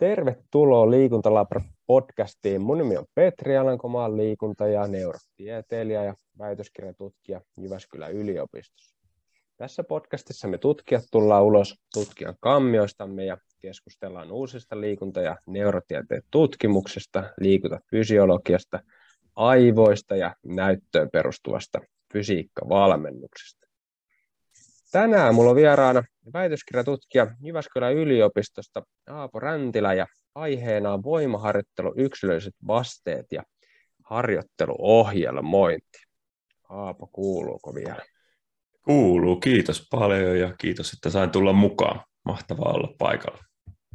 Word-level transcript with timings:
Tervetuloa 0.00 0.90
Liikuntalabra 0.90 1.60
podcastiin. 1.86 2.60
Mun 2.60 2.78
nimi 2.78 2.96
on 2.96 3.04
Petri 3.14 3.56
Alankomaan 3.56 4.16
liikunta- 4.16 4.68
ja 4.68 4.86
neurotieteilijä 4.86 6.04
ja 6.04 6.14
väitöskirjatutkija 6.38 7.40
Jyväskylän 7.60 8.12
yliopistossa. 8.12 8.96
Tässä 9.56 9.84
podcastissa 9.84 10.48
me 10.48 10.58
tutkijat 10.58 11.04
tullaan 11.12 11.44
ulos 11.44 11.74
tutkijan 11.94 12.34
kammioistamme 12.40 13.24
ja 13.24 13.36
keskustellaan 13.58 14.32
uusista 14.32 14.80
liikunta- 14.80 15.20
ja 15.20 15.36
neurotieteen 15.46 16.22
tutkimuksesta, 16.30 17.24
liikuntafysiologiasta, 17.40 18.80
aivoista 19.36 20.16
ja 20.16 20.34
näyttöön 20.46 21.10
perustuvasta 21.12 21.80
fysiikkavalmennuksesta. 22.12 23.59
Tänään 24.90 25.34
mulla 25.34 25.50
on 25.50 25.56
vieraana 25.56 26.02
väitöskirjatutkija 26.32 27.26
Jyväskylän 27.40 27.94
yliopistosta 27.94 28.82
Aapo 29.06 29.40
Räntilä 29.40 29.94
ja 29.94 30.06
aiheena 30.34 30.92
on 30.92 31.02
voimaharjoittelu, 31.02 31.94
yksilölliset 31.96 32.54
vasteet 32.66 33.26
ja 33.32 33.42
harjoitteluohjelmointi. 34.04 35.98
Aapo, 36.68 37.06
kuuluuko 37.12 37.74
vielä? 37.74 38.02
Kuuluu, 38.84 39.36
kiitos 39.36 39.88
paljon 39.90 40.38
ja 40.38 40.54
kiitos, 40.58 40.92
että 40.92 41.10
sain 41.10 41.30
tulla 41.30 41.52
mukaan. 41.52 42.00
Mahtavaa 42.24 42.72
olla 42.72 42.94
paikalla. 42.98 43.38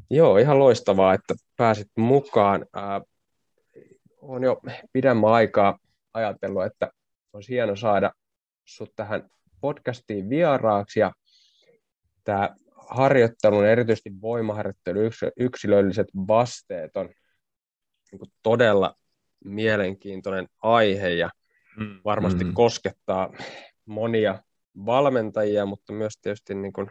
Joo, 0.10 0.38
ihan 0.38 0.60
loistavaa, 0.60 1.14
että 1.14 1.34
pääsit 1.58 1.88
mukaan. 1.98 2.66
Äh, 2.78 3.02
olen 4.22 4.44
jo 4.44 4.62
pidemmän 4.94 5.32
aikaa 5.32 5.80
ajatellut, 6.14 6.66
että 6.66 6.92
olisi 7.34 7.54
hieno 7.54 7.76
saada 7.76 8.12
sut 8.66 8.92
tähän 8.96 9.30
podcastiin 9.62 10.30
vieraaksi 10.30 11.00
ja 11.00 11.12
tämä 12.24 12.56
harjoittelun, 12.90 13.66
erityisesti 13.66 14.22
voimaharjoittelu, 14.22 15.00
yksilölliset 15.40 16.08
vasteet 16.28 16.98
on 16.98 17.10
niin 18.12 18.20
kuin 18.20 18.32
todella 18.44 18.96
mielenkiintoinen 19.44 20.48
aihe 20.62 21.10
ja 21.10 21.30
mm. 21.78 22.00
varmasti 22.06 22.44
mm. 22.44 22.54
koskettaa 22.54 23.34
monia 23.86 24.44
valmentajia, 24.86 25.66
mutta 25.66 25.94
myös 25.94 26.14
tietysti 26.22 26.56
niin 26.56 26.74
kuin 26.74 26.90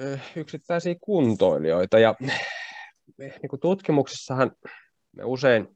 eh, 0.00 0.20
yksittäisiä 0.36 0.94
kuntoilijoita. 1.00 1.98
Ja 1.98 2.14
niin 3.18 3.48
kuin 3.50 3.60
tutkimuksissahan 3.60 4.52
me 5.12 5.24
usein 5.24 5.68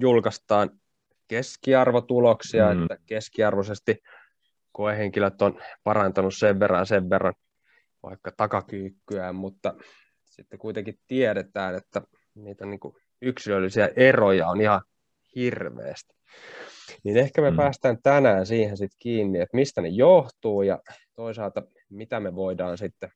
julkaistaan 0.00 0.70
keskiarvotuloksia, 1.28 2.74
mm. 2.74 2.82
että 2.82 2.96
keskiarvoisesti 3.06 3.98
koehenkilöt 4.80 5.42
on 5.42 5.60
parantanut 5.84 6.34
sen 6.36 6.60
verran 6.60 6.86
sen 6.86 7.10
verran 7.10 7.34
vaikka 8.02 8.32
takakyykkyään, 8.36 9.34
mutta 9.34 9.74
sitten 10.24 10.58
kuitenkin 10.58 10.98
tiedetään, 11.06 11.74
että 11.74 12.02
niitä 12.34 12.66
niin 12.66 12.80
kuin 12.80 12.96
yksilöllisiä 13.22 13.88
eroja 13.96 14.48
on 14.48 14.60
ihan 14.60 14.80
hirveästi. 15.36 16.14
Niin 17.04 17.16
ehkä 17.16 17.42
me 17.42 17.50
mm. 17.50 17.56
päästään 17.56 17.98
tänään 18.02 18.46
siihen 18.46 18.76
sitten 18.76 18.96
kiinni, 18.98 19.40
että 19.40 19.56
mistä 19.56 19.80
ne 19.80 19.88
johtuu 19.88 20.62
ja 20.62 20.78
toisaalta 21.16 21.62
mitä 21.90 22.20
me 22.20 22.34
voidaan 22.34 22.78
sitten 22.78 23.12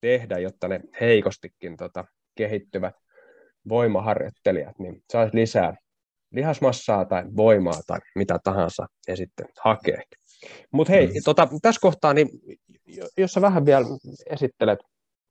tehdä, 0.00 0.38
jotta 0.38 0.68
ne 0.68 0.80
heikostikin 1.00 1.76
tota, 1.76 2.04
kehittyvät 2.34 2.94
voimaharjoittelijat 3.68 4.78
niin 4.78 5.02
saisi 5.12 5.36
lisää 5.36 5.76
lihasmassaa 6.30 7.04
tai 7.04 7.24
voimaa 7.36 7.80
tai 7.86 7.98
mitä 8.14 8.38
tahansa 8.44 8.86
ja 9.08 9.16
sitten 9.16 9.46
hakee. 9.60 10.02
Mutta 10.72 10.92
hei, 10.92 11.06
mm. 11.06 11.12
tota, 11.24 11.48
tässä 11.62 11.80
kohtaa, 11.80 12.14
niin 12.14 12.28
jos 13.16 13.32
sä 13.32 13.40
vähän 13.40 13.66
vielä 13.66 13.86
esittelet 14.30 14.78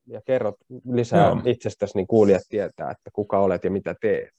ja 0.08 0.22
kerrot 0.25 0.56
lisää 0.92 1.28
Joo. 1.28 1.42
itsestäsi, 1.45 1.98
niin 1.98 2.08
kuulijat 2.08 2.44
tietää, 2.50 2.92
että 2.92 3.09
kuka 3.14 3.39
olet 3.39 3.64
ja 3.64 3.72
mitä 3.72 3.95
teet. 4.02 4.33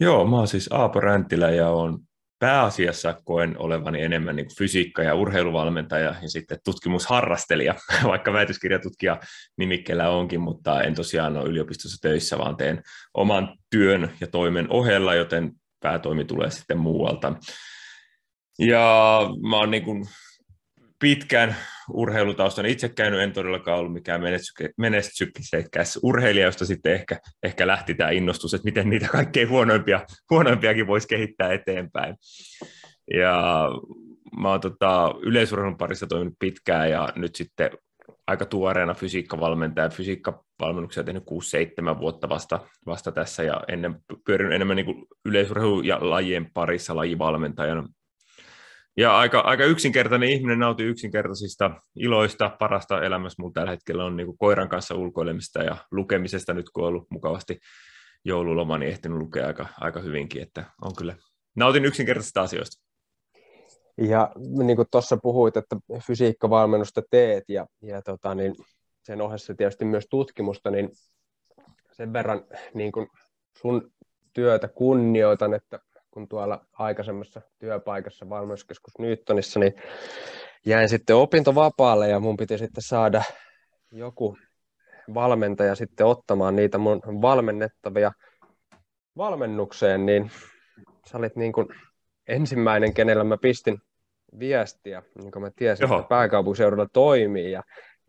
Joo, 0.00 0.26
mä 0.26 0.36
oon 0.36 0.48
siis 0.48 0.68
Aapo 0.72 1.00
Räntilä 1.00 1.50
ja 1.50 1.68
on 1.68 1.98
pääasiassa 2.38 3.20
koen 3.24 3.58
olevani 3.58 4.02
enemmän 4.02 4.36
niin 4.36 4.56
fysiikka- 4.58 5.02
ja 5.02 5.14
urheiluvalmentaja 5.14 6.14
ja 6.22 6.28
sitten 6.28 6.58
tutkimusharrastelija, 6.64 7.74
vaikka 8.04 8.32
väitöskirjatutkija 8.32 9.20
nimikkeellä 9.56 10.10
onkin, 10.10 10.40
mutta 10.40 10.82
en 10.82 10.94
tosiaan 10.94 11.36
ole 11.36 11.48
yliopistossa 11.48 11.98
töissä, 12.00 12.38
vaan 12.38 12.56
teen 12.56 12.82
oman 13.14 13.58
työn 13.70 14.12
ja 14.20 14.26
toimen 14.26 14.66
ohella, 14.70 15.14
joten 15.14 15.52
päätoimi 15.80 16.24
tulee 16.24 16.50
sitten 16.50 16.78
muualta. 16.78 17.34
Ja 18.58 19.20
mä 19.50 19.56
oon 19.56 19.70
niin 19.70 19.84
kuin 19.84 20.04
pitkään 20.98 21.56
urheilutaustan 21.92 22.66
itse 22.66 22.88
käynyt, 22.88 23.20
en 23.20 23.32
todellakaan 23.32 23.78
ollut 23.78 23.92
mikään 23.92 24.20
menestyksekäs 24.78 25.98
urheilija, 26.02 26.46
josta 26.46 26.66
sitten 26.66 26.92
ehkä, 26.92 27.18
ehkä 27.42 27.66
lähti 27.66 27.94
tämä 27.94 28.10
innostus, 28.10 28.54
että 28.54 28.64
miten 28.64 28.90
niitä 28.90 29.08
kaikkein 29.08 29.48
huonoimpia, 29.48 30.00
huonoimpiakin 30.30 30.86
voisi 30.86 31.08
kehittää 31.08 31.52
eteenpäin. 31.52 32.16
Ja 33.14 33.68
mä 34.40 34.50
oon 34.50 34.60
tota, 34.60 35.14
yleisurheilun 35.22 35.78
parissa 35.78 36.06
toiminut 36.06 36.34
pitkään 36.38 36.90
ja 36.90 37.08
nyt 37.16 37.34
sitten 37.34 37.70
aika 38.26 38.44
tuoreena 38.44 38.94
fysiikkavalmentaja. 38.94 39.88
Fysiikkavalmennuksia 39.88 41.04
tehnyt 41.04 41.24
6-7 41.94 41.98
vuotta 41.98 42.28
vasta, 42.28 42.60
vasta 42.86 43.12
tässä 43.12 43.42
ja 43.42 43.60
ennen 43.68 43.96
pyörinyt 44.26 44.54
enemmän 44.54 44.76
niin 44.76 45.06
yleisurheilu 45.24 45.82
ja 45.82 45.98
lajien 46.10 46.50
parissa 46.54 46.96
lajivalmentajana 46.96 47.88
ja 48.96 49.18
aika, 49.18 49.40
aika 49.40 49.64
yksinkertainen 49.64 50.28
ihminen 50.28 50.58
nautii 50.58 50.86
yksinkertaisista 50.86 51.70
iloista. 51.96 52.56
Parasta 52.58 53.02
elämässä 53.02 53.42
mulla 53.42 53.52
tällä 53.52 53.70
hetkellä 53.70 54.04
on 54.04 54.16
niin 54.16 54.38
koiran 54.38 54.68
kanssa 54.68 54.94
ulkoilemista 54.94 55.62
ja 55.62 55.76
lukemisesta 55.90 56.54
nyt, 56.54 56.70
kun 56.70 56.84
on 56.84 56.88
ollut 56.88 57.10
mukavasti 57.10 57.58
joululoma, 58.24 58.78
niin 58.78 58.90
ehtinyt 58.90 59.18
lukea 59.18 59.46
aika, 59.46 59.66
aika 59.80 60.00
hyvinkin, 60.00 60.42
että 60.42 60.64
on 60.82 60.92
kyllä, 60.98 61.16
nautin 61.56 61.84
yksinkertaisista 61.84 62.42
asioista. 62.42 62.86
Ja 63.98 64.32
niin 64.36 64.76
kuin 64.76 64.88
tuossa 64.90 65.16
puhuit, 65.16 65.56
että 65.56 65.76
fysiikkavalmennusta 66.06 67.02
teet 67.10 67.44
ja, 67.48 67.66
ja 67.82 68.02
tota, 68.02 68.34
niin 68.34 68.54
sen 69.02 69.20
ohessa 69.20 69.54
tietysti 69.54 69.84
myös 69.84 70.06
tutkimusta, 70.10 70.70
niin 70.70 70.90
sen 71.92 72.12
verran 72.12 72.44
niin 72.74 72.92
kuin 72.92 73.06
sun 73.60 73.92
työtä 74.32 74.68
kunnioitan, 74.68 75.54
että 75.54 75.78
kun 76.16 76.28
tuolla 76.28 76.66
aikaisemmassa 76.72 77.40
työpaikassa 77.58 78.28
valmennuskeskus 78.28 78.98
Newtonissa, 78.98 79.60
niin 79.60 79.74
jäin 80.66 80.88
sitten 80.88 81.16
opintovapaalle 81.16 82.08
ja 82.08 82.20
mun 82.20 82.36
piti 82.36 82.58
sitten 82.58 82.82
saada 82.82 83.22
joku 83.92 84.36
valmentaja 85.14 85.74
sitten 85.74 86.06
ottamaan 86.06 86.56
niitä 86.56 86.78
mun 86.78 87.00
valmennettavia 87.22 88.12
valmennukseen, 89.16 90.06
niin 90.06 90.30
sä 91.10 91.18
olit 91.18 91.36
niin 91.36 91.52
kuin 91.52 91.68
ensimmäinen, 92.28 92.94
kenellä 92.94 93.24
mä 93.24 93.36
pistin 93.36 93.78
viestiä, 94.38 95.02
niin 95.18 95.32
kuin 95.32 95.42
mä 95.42 95.50
tiesin, 95.56 95.84
Joho. 95.84 95.98
että 95.98 96.08
pääkaupunkiseudulla 96.08 96.88
toimii 96.92 97.52
ja, 97.52 97.62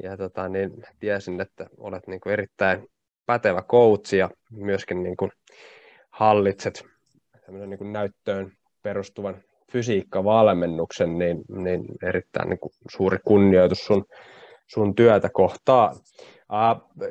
ja 0.04 0.18
tota, 0.18 0.50
niin 0.50 0.84
tiesin, 1.00 1.42
että 1.42 1.68
olet 1.78 2.08
niin 2.08 2.20
kuin 2.20 2.34
erittäin 2.34 2.88
pätevä 3.26 3.62
coach 3.62 4.14
ja 4.14 4.30
myöskin 4.52 5.04
niin 5.04 5.18
kuin 5.18 5.32
hallitset 6.10 6.97
niin 7.52 7.78
kuin 7.78 7.94
näyttöön 7.94 8.52
perustuvan 8.84 9.44
fysiikkavalmennuksen, 9.72 11.18
niin, 11.18 11.42
niin 11.50 11.86
erittäin 12.04 12.50
niin 12.50 12.60
kuin 12.60 12.72
suuri 12.90 13.18
kunnioitus 13.26 13.86
sun, 13.86 14.06
sun 14.68 14.96
työtä 14.96 15.30
kohtaan. 15.34 15.96
Uh, 15.96 17.08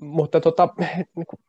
mutta 0.00 0.40
tota, 0.40 0.68
niin 1.16 1.26
kuin, 1.26 1.40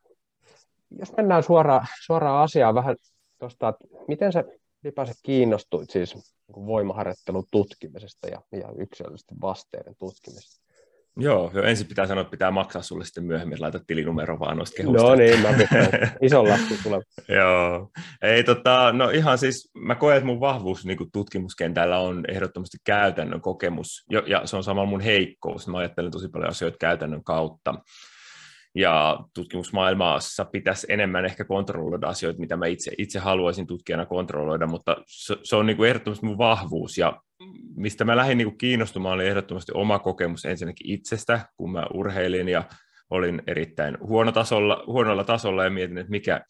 jos 1.00 1.14
mennään 1.18 1.44
suoraan, 1.44 1.88
suoraan 2.06 2.44
asiaan 2.44 2.76
vähän 2.76 2.96
tuosta, 3.40 3.70
että 3.70 3.86
miten 4.08 4.34
sä 4.34 4.44
ylipäänsä 4.84 5.14
kiinnostuit 5.24 5.90
siis 5.90 6.16
niin 6.16 6.66
voimaharjoittelun 6.66 7.46
tutkimisesta 7.52 8.28
ja, 8.28 8.42
ja 8.52 8.72
yksilöllisten 8.78 9.42
vasteiden 9.42 9.96
tutkimisesta? 10.00 10.63
Joo, 11.18 11.52
jo 11.54 11.64
ensin 11.64 11.88
pitää 11.88 12.08
sanoa, 12.08 12.22
että 12.22 12.32
pitää 12.32 12.52
maksaa 12.52 12.82
sulle 12.82 13.06
sitten 13.06 13.24
myöhemmin, 13.24 13.62
laita 13.62 13.80
tilinumero 13.88 14.40
vaan 14.40 14.58
noista 14.58 14.78
kehusta. 14.78 15.04
No 15.04 15.16
niin, 15.16 15.40
mä 15.40 15.54
pitän. 15.58 15.88
Ison 16.22 16.50
lasku 16.50 16.74
tulee. 16.84 17.00
Joo, 17.40 17.92
ei 18.22 18.44
tota, 18.44 18.92
no 18.92 19.10
ihan 19.10 19.38
siis, 19.38 19.72
mä 19.78 19.96
koen, 19.96 20.18
että 20.18 20.26
mun 20.26 20.40
vahvuus 20.40 20.86
niin 20.86 21.12
tutkimuskentällä 21.14 22.00
on 22.00 22.24
ehdottomasti 22.28 22.78
käytännön 22.84 23.42
kokemus, 23.42 24.06
ja 24.28 24.42
se 24.46 24.56
on 24.56 24.64
samalla 24.64 24.90
mun 24.90 25.02
heikkous, 25.02 25.68
mä 25.68 25.78
ajattelen 25.78 26.12
tosi 26.12 26.28
paljon 26.28 26.50
asioita 26.50 26.78
käytännön 26.78 27.24
kautta. 27.24 27.76
Ja 28.76 29.20
tutkimusmaailmassa 29.34 30.46
pitäisi 30.46 30.88
enemmän 30.90 31.26
ehkä 31.26 31.46
kontrolloida 31.46 32.08
asioita, 32.08 32.40
mitä 32.40 32.58
mä 32.58 32.66
itse, 32.66 32.92
itse 32.98 33.20
haluaisin 33.20 33.68
tutkijana 33.68 34.06
kontrolloida, 34.06 34.68
mutta 34.68 34.98
se, 35.08 35.38
se 35.44 35.56
on 35.56 35.66
niin 35.66 35.78
kuin 35.78 35.90
ehdottomasti 35.90 36.26
mun 36.26 36.38
vahvuus, 36.38 36.98
ja 36.98 37.22
mistä 37.76 38.06
mä 38.06 38.18
lähdin 38.18 38.38
niin 38.38 38.58
kiinnostumaan, 38.58 39.16
oli 39.16 39.28
ehdottomasti 39.28 39.72
oma 39.76 40.00
kokemus 40.00 40.46
ensinnäkin 40.46 40.92
itsestä, 40.92 41.46
kun 41.58 41.72
mä 41.72 41.86
urheilin 41.94 42.50
ja 42.50 42.64
olin 43.10 43.42
erittäin 43.48 43.98
huono 44.00 44.32
tasolla, 44.32 44.84
huonolla 44.88 45.24
tasolla 45.24 45.64
ja 45.64 45.70
mietin, 45.70 45.98
että 45.98 46.12
mikä, 46.12 46.42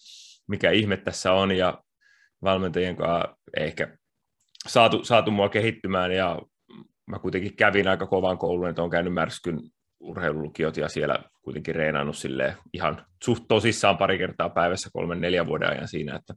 mikä 0.47 0.71
ihme 0.71 0.97
tässä 0.97 1.33
on. 1.33 1.51
Ja 1.51 1.83
valmentajien 2.43 2.95
kanssa 2.95 3.37
ehkä 3.57 3.97
saatu, 4.67 5.03
saatu 5.03 5.31
mua 5.31 5.49
kehittymään 5.49 6.11
ja 6.11 6.39
mä 7.07 7.19
kuitenkin 7.19 7.55
kävin 7.55 7.87
aika 7.87 8.07
kovan 8.07 8.37
koulun, 8.37 8.69
että 8.69 8.81
olen 8.81 8.91
käynyt 8.91 9.13
märskyn 9.13 9.59
urheilulukiot 10.03 10.77
ja 10.77 10.89
siellä 10.89 11.19
kuitenkin 11.41 11.75
reenannut 11.75 12.17
sille 12.17 12.57
ihan 12.73 13.05
suht 13.23 13.43
tosissaan 13.47 13.97
pari 13.97 14.17
kertaa 14.17 14.49
päivässä 14.49 14.89
kolmen 14.93 15.21
neljän 15.21 15.47
vuoden 15.47 15.69
ajan 15.69 15.87
siinä, 15.87 16.15
että 16.15 16.33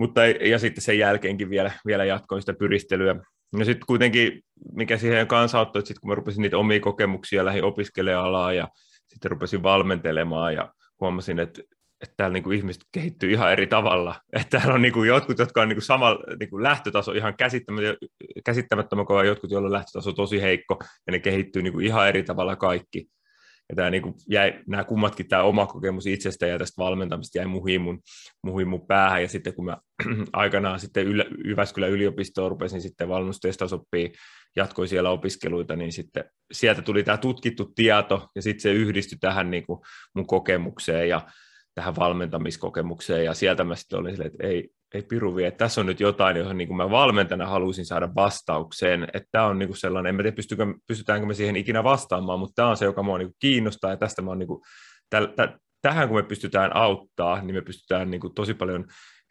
mutta 0.00 0.26
ja 0.26 0.58
sitten 0.58 0.84
sen 0.84 0.98
jälkeenkin 0.98 1.50
vielä, 1.50 1.72
vielä 1.86 2.04
jatkoin 2.04 2.42
sitä 2.42 2.54
pyristelyä. 2.58 3.16
Ja 3.58 3.64
sitten 3.64 3.86
kuitenkin, 3.86 4.42
mikä 4.72 4.96
siihen 4.96 5.26
kanssa 5.26 5.58
auttoi, 5.58 5.80
että 5.80 5.88
sitten 5.88 6.00
kun 6.00 6.10
mä 6.10 6.14
rupesin 6.14 6.42
niitä 6.42 6.58
omia 6.58 6.80
kokemuksia, 6.80 7.44
lähdin 7.44 7.64
opiskelemaan 7.64 8.26
alaa 8.26 8.52
ja 8.52 8.68
sitten 9.08 9.30
rupesin 9.30 9.62
valmentelemaan 9.62 10.54
ja 10.54 10.72
huomasin, 11.00 11.38
että 11.38 11.62
että 12.02 12.14
täällä 12.16 12.32
niin 12.32 12.42
kuin 12.42 12.56
ihmiset 12.56 12.82
kehittyy 12.92 13.30
ihan 13.32 13.52
eri 13.52 13.66
tavalla. 13.66 14.14
Että 14.32 14.58
täällä 14.58 14.74
on 14.74 14.82
niin 14.82 14.92
kuin 14.92 15.08
jotkut, 15.08 15.38
jotka 15.38 15.62
on 15.62 15.68
niin 15.68 15.76
kuin 15.76 15.84
sama 15.84 16.18
niin 16.40 16.50
kuin 16.50 16.62
lähtötaso 16.62 17.12
ihan 17.12 17.34
käsittämättömän 18.44 19.06
kova, 19.06 19.24
jotkut, 19.24 19.50
joilla 19.50 19.68
on 19.68 19.72
lähtötaso 19.72 20.12
tosi 20.12 20.42
heikko, 20.42 20.78
ja 21.06 21.12
ne 21.12 21.18
kehittyy 21.18 21.62
niin 21.62 21.72
kuin 21.72 21.86
ihan 21.86 22.08
eri 22.08 22.22
tavalla 22.22 22.56
kaikki. 22.56 23.08
Ja 23.68 23.76
tämä 23.76 23.90
niin 23.90 24.02
kuin 24.02 24.14
jäi, 24.30 24.60
nämä 24.66 24.84
kummatkin, 24.84 25.28
tämä 25.28 25.42
oma 25.42 25.66
kokemus 25.66 26.06
itsestä 26.06 26.46
ja 26.46 26.58
tästä 26.58 26.82
valmentamista 26.82 27.38
jäi 27.38 27.46
muhiin 27.46 27.80
mun, 27.80 28.00
muhiin 28.44 28.68
mun 28.68 28.86
päähän. 28.86 29.22
Ja 29.22 29.28
sitten 29.28 29.54
kun 29.54 29.64
mä 29.64 29.76
aikanaan 30.32 30.80
sitten 30.80 31.06
Ylä, 31.06 31.24
Jyväskylän 31.44 31.90
yliopistoon 31.90 32.50
rupesin 32.50 32.82
sitten 32.82 33.08
valmennustestausoppia, 33.08 34.08
jatkoin 34.56 34.88
siellä 34.88 35.10
opiskeluita, 35.10 35.76
niin 35.76 35.92
sitten 35.92 36.24
sieltä 36.52 36.82
tuli 36.82 37.02
tämä 37.02 37.16
tutkittu 37.16 37.72
tieto, 37.74 38.28
ja 38.34 38.42
sitten 38.42 38.62
se 38.62 38.72
yhdistyi 38.72 39.18
tähän 39.20 39.50
niin 39.50 39.66
kuin 39.66 39.80
mun 40.14 40.26
kokemukseen, 40.26 41.08
ja 41.08 41.20
tähän 41.78 41.96
valmentamiskokemukseen, 41.96 43.24
ja 43.24 43.34
sieltä 43.34 43.64
mä 43.64 43.74
sitten 43.74 43.98
olin 43.98 44.12
silleen, 44.12 44.32
että 44.32 44.46
ei, 44.46 44.70
ei 44.94 45.02
piruvi, 45.02 45.44
että 45.44 45.58
tässä 45.58 45.80
on 45.80 45.86
nyt 45.86 46.00
jotain, 46.00 46.36
johon 46.36 46.58
niin 46.58 46.68
kuin 46.68 46.76
mä 46.76 46.90
valmentana 46.90 47.46
halusin 47.46 47.86
saada 47.86 48.08
vastaukseen, 48.14 49.04
että 49.14 49.28
tämä 49.32 49.44
on 49.44 49.58
niin 49.58 49.68
kuin 49.68 49.76
sellainen, 49.76 50.08
en 50.08 50.14
mä 50.14 50.22
tiedä 50.22 50.36
pystytäänkö 50.86 51.26
me 51.26 51.34
siihen 51.34 51.56
ikinä 51.56 51.84
vastaamaan, 51.84 52.38
mutta 52.38 52.54
tämä 52.54 52.68
on 52.68 52.76
se, 52.76 52.84
joka 52.84 53.02
mua 53.02 53.18
niin 53.18 53.28
kuin 53.28 53.36
kiinnostaa, 53.38 53.90
ja 53.90 53.96
tästä 53.96 54.22
mä 54.22 54.30
oon 54.30 54.38
niin 54.38 54.46
kuin, 54.46 54.60
täl, 55.10 55.26
täl, 55.26 55.48
tähän 55.82 56.08
kun 56.08 56.16
me 56.16 56.22
pystytään 56.22 56.76
auttaa, 56.76 57.42
niin 57.42 57.54
me 57.54 57.62
pystytään 57.62 58.10
niin 58.10 58.20
kuin 58.20 58.34
tosi 58.34 58.54
paljon 58.54 58.84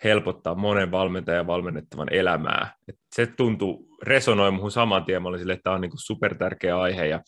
helpottaa 0.04 0.56
monen 0.56 0.92
valmentajan 0.92 1.38
ja 1.38 1.48
valmennettavan 1.48 2.14
elämää. 2.14 2.74
Et 2.88 2.96
se 3.16 3.26
tuntuu, 3.26 3.98
resonoi 4.04 4.52
muuhun 4.52 4.72
saman 4.72 5.06
tien, 5.06 5.22
mä 5.22 5.30
olin 5.30 5.40
sille, 5.40 5.54
että 5.54 5.64
tämä 5.64 5.76
on 5.76 5.82
niin 5.82 5.92
super 5.96 6.36
tärkeä 6.36 6.80
aihe, 6.80 7.08
ja 7.08 7.22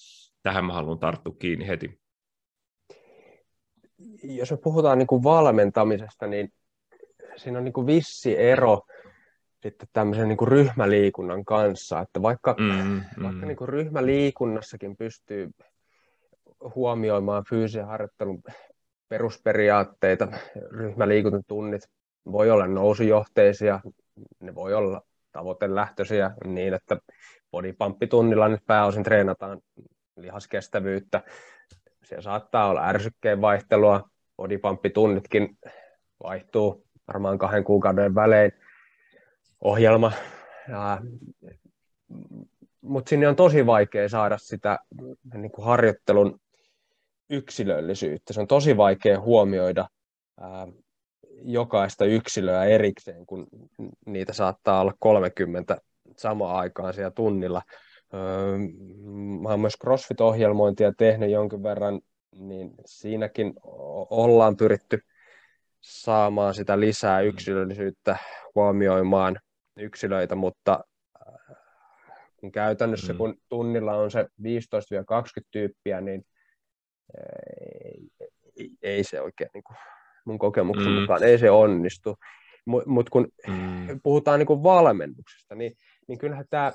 tähän 0.43 0.65
mä 0.65 0.73
haluan 0.73 0.99
tarttua 0.99 1.35
kiinni 1.39 1.67
heti 1.67 1.98
jos 4.23 4.51
me 4.51 4.57
puhutaan 4.57 4.97
niin 4.97 5.07
kuin 5.07 5.23
valmentamisesta, 5.23 6.27
niin 6.27 6.53
siinä 7.35 7.57
on 7.57 7.63
niin 7.63 7.73
kuin 7.73 7.87
vissi 7.87 8.37
ero 8.37 8.81
sitten 9.63 9.87
tämmöisen 9.93 10.27
niin 10.27 10.37
kuin 10.37 10.47
ryhmäliikunnan 10.47 11.45
kanssa, 11.45 11.99
että 11.99 12.21
vaikka, 12.21 12.55
mm, 12.59 12.65
mm. 12.65 13.23
vaikka 13.23 13.45
niin 13.45 13.57
kuin 13.57 13.69
ryhmäliikunnassakin 13.69 14.97
pystyy 14.97 15.49
huomioimaan 16.75 17.43
fyysisen 17.49 17.87
harjoittelun 17.87 18.43
perusperiaatteita, 19.09 20.27
ryhmäliikuntatunnit 20.71 21.81
voi 22.31 22.51
olla 22.51 22.67
nousujohteisia, 22.67 23.79
ne 24.39 24.55
voi 24.55 24.73
olla 24.73 25.01
tavoitelähtöisiä 25.31 26.31
niin, 26.45 26.73
että 26.73 26.97
bodypumppitunnilla 27.51 28.47
nyt 28.47 28.65
pääosin 28.65 29.03
treenataan 29.03 29.61
lihaskestävyyttä, 30.17 31.21
siellä 32.09 32.21
saattaa 32.21 32.69
olla 32.69 32.87
ärsykkeen 32.87 33.41
vaihtelua, 33.41 34.09
bodipamppitunnitkin 34.37 35.57
vaihtuu 36.23 36.85
varmaan 37.07 37.37
kahden 37.37 37.63
kuukauden 37.63 38.15
välein 38.15 38.51
ohjelma. 39.61 40.11
Mutta 42.81 43.09
sinne 43.09 43.27
on 43.27 43.35
tosi 43.35 43.65
vaikea 43.65 44.09
saada 44.09 44.37
sitä 44.37 44.79
niin 45.33 45.51
kuin 45.51 45.65
harjoittelun 45.65 46.39
yksilöllisyyttä. 47.29 48.33
Se 48.33 48.41
on 48.41 48.47
tosi 48.47 48.77
vaikea 48.77 49.19
huomioida 49.19 49.87
ää, 50.39 50.67
jokaista 51.41 52.05
yksilöä 52.05 52.65
erikseen, 52.65 53.25
kun 53.25 53.47
niitä 54.05 54.33
saattaa 54.33 54.81
olla 54.81 54.93
30 54.99 55.77
samaan 56.17 56.55
aikaan 56.55 56.93
siellä 56.93 57.11
tunnilla. 57.11 57.61
Öö, 58.13 58.57
mä 59.41 59.49
oon 59.49 59.59
myös 59.59 59.77
CrossFit-ohjelmointia 59.83 60.93
tehnyt 60.97 61.31
jonkin 61.31 61.63
verran, 61.63 62.01
niin 62.35 62.71
siinäkin 62.85 63.53
ollaan 64.09 64.57
pyritty 64.57 64.99
saamaan 65.81 66.53
sitä 66.53 66.79
lisää 66.79 67.21
mm. 67.21 67.27
yksilöllisyyttä 67.27 68.17
huomioimaan 68.55 69.39
yksilöitä, 69.77 70.35
mutta 70.35 70.83
äh, 71.27 71.57
kun 72.37 72.51
käytännössä 72.51 73.13
mm. 73.13 73.17
kun 73.17 73.35
tunnilla 73.49 73.93
on 73.93 74.11
se 74.11 74.23
15-20 74.23 74.25
tyyppiä, 75.51 76.01
niin 76.01 76.25
ei, 77.85 78.09
ei, 78.57 78.69
ei 78.81 79.03
se 79.03 79.21
oikein 79.21 79.49
niin 79.53 79.63
kuin 79.63 79.77
mun 80.25 80.39
kokemuksen 80.39 80.91
mm. 80.91 80.99
mukaan, 80.99 81.23
ei 81.23 81.37
se 81.37 81.51
onnistu. 81.51 82.15
Mutta 82.65 82.89
mut 82.89 83.09
kun 83.09 83.27
mm. 83.47 83.99
puhutaan 84.03 84.39
niin 84.39 84.47
kuin 84.47 84.63
valmennuksesta, 84.63 85.55
niin, 85.55 85.71
niin 86.07 86.19
kyllähän 86.19 86.45
tämä 86.49 86.71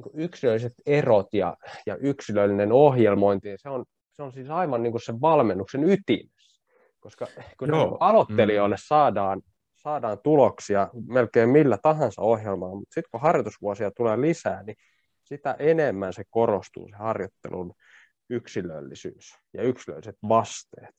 niin 0.00 0.24
yksilölliset 0.24 0.72
erot 0.86 1.34
ja, 1.34 1.56
ja 1.86 1.96
yksilöllinen 1.96 2.72
ohjelmointi, 2.72 3.48
se 3.56 3.68
on, 3.68 3.84
se 4.12 4.22
on 4.22 4.32
siis 4.32 4.50
aivan 4.50 4.82
niin 4.82 4.90
kuin 4.92 5.02
sen 5.02 5.20
valmennuksen 5.20 5.84
ytimessä. 5.84 6.60
Koska 7.00 7.26
kun 7.58 7.68
Joo. 7.68 7.96
aloittelijoille 8.00 8.76
mm. 8.76 8.82
saadaan, 8.86 9.42
saadaan 9.74 10.18
tuloksia 10.24 10.88
melkein 11.06 11.48
millä 11.48 11.78
tahansa 11.82 12.22
ohjelmalla, 12.22 12.74
mutta 12.74 12.94
sitten 12.94 13.10
kun 13.10 13.20
harjoitusvuosia 13.20 13.90
tulee 13.90 14.20
lisää, 14.20 14.62
niin 14.62 14.76
sitä 15.24 15.56
enemmän 15.58 16.12
se 16.12 16.22
korostuu 16.30 16.88
se 16.88 16.96
harjoittelun 16.96 17.72
yksilöllisyys 18.30 19.38
ja 19.54 19.62
yksilölliset 19.62 20.16
vasteet. 20.28 20.94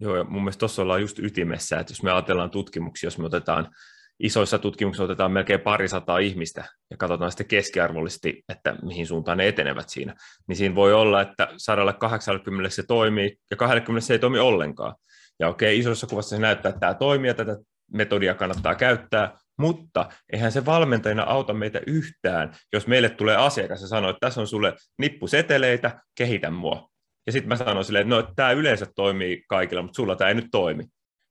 Joo, 0.00 0.16
ja 0.16 0.24
mun 0.24 0.42
mielestä 0.42 0.58
tuossa 0.58 0.82
ollaan 0.82 1.00
just 1.00 1.18
ytimessä, 1.18 1.78
että 1.80 1.90
jos 1.90 2.02
me 2.02 2.12
ajatellaan 2.12 2.50
tutkimuksia, 2.50 3.06
jos 3.06 3.18
me 3.18 3.26
otetaan 3.26 3.74
isoissa 4.20 4.58
tutkimuksissa 4.58 5.04
otetaan 5.04 5.32
melkein 5.32 5.60
parisataa 5.60 6.18
ihmistä 6.18 6.64
ja 6.90 6.96
katsotaan 6.96 7.30
sitten 7.30 7.46
keskiarvollisesti, 7.46 8.42
että 8.48 8.76
mihin 8.82 9.06
suuntaan 9.06 9.38
ne 9.38 9.48
etenevät 9.48 9.88
siinä, 9.88 10.14
niin 10.48 10.56
siinä 10.56 10.74
voi 10.74 10.94
olla, 10.94 11.20
että 11.20 11.48
180 11.56 12.70
se 12.70 12.82
toimii 12.88 13.36
ja 13.50 13.56
20 13.56 14.06
se 14.06 14.14
ei 14.14 14.18
toimi 14.18 14.38
ollenkaan. 14.38 14.94
Ja 15.40 15.48
okei, 15.48 15.78
isossa 15.78 16.06
kuvassa 16.06 16.36
se 16.36 16.42
näyttää, 16.42 16.68
että 16.68 16.80
tämä 16.80 16.94
toimii 16.94 17.28
ja 17.28 17.34
tätä 17.34 17.56
metodia 17.92 18.34
kannattaa 18.34 18.74
käyttää, 18.74 19.38
mutta 19.58 20.08
eihän 20.32 20.52
se 20.52 20.66
valmentajana 20.66 21.22
auta 21.22 21.54
meitä 21.54 21.80
yhtään, 21.86 22.56
jos 22.72 22.86
meille 22.86 23.08
tulee 23.08 23.36
asiakas 23.36 23.82
ja 23.82 23.88
sanoo, 23.88 24.10
että 24.10 24.26
tässä 24.26 24.40
on 24.40 24.46
sulle 24.46 24.74
nippuseteleitä, 24.98 26.00
kehitä 26.14 26.50
mua. 26.50 26.88
Ja 27.26 27.32
sitten 27.32 27.48
mä 27.48 27.56
sanon 27.56 27.84
silleen, 27.84 28.12
että 28.12 28.28
no, 28.28 28.32
tämä 28.36 28.52
yleensä 28.52 28.86
toimii 28.96 29.44
kaikilla, 29.48 29.82
mutta 29.82 29.96
sulla 29.96 30.16
tämä 30.16 30.28
ei 30.28 30.34
nyt 30.34 30.48
toimi 30.50 30.84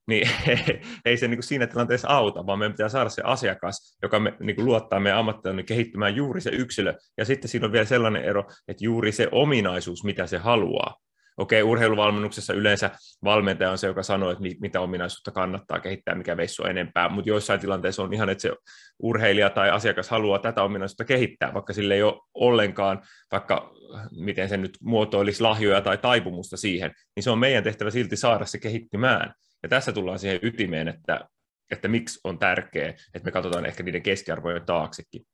niin 0.08 0.30
ei 1.06 1.18
se 1.18 1.28
niin 1.28 1.38
kuin 1.38 1.44
siinä 1.44 1.68
tilanteessa 1.68 2.08
auta, 2.08 2.46
vaan 2.46 2.60
meidän 2.60 2.74
pitää 2.74 2.90
saada 2.90 3.10
se 3.10 3.22
asiakas, 3.26 3.98
joka 4.02 4.20
me, 4.20 4.34
niin 4.40 4.56
kuin 4.56 4.66
luottaa 4.66 5.00
meidän 5.00 5.20
ammattilainen 5.20 5.66
kehittymään 5.66 6.16
juuri 6.16 6.42
se 6.42 6.50
yksilö. 6.50 6.94
Ja 7.18 7.26
sitten 7.26 7.50
siinä 7.50 7.66
on 7.66 7.72
vielä 7.72 7.86
sellainen 7.86 8.24
ero, 8.24 8.44
että 8.68 8.84
juuri 8.84 9.12
se 9.12 9.28
ominaisuus, 9.32 10.04
mitä 10.04 10.28
se 10.28 10.38
haluaa. 10.38 10.96
Okei, 11.38 11.64
urheiluvalmennuksessa 11.64 12.54
yleensä 12.54 12.92
valmentaja 13.24 13.72
on 13.72 13.78
se, 13.78 13.88
joka 13.88 14.04
sanoo, 14.04 14.32
että 14.32 14.44
mitä 14.60 14.82
ominaisuutta 14.82 15.32
kannattaa 15.32 15.80
kehittää, 15.80 16.16
mikä 16.16 16.38
veissu 16.38 16.64
enempää, 16.64 17.10
mutta 17.10 17.30
joissain 17.30 17.60
tilanteissa 17.60 18.04
on 18.04 18.14
ihan, 18.14 18.30
että 18.30 18.42
se 18.42 18.52
urheilija 19.00 19.50
tai 19.50 19.70
asiakas 19.70 20.10
haluaa 20.10 20.40
tätä 20.40 20.64
ominaisuutta 20.64 21.06
kehittää, 21.06 21.54
vaikka 21.54 21.74
sille 21.74 21.96
ei 21.96 22.04
ole 22.04 22.22
ollenkaan, 22.34 23.02
vaikka 23.32 23.72
miten 24.12 24.50
se 24.50 24.58
nyt 24.58 24.78
muotoilisi 24.82 25.42
lahjoja 25.42 25.82
tai 25.82 25.98
taipumusta 25.98 26.58
siihen, 26.58 26.92
niin 27.16 27.24
se 27.24 27.30
on 27.30 27.40
meidän 27.40 27.64
tehtävä 27.64 27.90
silti 27.90 28.16
saada 28.16 28.46
se 28.46 28.60
kehittymään. 28.60 29.34
Ja 29.66 29.70
tässä 29.70 29.92
tullaan 29.92 30.20
siihen 30.20 30.40
ytimeen, 30.42 30.88
että, 30.88 31.30
että 31.72 31.88
miksi 31.88 32.20
on 32.24 32.40
tärkeää, 32.40 32.90
että 32.90 33.26
me 33.26 33.32
katsotaan 33.32 33.66
ehkä 33.66 33.84
niiden 33.84 34.02
keskiarvojen 34.02 34.66
taaksekin. 34.66 35.26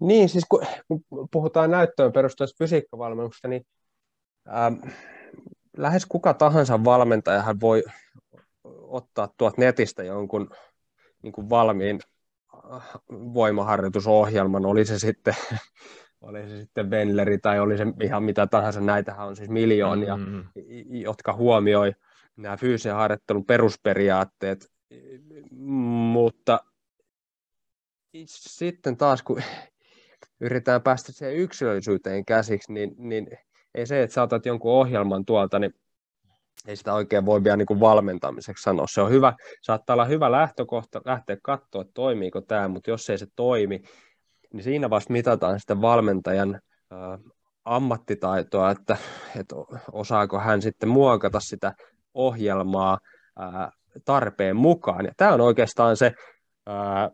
Niin, 0.00 0.28
siis 0.28 0.44
kun 0.48 0.62
puhutaan 1.30 1.70
näyttöön 1.70 2.12
perustuvasta 2.12 2.64
fysiikkavalmennuksesta, 2.64 3.48
niin 3.48 3.66
ähm, 4.48 4.74
lähes 5.76 6.06
kuka 6.06 6.34
tahansa 6.34 6.84
valmentajahan 6.84 7.60
voi 7.60 7.84
ottaa 8.82 9.28
tuot 9.36 9.58
netistä 9.58 10.04
jonkun 10.04 10.50
niin 11.22 11.32
kuin 11.32 11.50
valmiin 11.50 12.00
äh, 12.74 12.82
voimaharjoitusohjelman, 13.10 14.66
oli 14.66 14.84
se 14.84 14.98
sitten 14.98 15.34
oli 16.20 16.48
se 16.48 16.60
sitten 16.60 16.90
Venleri 16.90 17.38
tai 17.38 17.60
oli 17.60 17.76
se 17.76 17.86
ihan 18.02 18.22
mitä 18.22 18.46
tahansa, 18.46 18.80
näitähän 18.80 19.26
on 19.26 19.36
siis 19.36 19.48
miljoonia, 19.48 20.16
mm-hmm. 20.16 20.44
jotka 20.90 21.32
huomioi 21.32 21.92
nämä 22.38 22.56
fyysisen 22.56 22.94
harjoittelun 22.94 23.44
perusperiaatteet, 23.44 24.70
mutta 25.50 26.60
sitten 28.26 28.96
taas 28.96 29.22
kun 29.22 29.42
yritetään 30.40 30.82
päästä 30.82 31.12
siihen 31.12 31.36
yksilöllisyyteen 31.36 32.24
käsiksi, 32.24 32.72
niin, 32.72 32.94
niin 32.98 33.28
ei 33.74 33.86
se, 33.86 34.02
että 34.02 34.14
saatat 34.14 34.46
jonkun 34.46 34.72
ohjelman 34.72 35.24
tuolta, 35.24 35.58
niin 35.58 35.74
ei 36.66 36.76
sitä 36.76 36.94
oikein 36.94 37.26
voi 37.26 37.44
vielä 37.44 37.56
niin 37.56 37.66
kuin 37.66 37.80
valmentamiseksi 37.80 38.62
sanoa. 38.62 38.86
Se 38.86 39.00
on 39.00 39.10
hyvä, 39.10 39.32
saattaa 39.62 39.94
olla 39.94 40.04
hyvä 40.04 40.32
lähtökohta 40.32 41.00
lähteä 41.04 41.36
katsoa, 41.42 41.82
että 41.82 41.94
toimiiko 41.94 42.40
tämä, 42.40 42.68
mutta 42.68 42.90
jos 42.90 43.10
ei 43.10 43.18
se 43.18 43.26
toimi, 43.36 43.82
niin 44.52 44.62
siinä 44.62 44.90
vasta 44.90 45.12
mitataan 45.12 45.60
sitten 45.60 45.80
valmentajan 45.80 46.60
ammattitaitoa, 47.64 48.70
että, 48.70 48.96
että 49.36 49.54
osaako 49.92 50.38
hän 50.38 50.62
sitten 50.62 50.88
muokata 50.88 51.40
sitä 51.40 51.74
ohjelmaa 52.18 52.98
ää, 53.38 53.70
tarpeen 54.04 54.56
mukaan. 54.56 55.04
Ja 55.04 55.12
tämä 55.16 55.34
on 55.34 55.40
oikeastaan 55.40 55.96
se 55.96 56.12
ää, 56.66 57.10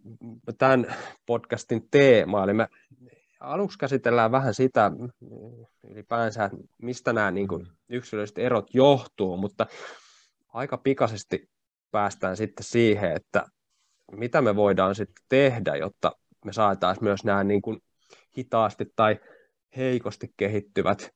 tämän 0.58 0.87
podcastin 1.26 1.88
teema, 1.90 2.44
eli 2.44 2.52
me 2.52 2.68
aluksi 3.40 3.78
käsitellään 3.78 4.32
vähän 4.32 4.54
sitä 4.54 4.90
ylipäänsä, 5.90 6.50
mistä 6.82 7.12
nämä 7.12 7.30
niin 7.30 7.49
kuin, 7.49 7.66
yksilölliset 7.88 8.38
erot 8.38 8.75
johtuu, 8.75 9.37
mutta 9.37 9.66
aika 10.49 10.78
pikaisesti 10.78 11.49
päästään 11.90 12.37
sitten 12.37 12.64
siihen, 12.64 13.12
että 13.12 13.46
mitä 14.12 14.42
me 14.42 14.56
voidaan 14.56 14.94
sitten 14.94 15.25
tehdä, 15.28 15.76
jotta 15.76 16.12
me 16.44 16.52
saataisiin 16.52 17.04
myös 17.04 17.25
nämä 17.25 17.44
niin 17.44 17.62
kuin 17.62 17.78
hitaasti 18.38 18.87
tai 18.96 19.16
heikosti 19.76 20.28
kehittyvät 20.37 21.11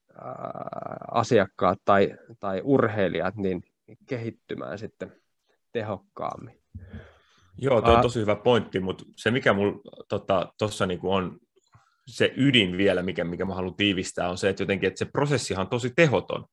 asiakkaat 1.11 1.78
tai, 1.85 2.14
tai 2.40 2.61
urheilijat 2.64 3.37
niin 3.37 3.62
kehittymään 4.07 4.78
sitten 4.78 5.12
tehokkaammin. 5.73 6.62
Joo, 7.59 7.83
tuo 7.83 7.95
on 7.95 8.02
tosi 8.02 8.21
hyvä 8.21 8.37
pointti, 8.37 8.80
mutta 8.80 9.04
se 9.16 9.30
mikä 9.30 9.52
minulla 9.52 9.80
tuossa 10.09 10.54
tota, 10.59 10.87
niinku 10.87 11.12
on 11.12 11.38
se 12.07 12.33
ydin 12.37 12.76
vielä, 12.76 13.02
mikä, 13.02 13.25
mikä 13.25 13.45
mä 13.45 13.54
haluan 13.54 13.75
tiivistää, 13.75 14.28
on 14.28 14.38
se, 14.38 14.49
että 14.49 14.62
jotenkin, 14.62 14.87
että 14.87 14.99
se 14.99 15.04
prosessihan 15.04 15.66
on 15.66 15.71
tosi 15.71 15.92
tehoton. 15.97 16.45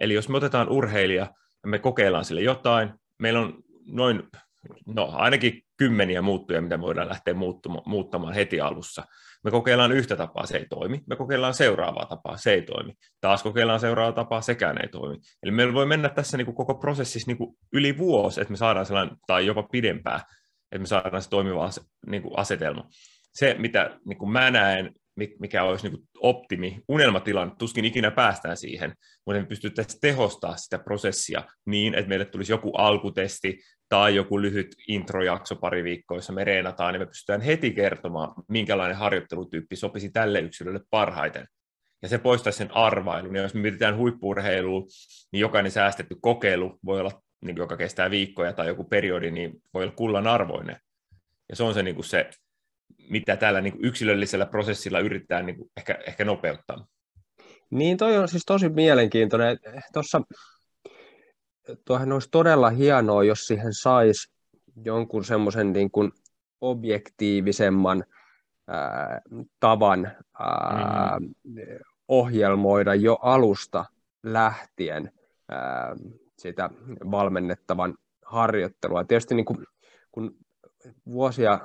Eli 0.00 0.14
jos 0.14 0.28
me 0.28 0.36
otetaan 0.36 0.68
urheilija 0.68 1.30
ja 1.62 1.68
me 1.68 1.78
kokeillaan 1.78 2.24
sille 2.24 2.40
jotain, 2.40 2.94
meillä 3.18 3.40
on 3.40 3.62
noin, 3.86 4.22
no 4.86 5.10
ainakin 5.12 5.62
kymmeniä 5.76 6.22
muuttuja, 6.22 6.60
mitä 6.60 6.76
me 6.76 6.82
voidaan 6.82 7.08
lähteä 7.08 7.34
muuttamaan 7.86 8.34
heti 8.34 8.60
alussa. 8.60 9.04
Me 9.44 9.50
kokeillaan 9.50 9.92
yhtä 9.92 10.16
tapaa, 10.16 10.46
se 10.46 10.56
ei 10.56 10.66
toimi. 10.70 11.00
Me 11.06 11.16
kokeillaan 11.16 11.54
seuraavaa 11.54 12.06
tapaa, 12.06 12.36
se 12.36 12.52
ei 12.52 12.62
toimi. 12.62 12.92
Taas 13.20 13.42
kokeillaan 13.42 13.80
seuraavaa 13.80 14.12
tapaa, 14.12 14.40
sekään 14.40 14.76
ei 14.82 14.88
toimi. 14.88 15.18
Eli 15.42 15.50
meillä 15.50 15.74
voi 15.74 15.86
mennä 15.86 16.08
tässä 16.08 16.36
niin 16.36 16.46
kuin 16.46 16.54
koko 16.54 16.74
prosessissa 16.74 17.30
niin 17.30 17.38
kuin 17.38 17.56
yli 17.72 17.98
vuosi, 17.98 18.40
että 18.40 18.50
me 18.50 18.56
saadaan 18.56 18.86
sellainen, 18.86 19.16
tai 19.26 19.46
jopa 19.46 19.62
pidempää, 19.62 20.20
että 20.72 20.78
me 20.78 20.86
saadaan 20.86 21.22
se 21.22 21.28
toimiva 21.28 21.70
niin 22.06 22.22
kuin 22.22 22.38
asetelma. 22.38 22.88
Se, 23.34 23.56
mitä 23.58 23.98
niin 24.04 24.18
kuin 24.18 24.30
mä 24.30 24.50
näen, 24.50 24.94
mikä 25.16 25.64
olisi 25.64 25.88
niin 25.88 26.08
optimi, 26.18 26.80
unelmatilanne, 26.88 27.54
tuskin 27.58 27.84
ikinä 27.84 28.10
päästään 28.10 28.56
siihen, 28.56 28.94
mutta 29.26 29.40
me 29.40 29.46
pystyttäisiin 29.46 30.00
tehostamaan 30.00 30.58
sitä 30.58 30.78
prosessia 30.78 31.42
niin, 31.66 31.94
että 31.94 32.08
meille 32.08 32.24
tulisi 32.24 32.52
joku 32.52 32.70
alkutesti 32.70 33.58
tai 33.88 34.14
joku 34.14 34.40
lyhyt 34.40 34.76
introjakso 34.88 35.56
pari 35.56 35.84
viikkoa, 35.84 36.18
jossa 36.18 36.32
me 36.32 36.44
reenataan, 36.44 36.94
niin 36.94 37.00
me 37.00 37.06
pystytään 37.06 37.40
heti 37.40 37.70
kertomaan, 37.70 38.34
minkälainen 38.48 38.96
harjoittelutyyppi 38.96 39.76
sopisi 39.76 40.10
tälle 40.10 40.40
yksilölle 40.40 40.80
parhaiten. 40.90 41.46
Ja 42.02 42.08
se 42.08 42.18
poistaisi 42.18 42.56
sen 42.56 42.76
arvailun. 42.76 43.36
Ja 43.36 43.42
jos 43.42 43.54
me 43.54 43.60
mietitään 43.60 43.96
huippuurheilua, 43.96 44.80
niin 45.32 45.40
jokainen 45.40 45.72
säästetty 45.72 46.16
kokeilu 46.20 46.78
voi 46.84 47.00
olla, 47.00 47.22
niin 47.40 47.56
joka 47.56 47.76
kestää 47.76 48.10
viikkoja 48.10 48.52
tai 48.52 48.66
joku 48.66 48.84
periodi, 48.84 49.30
niin 49.30 49.52
voi 49.74 49.84
olla 49.84 49.94
kullan 49.96 50.26
arvoinen. 50.26 50.76
Ja 51.48 51.56
se 51.56 51.62
on 51.62 51.74
se, 51.74 51.82
niin 51.82 51.94
kuin 51.94 52.04
se 52.04 52.30
mitä 53.10 53.36
tällä 53.36 53.60
niin 53.60 53.74
yksilöllisellä 53.78 54.46
prosessilla 54.46 55.00
yritetään 55.00 55.46
niin 55.46 55.56
ehkä, 55.76 55.98
ehkä 56.06 56.24
nopeuttaa. 56.24 56.86
Niin, 57.70 57.96
toi 57.96 58.18
on 58.18 58.28
siis 58.28 58.42
tosi 58.46 58.68
mielenkiintoinen. 58.68 59.58
Tuossa 59.92 60.22
tuohan 61.84 62.12
olisi 62.12 62.28
todella 62.30 62.70
hienoa, 62.70 63.24
jos 63.24 63.46
siihen 63.46 63.74
saisi 63.74 64.32
jonkun 64.84 65.24
semmoisen 65.24 65.72
niin 65.72 65.90
kuin 65.90 66.12
objektiivisemman 66.60 68.04
ää, 68.68 69.20
tavan 69.60 70.12
ää, 70.38 71.18
mm. 71.20 71.56
ohjelmoida 72.08 72.94
jo 72.94 73.14
alusta 73.14 73.84
lähtien 74.22 75.12
ää, 75.48 75.96
sitä 76.38 76.70
valmennettavan 77.10 77.94
harjoittelua. 78.26 79.04
Tietysti 79.04 79.34
niin 79.34 79.44
kuin, 79.44 79.66
kun 80.12 80.36
vuosia 81.06 81.60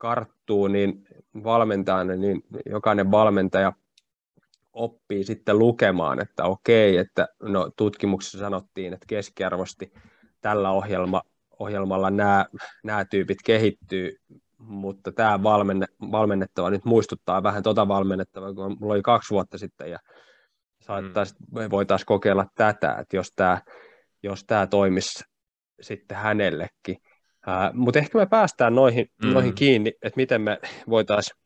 karttuu, 0.00 0.68
niin 0.68 1.04
valmentajana, 1.44 2.16
niin 2.16 2.42
jokainen 2.66 3.10
valmentaja 3.10 3.72
oppii 4.72 5.24
sitten 5.24 5.58
lukemaan, 5.58 6.22
että 6.22 6.44
okei, 6.44 6.96
että 6.96 7.28
no, 7.42 7.70
tutkimuksessa 7.76 8.38
sanottiin, 8.38 8.92
että 8.92 9.06
keskiarvosti 9.08 9.92
tällä 10.40 10.70
ohjelma, 10.70 11.22
ohjelmalla 11.58 12.10
nämä, 12.10 12.46
nämä 12.84 13.04
tyypit 13.04 13.38
kehittyy, 13.44 14.16
mutta 14.58 15.12
tämä 15.12 15.42
valmenne, 15.42 15.86
valmennettava 16.00 16.70
nyt 16.70 16.84
muistuttaa 16.84 17.42
vähän 17.42 17.62
tuota 17.62 17.88
valmennettavaa, 17.88 18.54
kun 18.54 18.76
mulla 18.80 18.94
oli 18.94 19.02
kaksi 19.02 19.30
vuotta 19.30 19.58
sitten 19.58 19.90
ja 19.90 19.98
mm. 20.88 21.70
voitaisiin 21.70 22.06
kokeilla 22.06 22.46
tätä, 22.54 22.94
että 22.94 23.16
jos 23.16 23.32
tämä, 23.36 23.62
jos 24.22 24.44
tämä 24.44 24.66
toimisi 24.66 25.24
sitten 25.80 26.16
hänellekin. 26.16 26.96
Mutta 27.72 27.98
ehkä 27.98 28.18
me 28.18 28.26
päästään 28.26 28.74
noihin, 28.74 29.10
mm. 29.24 29.30
noihin 29.32 29.54
kiinni, 29.54 29.92
että 30.02 30.16
miten 30.16 30.42
me 30.42 30.58
voitaisiin 30.88 31.40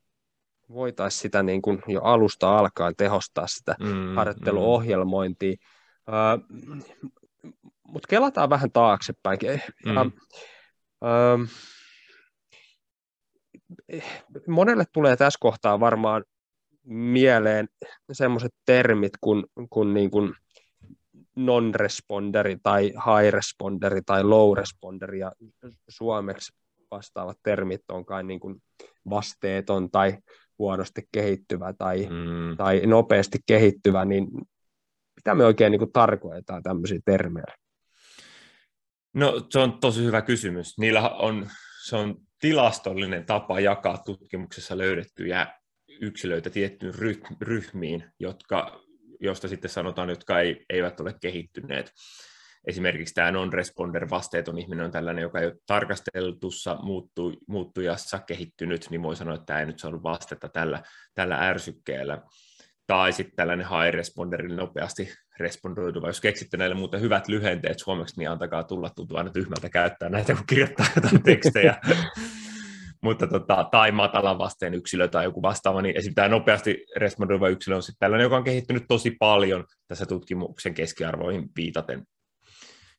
voitais 0.70 1.20
sitä 1.20 1.42
niin 1.42 1.62
kuin 1.62 1.82
jo 1.88 2.00
alusta 2.00 2.58
alkaen 2.58 2.96
tehostaa 2.96 3.46
sitä 3.46 3.76
mm, 3.80 4.14
harjoitteluohjelmointia. 4.14 5.56
Mm. 6.48 6.82
Mutta 7.88 8.08
kelataan 8.08 8.50
vähän 8.50 8.72
taaksepäin. 8.72 9.38
Mm. 9.84 9.96
Uh, 9.96 10.10
uh, 13.94 14.02
monelle 14.46 14.84
tulee 14.92 15.16
tässä 15.16 15.38
kohtaa 15.40 15.80
varmaan 15.80 16.24
mieleen 16.84 17.68
sellaiset 18.12 18.54
termit 18.66 19.12
kuin, 19.20 19.44
kuin, 19.70 19.94
niin 19.94 20.10
kuin 20.10 20.34
non-responderi 21.36 22.56
tai 22.62 22.82
high-responderi 22.82 24.00
tai 24.06 24.22
low-responderi 24.22 25.18
ja 25.18 25.32
suomeksi 25.88 26.52
vastaavat 26.90 27.38
termit 27.42 27.80
on 27.92 28.04
kai 28.04 28.24
niin 28.24 28.40
kuin 28.40 28.62
vasteeton 29.10 29.90
tai 29.90 30.18
huonosti 30.58 31.02
kehittyvä 31.12 31.72
tai, 31.78 32.08
mm. 32.10 32.56
tai 32.56 32.82
nopeasti 32.86 33.38
kehittyvä, 33.46 34.04
niin 34.04 34.28
mitä 35.16 35.34
me 35.34 35.44
oikein 35.44 35.70
niin 35.70 35.78
kuin 35.78 35.92
tarkoitetaan 35.92 36.62
tämmöisiä 36.62 36.98
termejä? 37.04 37.54
No 39.14 39.46
se 39.50 39.58
on 39.58 39.80
tosi 39.80 40.04
hyvä 40.04 40.22
kysymys. 40.22 40.78
Niillä 40.78 41.10
on, 41.10 41.50
se 41.84 41.96
on 41.96 42.16
tilastollinen 42.40 43.26
tapa 43.26 43.60
jakaa 43.60 43.98
tutkimuksessa 43.98 44.78
löydettyjä 44.78 45.46
yksilöitä 46.00 46.50
tiettyyn 46.50 46.94
ryhmiin, 47.40 48.04
jotka 48.20 48.83
josta 49.20 49.48
sitten 49.48 49.70
sanotaan, 49.70 50.08
jotka 50.08 50.40
ei, 50.40 50.64
eivät 50.70 51.00
ole 51.00 51.14
kehittyneet. 51.20 51.92
Esimerkiksi 52.66 53.14
tämä 53.14 53.30
non-responder 53.30 54.10
vasteeton 54.10 54.58
ihminen 54.58 54.84
on 54.84 54.90
tällainen, 54.90 55.22
joka 55.22 55.40
ei 55.40 55.46
ole 55.46 55.56
tarkasteltussa 55.66 56.76
muuttu, 56.82 57.32
muuttujassa 57.48 58.18
kehittynyt, 58.18 58.86
niin 58.90 59.02
voi 59.02 59.16
sanoa, 59.16 59.34
että 59.34 59.46
tämä 59.46 59.60
ei 59.60 59.66
nyt 59.66 59.78
saanut 59.78 60.02
vastetta 60.02 60.48
tällä, 60.48 60.82
tällä 61.14 61.48
ärsykkeellä. 61.48 62.22
Tai 62.86 63.12
sitten 63.12 63.36
tällainen 63.36 63.66
high 63.68 63.94
responder, 63.94 64.48
nopeasti 64.48 65.14
respondoiduva. 65.38 66.06
Jos 66.06 66.20
keksitte 66.20 66.56
näille 66.56 66.74
muuten 66.74 67.00
hyvät 67.00 67.28
lyhenteet 67.28 67.78
suomeksi, 67.78 68.14
niin 68.18 68.30
antakaa 68.30 68.62
tulla, 68.64 68.90
tuntuu 68.90 69.16
aina 69.16 69.30
tyhmältä 69.30 69.68
käyttää 69.68 70.08
näitä, 70.08 70.34
kun 70.34 70.46
kirjoittaa 70.46 70.86
jotain 70.96 71.22
tekstejä. 71.22 71.76
mutta 73.04 73.26
tota, 73.26 73.68
tai 73.70 73.92
matalan 73.92 74.38
vasteen 74.38 74.74
yksilö 74.74 75.08
tai 75.08 75.24
joku 75.24 75.42
vastaava, 75.42 75.82
niin 75.82 75.96
esim. 75.96 76.14
tämä 76.14 76.28
nopeasti 76.28 76.86
respondoiva 76.96 77.48
yksilö 77.48 77.76
on 77.76 77.82
sitten 77.82 77.98
tällainen, 77.98 78.24
joka 78.24 78.36
on 78.36 78.44
kehittynyt 78.44 78.84
tosi 78.88 79.10
paljon 79.10 79.64
tässä 79.88 80.06
tutkimuksen 80.06 80.74
keskiarvoihin 80.74 81.48
viitaten. 81.56 82.06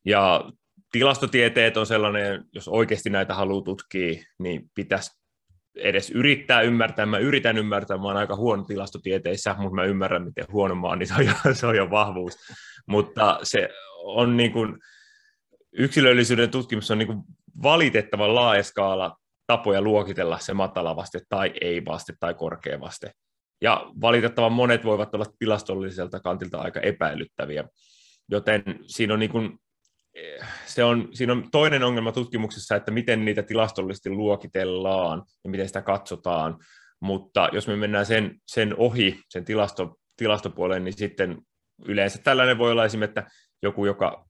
Ja 0.05 0.51
tilastotieteet 0.91 1.77
on 1.77 1.85
sellainen, 1.85 2.43
jos 2.53 2.67
oikeasti 2.67 3.09
näitä 3.09 3.33
haluaa 3.33 3.63
tutkia, 3.63 4.23
niin 4.39 4.71
pitäisi 4.75 5.11
edes 5.75 6.09
yrittää 6.09 6.61
ymmärtää. 6.61 7.05
Mä 7.05 7.17
yritän 7.17 7.57
ymmärtää, 7.57 7.97
mä 7.97 8.03
oon 8.03 8.17
aika 8.17 8.35
huono 8.35 8.63
tilastotieteissä, 8.63 9.55
mutta 9.59 9.75
mä 9.75 9.83
ymmärrän, 9.83 10.25
miten 10.25 10.45
huono 10.51 10.75
mä 10.75 10.87
oon, 10.87 10.99
niin 10.99 11.07
se 11.07 11.13
on 11.13 11.25
jo, 11.25 11.33
se 11.53 11.67
on 11.67 11.75
jo 11.75 11.89
vahvuus. 11.89 12.33
Mutta 12.87 13.39
se 13.43 13.69
on 14.03 14.37
niin 14.37 14.51
kuin, 14.51 14.77
yksilöllisyyden 15.73 16.49
tutkimus 16.49 16.91
on 16.91 16.97
niin 16.97 17.07
kuin 17.07 17.19
valitettavan 17.63 18.35
laaja 18.35 18.63
skaala 18.63 19.17
tapoja 19.47 19.81
luokitella 19.81 20.39
se 20.39 20.53
matala 20.53 20.95
vaste 20.95 21.19
tai 21.29 21.53
ei 21.61 21.85
vaste 21.85 22.13
tai 22.19 22.33
korkea 22.33 22.79
vaste. 22.79 23.11
Ja 23.61 23.91
valitettavan 24.01 24.51
monet 24.51 24.85
voivat 24.85 25.15
olla 25.15 25.25
tilastolliselta 25.39 26.19
kantilta 26.19 26.57
aika 26.57 26.79
epäilyttäviä. 26.79 27.63
Joten 28.31 28.63
siinä 28.87 29.13
on, 29.13 29.19
niin 29.19 29.31
kuin, 29.31 29.59
se 30.65 30.83
on, 30.83 31.09
siinä 31.13 31.33
on 31.33 31.51
toinen 31.51 31.83
ongelma 31.83 32.11
tutkimuksessa, 32.11 32.75
että 32.75 32.91
miten 32.91 33.25
niitä 33.25 33.43
tilastollisesti 33.43 34.09
luokitellaan 34.09 35.23
ja 35.43 35.49
miten 35.49 35.67
sitä 35.67 35.81
katsotaan. 35.81 36.57
Mutta 36.99 37.49
jos 37.53 37.67
me 37.67 37.75
mennään 37.75 38.05
sen, 38.05 38.39
sen 38.47 38.75
ohi, 38.77 39.19
sen 39.29 39.45
tilasto, 39.45 39.95
tilastopuoleen, 40.17 40.83
niin 40.83 40.97
sitten 40.97 41.41
yleensä 41.85 42.19
tällainen 42.23 42.57
voi 42.57 42.71
olla 42.71 42.85
esimerkiksi, 42.85 43.19
että 43.19 43.31
joku, 43.63 43.85
joka, 43.85 44.25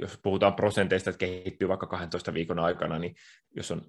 jos 0.00 0.18
puhutaan 0.22 0.54
prosenteista, 0.54 1.10
että 1.10 1.18
kehittyy 1.18 1.68
vaikka 1.68 1.86
12 1.86 2.34
viikon 2.34 2.58
aikana, 2.58 2.98
niin 2.98 3.14
jos 3.56 3.70
on 3.70 3.82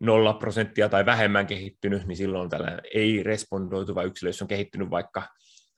nolla 0.00 0.32
prosenttia 0.32 0.88
tai 0.88 1.06
vähemmän 1.06 1.46
kehittynyt, 1.46 2.06
niin 2.06 2.16
silloin 2.16 2.50
tällainen 2.50 2.80
ei-respondoituva 2.94 4.02
yksilö, 4.02 4.28
jos 4.28 4.42
on 4.42 4.48
kehittynyt 4.48 4.90
vaikka 4.90 5.22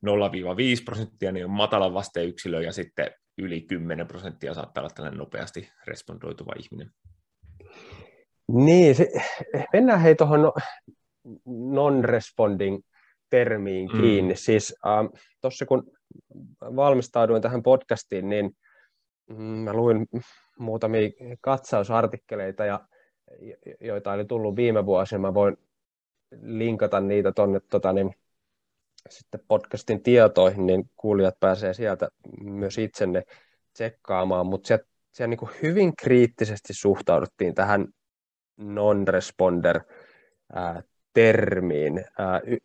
0-5 0.06 0.10
prosenttia, 0.84 1.32
niin 1.32 1.44
on 1.44 1.50
matalan 1.50 1.94
vasteen 1.94 2.28
yksilö, 2.28 2.62
ja 2.62 2.72
sitten 2.72 3.10
yli 3.38 3.60
10 3.60 4.06
prosenttia 4.06 4.54
saattaa 4.54 4.82
olla 4.82 4.90
tällainen 4.94 5.18
nopeasti 5.18 5.70
respondoituva 5.86 6.52
ihminen. 6.58 6.90
Niin, 8.52 8.94
se, 8.94 9.08
mennään 9.72 10.00
hei 10.00 10.14
tuohon 10.14 10.42
no, 10.42 10.52
non-responding 11.46 12.80
termiin 13.30 13.88
mm. 13.92 14.00
kiinni. 14.00 14.36
Siis 14.36 14.74
äh, 14.86 15.20
tuossa 15.40 15.66
kun 15.66 15.90
valmistauduin 16.60 17.42
tähän 17.42 17.62
podcastiin, 17.62 18.28
niin 18.28 18.50
mm, 19.30 19.36
mä 19.36 19.72
luin 19.72 20.06
muutamia 20.58 21.10
katsausartikkeleita, 21.40 22.64
ja, 22.64 22.80
joita 23.80 24.12
oli 24.12 24.24
tullut 24.24 24.56
viime 24.56 24.86
vuosina. 24.86 25.18
Mä 25.18 25.34
voin 25.34 25.56
linkata 26.42 27.00
niitä 27.00 27.32
tuonne 27.32 27.60
tota, 27.70 27.92
niin, 27.92 28.14
sitten 29.10 29.40
podcastin 29.48 30.02
tietoihin, 30.02 30.66
niin 30.66 30.90
kuulijat 30.96 31.40
pääsee 31.40 31.74
sieltä 31.74 32.08
myös 32.40 32.78
itsenne 32.78 33.22
tsekkaamaan, 33.72 34.46
mutta 34.46 34.66
siellä, 34.66 34.84
siellä 35.12 35.36
niin 35.36 35.50
hyvin 35.62 35.96
kriittisesti 35.96 36.74
suhtauduttiin 36.74 37.54
tähän 37.54 37.86
non-responder 38.56 39.80
termiin. 41.14 42.04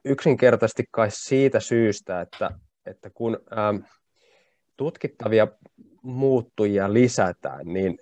Yksinkertaisesti 0.06 0.84
kai 0.92 1.08
siitä 1.12 1.60
syystä, 1.60 2.22
että, 2.22 2.52
että 2.86 3.10
kun 3.14 3.40
tutkittavia 4.78 5.48
muuttujia 6.02 6.94
lisätään, 6.94 7.66
niin 7.66 7.98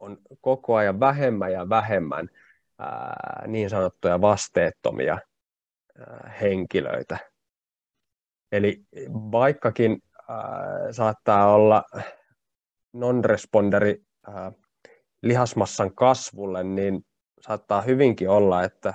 on 0.00 0.18
koko 0.40 0.74
ajan 0.74 1.00
vähemmän 1.00 1.52
ja 1.52 1.68
vähemmän 1.68 2.28
niin 3.46 3.70
sanottuja 3.70 4.20
vasteettomia 4.20 5.18
henkilöitä. 6.40 7.18
Eli 8.52 8.84
vaikkakin 9.32 10.02
saattaa 10.90 11.54
olla 11.54 11.84
non-responderi 12.92 14.02
lihasmassan 15.22 15.94
kasvulle, 15.94 16.64
niin 16.64 17.06
saattaa 17.40 17.82
hyvinkin 17.82 18.28
olla, 18.28 18.64
että 18.64 18.94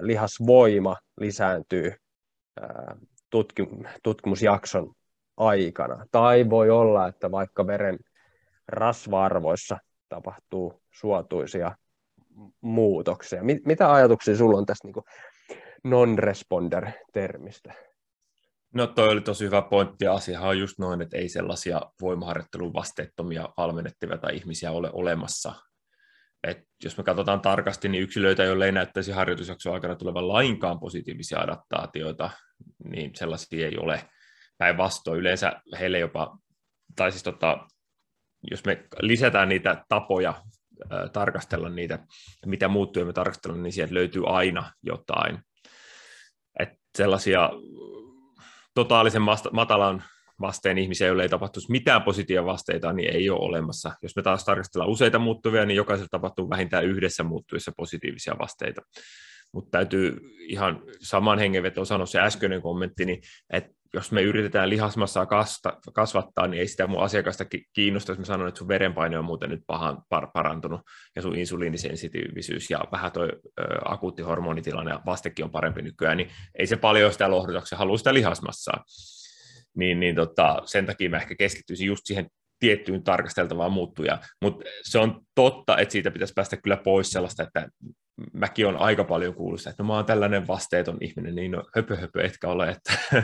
lihasvoima 0.00 0.96
lisääntyy 1.20 1.94
tutkimusjakson 4.02 4.92
aikana. 5.36 6.06
Tai 6.10 6.50
voi 6.50 6.70
olla, 6.70 7.08
että 7.08 7.30
vaikka 7.30 7.66
veren 7.66 7.98
rasva-arvoissa 8.70 9.78
tapahtuu 10.08 10.82
suotuisia 10.90 11.76
muutoksia. 12.60 13.42
Mitä 13.64 13.92
ajatuksia 13.92 14.36
sulla 14.36 14.58
on 14.58 14.66
tästä 14.66 14.88
niin 14.88 15.04
non-responder-termistä? 15.84 17.74
No 18.74 18.86
toi 18.86 19.08
oli 19.08 19.20
tosi 19.20 19.44
hyvä 19.44 19.62
pointti 19.62 20.04
ja 20.04 20.12
asiahan 20.14 20.48
on 20.48 20.58
just 20.58 20.78
noin, 20.78 21.02
että 21.02 21.16
ei 21.16 21.28
sellaisia 21.28 21.80
voimaharjoittelun 22.00 22.74
vasteettomia 22.74 23.48
valmennettavia 23.56 24.18
tai 24.18 24.36
ihmisiä 24.36 24.70
ole 24.70 24.90
olemassa, 24.92 25.54
et 26.44 26.58
jos 26.84 26.98
me 26.98 27.04
katsotaan 27.04 27.40
tarkasti, 27.40 27.88
niin 27.88 28.02
yksilöitä, 28.02 28.44
joille 28.44 28.66
ei 28.66 28.72
näyttäisi 28.72 29.12
harjoitusjakson 29.12 29.74
aikana 29.74 29.96
tulevan 29.96 30.28
lainkaan 30.28 30.80
positiivisia 30.80 31.40
adaptaatioita, 31.40 32.30
niin 32.84 33.10
sellaisia 33.14 33.66
ei 33.66 33.78
ole. 33.78 34.04
Päinvastoin 34.58 35.20
yleensä 35.20 35.52
heille 35.80 35.98
jopa, 35.98 36.38
tai 36.96 37.12
siis 37.12 37.22
tota, 37.22 37.66
jos 38.42 38.64
me 38.64 38.86
lisätään 39.00 39.48
niitä 39.48 39.84
tapoja 39.88 40.34
tarkastella 41.12 41.68
niitä, 41.68 41.98
mitä 42.46 42.68
muuttuja 42.68 43.04
me 43.04 43.12
tarkastellaan, 43.12 43.62
niin 43.62 43.72
sieltä 43.72 43.94
löytyy 43.94 44.22
aina 44.26 44.72
jotain. 44.82 45.38
Et 46.58 46.68
sellaisia 46.98 47.50
totaalisen 48.74 49.22
matalan 49.52 50.04
vasteen 50.40 50.78
ihmisiä, 50.78 51.06
joille 51.06 51.22
ei 51.22 51.28
tapahtuisi 51.28 51.70
mitään 51.70 52.02
positiivisia 52.02 52.44
vasteita, 52.44 52.92
niin 52.92 53.14
ei 53.14 53.30
ole 53.30 53.40
olemassa. 53.40 53.92
Jos 54.02 54.16
me 54.16 54.22
taas 54.22 54.44
tarkastellaan 54.44 54.90
useita 54.90 55.18
muuttuvia, 55.18 55.66
niin 55.66 55.76
jokaisella 55.76 56.08
tapahtuu 56.10 56.50
vähintään 56.50 56.84
yhdessä 56.84 57.24
muuttuvissa 57.24 57.72
positiivisia 57.76 58.34
vasteita. 58.38 58.82
Mutta 59.52 59.70
täytyy 59.70 60.20
ihan 60.40 60.82
saman 61.00 61.38
hengenvetoon 61.38 61.86
sanoa 61.86 62.06
se 62.06 62.20
äskeinen 62.20 62.62
kommentti, 62.62 63.04
niin 63.04 63.22
että 63.52 63.79
jos 63.94 64.12
me 64.12 64.22
yritetään 64.22 64.70
lihasmassaa 64.70 65.26
kasta, 65.26 65.78
kasvattaa, 65.92 66.46
niin 66.46 66.60
ei 66.60 66.68
sitä 66.68 66.86
mun 66.86 67.02
asiakasta 67.02 67.44
kiinnosta, 67.72 68.12
jos 68.12 68.18
mä 68.18 68.24
sanon, 68.24 68.48
että 68.48 68.58
sun 68.58 68.68
verenpaine 68.68 69.18
on 69.18 69.24
muuten 69.24 69.50
nyt 69.50 69.62
pahan, 69.66 70.02
par, 70.08 70.28
parantunut 70.32 70.80
ja 71.16 71.22
sun 71.22 71.36
insuliinisensitiivisyys 71.36 72.70
ja 72.70 72.84
vähän 72.92 73.12
toi 73.12 73.28
ö, 73.32 73.62
akuutti 73.84 74.22
hormonitilanne 74.22 74.90
ja 74.90 75.00
vastekin 75.06 75.44
on 75.44 75.50
parempi 75.50 75.82
nykyään, 75.82 76.16
niin 76.16 76.30
ei 76.58 76.66
se 76.66 76.76
paljon 76.76 77.12
sitä 77.12 77.30
lohduta, 77.30 77.62
se 77.64 77.76
haluaa 77.76 77.98
sitä 77.98 78.14
lihasmassaa 78.14 78.84
niin, 79.76 80.00
niin 80.00 80.14
tota, 80.14 80.62
sen 80.64 80.86
takia 80.86 81.10
mä 81.10 81.16
ehkä 81.16 81.34
keskittyisin 81.34 81.86
just 81.86 82.06
siihen 82.06 82.26
tiettyyn 82.58 83.04
tarkasteltavaan 83.04 83.72
muuttuja. 83.72 84.18
Mutta 84.42 84.64
se 84.82 84.98
on 84.98 85.20
totta, 85.34 85.78
että 85.78 85.92
siitä 85.92 86.10
pitäisi 86.10 86.34
päästä 86.34 86.56
kyllä 86.56 86.76
pois 86.76 87.10
sellaista, 87.10 87.42
että 87.42 87.68
mäkin 88.32 88.66
on 88.66 88.76
aika 88.76 89.04
paljon 89.04 89.34
kuullut 89.34 89.60
että 89.60 89.82
no 89.82 89.86
mä 89.86 89.94
oon 89.94 90.06
tällainen 90.06 90.46
vasteeton 90.46 90.98
ihminen, 91.00 91.34
niin 91.34 91.50
no 91.50 91.64
höpö 91.76 91.96
höpö 91.96 92.22
etkä 92.22 92.48
ole, 92.48 92.68
että 92.68 92.92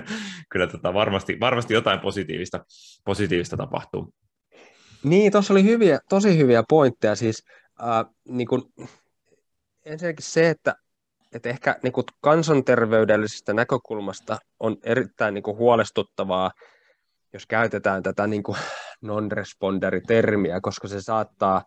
kyllä 0.52 0.66
tota 0.66 0.94
varmasti, 0.94 1.40
varmasti 1.40 1.74
jotain 1.74 2.00
positiivista, 2.00 2.64
positiivista 3.04 3.56
tapahtuu. 3.56 4.14
Niin, 5.02 5.32
tuossa 5.32 5.54
oli 5.54 5.64
hyviä, 5.64 5.98
tosi 6.09 6.38
hyviä 6.38 6.62
pointteja. 6.68 7.14
Siis, 7.14 7.42
äh, 7.82 8.04
niin 8.28 8.48
kun, 8.48 8.72
ensinnäkin 9.85 10.24
se, 10.24 10.50
että 10.50 10.74
että 11.35 11.48
ehkä 11.48 11.76
niin 11.82 11.92
kuin 11.92 12.04
kansanterveydellisestä 12.20 13.52
näkökulmasta 13.52 14.38
on 14.61 14.76
erittäin 14.82 15.35
niin 15.35 15.42
kuin 15.42 15.56
huolestuttavaa, 15.56 16.50
jos 17.32 17.46
käytetään 17.46 18.02
tätä 18.02 18.26
niin 18.26 18.42
non-responderitermiä, 19.00 20.61
koska 20.61 20.88
se 20.88 21.02
saattaa 21.02 21.64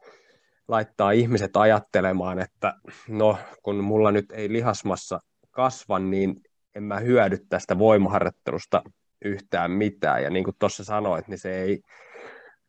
laittaa 0.70 1.12
ihmiset 1.12 1.58
ajattelemaan, 1.58 2.40
että 2.40 2.74
no 3.08 3.38
kun 3.64 3.84
mulla 3.84 4.12
nyt 4.12 4.32
ei 4.32 4.54
lihasmassa 4.54 5.20
kasva, 5.52 6.00
niin 6.00 6.42
en 6.76 6.84
mä 6.84 7.00
hyödy 7.00 7.38
tästä 7.50 7.80
voimaharjoittelusta 7.80 8.84
yhtään 9.26 9.72
mitään. 9.72 10.24
Ja 10.24 10.30
niin 10.30 10.44
kuin 10.44 10.56
tuossa 10.60 10.84
sanoit, 10.84 11.28
niin 11.28 11.40
se 11.40 11.62
ei, 11.62 11.82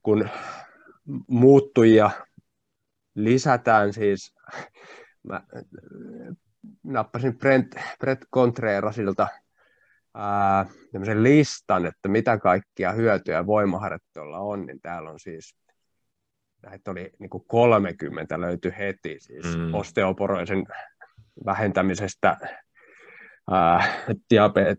kun 0.02 0.28
muuttujia 1.28 2.10
lisätään 3.14 3.92
siis, 3.92 4.34
mä 5.22 5.42
nappasin 6.82 7.38
Brent, 7.38 7.74
Brett 7.98 8.22
Contrerasilta 8.34 9.28
ää, 10.14 10.66
listan, 11.14 11.86
että 11.86 12.08
mitä 12.08 12.38
kaikkia 12.38 12.92
hyötyjä 12.92 13.46
voimaharjoittelulla 13.46 14.38
on, 14.38 14.66
niin 14.66 14.80
täällä 14.80 15.10
on 15.10 15.20
siis 15.20 15.56
näitä 16.62 16.90
oli 16.90 17.12
niin 17.18 17.30
kuin 17.30 17.44
30 17.46 18.40
löytyi 18.40 18.72
heti, 18.78 19.16
siis 19.20 19.56
mm. 19.56 19.74
osteoporoisen 19.74 20.66
vähentämisestä, 21.44 22.36
ää, 23.50 23.84
diabeet, 24.30 24.78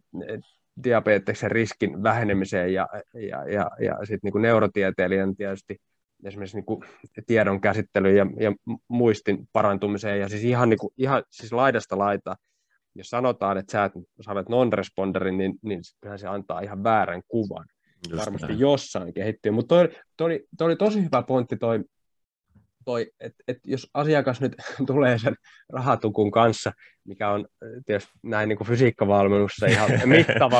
diabeteksen 0.84 1.52
riskin 1.52 2.04
vähenemiseen 2.04 2.74
ja, 2.74 2.88
ja, 3.13 3.50
ja, 3.50 3.72
ja 3.80 3.98
sitten 4.06 4.32
niin 4.34 4.41
neurotieteilijän 4.41 5.36
tietysti 5.36 5.78
esimerkiksi 6.24 6.58
niin 6.58 6.65
kuin 6.65 6.84
tiedon 7.28 7.62
käsittelyyn 7.62 8.15
ja, 8.15 8.26
ja 8.39 8.56
muistin 8.88 9.48
parantumiseen 9.54 10.20
ja 10.20 10.30
siis 10.30 10.44
ihan, 10.44 10.70
niin 10.70 10.80
kuin, 10.80 10.94
ihan 10.98 11.24
siis 11.30 11.54
laidasta 11.54 11.98
laita, 11.98 12.36
jos 12.96 13.10
sanotaan, 13.10 13.58
että 13.58 13.72
sä, 13.72 13.86
et, 13.86 13.94
sä 14.22 14.32
olet 14.32 14.50
non-responderi, 14.50 15.32
niin, 15.32 15.54
niin 15.62 15.82
se 16.15 16.28
antaa 16.28 16.60
ihan 16.60 16.84
väärän 16.84 17.22
kuvan. 17.28 17.65
Just 18.10 18.20
Varmasti 18.20 18.48
näin. 18.48 18.60
jossain 18.60 19.14
kehittyy, 19.14 19.52
mutta 19.52 19.76
toi, 19.76 19.90
toi, 20.18 20.46
toi, 20.58 20.66
oli 20.66 20.76
tosi 20.76 21.04
hyvä 21.04 21.22
pointti 21.24 21.58
toi, 21.58 21.84
toi 22.86 23.12
että 23.20 23.44
et 23.48 23.58
jos 23.64 23.90
asiakas 23.94 24.42
nyt 24.42 24.56
tulee 24.88 25.18
sen 25.18 25.36
rahatukun 25.70 26.32
kanssa, 26.32 26.72
mikä 27.04 27.30
on 27.30 27.48
tietysti 27.86 28.12
näin 28.24 28.50
niin 28.50 28.58
kuin 28.58 28.68
fysiikkavalmennussa 28.68 29.66
ihan 29.66 29.90
mittava 30.06 30.60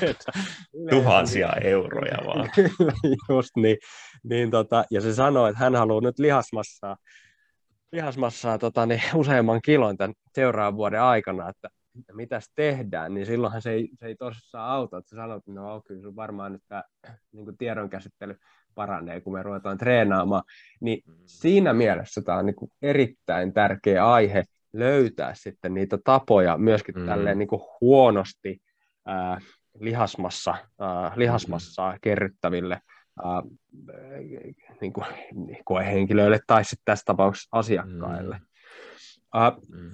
Tuhansia 0.90 1.52
euroja 1.62 2.18
vaan. 2.26 2.50
just 3.28 3.56
niin. 3.56 3.76
niin 4.24 4.50
tota, 4.50 4.84
ja 4.90 5.00
se 5.00 5.14
sanoo, 5.14 5.46
että 5.46 5.60
hän 5.60 5.74
haluaa 5.74 6.00
nyt 6.00 6.18
lihasmassaa, 6.18 6.96
lihasmassaa 7.92 8.58
tota, 8.58 8.86
niin 8.86 9.02
useamman 9.14 9.60
kilon 9.62 9.96
tämän 9.96 10.14
seuraavan 10.34 10.76
vuoden 10.76 11.02
aikana, 11.02 11.48
että 11.48 11.68
mitäs 12.12 12.50
tehdään, 12.54 13.14
niin 13.14 13.26
silloinhan 13.26 13.62
se 13.62 13.70
ei, 13.70 13.88
se 13.94 14.06
ei 14.06 14.16
tosissaan 14.16 14.70
auta, 14.70 14.98
että 14.98 15.08
sä 15.08 15.16
sanot, 15.16 15.38
että 15.38 15.52
no 15.52 15.82
kyllä 15.86 16.02
sun 16.02 16.16
varmaan 16.16 16.52
nyt 16.52 16.62
tämä 16.68 16.82
niin 17.32 17.56
tiedonkäsittely 17.58 18.36
paranee, 18.74 19.20
kun 19.20 19.32
me 19.32 19.42
ruvetaan 19.42 19.78
treenaamaan, 19.78 20.42
niin 20.80 21.02
mm. 21.06 21.14
siinä 21.24 21.72
mielessä 21.72 22.22
tämä 22.22 22.38
on 22.38 22.46
niin 22.46 22.56
kuin 22.56 22.70
erittäin 22.82 23.52
tärkeä 23.52 24.06
aihe 24.06 24.44
löytää 24.72 25.34
sitten 25.34 25.74
niitä 25.74 25.98
tapoja 26.04 26.58
myöskin 26.58 26.94
mm. 26.98 27.06
tälleen 27.06 27.38
niin 27.38 27.48
kuin 27.48 27.62
huonosti 27.80 28.58
ää, 29.06 29.40
lihasmassa, 29.80 30.54
ää, 30.80 31.12
lihasmassaa 31.16 31.92
mm. 31.92 31.98
kerryttäville 32.02 32.80
ää, 33.24 33.42
niin 34.80 34.92
kuin, 34.92 35.06
koehenkilöille 35.64 36.40
tai 36.46 36.64
sitten 36.64 36.84
tässä 36.84 37.04
tapauksessa 37.04 37.48
asiakkaille. 37.52 38.38
Mm. 38.38 38.46
Uh, 39.34 39.68
mm. 39.68 39.90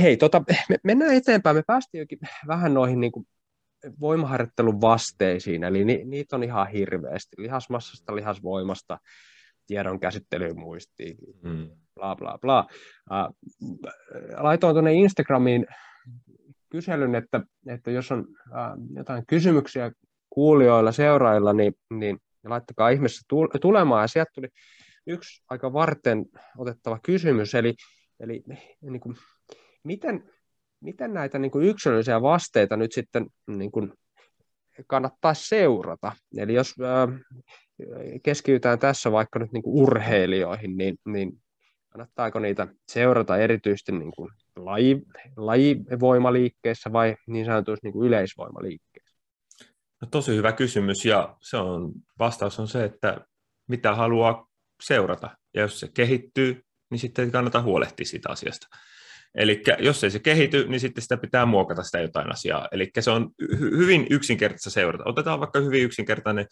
Hei, 0.00 0.16
tota, 0.16 0.42
me 0.68 0.76
mennään 0.84 1.14
eteenpäin. 1.14 1.56
Me 1.56 1.62
päästiin 1.66 2.00
jokin 2.00 2.18
vähän 2.46 2.74
noihin 2.74 3.00
niin 3.00 3.12
kuin 3.12 3.26
voimaharjoittelun 4.00 4.80
vasteisiin, 4.80 5.64
eli 5.64 5.84
ni, 5.84 6.04
niitä 6.04 6.36
on 6.36 6.44
ihan 6.44 6.68
hirveästi, 6.68 7.36
lihasmassasta, 7.38 8.16
lihasvoimasta, 8.16 8.98
tiedon 9.66 10.00
käsittelymuistiin, 10.00 11.16
mm. 11.42 11.70
bla 11.94 12.16
bla 12.16 12.38
bla. 12.40 12.66
Uh, 13.10 13.36
laitoin 14.36 14.74
tuonne 14.74 14.92
Instagramiin 14.92 15.66
kyselyn, 16.70 17.14
että, 17.14 17.40
että 17.66 17.90
jos 17.90 18.12
on 18.12 18.20
uh, 18.20 18.96
jotain 18.96 19.24
kysymyksiä 19.26 19.92
kuulijoilla, 20.30 20.92
seuraajilla, 20.92 21.52
niin, 21.52 21.74
niin 21.90 22.18
laittakaa 22.44 22.88
ihmeessä 22.88 23.22
tulemaan, 23.60 24.02
ja 24.02 24.08
sieltä 24.08 24.30
tuli 24.34 24.48
yksi 25.06 25.42
aika 25.50 25.72
varten 25.72 26.26
otettava 26.58 26.98
kysymys, 27.02 27.54
eli, 27.54 27.74
eli 28.20 28.44
niin 28.80 29.00
kuin, 29.00 29.16
miten, 29.84 30.30
miten 30.80 31.14
näitä 31.14 31.38
niin 31.38 31.50
kuin 31.50 31.64
yksilöllisiä 31.64 32.22
vasteita 32.22 32.76
nyt 32.76 32.92
sitten 32.92 33.26
niin 33.46 33.70
kuin 33.70 33.92
kannattaa 34.86 35.34
seurata? 35.34 36.12
Eli 36.36 36.54
jos 36.54 36.74
äh, 36.80 37.20
keskitytään 38.22 38.78
tässä 38.78 39.12
vaikka 39.12 39.38
nyt 39.38 39.52
niin 39.52 39.62
kuin 39.62 39.82
urheilijoihin, 39.82 40.76
niin, 40.76 40.96
niin 41.06 41.42
kannattaako 41.88 42.38
niitä 42.38 42.66
seurata 42.92 43.36
erityisesti 43.36 43.92
niin 43.92 44.12
kuin 44.16 44.30
laji, 44.56 45.02
lajivoimaliikkeissä 45.36 46.92
vai 46.92 47.16
niin 47.26 47.46
sanotuissa 47.46 47.86
niin 47.86 47.92
kuin 47.92 48.06
yleisvoimaliikkeissä? 48.06 49.18
No, 50.00 50.08
tosi 50.10 50.36
hyvä 50.36 50.52
kysymys 50.52 51.04
ja 51.04 51.36
se 51.40 51.56
on, 51.56 51.92
vastaus 52.18 52.60
on 52.60 52.68
se, 52.68 52.84
että 52.84 53.20
mitä 53.68 53.94
haluaa 53.94 54.46
seurata. 54.82 55.30
Ja 55.54 55.60
jos 55.60 55.80
se 55.80 55.88
kehittyy, 55.94 56.63
niin 56.94 57.00
sitten 57.00 57.30
kannattaa 57.30 57.62
huolehtia 57.62 58.06
siitä 58.06 58.28
asiasta. 58.30 58.66
Eli 59.34 59.62
jos 59.78 60.04
ei 60.04 60.10
se 60.10 60.18
kehity, 60.18 60.66
niin 60.68 60.80
sitten 60.80 61.02
sitä 61.02 61.16
pitää 61.16 61.46
muokata 61.46 61.82
sitä 61.82 62.00
jotain 62.00 62.32
asiaa. 62.32 62.68
Eli 62.72 62.90
se 63.00 63.10
on 63.10 63.30
hy- 63.42 63.76
hyvin 63.76 64.06
yksinkertaista 64.10 64.70
seurata. 64.70 65.04
Otetaan 65.06 65.40
vaikka 65.40 65.60
hyvin 65.60 65.82
yksinkertainen 65.82 66.46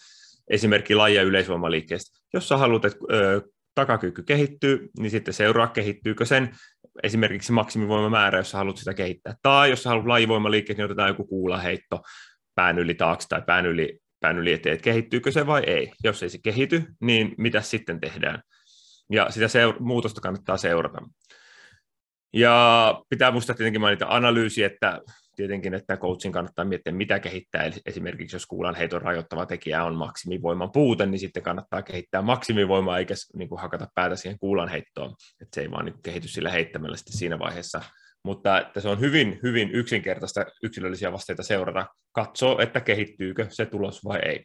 esimerkki 0.50 0.94
lajia 0.94 1.22
yleisvoimaliikkeestä. 1.22 2.18
Jos 2.34 2.48
sä 2.48 2.56
haluat, 2.56 2.84
että 2.84 2.98
ö, 3.12 3.42
takakyky 3.74 4.22
kehittyy, 4.22 4.90
niin 4.98 5.10
sitten 5.10 5.34
seuraa, 5.34 5.66
kehittyykö 5.66 6.24
sen 6.24 6.50
esimerkiksi 7.02 7.52
maksimivoimamäärä, 7.52 8.38
jos 8.38 8.50
sä 8.50 8.58
haluat 8.58 8.76
sitä 8.76 8.94
kehittää. 8.94 9.34
Tai 9.42 9.70
jos 9.70 9.82
sä 9.82 9.88
haluat 9.88 10.06
lajivoimaliikkeet, 10.06 10.76
niin 10.76 10.84
otetaan 10.84 11.08
joku 11.08 11.24
kuulaheitto 11.24 12.02
pään 12.54 12.78
yli 12.78 12.94
taakse 12.94 13.28
tai 13.28 13.42
pään 13.46 13.66
yli, 13.66 13.98
pään 14.20 14.38
yli 14.38 14.52
eteen, 14.52 14.74
että 14.74 14.84
kehittyykö 14.84 15.32
se 15.32 15.46
vai 15.46 15.62
ei. 15.66 15.92
Jos 16.04 16.22
ei 16.22 16.28
se 16.28 16.38
kehity, 16.44 16.82
niin 17.00 17.34
mitä 17.38 17.60
sitten 17.60 18.00
tehdään? 18.00 18.42
Ja 19.12 19.30
sitä 19.30 19.46
seur- 19.46 19.80
muutosta 19.80 20.20
kannattaa 20.20 20.56
seurata. 20.56 20.98
Ja 22.32 22.94
pitää 23.08 23.30
muistaa 23.30 23.56
tietenkin 23.56 23.80
mainita 23.80 24.06
analyysi, 24.08 24.62
että 24.62 25.00
tietenkin, 25.36 25.74
että 25.74 25.96
coachin 25.96 26.32
kannattaa 26.32 26.64
miettiä, 26.64 26.92
mitä 26.92 27.20
kehittää. 27.20 27.64
Eli 27.64 27.74
esimerkiksi 27.86 28.36
jos 28.36 28.46
kuulan 28.46 28.74
heiton 28.74 29.02
rajoittava 29.02 29.46
tekijä 29.46 29.84
on 29.84 29.94
maksimivoiman 29.94 30.72
puute, 30.72 31.06
niin 31.06 31.18
sitten 31.18 31.42
kannattaa 31.42 31.82
kehittää 31.82 32.22
maksimivoimaa, 32.22 32.98
eikä 32.98 33.14
niin 33.36 33.48
kuin 33.48 33.60
hakata 33.60 33.86
päätä 33.94 34.16
siihen 34.16 34.38
kuulan 34.38 34.68
heittoon. 34.68 35.14
Että 35.40 35.54
se 35.54 35.60
ei 35.60 35.70
vaan 35.70 35.84
niin 35.84 36.02
kehity 36.02 36.28
sillä 36.28 36.50
heittämällä 36.50 36.96
sitten 36.96 37.18
siinä 37.18 37.38
vaiheessa. 37.38 37.82
Mutta 38.24 38.60
että 38.60 38.80
se 38.80 38.88
on 38.88 39.00
hyvin, 39.00 39.40
hyvin 39.42 39.70
yksinkertaista 39.70 40.44
yksilöllisiä 40.62 41.12
vasteita 41.12 41.42
seurata, 41.42 41.86
katsoa, 42.12 42.62
että 42.62 42.80
kehittyykö 42.80 43.46
se 43.48 43.66
tulos 43.66 44.04
vai 44.04 44.18
ei. 44.24 44.44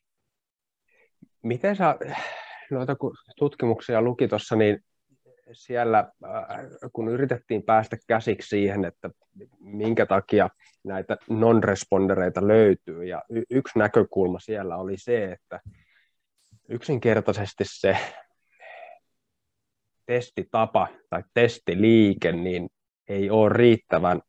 Miten 1.44 1.76
sä 1.76 1.96
noita 2.72 2.96
tutkimuksia 3.38 4.02
luki 4.02 4.28
tuossa, 4.28 4.56
niin 4.56 4.84
siellä, 5.52 6.00
äh, 6.00 6.58
kun 6.94 7.08
yritettiin 7.08 7.64
päästä 7.64 7.98
käsiksi 8.08 8.50
siihen, 8.50 8.86
että 8.86 9.10
minkä 9.60 10.06
takia 10.06 10.50
näitä 10.84 11.18
non-respondereita 11.30 12.48
löytyy, 12.48 13.06
ja 13.06 13.24
y- 13.30 13.44
yksi 13.50 13.80
näkökulma 13.80 14.40
siellä 14.40 14.78
oli 14.78 14.98
se, 14.98 15.32
että 15.32 15.60
yksinkertaisesti 16.70 17.64
se 17.68 17.98
testitapa 20.06 20.88
tai 21.10 21.24
testiliike 21.34 22.32
niin 22.32 22.70
ei 23.08 23.30
ole 23.30 23.50
riittävän 23.54 24.22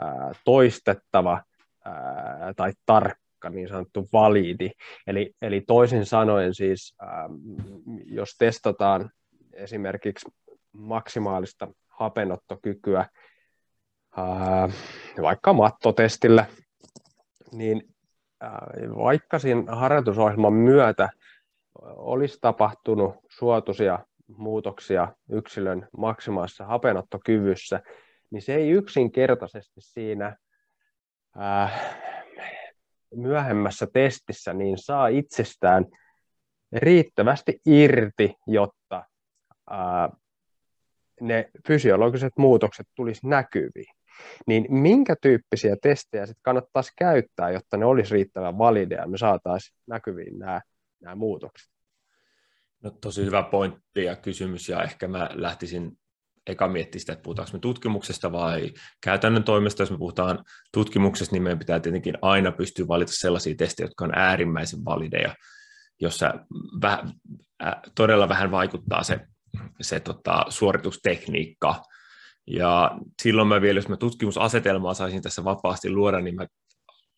ää, 0.00 0.32
toistettava 0.44 1.42
ää, 1.84 2.54
tai 2.56 2.72
tarkka, 2.86 3.23
niin 3.50 3.68
sanottu 3.68 4.08
validi. 4.12 4.70
Eli, 5.06 5.32
eli 5.42 5.60
toisin 5.60 6.06
sanoen 6.06 6.54
siis, 6.54 6.94
ää, 7.00 7.28
jos 8.04 8.30
testataan 8.38 9.10
esimerkiksi 9.52 10.28
maksimaalista 10.72 11.68
hapenottokykyä 11.88 13.06
ää, 14.16 14.68
vaikka 15.22 15.52
mattotestillä, 15.52 16.46
niin 17.52 17.82
ää, 18.40 18.66
vaikka 18.96 19.38
siinä 19.38 19.76
harjoitusohjelman 19.76 20.52
myötä 20.52 21.08
olisi 21.82 22.38
tapahtunut 22.40 23.14
suotuisia 23.28 23.98
muutoksia 24.26 25.08
yksilön 25.30 25.88
maksimaalisessa 25.96 26.66
hapenottokyvyssä, 26.66 27.80
niin 28.30 28.42
se 28.42 28.54
ei 28.54 28.70
yksinkertaisesti 28.70 29.80
siinä 29.80 30.36
ää, 31.36 31.68
myöhemmässä 33.16 33.86
testissä 33.92 34.54
niin 34.54 34.78
saa 34.78 35.08
itsestään 35.08 35.84
riittävästi 36.72 37.60
irti, 37.66 38.34
jotta 38.46 39.04
ää, 39.70 40.08
ne 41.20 41.50
fysiologiset 41.66 42.32
muutokset 42.38 42.86
tulisi 42.94 43.28
näkyviin. 43.28 43.94
Niin 44.46 44.66
minkä 44.68 45.16
tyyppisiä 45.22 45.76
testejä 45.82 46.26
sitten 46.26 46.42
kannattaisi 46.42 46.92
käyttää, 46.98 47.50
jotta 47.50 47.76
ne 47.76 47.84
olisi 47.84 48.14
riittävän 48.14 48.58
valideja 48.58 49.00
ja 49.00 49.06
me 49.06 49.18
saataisiin 49.18 49.78
näkyviin 49.86 50.38
nämä, 50.38 50.60
nämä 51.00 51.14
muutokset? 51.14 51.74
No 52.82 52.90
tosi 52.90 53.24
hyvä 53.24 53.42
pointti 53.42 54.04
ja 54.04 54.16
kysymys, 54.16 54.68
ja 54.68 54.82
ehkä 54.82 55.08
mä 55.08 55.30
lähtisin 55.32 55.98
eka 56.46 56.68
miettiä 56.68 57.00
sitä, 57.00 57.12
että 57.12 57.22
puhutaanko 57.22 57.52
me 57.52 57.58
tutkimuksesta 57.58 58.32
vai 58.32 58.70
käytännön 59.00 59.44
toimesta. 59.44 59.82
Jos 59.82 59.90
me 59.90 59.98
puhutaan 59.98 60.44
tutkimuksesta, 60.72 61.34
niin 61.34 61.42
meidän 61.42 61.58
pitää 61.58 61.80
tietenkin 61.80 62.18
aina 62.22 62.52
pystyä 62.52 62.88
valita 62.88 63.12
sellaisia 63.14 63.54
testejä, 63.58 63.86
jotka 63.86 64.04
on 64.04 64.18
äärimmäisen 64.18 64.84
valideja, 64.84 65.34
jossa 66.00 66.34
väh, 66.82 66.98
äh, 67.64 67.74
todella 67.94 68.28
vähän 68.28 68.50
vaikuttaa 68.50 69.02
se 69.02 69.20
se 69.80 70.00
tota, 70.00 70.44
suoritustekniikka. 70.48 71.82
Ja 72.46 72.98
silloin 73.22 73.48
mä 73.48 73.60
vielä, 73.60 73.78
jos 73.78 73.88
mä 73.88 73.96
tutkimusasetelmaa 73.96 74.94
saisin 74.94 75.22
tässä 75.22 75.44
vapaasti 75.44 75.90
luoda, 75.90 76.20
niin 76.20 76.34
mä 76.34 76.46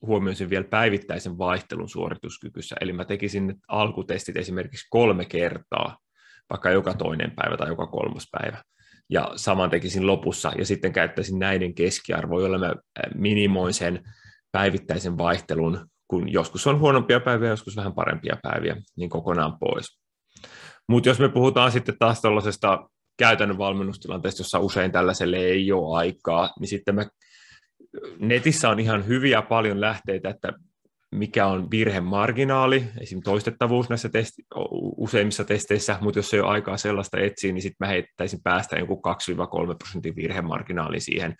huomioisin 0.03 0.51
vielä 0.51 0.65
päivittäisen 0.65 1.39
vaihtelun 1.39 1.89
suorituskykyssä. 1.89 2.77
Eli 2.81 2.93
mä 2.93 3.05
tekisin 3.05 3.55
alkutestit 3.69 4.37
esimerkiksi 4.37 4.87
kolme 4.91 5.25
kertaa, 5.25 5.99
vaikka 6.51 6.71
joka 6.71 6.95
toinen 6.95 7.33
päivä 7.37 7.57
tai 7.57 7.69
joka 7.69 7.87
kolmas 7.87 8.29
päivä. 8.33 8.63
Ja 9.11 9.33
saman 9.37 9.71
tekisin 9.71 10.07
lopussa, 10.07 10.53
ja 10.59 10.65
sitten 10.65 10.93
käyttäisin 10.93 11.39
näiden 11.39 11.75
keskiarvoja, 11.75 12.49
joilla 12.49 12.59
mä 12.67 12.75
minimoin 13.15 13.75
sen 13.75 14.03
päivittäisen 14.53 15.19
vaihtelun, 15.19 15.87
kun 16.09 16.33
joskus 16.33 16.67
on 16.67 16.81
huonompia 16.81 17.21
päiviä, 17.21 17.49
joskus 17.49 17.77
vähän 17.77 17.95
parempia 17.95 18.37
päiviä, 18.43 18.77
niin 18.97 19.11
kokonaan 19.11 19.59
pois. 19.59 20.01
Mutta 20.89 21.09
jos 21.09 21.19
me 21.19 21.29
puhutaan 21.29 21.73
sitten 21.73 21.99
taas 21.99 22.21
tällaisesta 22.21 22.89
käytännön 23.19 23.59
valmennustilanteesta, 23.59 24.41
jossa 24.41 24.59
usein 24.59 24.93
tällaiselle 24.93 25.37
ei 25.37 25.73
ole 25.73 25.99
aikaa, 25.99 26.51
niin 26.61 26.69
sitten 26.69 26.95
me, 26.95 27.07
netissä 28.19 28.69
on 28.69 28.81
ihan 28.81 29.07
hyviä 29.07 29.43
paljon 29.43 29.81
lähteitä, 29.81 30.31
että 30.31 30.53
mikä 31.13 31.47
on 31.47 31.71
virhemarginaali, 31.71 32.85
esim. 33.01 33.21
toistettavuus 33.25 33.89
näissä 33.89 34.09
testi, 34.09 34.43
useimmissa 34.97 35.45
testeissä, 35.45 35.99
mutta 36.01 36.19
jos 36.19 36.35
ei 36.35 36.41
ole 36.41 36.49
aikaa 36.49 36.77
sellaista 36.77 37.21
etsiä, 37.21 37.53
niin 37.53 37.63
sitten 37.63 37.87
mä 37.87 37.87
heittäisin 37.87 38.41
päästä 38.43 38.77
joku 38.77 39.03
2-3 39.73 39.77
prosentin 39.79 40.17
virhemarginaali 40.17 41.01
siihen 41.01 41.35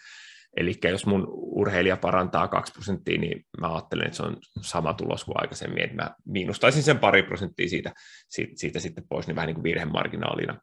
Eli 0.57 0.75
jos 0.91 1.07
mun 1.07 1.27
urheilija 1.31 1.97
parantaa 1.97 2.49
2 2.49 2.73
prosenttia, 2.73 3.19
niin 3.19 3.45
mä 3.61 3.75
ajattelen, 3.75 4.07
että 4.07 4.17
se 4.17 4.23
on 4.23 4.37
sama 4.61 4.95
tulos 4.95 5.25
kuin 5.25 5.41
aikaisemmin, 5.41 5.85
että 5.85 5.97
mä 5.97 6.11
miinustaisin 6.25 6.83
sen 6.83 6.99
pari 6.99 7.23
prosenttia 7.23 7.69
siitä, 7.69 7.93
siitä, 8.29 8.53
siitä 8.55 8.81
sitten 8.81 9.05
pois, 9.09 9.27
niin 9.27 9.37
vähän 9.37 9.47
niin 9.47 9.55
kuin 9.55 9.65
virhemarginaalina. 9.65 10.59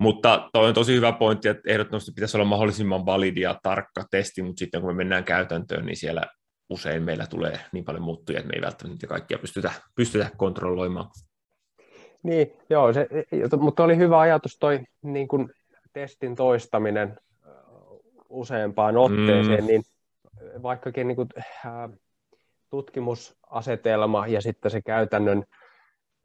Mutta 0.00 0.48
toi 0.52 0.68
on 0.68 0.74
tosi 0.74 0.94
hyvä 0.94 1.12
pointti, 1.12 1.48
että 1.48 1.72
ehdottomasti 1.72 2.12
pitäisi 2.14 2.36
olla 2.36 2.44
mahdollisimman 2.44 3.06
validi 3.06 3.40
ja 3.40 3.58
tarkka 3.62 4.04
testi, 4.10 4.42
mutta 4.42 4.58
sitten 4.58 4.80
kun 4.80 4.90
me 4.90 4.96
mennään 4.96 5.24
käytäntöön, 5.24 5.86
niin 5.86 5.96
siellä 5.96 6.22
usein 6.70 7.02
meillä 7.02 7.26
tulee 7.26 7.60
niin 7.72 7.84
paljon 7.84 8.02
muuttuja, 8.02 8.38
että 8.38 8.48
me 8.48 8.56
ei 8.56 8.62
välttämättä 8.62 9.06
kaikkia 9.06 9.38
pystytä, 9.38 9.72
pystytä 9.94 10.30
kontrolloimaan. 10.36 11.06
Niin, 12.22 12.52
joo, 12.70 12.92
se, 12.92 13.08
mutta 13.56 13.84
oli 13.84 13.96
hyvä 13.96 14.20
ajatus 14.20 14.58
toi 14.58 14.80
niin 15.02 15.28
kuin 15.28 15.50
testin 15.92 16.36
toistaminen 16.36 17.18
useampaan 18.28 18.96
otteeseen, 18.96 19.60
mm. 19.60 19.66
niin 19.66 19.82
vaikkakin 20.62 21.08
niin 21.08 21.16
kuin, 21.16 21.28
äh, 21.38 21.90
tutkimusasetelma 22.70 24.26
ja 24.26 24.40
sitten 24.40 24.70
se 24.70 24.82
käytännön 24.82 25.44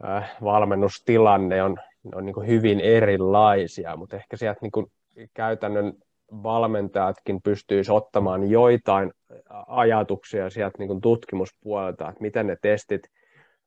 äh, 0.05 0.37
valmennustilanne 0.43 1.63
on, 1.63 1.77
on 2.15 2.25
niin 2.25 2.47
hyvin 2.47 2.79
erilaisia, 2.79 3.95
mutta 3.95 4.15
ehkä 4.15 4.37
sieltä 4.37 4.59
niin 4.61 4.91
käytännön 5.33 5.93
valmentajatkin 6.31 7.41
pystyisivät 7.41 7.97
ottamaan 7.97 8.49
joitain 8.49 9.11
ajatuksia 9.67 10.49
sieltä 10.49 10.77
niin 10.77 10.87
kuin 10.87 11.01
tutkimuspuolelta, 11.01 12.09
että 12.09 12.21
miten 12.21 12.47
ne 12.47 12.57
testit 12.61 13.01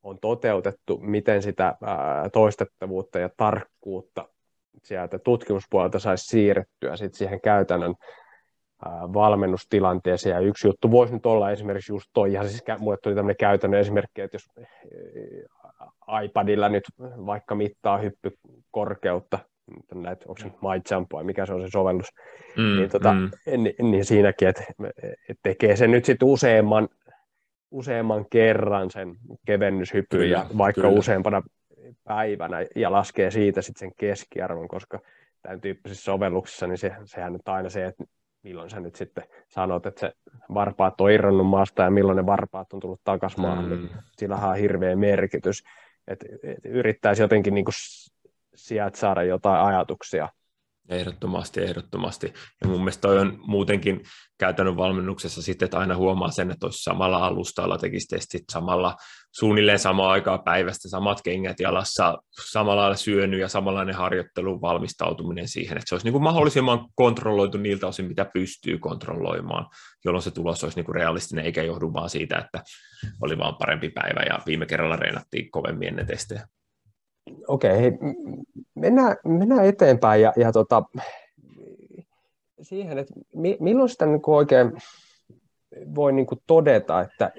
on 0.02 0.18
toteutettu, 0.20 0.98
miten 0.98 1.42
sitä 1.42 1.76
toistettavuutta 2.32 3.18
ja 3.18 3.30
tarkkuutta 3.36 4.28
sieltä 4.82 5.18
tutkimuspuolelta 5.18 5.98
saisi 5.98 6.26
siirrettyä 6.26 6.96
sit 6.96 7.14
siihen 7.14 7.40
käytännön 7.40 7.94
valmennustilanteeseen. 9.14 10.34
Ja 10.34 10.40
yksi 10.40 10.68
juttu 10.68 10.90
voisi 10.90 11.14
nyt 11.14 11.26
olla 11.26 11.50
esimerkiksi 11.50 11.92
just 11.92 12.06
toi, 12.12 12.32
ihan 12.32 12.48
siis 12.48 12.64
mulle 12.78 12.96
tuli 13.02 13.14
tämmöinen 13.14 13.36
käytännön 13.36 13.80
esimerkki, 13.80 14.20
että 14.20 14.34
jos 14.34 14.48
iPadilla 16.24 16.68
nyt 16.68 16.84
vaikka 17.26 17.54
mittaa 17.54 17.98
hyppykorkeutta, 17.98 19.38
näitä, 19.94 20.24
onko 20.28 20.40
se 20.40 20.46
My 20.46 21.04
vai 21.12 21.24
mikä 21.24 21.46
se 21.46 21.52
on 21.52 21.62
se 21.62 21.70
sovellus, 21.70 22.06
mm, 22.56 22.76
niin, 22.76 22.90
tota, 22.90 23.12
mm. 23.12 23.30
niin, 23.46 23.74
niin, 23.90 24.04
siinäkin, 24.04 24.48
että 24.48 24.64
et 25.28 25.38
tekee 25.42 25.76
sen 25.76 25.90
nyt 25.90 26.04
sitten 26.04 26.28
useamman, 26.28 26.88
useamman 27.70 28.26
kerran 28.30 28.90
sen 28.90 29.16
kevennyshypyn 29.46 30.30
ja 30.30 30.46
vaikka 30.58 30.80
kyllä. 30.80 30.98
useampana 30.98 31.42
päivänä 32.04 32.56
ja 32.76 32.92
laskee 32.92 33.30
siitä 33.30 33.62
sitten 33.62 33.80
sen 33.80 33.92
keskiarvon, 33.96 34.68
koska 34.68 35.00
tämän 35.42 35.60
tyyppisissä 35.60 36.04
sovelluksissa, 36.04 36.66
niin 36.66 36.78
se, 36.78 36.92
sehän 37.04 37.32
nyt 37.32 37.48
aina 37.48 37.68
se, 37.68 37.84
että 37.84 38.04
milloin 38.42 38.70
sä 38.70 38.80
nyt 38.80 38.94
sitten 38.94 39.24
sanot, 39.48 39.86
että 39.86 40.00
se 40.00 40.12
varpaat 40.54 41.00
on 41.00 41.10
irronnut 41.10 41.46
maasta 41.46 41.82
ja 41.82 41.90
milloin 41.90 42.16
ne 42.16 42.26
varpaat 42.26 42.72
on 42.72 42.80
tullut 42.80 43.00
takaisin 43.04 43.40
maahan, 43.40 43.68
niin 43.68 43.80
mm. 43.80 43.86
niin 43.86 43.96
sillä 44.16 44.36
on 44.36 44.56
hirveä 44.56 44.96
merkitys. 44.96 45.62
Että 46.08 46.26
et 46.42 46.64
yrittäisi 46.64 47.22
jotenkin 47.22 47.54
niin 47.54 47.64
kuin 47.64 47.74
sieltä 48.54 48.98
saada 48.98 49.22
jotain 49.22 49.66
ajatuksia 49.66 50.28
Ehdottomasti, 50.88 51.60
ehdottomasti. 51.62 52.32
Ja 52.60 52.68
mun 52.68 52.80
mielestä 52.80 53.00
toi 53.00 53.18
on 53.18 53.38
muutenkin 53.46 54.00
käytännön 54.38 54.76
valmennuksessa 54.76 55.42
sitten, 55.42 55.66
että 55.66 55.78
aina 55.78 55.96
huomaa 55.96 56.30
sen, 56.30 56.50
että 56.50 56.66
olisi 56.66 56.82
samalla 56.82 57.26
alustalla 57.26 57.78
tekisi 57.78 58.08
testit 58.08 58.42
samalla, 58.52 58.96
suunnilleen 59.32 59.78
samaa 59.78 60.12
aikaa 60.12 60.38
päivästä, 60.38 60.88
samat 60.88 61.22
kengät 61.24 61.60
jalassa, 61.60 62.18
samalla 62.50 62.80
lailla 62.80 62.96
syönyt 62.96 63.40
ja 63.40 63.48
samanlainen 63.48 63.94
harjoittelu, 63.94 64.60
valmistautuminen 64.60 65.48
siihen, 65.48 65.76
että 65.76 65.88
se 65.88 65.94
olisi 65.94 66.06
niin 66.06 66.12
kuin 66.12 66.22
mahdollisimman 66.22 66.86
kontrolloitu 66.94 67.58
niiltä 67.58 67.86
osin, 67.86 68.06
mitä 68.06 68.30
pystyy 68.34 68.78
kontrolloimaan, 68.78 69.66
jolloin 70.04 70.22
se 70.22 70.30
tulos 70.30 70.64
olisi 70.64 70.78
niin 70.78 70.86
kuin 70.86 70.94
realistinen, 70.94 71.44
eikä 71.44 71.62
johdu 71.62 71.92
vaan 71.92 72.10
siitä, 72.10 72.38
että 72.38 72.62
oli 73.20 73.38
vaan 73.38 73.56
parempi 73.56 73.90
päivä 73.90 74.22
ja 74.28 74.38
viime 74.46 74.66
kerralla 74.66 74.96
reenattiin 74.96 75.50
kovemmin 75.50 75.88
ennen 75.88 76.06
testejä. 76.06 76.46
Okei, 77.48 77.78
hei, 77.78 77.92
mennään, 78.74 79.16
mennään 79.24 79.64
eteenpäin 79.64 80.22
ja, 80.22 80.32
ja 80.36 80.52
tota, 80.52 80.82
siihen, 82.62 82.98
että 82.98 83.14
mi, 83.34 83.56
milloin 83.60 83.88
sitä 83.88 84.06
niin 84.06 84.22
kuin 84.22 84.34
oikein 84.34 84.72
voi 85.94 86.12
niin 86.12 86.26
kuin 86.26 86.40
todeta, 86.46 87.00
että 87.00 87.32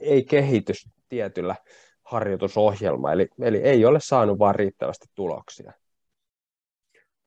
ei 0.00 0.24
kehitys 0.24 0.88
tietyllä 1.08 1.56
harjoitusohjelma, 2.02 3.12
eli, 3.12 3.28
eli 3.40 3.58
ei 3.58 3.84
ole 3.84 3.98
saanut 4.02 4.38
vaan 4.38 4.54
riittävästi 4.54 5.06
tuloksia. 5.14 5.72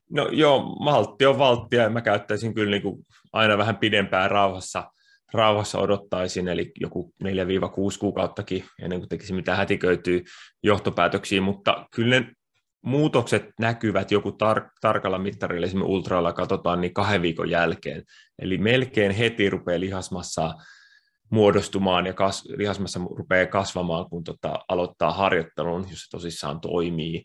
No 0.10 0.28
joo, 0.32 0.60
maltti 0.60 1.26
on 1.26 1.39
valttia 1.39 1.82
ja 1.84 1.89
mä 1.89 2.02
käyttäisin 2.02 2.54
kyllä 2.54 2.71
niin 2.71 2.82
kuin 2.82 3.06
aina 3.34 3.58
vähän 3.58 3.78
pidempään 3.78 4.32
rauhassa 4.32 4.91
rauhassa 5.34 5.80
odottaisin, 5.80 6.48
eli 6.48 6.72
joku 6.80 7.13
4-6 7.24 7.28
kuukauttakin 8.00 8.65
ennen 8.82 9.00
kuin 9.00 9.10
tekisi 9.10 9.34
mitään 9.34 9.58
hätiköityy 9.58 10.24
johtopäätöksiä, 10.63 11.41
mutta 11.41 11.86
kyllä 11.96 12.20
ne 12.20 12.32
muutokset 12.86 13.46
näkyvät 13.60 14.12
joku 14.12 14.30
tar- 14.30 14.70
tarkalla 14.82 15.20
mittarilla, 15.20 15.65
esimerkiksi 15.65 15.94
ultralla 15.94 16.34
katsotaan, 16.34 16.82
niin 16.82 16.94
kahden 16.94 17.22
viikon 17.22 17.50
jälkeen. 17.50 18.04
Eli 18.39 18.58
melkein 18.58 19.12
heti 19.12 19.50
rupeaa 19.50 19.80
lihasmassa 19.80 20.54
muodostumaan 21.30 22.06
ja 22.06 22.13
kas- 22.13 22.46
lihasmassa 22.58 23.00
rupeaa 23.15 23.46
kasvamaan, 23.46 24.10
kun 24.10 24.24
tota, 24.24 24.60
aloittaa 24.67 25.13
harjoittelun, 25.13 25.88
jos 25.89 26.00
se 26.00 26.10
tosissaan 26.10 26.62
toimii. 26.62 27.24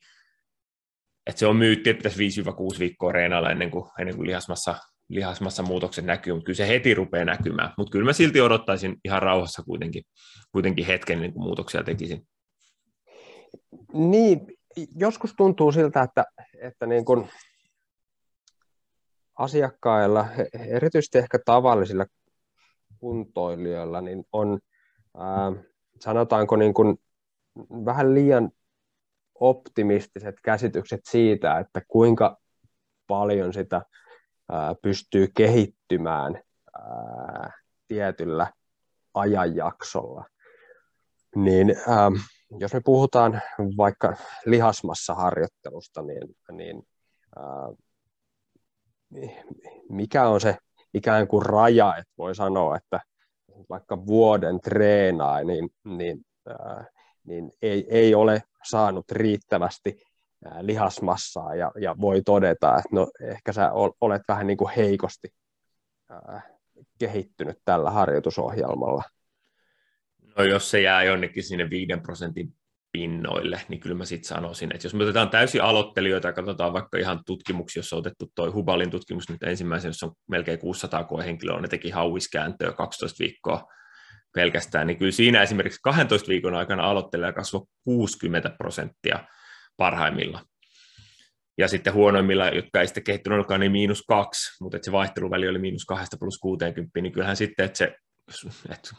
Et 1.26 1.36
se 1.36 1.46
on 1.46 1.56
myytti, 1.56 1.90
että 1.90 2.10
pitäisi 2.10 2.42
5-6 2.42 2.78
viikkoa 2.78 3.12
reenailla 3.12 3.50
ennen 3.50 3.70
kuin, 3.70 3.90
ennen 3.98 4.16
kuin 4.16 4.26
lihasmassa 4.26 4.74
lihasmassa 5.08 5.62
muutokset 5.62 6.04
näkyy, 6.04 6.32
mutta 6.32 6.46
kyllä 6.46 6.56
se 6.56 6.68
heti 6.68 6.94
rupeaa 6.94 7.24
näkymään. 7.24 7.72
Mutta 7.78 7.90
kyllä 7.90 8.04
mä 8.04 8.12
silti 8.12 8.40
odottaisin 8.40 8.96
ihan 9.04 9.22
rauhassa 9.22 9.62
kuitenkin, 9.62 10.02
kuitenkin 10.52 10.86
hetken, 10.86 11.20
niin 11.20 11.32
kuin 11.32 11.42
muutoksia 11.42 11.82
tekisin. 11.82 12.28
Niin, 13.92 14.40
joskus 14.96 15.34
tuntuu 15.36 15.72
siltä, 15.72 16.02
että, 16.02 16.24
että 16.60 16.86
niin 16.86 17.04
kuin 17.04 17.28
asiakkailla, 19.38 20.26
erityisesti 20.68 21.18
ehkä 21.18 21.38
tavallisilla 21.44 22.06
kuntoilijoilla, 22.98 24.00
niin 24.00 24.24
on, 24.32 24.58
ää, 25.18 25.52
sanotaanko 26.00 26.56
niin 26.56 26.74
kuin 26.74 26.96
vähän 27.84 28.14
liian 28.14 28.50
optimistiset 29.40 30.34
käsitykset 30.42 31.00
siitä, 31.04 31.58
että 31.58 31.80
kuinka 31.88 32.36
paljon 33.06 33.52
sitä 33.52 33.82
pystyy 34.82 35.28
kehittymään 35.36 36.42
tietyllä 37.88 38.52
ajanjaksolla. 39.14 40.24
Niin 41.36 41.76
jos 42.60 42.74
me 42.74 42.80
puhutaan 42.84 43.42
vaikka 43.76 44.16
lihasmassa 44.46 45.14
harjoittelusta, 45.14 46.02
niin, 46.02 46.36
niin 46.52 46.82
mikä 49.88 50.28
on 50.28 50.40
se 50.40 50.58
ikään 50.94 51.28
kuin 51.28 51.46
raja, 51.46 51.96
että 51.96 52.12
voi 52.18 52.34
sanoa, 52.34 52.76
että 52.76 53.00
vaikka 53.68 54.06
vuoden 54.06 54.60
treenaa, 54.60 55.42
niin, 55.42 55.70
niin, 55.84 56.24
niin 57.24 57.50
ei, 57.62 57.86
ei 57.90 58.14
ole 58.14 58.42
saanut 58.64 59.10
riittävästi 59.10 60.02
lihasmassaa 60.60 61.54
ja, 61.54 61.72
ja 61.80 61.96
voi 62.00 62.22
todeta, 62.22 62.76
että 62.76 62.88
no 62.92 63.10
ehkä 63.20 63.52
sä 63.52 63.70
olet 64.00 64.22
vähän 64.28 64.46
niin 64.46 64.56
kuin 64.56 64.70
heikosti 64.76 65.28
kehittynyt 66.98 67.58
tällä 67.64 67.90
harjoitusohjelmalla. 67.90 69.02
No 70.38 70.44
jos 70.44 70.70
se 70.70 70.80
jää 70.80 71.02
jonnekin 71.02 71.42
sinne 71.42 71.70
5 71.70 71.86
prosentin 72.02 72.54
pinnoille, 72.92 73.60
niin 73.68 73.80
kyllä 73.80 73.96
mä 73.96 74.04
sitten 74.04 74.28
sanoisin, 74.28 74.74
että 74.74 74.86
jos 74.86 74.94
me 74.94 75.02
otetaan 75.02 75.30
täysin 75.30 75.62
aloittelijoita 75.62 76.28
ja 76.28 76.32
katsotaan 76.32 76.72
vaikka 76.72 76.98
ihan 76.98 77.20
tutkimuksia, 77.26 77.80
jossa 77.80 77.96
on 77.96 78.00
otettu 78.00 78.32
toi 78.34 78.50
Hubalin 78.50 78.90
tutkimus 78.90 79.28
nyt 79.28 79.42
ensimmäisen, 79.42 79.88
jossa 79.88 80.06
on 80.06 80.12
melkein 80.28 80.58
600 80.58 81.04
koehenkilöä, 81.04 81.60
ne 81.60 81.68
teki 81.68 81.90
hauiskääntöä 81.90 82.72
12 82.72 83.16
viikkoa 83.18 83.66
pelkästään, 84.34 84.86
niin 84.86 84.98
kyllä 84.98 85.12
siinä 85.12 85.42
esimerkiksi 85.42 85.80
12 85.82 86.28
viikon 86.28 86.54
aikana 86.54 86.90
aloittelija 86.90 87.32
kasvoi 87.32 87.66
60 87.84 88.50
prosenttia 88.58 89.24
parhaimmilla. 89.76 90.42
Ja 91.58 91.68
sitten 91.68 91.94
huonoimmilla, 91.94 92.48
jotka 92.48 92.80
ei 92.80 92.86
sitten 92.86 93.04
kehittynyt 93.04 93.34
ollenkaan, 93.34 93.60
niin 93.60 93.72
miinus 93.72 94.02
kaksi, 94.02 94.56
mutta 94.60 94.76
että 94.76 94.84
se 94.84 94.92
vaihteluväli 94.92 95.48
oli 95.48 95.58
miinus 95.58 95.84
kahdesta 95.84 96.16
plus 96.20 96.38
60, 96.38 97.00
niin 97.00 97.12
kyllähän 97.12 97.36
sitten, 97.36 97.66
että 97.66 97.78
se 97.78 97.96
että 98.70 98.90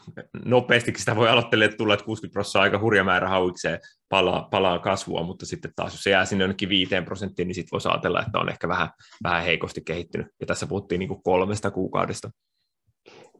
nopeastikin 0.44 1.00
sitä 1.00 1.16
voi 1.16 1.28
aloitella, 1.28 1.64
että 1.64 1.76
tulla, 1.76 1.94
että 1.94 2.06
60 2.06 2.32
prosenttia 2.32 2.62
aika 2.62 2.78
hurja 2.78 3.04
määrä 3.04 3.28
hauikseen 3.28 3.80
palaa, 4.08 4.48
palaa 4.50 4.78
kasvua, 4.78 5.22
mutta 5.22 5.46
sitten 5.46 5.72
taas 5.76 5.92
jos 5.92 6.02
se 6.02 6.10
jää 6.10 6.24
sinne 6.24 6.44
jonnekin 6.44 6.68
5 6.68 6.94
prosenttiin, 7.04 7.48
niin 7.48 7.54
sitten 7.54 7.72
voisi 7.72 7.88
ajatella, 7.88 8.22
että 8.22 8.38
on 8.38 8.48
ehkä 8.48 8.68
vähän, 8.68 8.88
vähän 9.22 9.42
heikosti 9.42 9.80
kehittynyt. 9.80 10.26
Ja 10.40 10.46
tässä 10.46 10.66
puhuttiin 10.66 10.98
niin 10.98 11.08
kuin 11.08 11.22
kolmesta 11.22 11.70
kuukaudesta. 11.70 12.30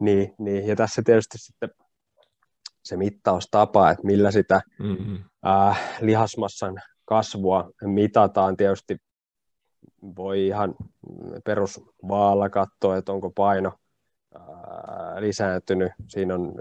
Niin, 0.01 0.35
niin, 0.39 0.67
ja 0.67 0.77
tässä 0.77 1.03
tietysti 1.05 1.39
sitten 1.39 1.71
se 2.85 2.97
mittaustapa, 2.97 3.91
että 3.91 4.07
millä 4.07 4.31
sitä 4.31 4.61
mm-hmm. 4.79 5.19
äh, 5.47 5.99
lihasmassan 6.01 6.83
kasvua 7.09 7.71
mitataan 7.83 8.57
tietysti 8.57 8.97
voi 10.17 10.47
ihan 10.47 10.75
perusvaalla 11.45 12.51
katsoa, 12.51 12.97
että 12.97 13.13
onko 13.13 13.31
paino 13.31 13.73
lisääntynyt. 15.19 15.93
Siinä 16.09 16.35
on 16.35 16.55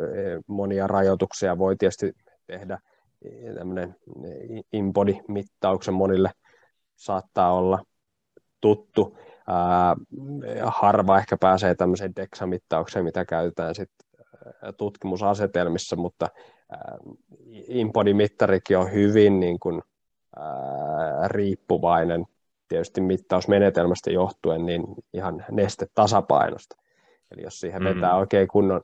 monia 0.47 0.87
rajoituksia, 0.87 1.57
voi 1.57 1.75
tietysti 1.75 2.13
tehdä 2.47 2.79
tämmöinen 3.55 3.95
inbody-mittauksen 4.73 5.93
monille 5.93 6.31
saattaa 6.95 7.53
olla 7.53 7.83
tuttu. 8.61 9.17
harva 10.65 11.17
ehkä 11.17 11.37
pääsee 11.37 11.75
tämmöiseen 11.75 12.15
DEXA-mittaukseen, 12.15 13.05
mitä 13.05 13.25
käytetään 13.25 13.75
sitten 13.75 14.07
tutkimusasetelmissa, 14.77 15.95
mutta 15.95 16.27
inbody-mittarikin 17.67 18.77
on 18.77 18.91
hyvin 18.91 19.39
niin 19.39 19.59
kuin, 19.59 19.81
riippuvainen 21.27 22.25
tietysti 22.67 23.01
mittausmenetelmästä 23.01 24.11
johtuen 24.11 24.65
niin 24.65 24.83
ihan 25.13 25.45
nestetasapainosta. 25.51 26.75
Eli 27.31 27.41
jos 27.41 27.59
siihen 27.59 27.81
mm. 27.81 27.85
vetää 27.85 28.15
oikein 28.15 28.47
kunnon 28.47 28.81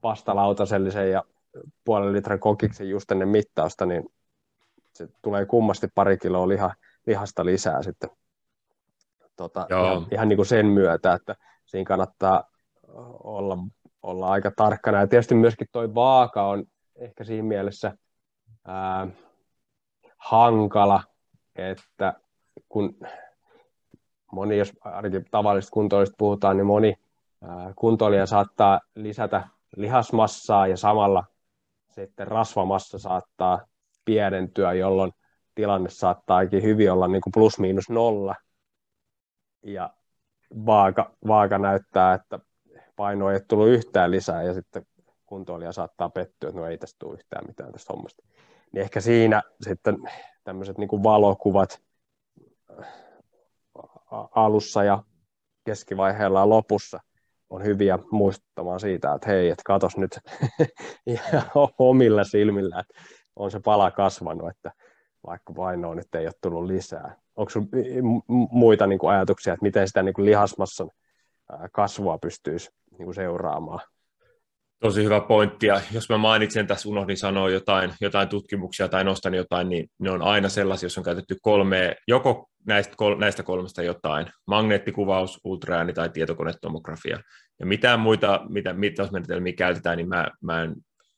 pastalautasellisen 0.00 1.10
ja 1.10 1.24
puolen 1.84 2.12
litran 2.12 2.40
kokiksen 2.40 2.88
just 2.88 3.10
ennen 3.10 3.28
mittausta, 3.28 3.86
niin 3.86 4.04
se 4.94 5.08
tulee 5.22 5.46
kummasti 5.46 5.88
pari 5.94 6.18
kiloa 6.18 6.48
liha, 6.48 6.74
lihasta 7.06 7.44
lisää 7.44 7.82
sitten 7.82 8.10
tota, 9.36 9.66
ihan, 9.70 10.06
ihan 10.12 10.28
niin 10.28 10.36
kuin 10.36 10.46
sen 10.46 10.66
myötä, 10.66 11.12
että 11.12 11.36
siinä 11.66 11.84
kannattaa 11.84 12.44
olla, 13.24 13.58
olla 14.02 14.28
aika 14.28 14.52
tarkkana. 14.56 15.00
Ja 15.00 15.06
tietysti 15.06 15.34
myöskin 15.34 15.66
tuo 15.72 15.94
vaaka 15.94 16.48
on 16.48 16.64
ehkä 16.96 17.24
siinä 17.24 17.48
mielessä 17.48 17.96
ää, 18.64 19.08
hankala, 20.18 21.02
että 21.56 22.14
kun 22.68 22.98
moni, 24.32 24.58
jos 24.58 24.72
ainakin 24.80 25.24
tavallisista 25.30 25.72
kuntoilista 25.74 26.14
puhutaan, 26.18 26.56
niin 26.56 26.66
moni 26.66 26.94
kuntoilija 27.76 28.26
saattaa 28.26 28.80
lisätä 28.94 29.48
lihasmassaa 29.76 30.66
ja 30.66 30.76
samalla 30.76 31.24
sitten 31.90 32.28
rasvamassa 32.28 32.98
saattaa 32.98 33.60
pienentyä, 34.04 34.72
jolloin 34.72 35.12
tilanne 35.54 35.90
saattaakin 35.90 36.62
hyvin 36.62 36.92
olla 36.92 37.08
niin 37.08 37.20
kuin 37.20 37.32
plus 37.32 37.58
miinus 37.58 37.90
nolla. 37.90 38.34
Ja 39.62 39.90
vaaka, 40.66 41.10
vaaka 41.26 41.58
näyttää, 41.58 42.14
että 42.14 42.38
paino 42.96 43.30
ei 43.30 43.40
tullut 43.48 43.68
yhtään 43.68 44.10
lisää 44.10 44.42
ja 44.42 44.54
sitten 44.54 44.86
kuntoilija 45.26 45.72
saattaa 45.72 46.08
pettyä, 46.08 46.48
että 46.48 46.60
no 46.60 46.66
ei 46.66 46.78
tästä 46.78 46.96
tule 46.98 47.14
yhtään 47.14 47.46
mitään 47.46 47.72
tästä 47.72 47.92
hommasta. 47.92 48.24
Niin 48.72 48.82
ehkä 48.82 49.00
siinä 49.00 49.42
sitten 49.62 49.96
tämmöiset 50.44 50.78
niin 50.78 51.02
valokuvat 51.02 51.82
alussa 54.30 54.84
ja 54.84 55.02
keskivaiheella 55.64 56.40
ja 56.40 56.48
lopussa 56.48 57.00
on 57.50 57.64
hyviä 57.64 57.98
muistuttamaan 58.10 58.80
siitä, 58.80 59.14
että 59.14 59.28
hei, 59.28 59.50
että 59.50 59.62
katos 59.66 59.96
nyt 59.96 60.18
omilla 61.78 62.24
silmillä, 62.24 62.80
että 62.80 62.94
on 63.36 63.50
se 63.50 63.60
pala 63.60 63.90
kasvanut, 63.90 64.50
että 64.50 64.72
vaikka 65.26 65.52
painoa 65.52 65.94
nyt 65.94 66.14
ei 66.14 66.26
ole 66.26 66.32
tullut 66.40 66.64
lisää. 66.64 67.16
Onko 67.36 67.50
sinulla 67.50 68.22
muita 68.50 68.86
niin 68.86 68.98
kuin 68.98 69.10
ajatuksia, 69.10 69.52
että 69.52 69.62
miten 69.62 69.88
sitä 69.88 70.02
niin 70.02 70.14
kuin 70.14 70.26
lihasmassan 70.26 70.90
kasvua 71.72 72.18
pystyisi 72.18 72.70
niin 72.90 73.04
kuin 73.04 73.14
seuraamaan? 73.14 73.80
Tosi 74.80 75.04
hyvä 75.04 75.20
pointti, 75.20 75.66
ja 75.66 75.80
jos 75.92 76.08
mä 76.08 76.18
mainitsen 76.18 76.66
tässä, 76.66 76.88
unohdin 76.88 77.16
sanoa 77.16 77.50
jotain, 77.50 77.92
jotain 78.00 78.28
tutkimuksia 78.28 78.88
tai 78.88 79.04
nostan 79.04 79.34
jotain, 79.34 79.68
niin 79.68 79.90
ne 79.98 80.10
on 80.10 80.22
aina 80.22 80.48
sellaisia, 80.48 80.86
jos 80.86 80.98
on 80.98 81.04
käytetty 81.04 81.36
kolme, 81.42 81.96
joko 82.08 82.48
näistä, 82.66 82.94
kol, 82.96 83.18
näistä 83.18 83.42
kolmesta 83.42 83.82
jotain, 83.82 84.26
magneettikuvaus, 84.46 85.40
ultraääni 85.44 85.92
tai 85.92 86.08
tietokonetomografia. 86.08 87.18
Ja 87.60 87.66
mitään 87.66 88.00
muita 88.00 88.40
mitä, 88.48 88.72
mittausmenetelmiä 88.72 89.52
käytetään, 89.52 89.96
niin 89.96 90.08
mä, 90.08 90.28
mä 90.42 90.62
en 90.62 90.74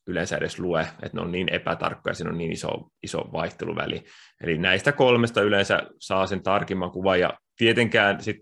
yleensä 0.07 0.37
edes 0.37 0.59
lue, 0.59 0.81
että 0.81 1.18
ne 1.18 1.20
on 1.20 1.33
niin 1.33 1.49
epätarkkoja, 1.49 2.14
siinä 2.14 2.31
on 2.31 2.38
niin 2.38 2.53
iso, 2.53 2.70
iso 3.03 3.18
vaihteluväli. 3.33 4.05
Eli 4.42 4.59
näistä 4.59 4.92
kolmesta 4.92 5.42
yleensä 5.42 5.83
saa 5.99 6.27
sen 6.27 6.42
tarkimman 6.42 6.90
kuvan, 6.90 7.20
ja 7.20 7.38
tietenkään 7.57 8.23
sit, 8.23 8.38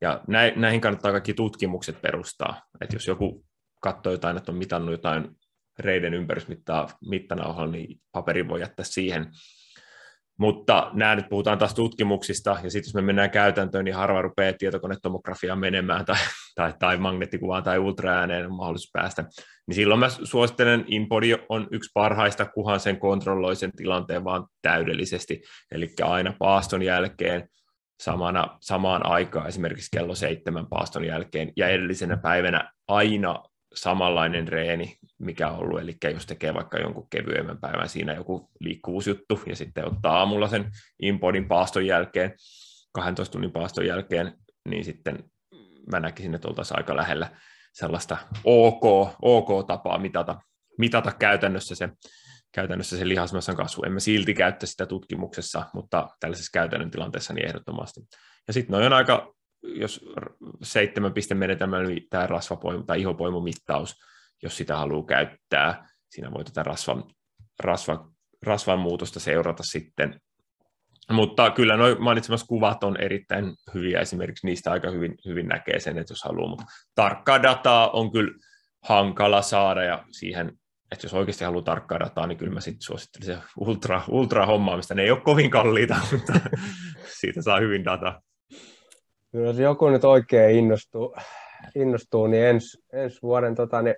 ja 0.00 0.20
näihin 0.56 0.80
kannattaa 0.80 1.12
kaikki 1.12 1.34
tutkimukset 1.34 2.02
perustaa, 2.02 2.62
että 2.80 2.96
jos 2.96 3.06
joku 3.06 3.44
katsoo 3.80 4.12
jotain, 4.12 4.36
että 4.36 4.52
on 4.52 4.58
mitannut 4.58 4.92
jotain 4.92 5.28
reiden 5.78 6.14
ympärysmittaa 6.14 6.88
mittanauhalla, 7.08 7.72
niin 7.72 8.00
paperi 8.12 8.48
voi 8.48 8.60
jättää 8.60 8.84
siihen. 8.84 9.26
Mutta 10.38 10.90
nämä 10.92 11.16
nyt 11.16 11.28
puhutaan 11.28 11.58
taas 11.58 11.74
tutkimuksista, 11.74 12.56
ja 12.62 12.70
sitten 12.70 12.88
jos 12.88 12.94
me 12.94 13.02
mennään 13.02 13.30
käytäntöön, 13.30 13.84
niin 13.84 13.94
harva 13.94 14.22
rupeaa 14.22 14.52
tietokonetomografiaan 14.58 15.58
menemään, 15.58 16.04
tai, 16.04 16.16
tai, 16.54 16.74
tai 16.78 16.96
magneettikuvaan 16.96 17.62
tai 17.62 17.78
ultraääneen 17.78 18.46
on 18.46 18.56
mahdollisuus 18.56 18.90
päästä. 18.92 19.24
Niin 19.66 19.74
silloin 19.74 20.00
mä 20.00 20.08
suosittelen, 20.08 20.84
InBody 20.86 21.36
on 21.48 21.68
yksi 21.70 21.90
parhaista, 21.94 22.46
kuhan 22.46 22.80
sen 22.80 22.98
kontrolloi 22.98 23.56
sen 23.56 23.72
tilanteen 23.76 24.24
vaan 24.24 24.46
täydellisesti. 24.62 25.42
Eli 25.72 25.88
aina 26.02 26.34
paaston 26.38 26.82
jälkeen 26.82 27.48
samana, 28.00 28.58
samaan 28.60 29.06
aikaan, 29.06 29.48
esimerkiksi 29.48 29.90
kello 29.92 30.14
seitsemän 30.14 30.66
paaston 30.66 31.04
jälkeen, 31.04 31.52
ja 31.56 31.68
edellisenä 31.68 32.16
päivänä 32.16 32.72
aina 32.88 33.42
samanlainen 33.74 34.48
reeni, 34.48 34.98
mikä 35.18 35.48
on 35.48 35.58
ollut, 35.58 35.80
eli 35.80 35.96
jos 36.12 36.26
tekee 36.26 36.54
vaikka 36.54 36.78
jonkun 36.78 37.06
kevyemmän 37.10 37.58
päivän 37.58 37.88
siinä 37.88 38.12
joku 38.12 38.50
liikkuvuusjuttu, 38.60 39.40
ja 39.46 39.56
sitten 39.56 39.86
ottaa 39.86 40.18
aamulla 40.18 40.48
sen 40.48 40.70
impodin 41.02 41.48
paaston 41.48 41.86
jälkeen, 41.86 42.34
12 42.92 43.32
tunnin 43.32 43.52
paaston 43.52 43.86
jälkeen, 43.86 44.32
niin 44.68 44.84
sitten 44.84 45.24
mä 45.92 46.00
näkisin, 46.00 46.34
että 46.34 46.48
oltaisiin 46.48 46.78
aika 46.78 46.96
lähellä 46.96 47.30
sellaista 47.72 48.16
OK, 48.44 49.14
OK-tapaa 49.22 49.98
mitata, 49.98 50.40
mitata 50.78 51.12
käytännössä 51.12 51.74
se, 51.74 51.88
käytännössä 52.52 52.98
se 52.98 53.08
lihasmassan 53.08 53.56
kasvu. 53.56 53.82
Emme 53.86 54.00
silti 54.00 54.34
käyttä 54.34 54.66
sitä 54.66 54.86
tutkimuksessa, 54.86 55.64
mutta 55.74 56.08
tällaisessa 56.20 56.50
käytännön 56.52 56.90
tilanteessa 56.90 57.34
niin 57.34 57.46
ehdottomasti. 57.46 58.00
Ja 58.46 58.52
sitten 58.52 58.72
noin 58.72 58.86
on 58.86 58.92
aika 58.92 59.34
jos 59.62 60.04
seitsemän 60.62 61.12
pistemenetelmä, 61.12 61.82
niin 61.82 62.06
tämä 62.10 62.26
rasvapoimu 62.26 62.82
tai 62.82 63.00
ihopoimumittaus, 63.00 63.94
jos 64.42 64.56
sitä 64.56 64.76
haluaa 64.76 65.06
käyttää, 65.06 65.88
siinä 66.10 66.30
voi 66.30 66.44
tätä 66.44 66.62
rasvan, 66.62 67.04
rasva, 67.60 68.10
rasvan 68.46 68.78
muutosta 68.78 69.20
seurata 69.20 69.62
sitten. 69.62 70.20
Mutta 71.10 71.50
kyllä 71.50 71.76
nuo 71.76 71.94
mainitsemassa 71.98 72.46
kuvat 72.46 72.84
on 72.84 72.96
erittäin 73.00 73.54
hyviä, 73.74 74.00
esimerkiksi 74.00 74.46
niistä 74.46 74.72
aika 74.72 74.90
hyvin, 74.90 75.14
hyvin 75.26 75.48
näkee 75.48 75.80
sen, 75.80 75.98
että 75.98 76.12
jos 76.12 76.22
haluaa, 76.24 76.48
mutta 76.48 76.64
tarkkaa 76.94 77.42
dataa 77.42 77.90
on 77.90 78.12
kyllä 78.12 78.32
hankala 78.82 79.42
saada 79.42 79.84
ja 79.84 80.04
siihen, 80.10 80.52
että 80.92 81.04
jos 81.06 81.14
oikeasti 81.14 81.44
haluaa 81.44 81.62
tarkkaa 81.62 82.00
dataa, 82.00 82.26
niin 82.26 82.38
kyllä 82.38 82.52
mä 82.52 82.60
sitten 82.60 82.82
suosittelen 82.82 83.26
se 83.26 83.42
ultra, 83.56 84.02
ultra 84.08 84.46
hommaamista. 84.46 84.94
Ne 84.94 85.02
ei 85.02 85.10
ole 85.10 85.20
kovin 85.20 85.50
kalliita, 85.50 85.96
mutta 86.12 86.32
siitä 87.20 87.42
saa 87.42 87.60
hyvin 87.60 87.84
dataa. 87.84 88.20
Kyllä 89.32 89.46
jos 89.46 89.58
joku 89.58 89.88
nyt 89.88 90.04
oikein 90.04 90.58
innostuu, 90.58 91.16
innostuu 91.74 92.26
niin 92.26 92.44
ensi, 92.44 92.78
ensi 92.92 93.22
vuoden 93.22 93.54
tota, 93.54 93.82
niin 93.82 93.94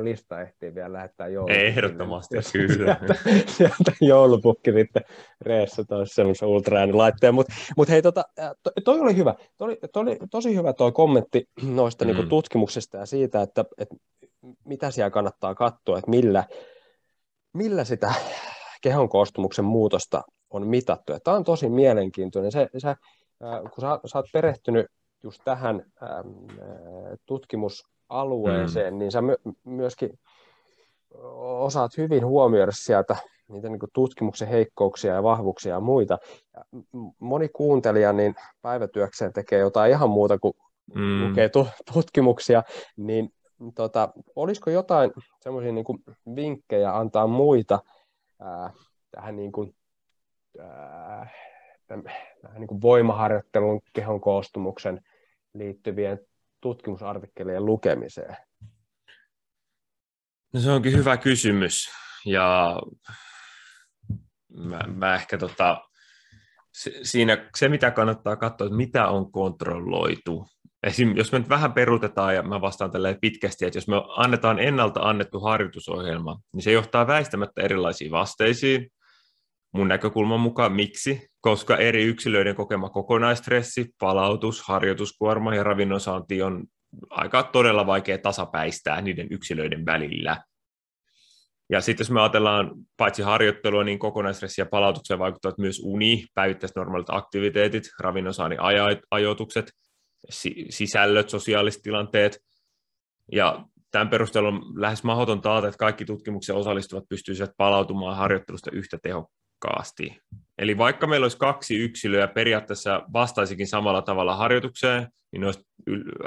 lista 0.00 0.40
ehtii 0.40 0.74
vielä 0.74 0.92
lähettää 0.92 1.28
joulupukki. 1.28 1.66
Ehdottomasti, 1.66 2.36
jos 2.36 2.52
kyllä. 2.52 2.96
Sieltä, 3.06 3.14
sieltä 3.46 3.92
joulupukki 4.00 4.72
sitten 4.72 5.02
reessä 5.40 5.84
toisi 5.84 6.14
semmoisen 6.14 6.48
ultraäänilaitteen. 6.48 7.34
Mutta 7.34 7.54
mut 7.76 7.88
hei, 7.88 8.02
tota, 8.02 8.24
to, 8.62 8.70
toi 8.84 9.00
oli 9.00 9.16
hyvä. 9.16 9.34
Toi 9.56 9.66
oli, 9.66 9.78
toi 9.92 10.02
oli 10.02 10.18
tosi 10.30 10.56
hyvä 10.56 10.72
tuo 10.72 10.92
kommentti 10.92 11.48
noista 11.62 12.04
mm. 12.04 12.08
niinku, 12.08 12.28
tutkimuksista 12.28 12.96
ja 12.96 13.06
siitä, 13.06 13.42
että 13.42 13.64
et, 13.78 13.88
mitä 14.64 14.90
siellä 14.90 15.10
kannattaa 15.10 15.54
katsoa, 15.54 15.98
että 15.98 16.10
millä, 16.10 16.44
millä 17.52 17.84
sitä 17.84 18.14
kehon 18.82 19.08
koostumuksen 19.08 19.64
muutosta 19.64 20.22
on 20.50 20.66
mitattu. 20.66 21.12
Tämä 21.24 21.36
on 21.36 21.44
tosi 21.44 21.68
mielenkiintoinen. 21.68 22.52
Se, 22.52 22.68
se 22.78 22.94
kun 23.62 23.80
sä, 23.80 24.00
sä 24.06 24.18
oot 24.18 24.26
perehtynyt 24.32 24.86
just 25.22 25.40
tähän 25.44 25.82
tutkimusalueeseen, 27.26 28.94
mm. 28.94 28.98
niin 28.98 29.12
sä 29.12 29.22
my, 29.22 29.36
myöskin 29.64 30.18
osaat 31.58 31.96
hyvin 31.96 32.26
huomioida 32.26 32.72
sieltä 32.72 33.16
niitä 33.48 33.68
niin 33.68 33.80
tutkimuksen 33.92 34.48
heikkouksia 34.48 35.14
ja 35.14 35.22
vahvuuksia 35.22 35.74
ja 35.74 35.80
muita. 35.80 36.18
Moni 37.18 37.48
kuuntelija 37.48 38.12
niin 38.12 38.34
päivätyökseen 38.62 39.32
tekee 39.32 39.58
jotain 39.58 39.90
ihan 39.90 40.10
muuta 40.10 40.38
kuin 40.38 40.54
mm. 40.94 41.28
lukee 41.28 41.50
tutkimuksia, 41.92 42.62
niin 42.96 43.32
tota, 43.74 44.08
olisiko 44.36 44.70
jotain 44.70 45.12
semmoisia 45.40 45.72
niin 45.72 45.84
vinkkejä 46.36 46.96
antaa 46.96 47.26
muita 47.26 47.78
ää, 48.40 48.70
tähän 49.10 49.36
niin 49.36 49.52
kuin, 49.52 49.74
ää, 50.58 51.28
niin 52.58 52.66
kuin 52.66 52.82
voimaharjoittelun, 52.82 53.80
kehon 53.92 54.20
koostumuksen 54.20 55.00
liittyvien 55.54 56.18
tutkimusartikkelien 56.60 57.66
lukemiseen? 57.66 58.36
No 60.52 60.60
se 60.60 60.70
onkin 60.70 60.96
hyvä 60.96 61.16
kysymys. 61.16 61.88
Ja 62.24 62.78
mä, 64.48 64.80
mä 64.94 65.14
ehkä 65.14 65.38
tota, 65.38 65.80
se, 66.72 66.92
siinä 67.02 67.50
se, 67.56 67.68
mitä 67.68 67.90
kannattaa 67.90 68.36
katsoa, 68.36 68.66
että 68.66 68.76
mitä 68.76 69.08
on 69.08 69.32
kontrolloitu. 69.32 70.46
Esim, 70.82 71.16
jos 71.16 71.32
me 71.32 71.38
nyt 71.38 71.48
vähän 71.48 71.72
perutetaan, 71.72 72.34
ja 72.34 72.42
mä 72.42 72.60
vastaan 72.60 72.90
tälle 72.90 73.18
pitkästi, 73.20 73.64
että 73.64 73.76
jos 73.76 73.88
me 73.88 73.96
annetaan 74.16 74.58
ennalta 74.58 75.00
annettu 75.00 75.40
harjoitusohjelma, 75.40 76.40
niin 76.52 76.62
se 76.62 76.72
johtaa 76.72 77.06
väistämättä 77.06 77.62
erilaisiin 77.62 78.10
vasteisiin, 78.10 78.90
mun 79.76 79.88
näkökulman 79.88 80.40
mukaan. 80.40 80.72
Miksi? 80.72 81.28
Koska 81.40 81.76
eri 81.76 82.04
yksilöiden 82.04 82.54
kokema 82.54 82.88
kokonaistressi, 82.88 83.86
palautus, 84.00 84.62
harjoituskuorma 84.62 85.54
ja 85.54 85.62
ravinnon 85.62 86.00
saanti 86.00 86.42
on 86.42 86.64
aika 87.10 87.42
todella 87.42 87.86
vaikea 87.86 88.18
tasapäistää 88.18 89.00
niiden 89.00 89.26
yksilöiden 89.30 89.86
välillä. 89.86 90.44
Ja 91.70 91.80
sitten 91.80 92.04
jos 92.04 92.10
me 92.10 92.20
ajatellaan 92.20 92.70
paitsi 92.96 93.22
harjoittelua, 93.22 93.84
niin 93.84 93.98
kokonaistressi 93.98 94.60
ja 94.60 94.66
palautukseen 94.66 95.18
vaikuttavat 95.18 95.58
myös 95.58 95.80
uni, 95.84 96.24
päivittäiset 96.34 96.76
normaalit 96.76 97.10
aktiviteetit, 97.10 97.84
ravinnon 98.00 98.34
saannin 98.34 98.58
ajoitukset, 99.10 99.70
sisällöt, 100.70 101.30
sosiaaliset 101.30 101.82
tilanteet. 101.82 102.38
Ja 103.32 103.64
tämän 103.90 104.08
perusteella 104.08 104.48
on 104.48 104.62
lähes 104.80 105.04
mahdoton 105.04 105.40
taata, 105.40 105.68
että 105.68 105.78
kaikki 105.78 106.04
tutkimuksen 106.04 106.56
osallistuvat 106.56 107.04
pystyisivät 107.08 107.50
palautumaan 107.56 108.16
harjoittelusta 108.16 108.70
yhtä 108.70 108.98
tehokkaasti 109.02 109.45
tehokkaasti. 109.60 110.20
Eli 110.58 110.78
vaikka 110.78 111.06
meillä 111.06 111.24
olisi 111.24 111.38
kaksi 111.38 111.76
yksilöä 111.76 112.28
periaatteessa 112.28 113.02
vastaisikin 113.12 113.66
samalla 113.66 114.02
tavalla 114.02 114.36
harjoitukseen, 114.36 115.08
niin 115.32 115.40
noista 115.40 115.64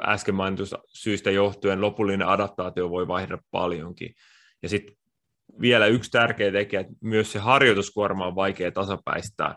äsken 0.08 0.36
mainitusta 0.36 0.80
syistä 0.88 1.32
johtuen 1.32 1.82
lopullinen 1.82 2.28
adaptaatio 2.28 2.90
voi 2.90 3.08
vaihdella 3.08 3.44
paljonkin. 3.52 4.16
Ja 4.64 4.70
sitten 4.70 4.96
vielä 5.62 5.86
yksi 5.88 6.12
tärkeä 6.12 6.52
tekijä, 6.52 6.80
että 6.80 6.94
myös 7.02 7.32
se 7.32 7.40
harjoituskuorma 7.40 8.28
on 8.28 8.36
vaikea 8.36 8.72
tasapäistää. 8.72 9.56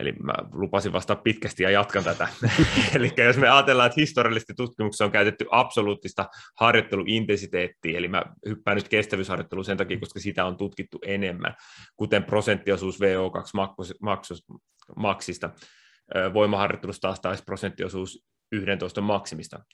Eli 0.00 0.12
mä 0.12 0.32
lupasin 0.52 0.92
vasta 0.92 1.16
pitkästi 1.16 1.62
ja 1.62 1.70
jatkan 1.70 2.04
tätä. 2.04 2.28
eli 2.96 3.12
jos 3.26 3.36
me 3.36 3.48
ajatellaan, 3.48 3.86
että 3.86 4.00
historiallisesti 4.00 4.54
tutkimuksessa 4.54 5.04
on 5.04 5.12
käytetty 5.12 5.46
absoluuttista 5.50 6.28
harjoitteluintensiteettiä, 6.60 7.98
eli 7.98 8.08
mä 8.08 8.22
hyppään 8.46 8.74
nyt 8.74 8.88
kestävyysharjoitteluun 8.88 9.64
sen 9.64 9.76
takia, 9.76 10.00
koska 10.00 10.20
sitä 10.20 10.44
on 10.44 10.56
tutkittu 10.56 10.98
enemmän, 11.06 11.54
kuten 11.96 12.24
prosenttiosuus 12.24 12.98
VO2-maksista, 13.00 15.50
voimaharjoittelusta 16.34 17.08
taas 17.08 17.20
taisi 17.20 17.44
prosenttiosuus 17.44 18.24
11 18.52 19.00
maksimista. 19.00 19.64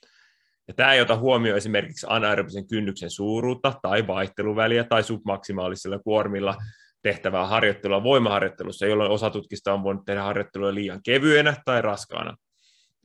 Ja 0.67 0.73
tämä 0.73 0.93
ei 0.93 1.01
ota 1.01 1.17
huomioon 1.17 1.57
esimerkiksi 1.57 2.07
anaerobisen 2.09 2.67
kynnyksen 2.67 3.09
suuruutta 3.09 3.73
tai 3.81 4.07
vaihteluväliä 4.07 4.83
tai 4.83 5.03
submaksimaalisilla 5.03 5.99
kuormilla 5.99 6.55
tehtävää 7.01 7.45
harjoittelua 7.45 8.03
voimaharjoittelussa, 8.03 8.85
jolloin 8.85 9.11
osa 9.11 9.29
tutkista 9.29 9.73
on 9.73 9.83
voinut 9.83 10.05
tehdä 10.05 10.23
harjoittelua 10.23 10.73
liian 10.73 10.99
kevyenä 11.03 11.55
tai 11.65 11.81
raskaana. 11.81 12.35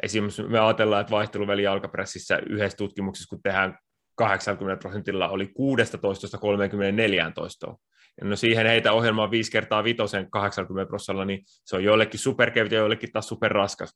Esimerkiksi 0.02 0.42
me 0.42 0.58
ajatellaan, 0.58 1.00
että 1.00 1.10
vaihteluväli 1.10 1.62
jalkapressissä 1.62 2.38
yhdessä 2.48 2.76
tutkimuksessa, 2.76 3.28
kun 3.28 3.42
tehdään 3.42 3.78
80 4.14 4.80
prosentilla, 4.80 5.28
oli 5.28 5.44
16-34 5.44 5.50
ja 8.20 8.26
no 8.26 8.36
siihen 8.36 8.66
heitä 8.66 8.92
ohjelmaa 8.92 9.30
5 9.30 9.52
kertaa 9.52 9.84
vitosen 9.84 10.30
80 10.30 10.88
prosentilla, 10.88 11.24
niin 11.24 11.40
se 11.44 11.76
on 11.76 11.84
joillekin 11.84 12.20
superkevyt 12.20 12.72
ja 12.72 12.78
joillekin 12.78 13.12
taas 13.12 13.28
superraskas. 13.28 13.90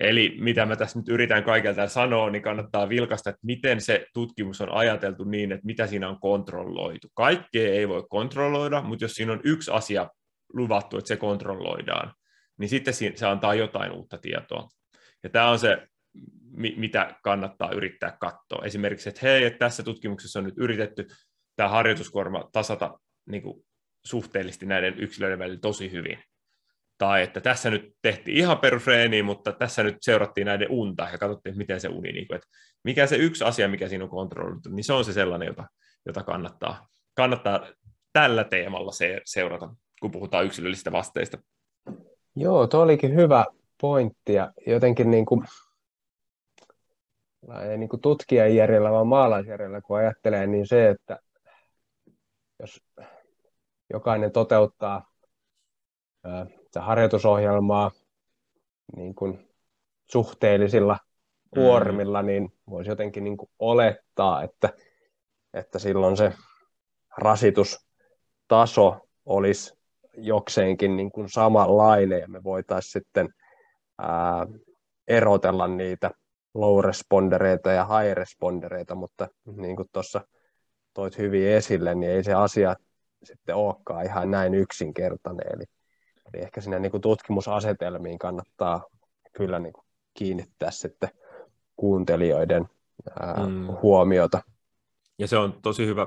Eli 0.00 0.36
mitä 0.40 0.66
mä 0.66 0.76
tässä 0.76 0.98
nyt 0.98 1.08
yritän 1.08 1.44
kaikilta 1.44 1.88
sanoa, 1.88 2.30
niin 2.30 2.42
kannattaa 2.42 2.88
vilkasta, 2.88 3.30
että 3.30 3.40
miten 3.42 3.80
se 3.80 4.06
tutkimus 4.14 4.60
on 4.60 4.72
ajateltu 4.72 5.24
niin, 5.24 5.52
että 5.52 5.66
mitä 5.66 5.86
siinä 5.86 6.08
on 6.08 6.20
kontrolloitu. 6.20 7.08
Kaikkea 7.14 7.72
ei 7.72 7.88
voi 7.88 8.04
kontrolloida, 8.08 8.82
mutta 8.82 9.04
jos 9.04 9.12
siinä 9.12 9.32
on 9.32 9.40
yksi 9.44 9.70
asia 9.70 10.10
luvattu, 10.52 10.98
että 10.98 11.08
se 11.08 11.16
kontrolloidaan, 11.16 12.14
niin 12.58 12.68
sitten 12.68 12.94
se 12.94 13.26
antaa 13.26 13.54
jotain 13.54 13.92
uutta 13.92 14.18
tietoa. 14.18 14.68
Ja 15.22 15.30
tämä 15.30 15.50
on 15.50 15.58
se, 15.58 15.86
mitä 16.56 17.16
kannattaa 17.22 17.70
yrittää 17.72 18.16
katsoa. 18.20 18.64
Esimerkiksi, 18.64 19.08
että 19.08 19.20
hei, 19.22 19.44
että 19.44 19.58
tässä 19.58 19.82
tutkimuksessa 19.82 20.38
on 20.38 20.44
nyt 20.44 20.58
yritetty 20.58 21.06
tämä 21.56 21.68
harjoituskuorma 21.68 22.48
tasata 22.52 22.98
niin 23.26 23.42
kuin 23.42 23.64
suhteellisesti 24.06 24.66
näiden 24.66 24.98
yksilöiden 24.98 25.38
välillä 25.38 25.60
tosi 25.60 25.92
hyvin 25.92 26.18
tai 26.98 27.22
että 27.22 27.40
tässä 27.40 27.70
nyt 27.70 27.96
tehtiin 28.02 28.36
ihan 28.36 28.58
perusreeni, 28.58 29.22
mutta 29.22 29.52
tässä 29.52 29.82
nyt 29.82 29.96
seurattiin 30.00 30.44
näiden 30.44 30.70
unta 30.70 31.08
ja 31.12 31.18
katsottiin, 31.18 31.58
miten 31.58 31.80
se 31.80 31.88
uni, 31.88 32.12
niin 32.12 32.26
kuin, 32.26 32.36
että 32.36 32.48
mikä 32.84 33.06
se 33.06 33.16
yksi 33.16 33.44
asia, 33.44 33.68
mikä 33.68 33.88
siinä 33.88 34.04
on 34.04 34.10
kontrolloitu, 34.10 34.68
niin 34.68 34.84
se 34.84 34.92
on 34.92 35.04
se 35.04 35.12
sellainen, 35.12 35.46
jota, 35.46 35.64
jota 36.06 36.22
kannattaa, 36.22 36.88
kannattaa 37.14 37.66
tällä 38.12 38.44
teemalla 38.44 38.92
se, 38.92 39.20
seurata, 39.24 39.74
kun 40.00 40.10
puhutaan 40.10 40.44
yksilöllisistä 40.44 40.92
vasteista. 40.92 41.38
Joo, 42.36 42.66
tuo 42.66 42.80
olikin 42.80 43.14
hyvä 43.14 43.44
pointti 43.80 44.32
ja 44.32 44.52
jotenkin 44.66 45.10
niin 45.10 45.26
kuin, 45.26 45.44
ei 47.70 47.78
niin 47.78 47.88
kuin 47.88 48.00
tutkijan 48.00 48.54
järjellä, 48.54 48.90
vaan 48.90 49.06
maalaisjärjellä, 49.06 49.80
kun 49.80 49.98
ajattelee, 49.98 50.46
niin 50.46 50.66
se, 50.66 50.88
että 50.88 51.18
jos 52.60 52.80
jokainen 53.90 54.32
toteuttaa 54.32 55.10
sitä 56.74 56.84
harjoitusohjelmaa 56.84 57.90
niin 58.96 59.14
kuin 59.14 59.48
suhteellisilla 60.10 60.98
kuormilla, 61.50 62.22
mm. 62.22 62.26
niin 62.26 62.52
voisi 62.70 62.90
jotenkin 62.90 63.24
niin 63.24 63.36
kuin 63.36 63.50
olettaa, 63.58 64.42
että, 64.42 64.72
että 65.52 65.78
silloin 65.78 66.16
se 66.16 66.32
rasitustaso 67.18 68.98
olisi 69.26 69.78
jokseenkin 70.16 70.96
niin 70.96 71.12
kuin 71.12 71.28
samanlainen 71.28 72.20
ja 72.20 72.28
me 72.28 72.44
voitaisiin 72.44 72.92
sitten 72.92 73.28
ää, 73.98 74.46
erotella 75.08 75.68
niitä 75.68 76.10
low 76.54 76.84
respondereita 76.84 77.70
ja 77.70 77.84
high 77.84 78.14
respondereita, 78.14 78.94
mutta 78.94 79.28
niin 79.56 79.76
kuin 79.76 79.88
tuossa 79.92 80.20
toit 80.94 81.18
hyvin 81.18 81.48
esille, 81.48 81.94
niin 81.94 82.12
ei 82.12 82.24
se 82.24 82.34
asia 82.34 82.76
sitten 83.22 83.54
olekaan 83.54 84.04
ihan 84.04 84.30
näin 84.30 84.54
yksinkertainen. 84.54 85.46
Eli 85.56 85.64
Eli 86.34 86.42
ehkä 86.42 86.60
sinne 86.60 86.78
niin 86.78 86.90
kuin 86.90 87.00
tutkimusasetelmiin 87.00 88.18
kannattaa 88.18 88.84
kyllä 89.36 89.58
niin 89.58 89.72
kuin 89.72 89.84
kiinnittää 90.14 90.70
sitten 90.70 91.08
kuuntelijoiden 91.76 92.68
ää, 93.20 93.46
mm. 93.46 93.66
huomiota. 93.82 94.42
Ja 95.18 95.28
se 95.28 95.36
on 95.36 95.58
tosi 95.62 95.86
hyvä, 95.86 96.06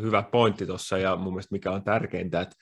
hyvä 0.00 0.22
pointti 0.22 0.66
tuossa, 0.66 0.98
ja 0.98 1.16
mun 1.16 1.32
mielestä 1.32 1.54
mikä 1.54 1.70
on 1.70 1.84
tärkeintä, 1.84 2.40
että, 2.40 2.56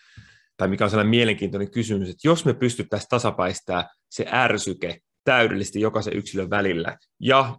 tai 0.57 0.69
mikä 0.69 0.85
on 0.85 0.91
sellainen 0.91 1.11
mielenkiintoinen 1.11 1.71
kysymys, 1.71 2.09
että 2.09 2.29
jos 2.29 2.45
me 2.45 2.55
pystyttäisiin 2.55 3.09
tasapäistää 3.09 3.89
se 4.11 4.27
ärsyke 4.33 4.99
täydellisesti 5.25 5.81
jokaisen 5.81 6.17
yksilön 6.17 6.51
välillä 6.51 6.99
ja 7.21 7.57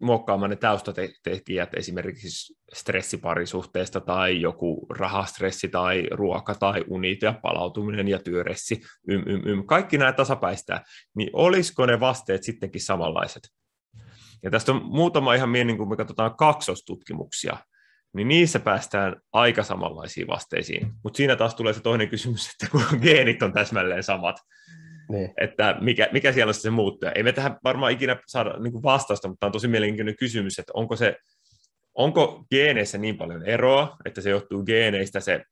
muokkaamaan 0.00 0.50
ne 0.50 0.56
taustatekijät 0.56 1.74
esimerkiksi 1.74 2.54
stressiparisuhteesta 2.74 4.00
tai 4.00 4.40
joku 4.40 4.86
rahastressi 4.90 5.68
tai 5.68 6.06
ruoka 6.10 6.54
tai 6.54 6.84
unit 6.88 7.22
ja 7.22 7.34
palautuminen 7.42 8.08
ja 8.08 8.18
työressi, 8.18 8.80
ym, 9.10 9.22
ym, 9.26 9.48
ym. 9.48 9.66
kaikki 9.66 9.98
nämä 9.98 10.12
tasapäistää, 10.12 10.84
niin 11.16 11.30
olisiko 11.32 11.86
ne 11.86 12.00
vasteet 12.00 12.42
sittenkin 12.42 12.80
samanlaiset? 12.80 13.42
Ja 14.42 14.50
tästä 14.50 14.72
on 14.72 14.82
muutama 14.84 15.34
ihan 15.34 15.52
niin 15.52 15.78
kun 15.78 15.88
me 15.88 15.96
katsotaan 15.96 16.36
kaksostutkimuksia, 16.36 17.56
niin 18.14 18.28
niissä 18.28 18.60
päästään 18.60 19.16
aika 19.32 19.62
samanlaisiin 19.62 20.26
vasteisiin. 20.26 20.92
Mutta 21.04 21.16
siinä 21.16 21.36
taas 21.36 21.54
tulee 21.54 21.72
se 21.72 21.80
toinen 21.80 22.08
kysymys, 22.08 22.50
että 22.50 22.70
kun 22.70 23.00
geenit 23.02 23.42
on 23.42 23.52
täsmälleen 23.52 24.02
samat, 24.02 24.36
niin. 25.08 25.34
Että 25.40 25.76
mikä, 25.80 26.08
mikä 26.12 26.32
siellä 26.32 26.50
on 26.50 26.54
se 26.54 26.70
muuttuja. 26.70 27.12
Ei 27.12 27.22
me 27.22 27.32
tähän 27.32 27.56
varmaan 27.64 27.92
ikinä 27.92 28.16
saada 28.26 28.54
niin 28.58 28.82
vastausta, 28.82 29.28
mutta 29.28 29.40
tämä 29.40 29.48
on 29.48 29.52
tosi 29.52 29.68
mielenkiintoinen 29.68 30.16
kysymys, 30.16 30.58
että 30.58 30.72
onko, 30.74 30.96
se, 30.96 31.16
onko 31.94 32.44
geeneissä 32.50 32.98
niin 32.98 33.16
paljon 33.16 33.46
eroa, 33.46 33.96
että 34.04 34.20
se 34.20 34.30
johtuu 34.30 34.64
geeneistä 34.64 35.20
se, 35.20 35.42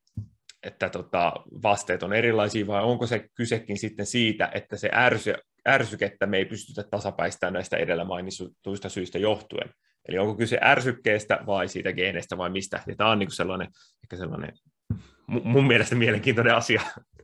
että 0.63 0.89
tota, 0.89 1.33
vasteet 1.63 2.03
on 2.03 2.13
erilaisia, 2.13 2.67
vai 2.67 2.83
onko 2.83 3.07
se 3.07 3.27
kysekin 3.35 3.77
sitten 3.77 4.05
siitä, 4.05 4.51
että 4.53 4.77
se 4.77 4.89
ärsy, 4.93 5.33
ärsykettä 5.67 6.25
me 6.25 6.37
ei 6.37 6.45
pystytä 6.45 6.83
tasapäistämään 6.83 7.53
näistä 7.53 7.77
edellä 7.77 8.03
mainituista 8.03 8.89
syistä 8.89 9.17
johtuen. 9.17 9.69
Eli 10.07 10.17
onko 10.17 10.35
kyse 10.35 10.59
ärsykkeestä 10.63 11.39
vai 11.45 11.67
siitä 11.67 11.93
geeneistä 11.93 12.37
vai 12.37 12.49
mistä? 12.49 12.83
Ja 12.87 12.95
tämä 12.95 13.11
on 13.11 13.19
niin 13.19 13.31
sellainen, 13.31 13.67
ehkä 14.03 14.17
sellainen 14.17 14.53
mun 15.27 15.67
mielestä 15.67 15.95
mielenkiintoinen 15.95 16.55
asia. 16.55 16.81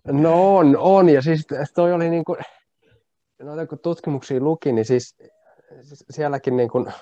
No 0.08 0.58
on, 0.58 0.78
on. 0.78 1.10
ja 1.10 1.22
siis 1.22 1.46
toi 1.76 1.94
oli 1.94 2.10
niin 2.10 2.26
kuin, 2.26 2.40
noita 3.42 3.68
kun 3.68 3.80
tutkimuksia 3.80 4.40
luki, 4.40 4.72
niin 4.72 4.86
siis, 4.86 5.16
siis 5.82 6.06
sielläkin 6.10 6.58
niin 6.58 6.70
kuin 6.70 6.94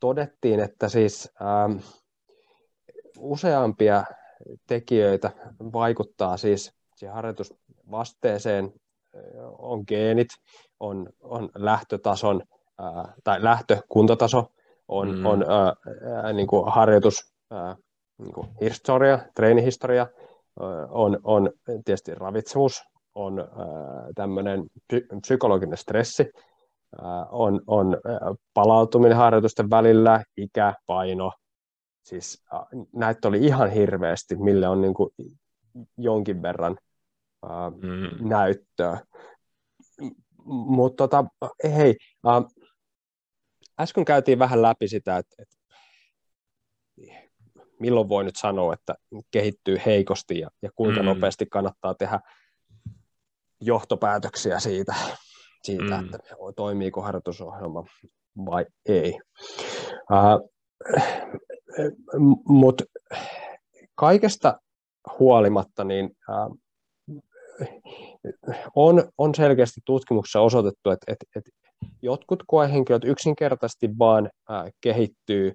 todettiin, 0.00 0.60
että 0.60 0.88
siis 0.88 1.30
ähm, 1.42 1.78
useampia 3.18 4.04
tekijöitä 4.66 5.30
vaikuttaa 5.72 6.36
siis 6.36 6.72
siihen 6.96 7.14
harjoitusvasteeseen, 7.14 8.72
on 9.58 9.84
geenit, 9.88 10.28
on, 10.80 11.08
on 11.20 11.50
lähtötason 11.54 12.42
äh, 12.80 13.14
tai 13.24 13.44
lähtökuntotaso, 13.44 14.46
on, 14.88 15.18
mm. 15.18 15.26
on 15.26 15.42
äh, 15.42 15.68
äh, 16.26 16.32
niin 16.32 16.46
kuin 16.46 16.72
harjoitus, 16.72 17.34
äh, 17.52 17.76
niin 18.18 18.32
kuin 18.32 18.48
historia, 18.60 19.18
treenihistoria, 19.34 20.06
on, 20.88 21.18
on 21.22 21.50
tietysti 21.84 22.14
ravitsemus, 22.14 22.82
on 23.14 23.48
tämmöinen 24.14 24.64
psykologinen 25.20 25.78
stressi, 25.78 26.30
on, 27.30 27.60
on 27.66 27.96
palautuminen 28.54 29.16
harjoitusten 29.16 29.70
välillä, 29.70 30.24
ikä, 30.36 30.74
paino, 30.86 31.32
siis 32.02 32.44
näitä 32.92 33.28
oli 33.28 33.46
ihan 33.46 33.70
hirveästi, 33.70 34.36
mille 34.36 34.68
on 34.68 34.80
niin 34.80 34.94
kuin 34.94 35.10
jonkin 35.98 36.42
verran 36.42 36.76
mm. 37.82 38.28
näyttöä. 38.28 39.00
Mutta 40.44 41.08
tota, 41.08 41.24
hei, 41.64 41.96
äsken 43.80 44.04
käytiin 44.04 44.38
vähän 44.38 44.62
läpi 44.62 44.88
sitä, 44.88 45.16
että, 45.16 45.34
että 45.38 45.56
milloin 47.80 48.08
voi 48.08 48.24
nyt 48.24 48.36
sanoa, 48.36 48.74
että 48.74 48.94
kehittyy 49.30 49.78
heikosti 49.86 50.38
ja, 50.38 50.50
ja 50.62 50.70
kuinka 50.74 51.00
mm. 51.00 51.06
nopeasti 51.06 51.46
kannattaa 51.46 51.94
tehdä 51.94 52.20
johtopäätöksiä 53.60 54.60
siitä, 54.60 54.94
siitä 55.62 56.00
mm. 56.00 56.04
että 56.04 56.18
toimiiko 56.56 57.02
harjoitusohjelma 57.02 57.84
vai 58.46 58.66
ei. 58.86 59.18
Uh, 60.12 60.50
Mutta 62.48 62.84
kaikesta 63.94 64.60
huolimatta, 65.18 65.84
niin 65.84 66.10
uh, 66.28 66.58
on, 68.74 69.08
on 69.18 69.34
selkeästi 69.34 69.80
tutkimuksessa 69.84 70.40
osoitettu, 70.40 70.90
että, 70.90 71.12
että, 71.12 71.26
että 71.36 71.50
jotkut 72.02 72.42
koehenkilöt 72.46 73.04
yksinkertaisesti 73.04 73.88
vaan 73.98 74.30
kehittyy 74.80 75.54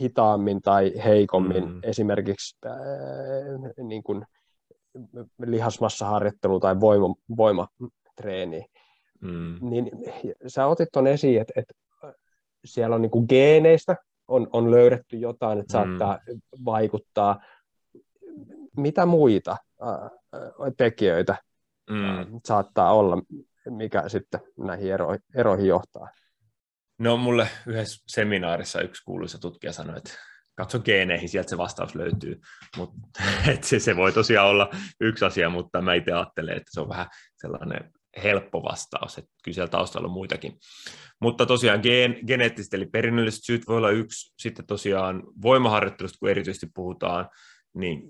hitaammin 0.00 0.62
tai 0.62 0.92
heikommin 1.04 1.68
mm. 1.68 1.80
esimerkiksi 1.82 2.56
ää, 2.64 2.74
niin 3.82 4.02
kuin 4.02 4.24
lihasmassaharjoittelu 5.46 6.60
tai 6.60 6.80
voima, 6.80 7.14
voimatreeni. 7.36 8.64
Mm. 9.20 9.58
Niin 9.60 9.90
sä 10.46 10.66
otit 10.66 10.88
tuon 10.92 11.06
esiin, 11.06 11.40
että, 11.40 11.52
että 11.56 11.74
siellä 12.64 12.96
on 12.96 13.02
niin 13.02 13.10
kuin 13.10 13.26
geeneistä 13.28 13.96
on, 14.28 14.48
on 14.52 14.70
löydetty 14.70 15.16
jotain, 15.16 15.58
että 15.60 15.78
mm. 15.78 15.98
saattaa 15.98 16.18
vaikuttaa. 16.64 17.40
Mitä 18.76 19.06
muita 19.06 19.56
ää, 19.80 20.10
tekijöitä 20.76 21.36
mm. 21.90 22.04
ää, 22.04 22.26
saattaa 22.44 22.92
olla, 22.92 23.22
mikä 23.68 24.08
sitten 24.08 24.40
näihin 24.58 24.92
ero, 24.92 25.16
eroihin 25.34 25.66
johtaa? 25.66 26.08
No 27.00 27.16
mulle 27.16 27.48
yhdessä 27.66 28.04
seminaarissa 28.06 28.80
yksi 28.80 29.04
kuuluisa 29.04 29.38
tutkija 29.38 29.72
sanoi, 29.72 29.96
että 29.96 30.10
katso 30.54 30.78
geeneihin, 30.78 31.28
sieltä 31.28 31.50
se 31.50 31.58
vastaus 31.58 31.94
löytyy. 31.94 32.40
Mut, 32.76 32.90
et 33.52 33.64
se, 33.64 33.78
se 33.78 33.96
voi 33.96 34.12
tosiaan 34.12 34.48
olla 34.48 34.70
yksi 35.00 35.24
asia, 35.24 35.50
mutta 35.50 35.82
mä 35.82 35.94
itse 35.94 36.12
ajattelen, 36.12 36.56
että 36.56 36.70
se 36.74 36.80
on 36.80 36.88
vähän 36.88 37.06
sellainen 37.36 37.92
helppo 38.22 38.62
vastaus, 38.62 39.18
että 39.18 39.30
kyllä 39.44 39.54
siellä 39.54 39.70
taustalla 39.70 40.08
on 40.08 40.14
muitakin. 40.14 40.58
Mutta 41.20 41.46
tosiaan 41.46 41.80
gen, 41.82 42.16
geneettiset 42.26 42.74
eli 42.74 42.86
perinnölliset 42.86 43.44
syyt 43.44 43.68
voi 43.68 43.76
olla 43.76 43.90
yksi, 43.90 44.34
sitten 44.38 44.66
tosiaan 44.66 45.22
voimaharjoittelusta, 45.42 46.18
kun 46.18 46.30
erityisesti 46.30 46.66
puhutaan, 46.74 47.28
niin 47.74 48.02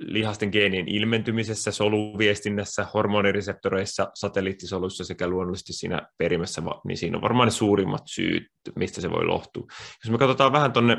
lihasten 0.00 0.48
geenien 0.52 0.88
ilmentymisessä, 0.88 1.70
soluviestinnässä, 1.70 2.86
hormonireseptoreissa, 2.94 4.10
satelliittisoluissa 4.14 5.04
sekä 5.04 5.28
luonnollisesti 5.28 5.72
siinä 5.72 6.08
perimässä, 6.18 6.62
niin 6.84 6.96
siinä 6.96 7.16
on 7.16 7.22
varmaan 7.22 7.46
ne 7.46 7.52
suurimmat 7.52 8.02
syyt, 8.06 8.42
mistä 8.76 9.00
se 9.00 9.10
voi 9.10 9.24
lohtua. 9.24 9.66
Jos 10.04 10.10
me 10.10 10.18
katsotaan 10.18 10.52
vähän 10.52 10.72
tuonne 10.72 10.96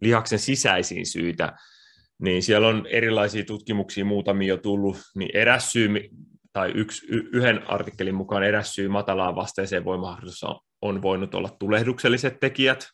lihaksen 0.00 0.38
sisäisiin 0.38 1.06
syitä, 1.06 1.52
niin 2.22 2.42
siellä 2.42 2.68
on 2.68 2.86
erilaisia 2.86 3.44
tutkimuksia 3.44 4.04
muutamia 4.04 4.48
jo 4.48 4.56
tullut, 4.56 4.96
niin 5.14 5.30
eräs 5.34 5.72
syy, 5.72 5.88
tai 6.52 6.72
yksi, 6.74 7.06
yhden 7.10 7.70
artikkelin 7.70 8.14
mukaan 8.14 8.44
eräs 8.44 8.74
syy 8.74 8.88
matalaan 8.88 9.36
vasteeseen 9.36 9.84
voimaharjoituksessa 9.84 10.48
on, 10.48 10.60
on 10.82 11.02
voinut 11.02 11.34
olla 11.34 11.50
tulehdukselliset 11.58 12.40
tekijät, 12.40 12.88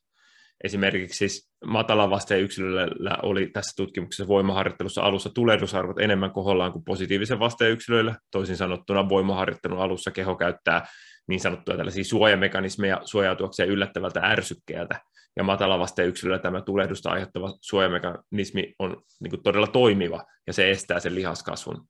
Esimerkiksi 0.64 1.18
siis 1.18 1.50
matalan 1.64 2.10
vasteen 2.10 2.40
yksilöillä 2.40 3.18
oli 3.22 3.46
tässä 3.46 3.72
tutkimuksessa 3.76 4.28
voimaharjoittelussa 4.28 5.02
alussa 5.02 5.30
tulehdusarvot 5.34 5.98
enemmän 5.98 6.30
kohollaan 6.30 6.72
kuin 6.72 6.84
positiivisen 6.84 7.38
vasteen 7.38 7.72
yksilöillä. 7.72 8.14
Toisin 8.30 8.56
sanottuna 8.56 9.08
voimaharjoittelun 9.08 9.80
alussa 9.80 10.10
keho 10.10 10.36
käyttää 10.36 10.86
niin 11.28 11.40
sanottuja 11.40 11.76
tällaisia 11.76 12.04
suojamekanismeja 12.04 13.00
suojautuakseen 13.04 13.68
yllättävältä 13.68 14.20
ärsykkeeltä. 14.20 15.00
Ja 15.36 15.44
matala 15.44 15.78
vasteen 15.78 16.08
yksilöllä 16.08 16.38
tämä 16.38 16.60
tulehdusta 16.60 17.10
aiheuttava 17.10 17.54
suojamekanismi 17.60 18.74
on 18.78 19.02
niin 19.20 19.42
todella 19.42 19.66
toimiva 19.66 20.24
ja 20.46 20.52
se 20.52 20.70
estää 20.70 21.00
sen 21.00 21.14
lihaskasvun. 21.14 21.84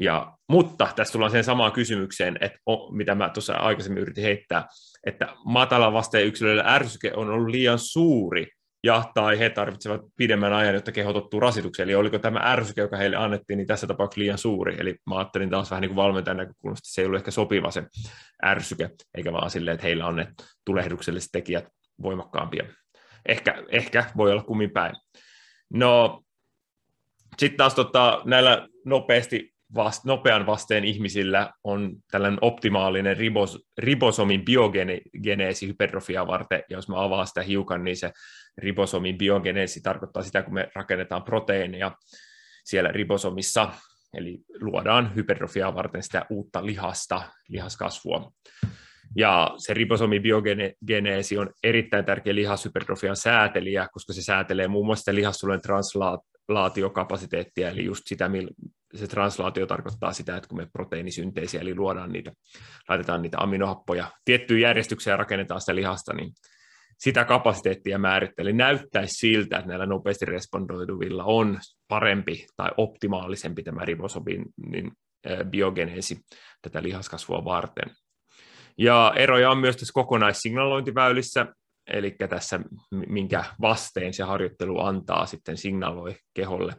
Ja, 0.00 0.32
mutta 0.48 0.88
tässä 0.96 1.12
tullaan 1.12 1.30
siihen 1.30 1.44
samaan 1.44 1.72
kysymykseen, 1.72 2.38
että 2.40 2.58
o, 2.66 2.92
mitä 2.92 3.14
mä 3.14 3.28
tuossa 3.28 3.54
aikaisemmin 3.54 4.02
yritin 4.02 4.24
heittää, 4.24 4.66
että 5.06 5.28
matala 5.44 5.92
vasteen 5.92 6.26
yksilöillä 6.26 6.64
ärsyke 6.66 7.12
on 7.14 7.30
ollut 7.30 7.48
liian 7.48 7.78
suuri, 7.78 8.46
ja 8.84 9.04
tai 9.14 9.38
he 9.38 9.50
tarvitsevat 9.50 10.00
pidemmän 10.16 10.52
ajan, 10.52 10.74
jotta 10.74 10.92
keho 10.92 11.12
tottuu 11.12 11.40
rasitukseen. 11.40 11.88
Eli 11.88 11.94
oliko 11.94 12.18
tämä 12.18 12.40
ärsyke, 12.44 12.80
joka 12.80 12.96
heille 12.96 13.16
annettiin, 13.16 13.56
niin 13.56 13.66
tässä 13.66 13.86
tapauksessa 13.86 14.20
liian 14.20 14.38
suuri. 14.38 14.76
Eli 14.78 14.96
mä 15.06 15.18
ajattelin 15.18 15.50
taas 15.50 15.70
vähän 15.70 15.80
niin 15.80 15.88
kuin 15.88 15.96
valmentajan 15.96 16.36
näkökulmasta, 16.36 16.80
että 16.80 16.94
se 16.94 17.00
ei 17.02 17.06
ollut 17.06 17.18
ehkä 17.18 17.30
sopiva 17.30 17.70
se 17.70 17.84
ärsyke, 18.44 18.90
eikä 19.14 19.32
vaan 19.32 19.50
silleen, 19.50 19.74
että 19.74 19.86
heillä 19.86 20.06
on 20.06 20.16
ne 20.16 20.26
tulehdukselliset 20.64 21.28
tekijät 21.32 21.68
voimakkaampia. 22.02 22.64
Ehkä, 23.28 23.62
ehkä 23.68 24.04
voi 24.16 24.32
olla 24.32 24.42
kummin 24.42 24.70
päin. 24.70 24.96
No, 25.72 26.22
sitten 27.38 27.56
taas 27.56 27.74
tota, 27.74 28.22
näillä 28.24 28.68
nopeasti 28.84 29.54
vast, 29.74 30.04
nopean 30.04 30.46
vasteen 30.46 30.84
ihmisillä 30.84 31.52
on 31.64 31.96
tällainen 32.10 32.38
optimaalinen 32.42 33.16
ribos, 33.16 33.66
ribosomin 33.78 34.44
biogeneesi 34.44 35.66
hypertrofiaa 35.66 36.26
varten, 36.26 36.62
ja 36.70 36.76
jos 36.76 36.88
mä 36.88 37.04
avaan 37.04 37.26
sitä 37.26 37.42
hiukan, 37.42 37.84
niin 37.84 37.96
se 37.96 38.12
ribosomin 38.58 39.18
biogeneesi 39.18 39.80
tarkoittaa 39.80 40.22
sitä, 40.22 40.42
kun 40.42 40.54
me 40.54 40.68
rakennetaan 40.74 41.22
proteiineja 41.22 41.92
siellä 42.64 42.92
ribosomissa, 42.92 43.72
eli 44.14 44.38
luodaan 44.60 45.14
hypertrofiaa 45.14 45.74
varten 45.74 46.02
sitä 46.02 46.26
uutta 46.30 46.66
lihasta, 46.66 47.22
lihaskasvua. 47.48 48.32
Ja 49.16 49.50
se 49.56 49.74
ribosomin 49.74 50.22
biogeneesi 50.22 51.38
on 51.38 51.50
erittäin 51.62 52.04
tärkeä 52.04 52.34
lihashypertrofian 52.34 53.16
säätelijä, 53.16 53.88
koska 53.92 54.12
se 54.12 54.22
säätelee 54.22 54.68
muun 54.68 54.86
muassa 54.86 55.14
lihassuolen 55.14 55.60
translaatiokapasiteettia, 55.62 57.70
eli 57.70 57.84
just 57.84 58.02
sitä, 58.06 58.30
se 58.94 59.06
translaatio 59.06 59.66
tarkoittaa 59.66 60.12
sitä, 60.12 60.36
että 60.36 60.48
kun 60.48 60.58
me 60.58 60.68
proteiinisynteisiä, 60.72 61.60
eli 61.60 61.74
luodaan 61.74 62.12
niitä, 62.12 62.32
laitetaan 62.88 63.22
niitä 63.22 63.38
aminohappoja 63.40 64.10
tiettyyn 64.24 64.60
järjestykseen 64.60 65.12
ja 65.12 65.16
rakennetaan 65.16 65.60
sitä 65.60 65.74
lihasta, 65.74 66.14
niin 66.14 66.32
sitä 66.98 67.24
kapasiteettia 67.24 67.98
määrittelee. 67.98 68.52
Näyttäisi 68.52 69.14
siltä, 69.14 69.58
että 69.58 69.68
näillä 69.68 69.86
nopeasti 69.86 70.24
respondoiduvilla 70.24 71.24
on 71.24 71.58
parempi 71.88 72.46
tai 72.56 72.70
optimaalisempi 72.76 73.62
tämä 73.62 73.84
ribosomin 73.84 74.44
niin, 74.66 74.92
biogeneesi 75.50 76.18
tätä 76.62 76.82
lihaskasvua 76.82 77.44
varten. 77.44 77.90
Ja 78.78 79.12
eroja 79.16 79.50
on 79.50 79.58
myös 79.58 79.76
tässä 79.76 79.92
kokonaissignalointiväylissä, 79.92 81.46
eli 81.86 82.16
tässä 82.30 82.60
minkä 82.90 83.44
vasteen 83.60 84.14
se 84.14 84.22
harjoittelu 84.22 84.80
antaa 84.80 85.26
sitten 85.26 85.56
signaloi 85.56 86.16
keholle 86.34 86.74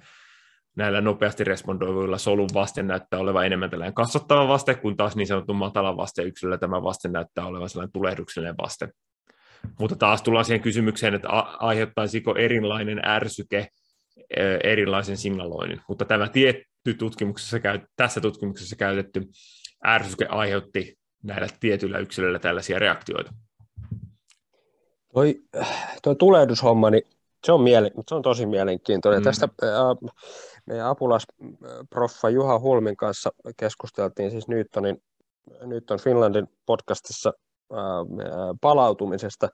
näillä 0.75 1.01
nopeasti 1.01 1.43
respondoivilla 1.43 2.17
solun 2.17 2.49
vaste 2.53 2.83
näyttää 2.83 3.19
olevan 3.19 3.45
enemmän 3.45 3.69
tällainen 3.69 3.93
kasvattava 3.93 4.47
vaste, 4.47 4.75
kun 4.75 4.97
taas 4.97 5.15
niin 5.15 5.27
sanottu 5.27 5.53
matalan 5.53 5.97
vaste 5.97 6.23
yksilöllä 6.23 6.57
tämä 6.57 6.83
vaste 6.83 7.09
näyttää 7.09 7.45
olevan 7.45 7.69
sellainen 7.69 7.93
tulehduksellinen 7.93 8.55
vaste. 8.61 8.89
Mutta 9.79 9.95
taas 9.95 10.21
tullaan 10.21 10.45
siihen 10.45 10.61
kysymykseen, 10.61 11.13
että 11.13 11.29
aiheuttaisiko 11.59 12.35
erilainen 12.35 13.01
ärsyke 13.05 13.67
erilaisen 14.63 15.17
signaloinnin. 15.17 15.81
Mutta 15.87 16.05
tämä 16.05 16.27
tietty 16.27 16.93
tutkimuksessa, 16.99 17.57
tässä 17.95 18.21
tutkimuksessa 18.21 18.75
käytetty 18.75 19.21
ärsyke 19.87 20.25
aiheutti 20.25 21.00
näillä 21.23 21.47
tietyillä 21.59 21.97
yksilöillä 21.97 22.39
tällaisia 22.39 22.79
reaktioita. 22.79 23.33
Toi, 25.13 25.41
toi 26.03 26.15
tulehdushomma, 26.15 26.89
niin 26.89 27.03
se 27.43 27.51
on, 27.51 27.61
miele, 27.61 27.91
se 28.07 28.15
on 28.15 28.21
tosi 28.21 28.45
mielenkiintoinen. 28.45 29.21
Mm. 29.21 29.23
Tästä 29.23 29.49
äh, 29.63 30.11
meidän 30.65 30.87
apulasproffa 30.87 32.29
Juha 32.29 32.59
Hulmin 32.59 32.97
kanssa 32.97 33.29
keskusteltiin 33.57 34.31
siis 34.31 34.47
Newtonin, 34.47 35.01
Newton 35.65 35.99
Finlandin 35.99 36.47
podcastissa 36.65 37.33
äh, 37.73 37.77
palautumisesta. 38.61 39.49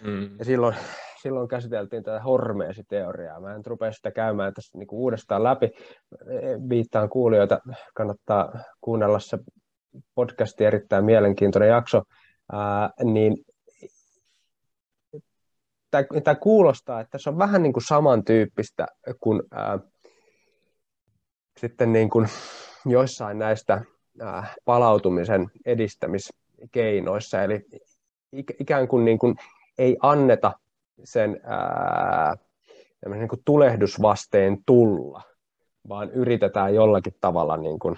Mm. 0.00 0.38
Ja 0.38 0.44
silloin, 0.44 0.74
silloin 1.22 1.48
käsiteltiin 1.48 2.02
tätä 2.02 2.20
hormeesiteoriaa. 2.20 3.40
Mä 3.40 3.54
en 3.54 3.66
rupea 3.66 3.92
sitä 3.92 4.10
käymään 4.10 4.54
tässä 4.54 4.78
niinku 4.78 5.02
uudestaan 5.02 5.44
läpi. 5.44 5.70
Viittaan 6.68 7.08
kuulijoita, 7.08 7.60
kannattaa 7.94 8.52
kuunnella 8.80 9.18
se 9.18 9.38
podcasti, 10.14 10.64
erittäin 10.64 11.04
mielenkiintoinen 11.04 11.68
jakso. 11.68 12.02
Ää, 12.52 12.90
niin 13.04 13.36
tämä 16.24 16.34
kuulostaa, 16.34 17.00
että 17.00 17.18
se 17.18 17.30
on 17.30 17.38
vähän 17.38 17.62
niin 17.62 17.72
kuin 17.72 17.84
samantyyppistä 17.84 18.86
kuin 19.20 19.42
ää, 19.50 19.78
sitten 21.56 21.92
niin 21.92 22.10
kuin 22.10 22.28
joissain 22.86 23.38
näistä 23.38 23.80
ää, 24.20 24.54
palautumisen 24.64 25.50
edistämiskeinoissa, 25.66 27.42
eli 27.42 27.66
ikään 28.60 28.88
kuin, 28.88 29.04
niin 29.04 29.18
kuin 29.18 29.34
ei 29.78 29.96
anneta 30.02 30.52
sen 31.04 31.40
ää, 31.42 32.36
niin 33.06 33.28
kuin 33.28 33.42
tulehdusvasteen 33.44 34.58
tulla, 34.66 35.22
vaan 35.88 36.10
yritetään 36.10 36.74
jollakin 36.74 37.14
tavalla 37.20 37.56
niin 37.56 37.78
kuin 37.78 37.96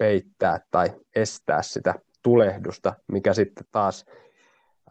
peittää 0.00 0.60
tai 0.70 0.88
estää 1.16 1.62
sitä 1.62 1.94
tulehdusta, 2.22 2.92
mikä 3.12 3.34
sitten 3.34 3.64
taas 3.72 4.04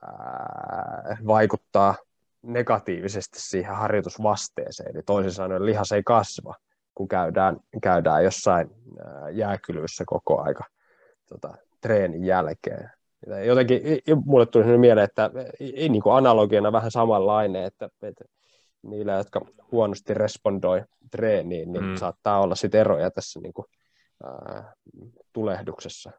ää, 0.01 1.17
vaikuttaa 1.27 1.95
negatiivisesti 2.43 3.41
siihen 3.41 3.75
harjoitusvasteeseen. 3.75 4.95
Eli 4.95 5.03
toisin 5.03 5.31
sanoen 5.31 5.65
lihas 5.65 5.91
ei 5.91 6.03
kasva, 6.03 6.55
kun 6.95 7.07
käydään, 7.07 7.57
käydään 7.81 8.23
jossain 8.23 8.69
jääkylyissä 9.31 10.03
koko 10.07 10.41
aika 10.41 10.63
tota, 11.29 11.57
treenin 11.81 12.25
jälkeen. 12.25 12.89
Jotenkin 13.45 13.81
mulle 14.25 14.45
tuli 14.45 14.77
mieleen, 14.77 15.05
että 15.05 15.31
niin 15.89 16.01
kuin 16.01 16.15
analogiana 16.15 16.71
vähän 16.71 16.91
samanlainen, 16.91 17.63
että, 17.63 17.89
että 18.01 18.25
niillä, 18.81 19.13
jotka 19.13 19.41
huonosti 19.71 20.13
respondoi 20.13 20.83
treeniin, 21.11 21.73
niin 21.73 21.85
mm. 21.85 21.95
saattaa 21.95 22.41
olla 22.41 22.55
sit 22.55 22.75
eroja 22.75 23.11
tässä 23.11 23.39
niin 23.39 23.53
kuin 23.53 23.65
ää, 24.23 24.73
tulehduksessa? 25.33 26.11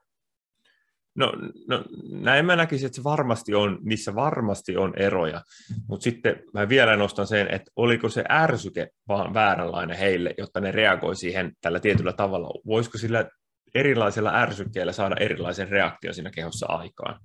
No, 1.14 1.32
no 1.68 1.84
näin 2.12 2.46
mä 2.46 2.56
näkisin, 2.56 2.86
että 2.86 2.96
se 2.96 3.04
varmasti 3.04 3.54
on, 3.54 3.78
niissä 3.82 4.14
varmasti 4.14 4.76
on 4.76 4.92
eroja, 4.96 5.42
mutta 5.88 6.04
sitten 6.04 6.42
mä 6.54 6.68
vielä 6.68 6.96
nostan 6.96 7.26
sen, 7.26 7.54
että 7.54 7.70
oliko 7.76 8.08
se 8.08 8.24
ärsyke 8.30 8.88
vaan 9.08 9.34
vääränlainen 9.34 9.96
heille, 9.96 10.34
jotta 10.38 10.60
ne 10.60 10.72
reagoi 10.72 11.16
siihen 11.16 11.52
tällä 11.60 11.80
tietyllä 11.80 12.12
tavalla. 12.12 12.60
Voisiko 12.66 12.98
sillä 12.98 13.28
erilaisella 13.74 14.34
ärsykkeellä 14.34 14.92
saada 14.92 15.16
erilaisen 15.20 15.68
reaktion 15.68 16.14
siinä 16.14 16.30
kehossa 16.30 16.66
aikaan? 16.66 17.20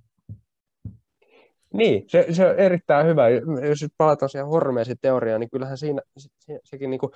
Niin, 1.73 2.03
se, 2.07 2.26
se 2.32 2.47
on 2.47 2.59
erittäin 2.59 3.07
hyvä. 3.07 3.30
Jos 3.69 3.82
nyt 3.82 3.91
palataan 3.97 4.30
siihen 4.30 4.47
hormeesiteoriaan, 4.47 5.39
niin 5.39 5.49
kyllähän 5.49 5.78
siinä 5.78 6.01
se, 6.17 6.59
sekin 6.63 6.89
niin 6.89 6.99
kuin, 6.99 7.11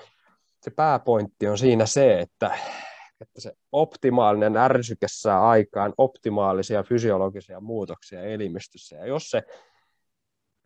se 0.61 0.71
pääpointti 0.71 1.47
on 1.47 1.57
siinä 1.57 1.85
se, 1.85 2.19
että 2.19 2.51
että 3.21 3.41
se 3.41 3.53
optimaalinen 3.71 4.57
ärsyke 4.57 5.07
saa 5.09 5.49
aikaan 5.49 5.93
optimaalisia 5.97 6.83
fysiologisia 6.83 7.59
muutoksia 7.59 8.23
elimistössä. 8.23 8.95
Ja 8.95 9.05
jos 9.05 9.29
se, 9.29 9.43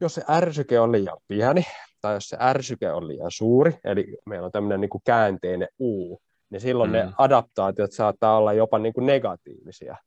jos 0.01 0.15
se 0.15 0.23
ärsyke 0.29 0.79
on 0.79 0.91
liian 0.91 1.17
pieni, 1.27 1.63
tai 2.01 2.13
jos 2.13 2.29
se 2.29 2.37
ärsyke 2.39 2.91
on 2.91 3.07
liian 3.07 3.31
suuri, 3.31 3.79
eli 3.83 4.17
meillä 4.25 4.45
on 4.45 4.51
tämmöinen 4.51 4.81
niin 4.81 4.89
kuin 4.89 5.01
käänteinen 5.05 5.67
U, 5.79 6.19
niin 6.49 6.61
silloin 6.61 6.89
mm. 6.89 6.93
ne 6.93 7.13
adaptaatiot 7.17 7.91
saattaa 7.91 8.37
olla 8.37 8.53
jopa 8.53 8.79
niin 8.79 8.93
kuin 8.93 9.05
negatiivisia. 9.05 9.97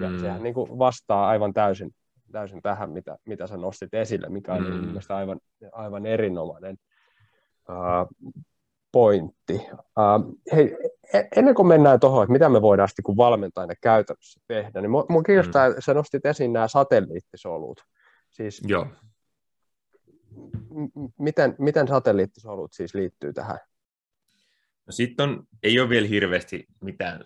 Ja 0.00 0.08
mm. 0.08 0.18
sehän 0.18 0.42
niin 0.42 0.54
kuin 0.54 0.78
vastaa 0.78 1.28
aivan 1.28 1.52
täysin, 1.52 1.90
täysin 2.32 2.62
tähän, 2.62 2.90
mitä, 2.90 3.16
mitä 3.26 3.46
sä 3.46 3.56
nostit 3.56 3.94
esille, 3.94 4.28
mikä 4.28 4.52
on 4.52 4.62
mm. 4.62 4.84
mielestäni 4.84 5.18
aivan, 5.18 5.40
aivan 5.72 6.06
erinomainen 6.06 6.76
uh, 7.68 8.32
pointti. 8.92 9.54
Uh, 9.72 10.38
hei, 10.52 10.76
e-, 11.14 11.28
ennen 11.36 11.54
kuin 11.54 11.68
mennään 11.68 12.00
tuohon, 12.00 12.22
että 12.22 12.32
mitä 12.32 12.48
me 12.48 12.62
voidaan 12.62 12.88
sitten 12.88 13.02
kun 13.02 13.16
valmentajana 13.16 13.74
käytännössä 13.80 14.40
tehdä, 14.48 14.80
niin 14.80 14.90
minua 14.90 15.22
kiinnostaa, 15.26 15.68
mm. 15.68 15.76
sä 15.78 15.94
nostit 15.94 16.26
esiin 16.26 16.52
nämä 16.52 16.68
satelliittisolut. 16.68 17.80
Siis, 18.30 18.62
Joo. 18.66 18.86
M- 20.70 21.08
miten, 21.18 21.54
miten 21.58 21.88
satelliittisolut 21.88 22.72
siis 22.72 22.94
liittyy 22.94 23.32
tähän? 23.32 23.58
No 24.86 24.92
sitten 24.92 25.28
on, 25.28 25.44
ei 25.62 25.80
ole 25.80 25.88
vielä 25.88 26.06
hirveästi 26.06 26.66
mitään 26.80 27.24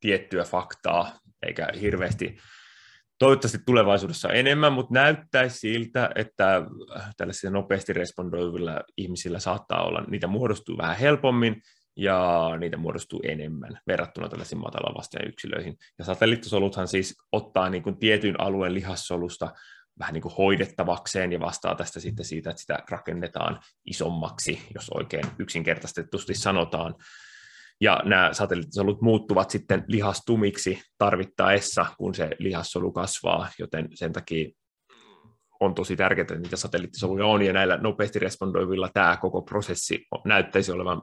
tiettyä 0.00 0.44
faktaa, 0.44 1.18
eikä 1.42 1.68
hirveästi 1.80 2.36
toivottavasti 3.18 3.58
tulevaisuudessa 3.66 4.28
enemmän, 4.28 4.72
mutta 4.72 4.94
näyttäisi 4.94 5.58
siltä, 5.58 6.10
että 6.14 6.62
tällaisilla 7.16 7.52
nopeasti 7.52 7.92
respondoivilla 7.92 8.80
ihmisillä 8.96 9.38
saattaa 9.38 9.84
olla, 9.84 10.04
niitä 10.10 10.26
muodostuu 10.26 10.78
vähän 10.78 10.96
helpommin 10.96 11.62
ja 11.96 12.50
niitä 12.58 12.76
muodostuu 12.76 13.20
enemmän 13.24 13.80
verrattuna 13.86 14.28
tällaisiin 14.28 14.60
matalavasteen 14.60 15.28
yksilöihin. 15.28 15.76
Ja 15.98 16.04
satelliittisoluthan 16.04 16.88
siis 16.88 17.14
ottaa 17.32 17.70
niin 17.70 17.82
kuin 17.82 17.98
tietyn 17.98 18.40
alueen 18.40 18.74
lihassolusta 18.74 19.52
vähän 19.98 20.14
niin 20.14 20.22
kuin 20.22 20.34
hoidettavakseen 20.38 21.32
ja 21.32 21.40
vastaa 21.40 21.74
tästä 21.74 22.00
sitten 22.00 22.24
siitä, 22.24 22.50
että 22.50 22.60
sitä 22.60 22.78
rakennetaan 22.90 23.60
isommaksi, 23.86 24.62
jos 24.74 24.90
oikein 24.90 25.24
yksinkertaistetusti 25.38 26.34
sanotaan. 26.34 26.94
Ja 27.80 28.00
nämä 28.04 28.32
satelliittisolut 28.32 29.02
muuttuvat 29.02 29.50
sitten 29.50 29.84
lihastumiksi 29.86 30.80
tarvittaessa, 30.98 31.86
kun 31.98 32.14
se 32.14 32.30
lihassolu 32.38 32.92
kasvaa, 32.92 33.48
joten 33.58 33.88
sen 33.94 34.12
takia 34.12 34.50
on 35.60 35.74
tosi 35.74 35.96
tärkeää, 35.96 36.22
että 36.22 36.34
niitä 36.34 36.56
satelliittisoluja 36.56 37.26
on, 37.26 37.42
ja 37.42 37.52
näillä 37.52 37.76
nopeasti 37.76 38.18
respondoivilla 38.18 38.88
tämä 38.94 39.16
koko 39.16 39.42
prosessi 39.42 40.06
näyttäisi 40.24 40.72
olevan 40.72 41.02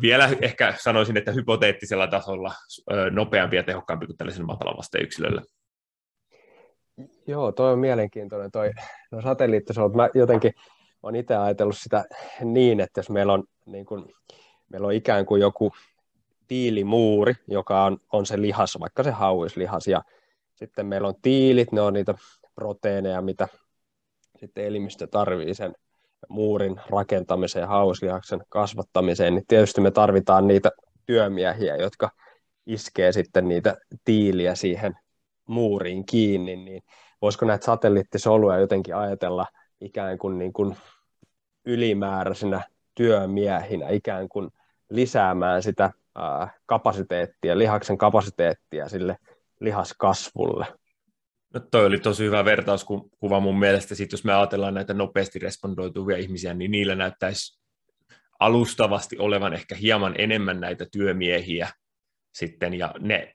vielä 0.00 0.30
ehkä 0.40 0.74
sanoisin, 0.80 1.16
että 1.16 1.32
hypoteettisella 1.32 2.06
tasolla 2.06 2.54
nopeampi 3.10 3.56
ja 3.56 3.62
tehokkaampi 3.62 4.06
kuin 4.06 4.16
tällaisen 4.16 4.46
matalan 4.46 4.76
vasteen 4.76 5.04
yksilöllä. 5.04 5.42
Joo, 7.26 7.52
toi 7.52 7.72
on 7.72 7.78
mielenkiintoinen 7.78 8.50
toi 8.50 8.70
no 9.10 9.22
satelliittisolut. 9.22 9.94
Mä 9.94 10.08
jotenkin 10.14 10.52
olen 11.02 11.16
itse 11.16 11.36
ajatellut 11.36 11.78
sitä 11.78 12.04
niin, 12.44 12.80
että 12.80 12.98
jos 12.98 13.10
meillä 13.10 13.32
on, 13.32 13.44
niin 13.66 13.86
kun, 13.86 14.08
meillä 14.72 14.86
on 14.86 14.92
ikään 14.92 15.26
kuin 15.26 15.40
joku 15.40 15.72
tiilimuuri, 16.48 17.34
joka 17.48 17.84
on, 17.84 17.98
on 18.12 18.26
se 18.26 18.40
lihas, 18.40 18.80
vaikka 18.80 19.02
se 19.02 19.10
hauislihas, 19.10 19.86
ja 19.86 20.02
sitten 20.54 20.86
meillä 20.86 21.08
on 21.08 21.14
tiilit, 21.22 21.72
ne 21.72 21.80
on 21.80 21.92
niitä 21.92 22.14
proteiineja, 22.54 23.22
mitä 23.22 23.48
sitten 24.40 24.64
elimistö 24.64 25.06
tarvii 25.06 25.54
sen 25.54 25.74
muurin 26.28 26.80
rakentamiseen, 26.90 27.68
hauslihaksen 27.68 28.40
kasvattamiseen, 28.48 29.34
niin 29.34 29.44
tietysti 29.48 29.80
me 29.80 29.90
tarvitaan 29.90 30.48
niitä 30.48 30.70
työmiehiä, 31.06 31.76
jotka 31.76 32.10
iskee 32.66 33.12
sitten 33.12 33.48
niitä 33.48 33.76
tiiliä 34.04 34.54
siihen 34.54 34.96
muuriin 35.46 36.06
kiinni, 36.06 36.56
niin 36.56 36.82
voisiko 37.22 37.46
näitä 37.46 37.64
satelliittisoluja 37.64 38.58
jotenkin 38.58 38.96
ajatella 38.96 39.46
ikään 39.80 40.18
kuin, 40.18 40.38
niin 40.38 40.52
kuin 40.52 40.76
ylimääräisenä 41.64 42.62
työmiehinä, 42.94 43.88
ikään 43.88 44.28
kuin 44.28 44.50
lisäämään 44.92 45.62
sitä 45.62 45.90
kapasiteettia, 46.66 47.58
lihaksen 47.58 47.98
kapasiteettia 47.98 48.88
sille 48.88 49.16
lihaskasvulle. 49.60 50.66
No 51.54 51.60
toi 51.60 51.86
oli 51.86 51.98
tosi 51.98 52.24
hyvä 52.24 52.44
vertauskuva 52.44 53.40
mun 53.40 53.58
mielestä. 53.58 53.94
Sitten 53.94 54.16
jos 54.16 54.24
me 54.24 54.34
ajatellaan 54.34 54.74
näitä 54.74 54.94
nopeasti 54.94 55.38
respondoituvia 55.38 56.16
ihmisiä, 56.16 56.54
niin 56.54 56.70
niillä 56.70 56.94
näyttäisi 56.94 57.62
alustavasti 58.40 59.18
olevan 59.18 59.54
ehkä 59.54 59.74
hieman 59.74 60.14
enemmän 60.18 60.60
näitä 60.60 60.86
työmiehiä 60.92 61.68
sitten, 62.34 62.74
ja 62.74 62.94
ne 62.98 63.32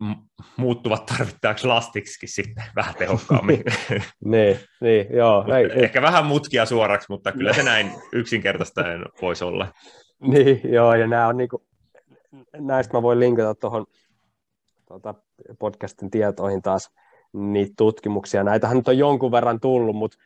muuttuvat 0.57 1.05
tarvittajaksi 1.05 1.67
lastiksi 1.67 2.27
sitten 2.27 2.63
vähän 2.75 2.95
tehokkaammin. 2.95 3.63
niin, 4.25 4.59
niin, 4.81 5.07
joo. 5.15 5.45
Ei, 5.55 5.83
ehkä 5.83 6.01
vähän 6.01 6.25
mutkia 6.25 6.65
suoraksi, 6.65 7.07
mutta 7.09 7.31
kyllä 7.31 7.53
se 7.53 7.63
näin 7.63 7.91
yksinkertaista 8.11 8.81
voisi 9.21 9.43
olla. 9.43 9.73
niin, 10.33 10.61
joo, 10.73 10.95
ja 10.95 11.07
nämä 11.07 11.27
on 11.27 11.37
niinku, 11.37 11.63
näistä 12.57 12.93
mä 12.93 13.01
voin 13.01 13.19
linkata 13.19 13.55
tuohon 13.55 13.85
tuota, 14.87 15.13
podcastin 15.59 16.11
tietoihin 16.11 16.61
taas, 16.61 16.91
niitä 17.33 17.73
tutkimuksia. 17.77 18.43
Näitähän 18.43 18.77
nyt 18.77 18.87
on 18.87 18.97
jonkun 18.97 19.31
verran 19.31 19.59
tullut, 19.59 19.95
mutta 19.95 20.17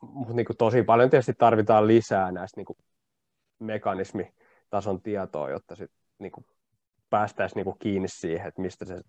mut 0.00 0.28
niinku 0.28 0.54
tosi 0.54 0.82
paljon 0.82 1.10
tietysti 1.10 1.34
tarvitaan 1.34 1.86
lisää 1.86 2.32
näistä 2.32 2.58
niinku 2.58 2.76
mekanismitason 3.58 5.02
tietoa, 5.02 5.50
jotta 5.50 5.76
sit 5.76 5.90
niinku 6.18 6.44
päästäisiin 7.10 7.56
niinku 7.56 7.76
kiinni 7.78 8.08
siihen, 8.08 8.48
että 8.48 8.62
mistä 8.62 8.84
se, 8.84 9.00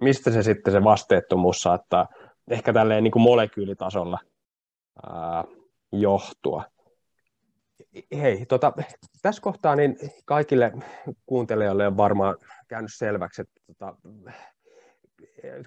mistä 0.00 0.30
se 0.30 0.42
sitten 0.42 0.72
se 0.72 0.84
vasteettomuus 0.84 1.56
saattaa 1.56 2.06
ehkä 2.50 2.72
tälleen 2.72 3.04
niinku 3.04 3.18
molekyylitasolla 3.18 4.18
ää, 5.06 5.44
johtua. 5.92 6.64
Hei, 8.16 8.46
tota, 8.46 8.72
tässä 9.22 9.42
kohtaa 9.42 9.76
niin 9.76 9.96
kaikille 10.24 10.72
kuuntelijoille 11.26 11.86
on 11.86 11.96
varmaan 11.96 12.36
käynyt 12.68 12.90
selväksi, 12.94 13.42
että 13.42 13.60
tota, 13.66 13.96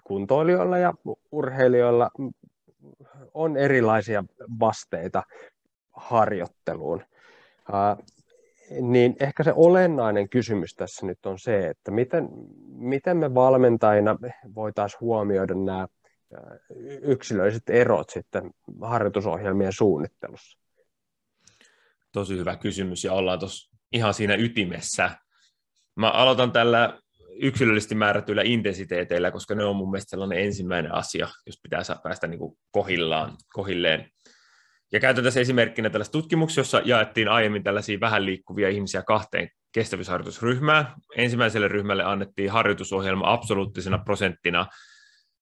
kuntoilijoilla 0.04 0.78
ja 0.78 0.94
urheilijoilla 1.32 2.12
on 3.34 3.58
erilaisia 3.58 4.24
vasteita 4.60 5.24
harjoitteluun. 5.92 7.04
niin 8.82 9.16
ehkä 9.20 9.44
se 9.44 9.54
olennainen 9.56 10.30
kysymys 10.30 10.76
tässä 10.76 11.06
nyt 11.06 11.26
on 11.26 11.40
se, 11.40 11.68
että 11.68 11.92
miten, 11.92 12.30
miten 12.68 13.18
me 13.18 13.34
valmentajina 13.34 14.18
voitaisiin 14.56 15.02
huomioida 15.02 15.54
nämä 15.54 15.88
yksilölliset 17.02 17.70
erot 17.70 18.10
sitten 18.10 18.52
harjoitusohjelmien 18.82 19.74
suunnittelussa? 19.74 20.60
Tosi 22.12 22.38
hyvä 22.38 22.56
kysymys 22.56 23.04
ja 23.04 23.14
ollaan 23.14 23.40
tuossa 23.40 23.78
ihan 23.92 24.14
siinä 24.14 24.36
ytimessä. 24.36 25.10
Mä 25.96 26.10
aloitan 26.10 26.52
tällä 26.52 27.00
yksilöllisesti 27.42 27.96
määrätyillä 27.96 28.42
intensiteeteillä, 28.46 29.32
koska 29.32 29.56
ne 29.56 29.64
on 29.64 29.76
mun 29.76 29.92
mielestä 29.92 30.10
sellainen 30.10 30.40
ensimmäinen 30.40 30.94
asia, 30.94 31.28
jos 31.46 31.60
pitää 31.64 31.82
päästä 32.04 32.28
niin 32.28 32.40
kuin 32.40 32.58
kohillaan, 32.72 33.38
kohilleen. 33.54 34.10
Ja 34.92 35.00
käytän 35.00 35.24
tässä 35.24 35.40
esimerkkinä 35.40 35.90
tällaista 35.90 36.12
tutkimuksia, 36.12 36.62
jossa 36.62 36.82
jaettiin 36.86 37.28
aiemmin 37.28 37.64
tällaisia 37.64 38.00
vähän 38.00 38.26
liikkuvia 38.26 38.70
ihmisiä 38.70 39.02
kahteen 39.02 39.50
kestävyysharjoitusryhmään. 39.72 40.94
Ensimmäiselle 41.16 41.68
ryhmälle 41.68 42.04
annettiin 42.04 42.52
harjoitusohjelma 42.52 43.34
absoluuttisena 43.34 43.98
prosenttina 43.98 44.66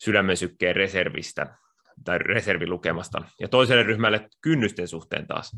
sydämen 0.04 0.38
sykkeen 0.38 0.76
reservistä 0.76 1.58
tai 2.04 2.20
reservilukemasta, 2.20 3.22
ja 3.40 3.48
toiselle 3.48 3.84
ryhmälle 3.84 4.30
kynnysten 4.42 4.88
suhteen 4.88 5.28
taas. 5.28 5.52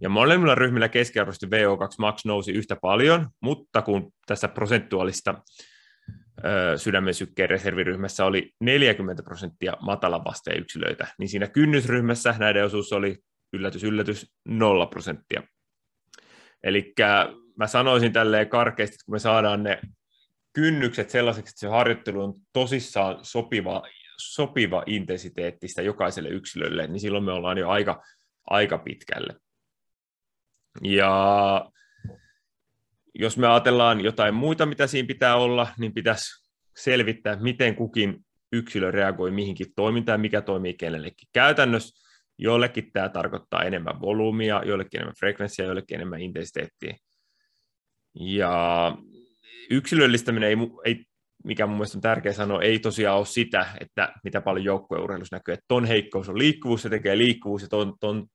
Ja 0.00 0.08
molemmilla 0.08 0.54
ryhmillä 0.54 0.88
keskiarvoisesti 0.88 1.46
VO2 1.46 1.94
max 1.98 2.24
nousi 2.24 2.52
yhtä 2.52 2.76
paljon, 2.76 3.28
mutta 3.40 3.82
kun 3.82 4.12
tässä 4.26 4.48
prosentuaalista 4.48 5.34
sydämen 6.76 7.14
sykkeen 7.14 7.50
reserviryhmässä 7.50 8.24
oli 8.24 8.52
40 8.60 9.22
prosenttia 9.22 9.72
matalan 9.80 10.24
vasteen 10.24 10.60
yksilöitä, 10.60 11.06
niin 11.18 11.28
siinä 11.28 11.46
kynnysryhmässä 11.46 12.34
näiden 12.38 12.64
osuus 12.64 12.92
oli 12.92 13.18
yllätys, 13.52 13.84
yllätys, 13.84 14.32
0 14.48 14.86
prosenttia. 14.86 15.42
Eli 16.62 16.94
mä 17.56 17.66
sanoisin 17.66 18.12
tälleen 18.12 18.48
karkeasti, 18.48 18.94
että 18.94 19.04
kun 19.04 19.14
me 19.14 19.18
saadaan 19.18 19.62
ne 19.62 19.80
kynnykset 20.52 21.10
sellaiseksi, 21.10 21.50
että 21.50 21.60
se 21.60 21.66
harjoittelu 21.66 22.24
on 22.24 22.34
tosissaan 22.52 23.18
sopiva, 23.22 23.82
sopiva 24.18 24.82
intensiteettistä 24.86 25.82
jokaiselle 25.82 26.28
yksilölle, 26.28 26.86
niin 26.86 27.00
silloin 27.00 27.24
me 27.24 27.32
ollaan 27.32 27.58
jo 27.58 27.68
aika, 27.68 28.02
aika 28.50 28.78
pitkälle. 28.78 29.34
Ja 30.82 31.70
jos 33.14 33.38
me 33.38 33.46
ajatellaan 33.46 34.00
jotain 34.00 34.34
muita, 34.34 34.66
mitä 34.66 34.86
siinä 34.86 35.06
pitää 35.06 35.36
olla, 35.36 35.68
niin 35.78 35.94
pitäisi 35.94 36.48
selvittää, 36.76 37.36
miten 37.40 37.74
kukin 37.74 38.26
yksilö 38.52 38.90
reagoi 38.90 39.30
mihinkin 39.30 39.66
toimintaan, 39.76 40.20
mikä 40.20 40.40
toimii 40.40 40.74
kenellekin. 40.74 41.28
Käytännössä 41.32 42.08
joillekin 42.38 42.92
tämä 42.92 43.08
tarkoittaa 43.08 43.64
enemmän 43.64 44.00
volyymia, 44.00 44.62
joillekin 44.64 44.98
enemmän 44.98 45.16
frekvenssiä, 45.18 45.64
joillekin 45.64 45.94
enemmän 45.94 46.20
intensiteettiä. 46.20 46.96
Ja 48.14 48.96
yksilöllistäminen 49.70 50.48
ei, 50.48 50.56
ei 50.84 51.04
mikä 51.44 51.66
mun 51.66 51.76
mielestä 51.76 51.98
on 51.98 52.02
tärkeä 52.02 52.32
sanoa, 52.32 52.62
ei 52.62 52.78
tosiaan 52.78 53.18
ole 53.18 53.26
sitä, 53.26 53.66
että 53.80 54.12
mitä 54.24 54.40
paljon 54.40 54.64
joukkueurheilussa 54.64 55.36
näkyy, 55.36 55.52
että 55.52 55.64
ton 55.68 55.84
heikkous 55.84 56.28
on 56.28 56.38
liikkuvuus, 56.38 56.82
se 56.82 56.88
tekee 56.88 57.18
liikkuvuus, 57.18 57.62
ja 57.62 57.68
ton, 57.68 57.94
ton 58.00 58.26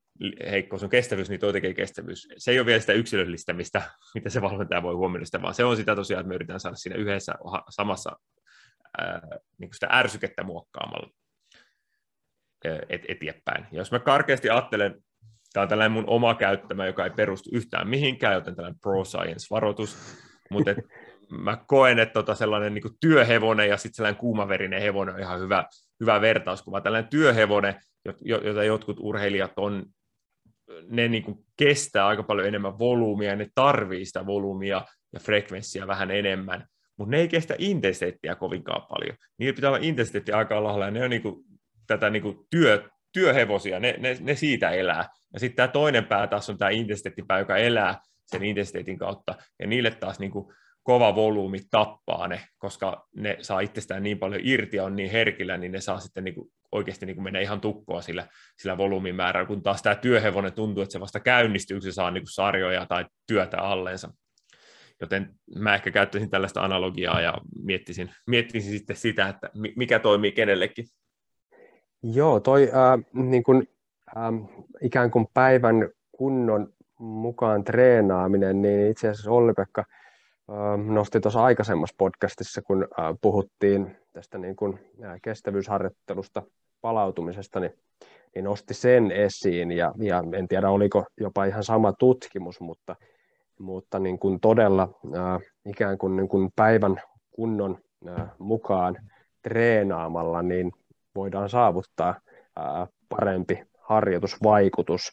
heikkous 0.50 0.82
on 0.82 0.90
kestävyys, 0.90 1.30
niin 1.30 1.40
toi 1.40 1.52
tekee 1.52 1.74
kestävyys. 1.74 2.28
Se 2.36 2.50
ei 2.50 2.58
ole 2.58 2.66
vielä 2.66 2.80
sitä 2.80 2.92
yksilöllistämistä, 2.92 3.82
mitä 4.14 4.30
se 4.30 4.42
valmentaja 4.42 4.82
voi 4.82 4.94
huomioida 4.94 5.26
sitä, 5.26 5.42
vaan 5.42 5.54
se 5.54 5.64
on 5.64 5.76
sitä 5.76 5.96
tosiaan, 5.96 6.20
että 6.20 6.28
me 6.28 6.34
yritetään 6.34 6.60
saada 6.60 6.76
siinä 6.76 6.96
yhdessä 6.96 7.34
samassa 7.68 8.16
ää, 8.98 9.20
niin 9.58 9.70
sitä 9.72 9.88
ärsykettä 9.90 10.42
muokkaamalla 10.44 11.10
et, 12.88 13.02
eteenpäin. 13.08 13.66
Ja 13.72 13.78
jos 13.78 13.92
mä 13.92 13.98
karkeasti 13.98 14.50
ajattelen, 14.50 15.04
tämä 15.52 15.62
on 15.62 15.68
tällainen 15.68 15.92
mun 15.92 16.04
oma 16.06 16.34
käyttämä, 16.34 16.86
joka 16.86 17.04
ei 17.04 17.10
perustu 17.10 17.50
yhtään 17.52 17.88
mihinkään, 17.88 18.34
joten 18.34 18.56
tällainen 18.56 18.80
pro 18.80 19.04
science-varoitus, 19.04 19.96
mutta 20.50 20.70
et, 20.70 20.78
mä 21.44 21.56
koen, 21.66 21.98
että 21.98 22.12
tota 22.12 22.34
sellainen 22.34 22.74
niin 22.74 22.98
työhevonen 23.00 23.68
ja 23.68 23.76
sitten 23.76 23.94
sellainen 23.94 24.20
kuumaverinen 24.20 24.82
hevonen 24.82 25.14
on 25.14 25.20
ihan 25.20 25.40
hyvä, 25.40 25.64
hyvä 26.00 26.20
vertauskuva. 26.20 26.80
Tällainen 26.80 27.10
työhevonen, 27.10 27.74
jota 28.24 28.64
jotkut 28.64 28.96
urheilijat 29.00 29.52
on, 29.56 29.86
ne 30.88 31.08
niin 31.08 31.22
kuin 31.22 31.38
kestää 31.56 32.06
aika 32.06 32.22
paljon 32.22 32.48
enemmän 32.48 32.78
volyymia, 32.78 33.36
ne 33.36 33.48
tarvii 33.54 34.04
sitä 34.04 34.26
volyymia 34.26 34.84
ja 35.12 35.20
frekvenssiä 35.20 35.86
vähän 35.86 36.10
enemmän, 36.10 36.66
mutta 36.98 37.10
ne 37.10 37.20
ei 37.20 37.28
kestä 37.28 37.54
intensiteettiä 37.58 38.34
kovinkaan 38.34 38.86
paljon. 38.88 39.16
Niillä 39.38 39.54
pitää 39.54 39.70
olla 39.70 39.78
intensiteetti 39.82 40.32
aika 40.32 40.58
alhaalla, 40.58 40.84
ja 40.84 40.90
ne 40.90 41.04
on 41.04 41.10
niin 41.10 41.22
kuin, 41.22 41.44
tätä 41.86 42.10
niin 42.10 42.22
kuin 42.22 42.38
työ, 42.50 42.88
työhevosia, 43.12 43.80
ne, 43.80 43.94
ne, 43.98 44.16
ne, 44.20 44.34
siitä 44.34 44.70
elää. 44.70 45.08
Ja 45.32 45.40
sitten 45.40 45.56
tämä 45.56 45.68
toinen 45.68 46.04
pää 46.04 46.26
taas 46.26 46.50
on 46.50 46.58
tämä 46.58 46.70
intensiteettipää, 46.70 47.38
joka 47.38 47.56
elää 47.56 47.98
sen 48.26 48.44
intensiteetin 48.44 48.98
kautta, 48.98 49.34
ja 49.60 49.66
niille 49.66 49.90
taas 49.90 50.18
niin 50.18 50.30
kuin 50.30 50.54
kova 50.82 51.14
volyymi 51.14 51.58
tappaa 51.70 52.28
ne, 52.28 52.40
koska 52.58 53.06
ne 53.16 53.36
saa 53.40 53.60
itsestään 53.60 54.02
niin 54.02 54.18
paljon 54.18 54.40
irti 54.44 54.76
ja 54.76 54.84
on 54.84 54.96
niin 54.96 55.10
herkillä, 55.10 55.56
niin 55.56 55.72
ne 55.72 55.80
saa 55.80 56.00
sitten 56.00 56.24
niin 56.24 56.34
kuin 56.34 56.48
oikeasti 56.74 57.06
niin 57.06 57.16
kuin 57.16 57.24
mennä 57.24 57.40
ihan 57.40 57.60
tukkoa 57.60 58.02
sillä, 58.02 58.26
sillä 58.58 58.78
volyymin 58.78 59.14
määrällä, 59.14 59.46
kun 59.46 59.62
taas 59.62 59.82
tämä 59.82 59.94
työhevonen 59.94 60.52
tuntuu, 60.52 60.82
että 60.82 60.92
se 60.92 61.00
vasta 61.00 61.20
käynnistyy, 61.20 61.74
kun 61.74 61.82
se 61.82 61.92
saa 61.92 62.10
niin 62.10 62.22
kuin 62.22 62.32
sarjoja 62.32 62.86
tai 62.86 63.06
työtä 63.26 63.60
alleensa. 63.60 64.12
Joten 65.00 65.34
mä 65.58 65.74
ehkä 65.74 65.90
käyttäisin 65.90 66.30
tällaista 66.30 66.62
analogiaa 66.62 67.20
ja 67.20 67.34
miettisin, 67.62 68.10
miettisin 68.26 68.72
sitten 68.72 68.96
sitä, 68.96 69.28
että 69.28 69.50
mikä 69.76 69.98
toimii 69.98 70.32
kenellekin. 70.32 70.84
Joo, 72.02 72.40
toi 72.40 72.62
äh, 72.62 73.04
niin 73.12 73.42
kuin, 73.42 73.68
äh, 74.16 74.24
ikään 74.82 75.10
kuin 75.10 75.26
päivän 75.34 75.88
kunnon 76.12 76.74
mukaan 76.98 77.64
treenaaminen, 77.64 78.62
niin 78.62 78.90
itse 78.90 79.08
asiassa 79.08 79.30
Olli-Pekka 79.30 79.84
nosti 80.86 81.20
tuossa 81.20 81.44
aikaisemmassa 81.44 81.94
podcastissa, 81.98 82.62
kun 82.62 82.88
puhuttiin 83.20 83.96
tästä 84.12 84.38
niin 84.38 84.56
kuin 84.56 84.78
kestävyysharjoittelusta 85.22 86.42
palautumisesta, 86.84 87.60
niin, 87.60 87.74
niin 88.34 88.44
nosti 88.44 88.74
sen 88.74 89.10
esiin, 89.10 89.70
ja, 89.72 89.92
ja 89.98 90.24
en 90.36 90.48
tiedä 90.48 90.70
oliko 90.70 91.04
jopa 91.20 91.44
ihan 91.44 91.64
sama 91.64 91.92
tutkimus, 91.92 92.60
mutta, 92.60 92.96
mutta 93.58 93.98
niin 93.98 94.18
kuin 94.18 94.40
todella 94.40 94.88
äh, 95.16 95.40
ikään 95.66 95.98
kuin, 95.98 96.16
niin 96.16 96.28
kuin 96.28 96.50
päivän 96.56 97.00
kunnon 97.30 97.78
äh, 98.08 98.30
mukaan 98.38 98.96
treenaamalla, 99.42 100.42
niin 100.42 100.72
voidaan 101.14 101.48
saavuttaa 101.48 102.14
äh, 102.58 102.88
parempi 103.08 103.62
harjoitusvaikutus. 103.78 105.12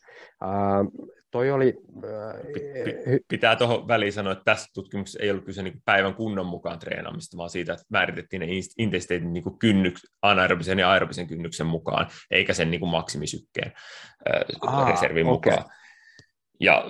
Toi 1.32 1.52
oli... 1.52 1.78
Äh, 2.04 3.20
pitää 3.28 3.56
tuohon 3.56 3.88
väliin 3.88 4.14
sanoa, 4.14 4.34
että 4.34 4.46
tässä 4.46 4.70
tutkimuksessa 4.74 5.20
ei 5.24 5.32
ollut 5.32 5.46
kyse 5.46 5.64
niin 5.64 5.82
päivän 5.86 6.14
kunnon 6.14 6.46
mukaan 6.46 6.80
treenaamista, 6.80 7.38
vaan 7.38 7.50
siitä, 7.50 7.74
että 7.74 7.86
määritettiin 7.90 8.40
ne 8.40 8.48
intensiteetin 8.78 9.34
niin 9.34 9.60
kynnyks, 9.60 10.02
anaerobisen 10.22 10.80
ja 10.80 10.92
aerobisen 10.92 11.28
kynnyksen 11.28 11.68
mukaan, 11.68 12.08
eikä 12.32 12.54
sen 12.54 12.72
niin 12.72 12.88
maksimisykkeen 12.88 13.74
äh, 14.34 14.42
Aa, 14.62 14.92
reservin 14.92 15.28
okay. 15.28 15.52
mukaan. 15.52 15.72
Ja 16.60 16.86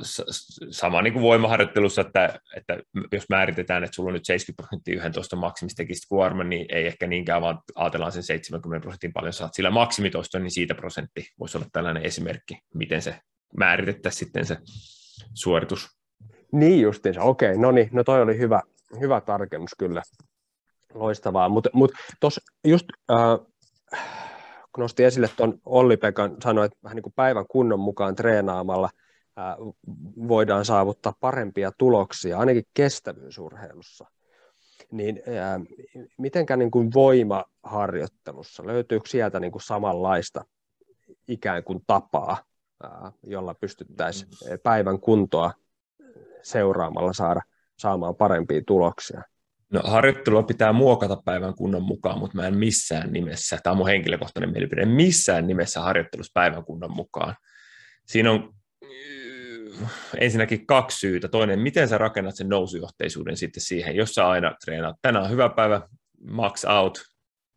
sama 0.72 1.02
niin 1.02 1.14
kuin 1.14 1.24
voimaharjoittelussa, 1.24 2.02
että, 2.02 2.40
että 2.56 2.78
jos 3.12 3.30
määritetään, 3.30 3.84
että 3.84 3.96
sulla 3.96 4.08
on 4.08 4.14
nyt 4.14 4.26
70 4.26 4.64
prosenttia 4.64 4.96
yhden 4.96 5.14
tuosta 5.14 5.36
maksimistekisit 5.36 6.04
kuorma, 6.10 6.44
niin 6.44 6.66
ei 6.70 6.88
ehkä 6.88 7.08
niinkään, 7.08 7.42
vaan 7.42 7.60
ajatellaan 7.76 8.12
sen 8.12 8.24
70 8.24 8.84
prosentin 8.84 9.14
paljon 9.14 9.34
saat 9.34 9.54
sillä 9.54 9.70
maksimitosta, 9.70 10.40
niin 10.40 10.52
siitä 10.52 10.76
prosentti 10.76 11.28
voisi 11.40 11.58
olla 11.58 11.68
tällainen 11.72 12.04
esimerkki, 12.04 12.60
miten 12.74 13.02
se 13.02 13.16
määritettäisiin 13.58 14.20
sitten 14.20 14.46
se 14.46 14.58
suoritus. 15.34 15.90
Niin 16.52 16.82
justiinsa, 16.82 17.22
okei, 17.22 17.58
no 17.58 17.72
niin, 17.72 17.90
no 17.92 18.04
toi 18.04 18.22
oli 18.22 18.38
hyvä, 18.38 18.62
hyvä 19.00 19.22
tarkennus 19.22 19.72
kyllä, 19.78 20.02
loistavaa, 20.94 21.50
mutta 21.50 21.70
mut, 21.74 21.92
tuossa 22.20 22.42
just 22.64 22.86
äh, 23.12 23.40
kun 24.76 24.86
esille 25.06 25.30
tuon 25.38 25.60
Olli-Pekan, 25.66 26.38
sanoi, 26.44 26.66
että 26.66 26.78
vähän 26.84 26.96
niin 26.96 27.04
kuin 27.04 27.14
päivän 27.16 27.46
kunnon 27.50 27.80
mukaan 27.80 28.16
treenaamalla 28.16 28.90
äh, 29.40 29.56
voidaan 30.28 30.66
saavuttaa 30.66 31.14
parempia 31.20 31.72
tuloksia, 31.78 32.38
ainakin 32.38 32.64
kestävyysurheilussa. 32.74 34.06
Niin 34.92 35.22
äh, 35.28 35.62
mitenkä 36.18 36.58
niin 36.58 36.72
kuin 36.72 36.90
voimaharjoittelussa, 36.94 38.66
löytyykö 38.66 39.10
sieltä 39.10 39.40
niin 39.40 39.52
kuin 39.52 39.62
samanlaista 39.62 40.46
ikään 41.28 41.64
kuin 41.64 41.80
tapaa 41.88 42.38
jolla 43.24 43.54
pystyttäisiin 43.54 44.30
mm. 44.32 44.60
päivän 44.64 45.00
kuntoa 45.00 45.54
seuraamalla 46.44 47.14
saada 47.14 47.42
saamaan 47.78 48.16
parempia 48.16 48.62
tuloksia. 48.68 49.22
No 49.70 49.82
harjoittelua 49.84 50.44
pitää 50.44 50.74
muokata 50.74 51.18
päivän 51.26 51.56
kunnon 51.56 51.84
mukaan, 51.84 52.20
mutta 52.20 52.38
mä 52.38 52.48
en 52.48 52.58
missään 52.58 53.14
nimessä, 53.14 53.58
tämä 53.64 53.72
on 53.72 53.78
mun 53.78 53.88
henkilökohtainen 53.88 54.52
mielipide, 54.52 54.86
missään 54.86 55.48
nimessä 55.48 55.82
harjoittelussa 55.82 56.32
päivän 56.34 56.66
kunnon 56.66 56.96
mukaan. 56.96 57.36
Siinä 58.06 58.32
on 58.32 58.54
ensinnäkin 60.18 60.66
kaksi 60.66 60.98
syytä. 60.98 61.28
Toinen, 61.28 61.60
miten 61.60 61.88
sä 61.88 61.98
rakennat 61.98 62.36
sen 62.36 62.50
nousujohteisuuden 62.50 63.38
sitten 63.38 63.64
siihen, 63.64 63.96
jos 63.96 64.14
sä 64.14 64.28
aina 64.28 64.56
treenaat, 64.66 64.96
tänään 65.02 65.26
on 65.26 65.32
hyvä 65.32 65.50
päivä, 65.50 65.82
max 66.30 66.66
out, 66.66 67.02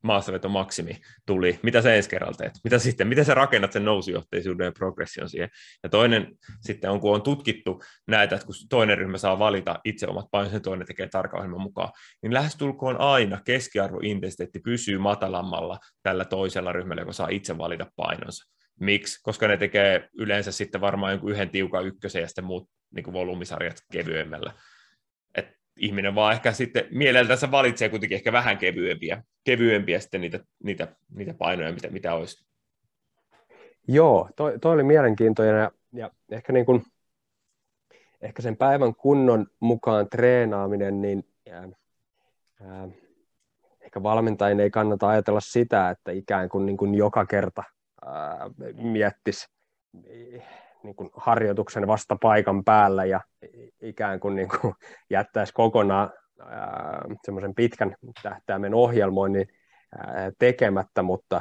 maastaveto 0.05 0.49
maksimi 0.49 0.97
tuli, 1.27 1.59
mitä 1.63 1.83
sä 1.83 1.95
ensi 1.95 2.11
kerralla 2.11 2.35
teet? 2.39 2.53
Mitä 2.65 2.79
sitten, 2.79 3.09
miten 3.09 3.25
sä 3.25 3.35
rakennat 3.35 3.73
sen 3.73 3.85
nousujohteisuuden 3.85 4.65
ja 4.65 4.73
progression 4.73 5.29
siihen? 5.29 5.49
Ja 5.83 5.89
toinen 5.89 6.37
sitten 6.61 6.91
on, 6.91 7.01
kun 7.01 7.15
on 7.15 7.23
tutkittu 7.23 7.83
näitä, 8.09 8.35
että 8.35 8.47
kun 8.47 8.55
toinen 8.69 8.99
ryhmä 8.99 9.19
saa 9.19 9.39
valita 9.39 9.81
itse 9.85 10.07
omat 10.07 10.27
painonsa, 10.31 10.61
toinen 10.61 10.87
tekee 10.87 11.09
tarkan 11.09 11.39
ohjelman 11.39 11.61
mukaan, 11.61 11.93
niin 12.23 12.35
lähestulkoon 12.35 13.01
aina 13.01 13.41
keskiarvointensiteetti 13.45 14.61
pysyy 14.61 14.99
matalammalla 14.99 15.79
tällä 16.03 16.25
toisella 16.25 16.73
ryhmällä, 16.73 17.03
joka 17.03 17.13
saa 17.13 17.29
itse 17.29 17.59
valita 17.59 17.87
painonsa. 17.97 18.51
Miksi? 18.81 19.23
Koska 19.23 19.49
ne 19.49 19.57
tekee 19.57 20.09
yleensä 20.19 20.53
sitten 20.53 20.81
varmaan 20.81 21.13
jonkun 21.13 21.31
yhden 21.31 21.51
tiukan 21.51 21.87
ykkösen 21.87 22.23
ja 22.23 22.29
sitten 22.29 22.45
muut 22.45 22.69
niin 22.95 23.13
volyymisarjat 23.13 23.77
kevyemmällä 23.93 24.53
ihminen 25.77 26.15
vaan 26.15 26.33
ehkä 26.33 26.53
sitten 26.53 26.85
mieleltänsä 26.91 27.51
valitsee 27.51 27.89
kuitenkin 27.89 28.17
ehkä 28.17 28.33
vähän 28.33 28.59
kevyempiä, 28.59 29.23
kevyempiä 29.45 30.01
sitten 30.01 30.21
niitä, 30.21 30.41
niitä, 30.65 30.97
niitä 31.15 31.35
painoja, 31.35 31.73
mitä, 31.73 31.89
mitä 31.89 32.15
olisi. 32.15 32.47
Joo, 33.89 34.29
toi, 34.37 34.59
toi 34.59 34.73
oli 34.73 34.83
mielenkiintoinen 34.83 35.61
ja, 35.61 35.71
ja 35.93 36.11
ehkä, 36.31 36.53
niin 36.53 36.67
kuin, 36.67 36.83
ehkä 38.21 38.43
sen 38.43 38.57
päivän 38.57 38.95
kunnon 38.95 39.47
mukaan 39.61 40.09
treenaaminen, 40.09 41.01
niin 41.01 41.29
ää, 41.51 41.69
ää, 42.61 42.89
ehkä 43.81 44.03
valmentajien 44.03 44.61
ei 44.61 44.71
kannata 44.71 45.09
ajatella 45.09 45.41
sitä, 45.41 45.91
että 45.91 46.13
ikään 46.13 46.49
kuin, 46.49 46.67
niin 46.67 46.77
kuin 46.77 46.95
joka 46.95 47.27
kerta 47.27 47.63
ää, 48.07 48.51
miettisi 48.75 49.47
niin 50.85 50.97
kuin 50.97 51.11
harjoituksen 51.17 51.87
vasta 51.87 52.17
paikan 52.23 52.65
päällä 52.65 53.05
ja 53.05 53.21
ikään 53.83 54.21
kuin, 54.21 54.35
niin 54.35 54.49
kuin 54.49 54.75
jättäisi 55.11 55.53
kokonaan 55.53 56.11
semmoisen 57.25 57.55
pitkän 57.55 57.97
tähtäimen 58.23 58.75
ohjelmoinnin 58.75 59.49
ää, 59.99 60.33
tekemättä, 60.39 61.03
mutta, 61.03 61.41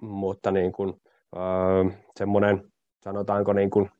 mutta 0.00 0.50
niin 0.50 0.72
kuin, 0.72 1.02
ää, 1.36 1.84
semmoinen, 2.16 2.72
sanotaanko 3.04 3.52
niin 3.52 3.70
kuin, 3.70 3.90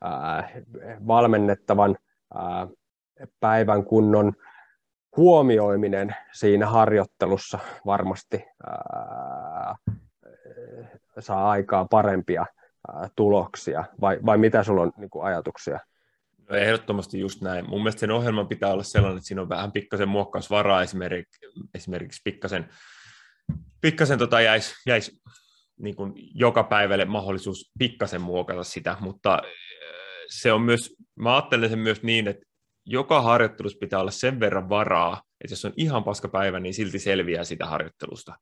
ää, 0.00 0.48
valmennettavan 1.06 1.96
ää, 2.34 2.66
päivän 3.40 3.84
kunnon 3.84 4.32
huomioiminen 5.16 6.16
siinä 6.32 6.66
harjoittelussa 6.66 7.58
varmasti 7.86 8.44
ää, 8.66 9.74
saa 11.18 11.50
aikaa 11.50 11.86
parempia 11.90 12.46
tuloksia, 13.16 13.84
vai, 14.00 14.18
vai 14.26 14.38
mitä 14.38 14.62
sulla 14.62 14.82
on 14.82 14.92
niin 14.96 15.10
kuin, 15.10 15.24
ajatuksia? 15.24 15.80
No 16.50 16.56
ehdottomasti 16.56 17.20
just 17.20 17.40
näin. 17.40 17.68
Mun 17.68 17.80
mielestä 17.80 18.00
sen 18.00 18.10
ohjelman 18.10 18.48
pitää 18.48 18.72
olla 18.72 18.82
sellainen, 18.82 19.16
että 19.16 19.28
siinä 19.28 19.42
on 19.42 19.48
vähän 19.48 19.72
pikkasen 19.72 20.08
muokkausvaraa, 20.08 20.82
esimerkiksi, 20.82 21.40
esimerkiksi 21.74 22.20
pikkasen, 22.24 22.68
pikkasen 23.80 24.18
tota 24.18 24.40
jäisi, 24.40 24.74
jäisi 24.86 25.20
niin 25.80 25.94
joka 26.34 26.64
päivälle 26.64 27.04
mahdollisuus 27.04 27.72
pikkasen 27.78 28.20
muokata 28.20 28.64
sitä, 28.64 28.96
mutta 29.00 29.42
se 30.28 30.52
on 30.52 30.62
myös, 30.62 30.94
mä 31.16 31.34
ajattelen 31.34 31.70
sen 31.70 31.78
myös 31.78 32.02
niin, 32.02 32.28
että 32.28 32.46
joka 32.86 33.22
harjoittelussa 33.22 33.78
pitää 33.78 34.00
olla 34.00 34.10
sen 34.10 34.40
verran 34.40 34.68
varaa, 34.68 35.22
että 35.44 35.52
jos 35.52 35.64
on 35.64 35.72
ihan 35.76 36.04
paska 36.04 36.28
päivä, 36.28 36.60
niin 36.60 36.74
silti 36.74 36.98
selviää 36.98 37.44
sitä 37.44 37.66
harjoittelusta. 37.66 38.34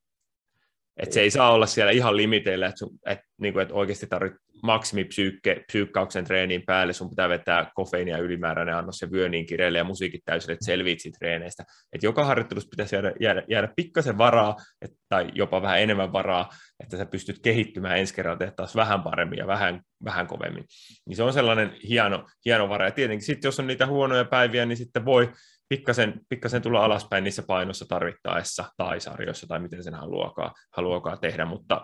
Että 1.03 1.15
se 1.15 1.21
ei 1.21 1.31
saa 1.31 1.53
olla 1.53 1.67
siellä 1.67 1.93
ihan 1.93 2.17
limiteillä, 2.17 2.67
että, 2.67 2.79
sun, 2.79 2.99
että, 3.07 3.25
niin 3.41 3.53
kuin, 3.53 3.63
että 3.63 3.75
oikeasti 3.75 4.07
tarvitset 4.07 4.41
maksimipsyykkauksen 4.63 6.25
treeniin 6.25 6.63
päälle, 6.67 6.93
sun 6.93 7.11
pitää 7.11 7.29
vetää 7.29 7.71
kofeiinia 7.75 8.19
ylimääräinen 8.19 8.77
annos 8.77 9.03
ja 9.03 9.11
vyö 9.11 9.29
niin 9.29 9.47
kireelle 9.47 9.79
ja 9.79 9.85
musiikit 9.85 10.21
täysille, 10.25 10.53
että 10.53 10.65
selviit 10.65 10.99
treeneistä. 11.19 11.65
Että 11.93 12.07
joka 12.07 12.25
harjoittelussa 12.25 12.71
pitäisi 12.71 12.97
jäädä, 12.97 13.13
jäädä, 13.21 13.43
jäädä 13.49 13.69
pikkasen 13.77 14.19
varaa, 14.19 14.57
että, 14.83 14.97
tai 15.09 15.31
jopa 15.35 15.63
vähän 15.63 15.81
enemmän 15.81 16.13
varaa, 16.13 16.49
että 16.83 16.97
sä 16.97 17.07
pystyt 17.07 17.39
kehittymään 17.43 17.99
ensi 17.99 18.15
kerralla 18.15 18.39
tehtaas 18.39 18.77
vähän 18.77 19.03
paremmin 19.03 19.39
ja 19.39 19.47
vähän, 19.47 19.81
vähän 20.05 20.27
kovemmin. 20.27 20.65
Niin 21.07 21.17
se 21.17 21.23
on 21.23 21.33
sellainen 21.33 21.77
hieno, 21.89 22.25
hieno 22.45 22.69
vara. 22.69 22.85
Ja 22.85 22.91
tietenkin 22.91 23.27
sitten, 23.27 23.49
jos 23.49 23.61
on 23.61 23.67
niitä 23.67 23.87
huonoja 23.87 24.25
päiviä, 24.25 24.67
niin 24.67 24.77
sitten 24.77 25.05
voi 25.05 25.33
pikkasen, 25.71 26.21
pikkasen 26.29 26.63
tulla 26.63 26.85
alaspäin 26.85 27.25
niissä 27.25 27.43
painossa 27.43 27.85
tarvittaessa 27.89 28.65
tai 28.77 29.01
sarjoissa 29.01 29.47
tai 29.47 29.61
miten 29.61 29.85
sen 29.85 29.95
haluakaan, 29.95 30.51
haluakaan 30.77 31.19
tehdä, 31.21 31.45
mutta 31.45 31.83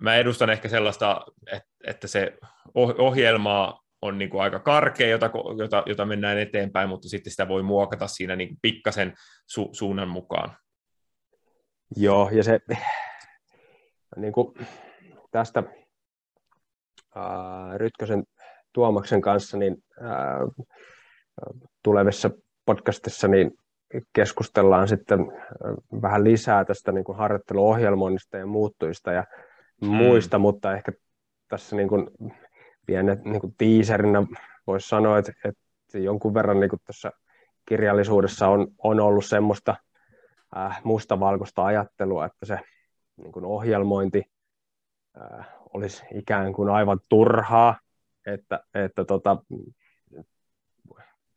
mä 0.00 0.16
edustan 0.16 0.50
ehkä 0.50 0.68
sellaista, 0.68 1.20
että 1.86 2.06
se 2.06 2.38
ohjelma 2.98 3.80
on 4.02 4.18
niin 4.18 4.30
kuin 4.30 4.42
aika 4.42 4.58
karkea, 4.58 5.08
jota, 5.08 5.30
jota, 5.58 5.82
jota 5.86 6.04
mennään 6.04 6.38
eteenpäin, 6.38 6.88
mutta 6.88 7.08
sitten 7.08 7.30
sitä 7.30 7.48
voi 7.48 7.62
muokata 7.62 8.06
siinä 8.06 8.36
niin 8.36 8.48
kuin 8.48 8.58
pikkasen 8.62 9.14
su, 9.46 9.68
suunnan 9.72 10.08
mukaan. 10.08 10.56
Joo, 11.96 12.30
ja 12.32 12.44
se 12.44 12.60
niin 14.16 14.32
kuin 14.32 14.54
tästä 15.30 15.62
ää, 17.14 17.78
Rytkösen 17.78 18.24
Tuomaksen 18.72 19.20
kanssa, 19.20 19.56
niin 19.56 19.76
ää, 20.00 20.38
tulevissa 21.82 22.30
podcastissa 22.66 23.28
niin 23.28 23.52
keskustellaan 24.12 24.88
sitten 24.88 25.20
vähän 26.02 26.24
lisää 26.24 26.64
tästä 26.64 26.92
niin 26.92 27.04
kuin 27.04 27.18
harjoitteluohjelmoinnista 27.18 28.36
ja 28.36 28.46
muuttujista 28.46 29.12
ja 29.12 29.24
mm. 29.82 29.88
muista, 29.88 30.38
mutta 30.38 30.74
ehkä 30.74 30.92
tässä 31.48 31.76
niin 31.76 31.88
kuin 31.88 32.10
pienet 32.86 33.24
niin 33.24 33.40
kuin 33.40 33.54
tiiserinä 33.58 34.26
voisi 34.66 34.88
sanoa, 34.88 35.18
että, 35.18 35.32
että 35.44 35.98
jonkun 35.98 36.34
verran 36.34 36.60
niin 36.60 36.70
kuin 36.70 36.80
tässä 36.84 37.12
kirjallisuudessa 37.68 38.48
on, 38.48 38.68
on 38.78 39.00
ollut 39.00 39.24
semmoista 39.24 39.76
äh, 40.56 40.80
mustavalkoista 40.84 41.64
ajattelua, 41.64 42.26
että 42.26 42.46
se 42.46 42.60
niin 43.16 43.32
kuin 43.32 43.44
ohjelmointi 43.44 44.24
äh, 45.20 45.48
olisi 45.74 46.04
ikään 46.14 46.52
kuin 46.52 46.68
aivan 46.68 47.00
turhaa, 47.08 47.78
että, 48.26 48.60
että 48.74 49.04
tota, 49.04 49.36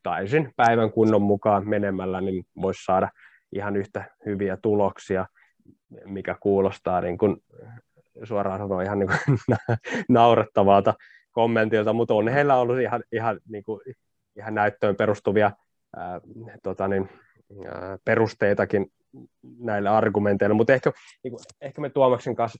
täysin 0.03 0.51
päivän 0.55 0.91
kunnon 0.91 1.21
mukaan 1.21 1.69
menemällä, 1.69 2.21
niin 2.21 2.43
voisi 2.61 2.85
saada 2.85 3.09
ihan 3.51 3.75
yhtä 3.75 4.03
hyviä 4.25 4.57
tuloksia, 4.57 5.25
mikä 6.05 6.35
kuulostaa 6.39 7.01
niin 7.01 7.17
kuin, 7.17 7.37
suoraan 8.23 8.59
sanoen 8.59 8.85
ihan 8.85 8.99
niin 8.99 9.09
kuin, 9.09 9.37
naurettavalta 10.09 10.93
kommentilta, 11.31 11.93
mutta 11.93 12.13
on 12.13 12.27
heillä 12.27 12.55
ollut 12.55 12.79
ihan, 12.79 13.03
ihan, 13.11 13.39
niin 13.49 13.63
kuin, 13.63 13.81
ihan 14.35 14.55
näyttöön 14.55 14.95
perustuvia 14.95 15.51
ää, 15.95 16.21
tota 16.63 16.87
niin, 16.87 17.09
ää, 17.65 17.97
perusteitakin 18.05 18.91
näille 19.59 19.89
argumenteille, 19.89 20.53
mutta 20.53 20.73
ehkä, 20.73 20.91
niin 21.23 21.31
kuin, 21.31 21.39
ehkä 21.61 21.81
me 21.81 21.89
Tuomaksen 21.89 22.35
kanssa 22.35 22.59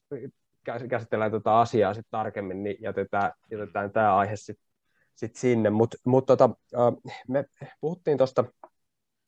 käsitellään 0.89 1.31
tätä 1.31 1.59
asiaa 1.59 1.93
sitten 1.93 2.11
tarkemmin, 2.11 2.63
niin 2.63 2.77
jätetään, 2.79 3.31
jätetään 3.51 3.91
tämä 3.91 4.15
aihe 4.15 4.35
sitten 4.35 4.70
sit 5.21 5.35
sinne, 5.35 5.69
mutta 5.69 5.97
mut 6.05 6.25
tota, 6.25 6.49
me 7.27 7.45
puhuttiin 7.81 8.17
tuosta, 8.17 8.43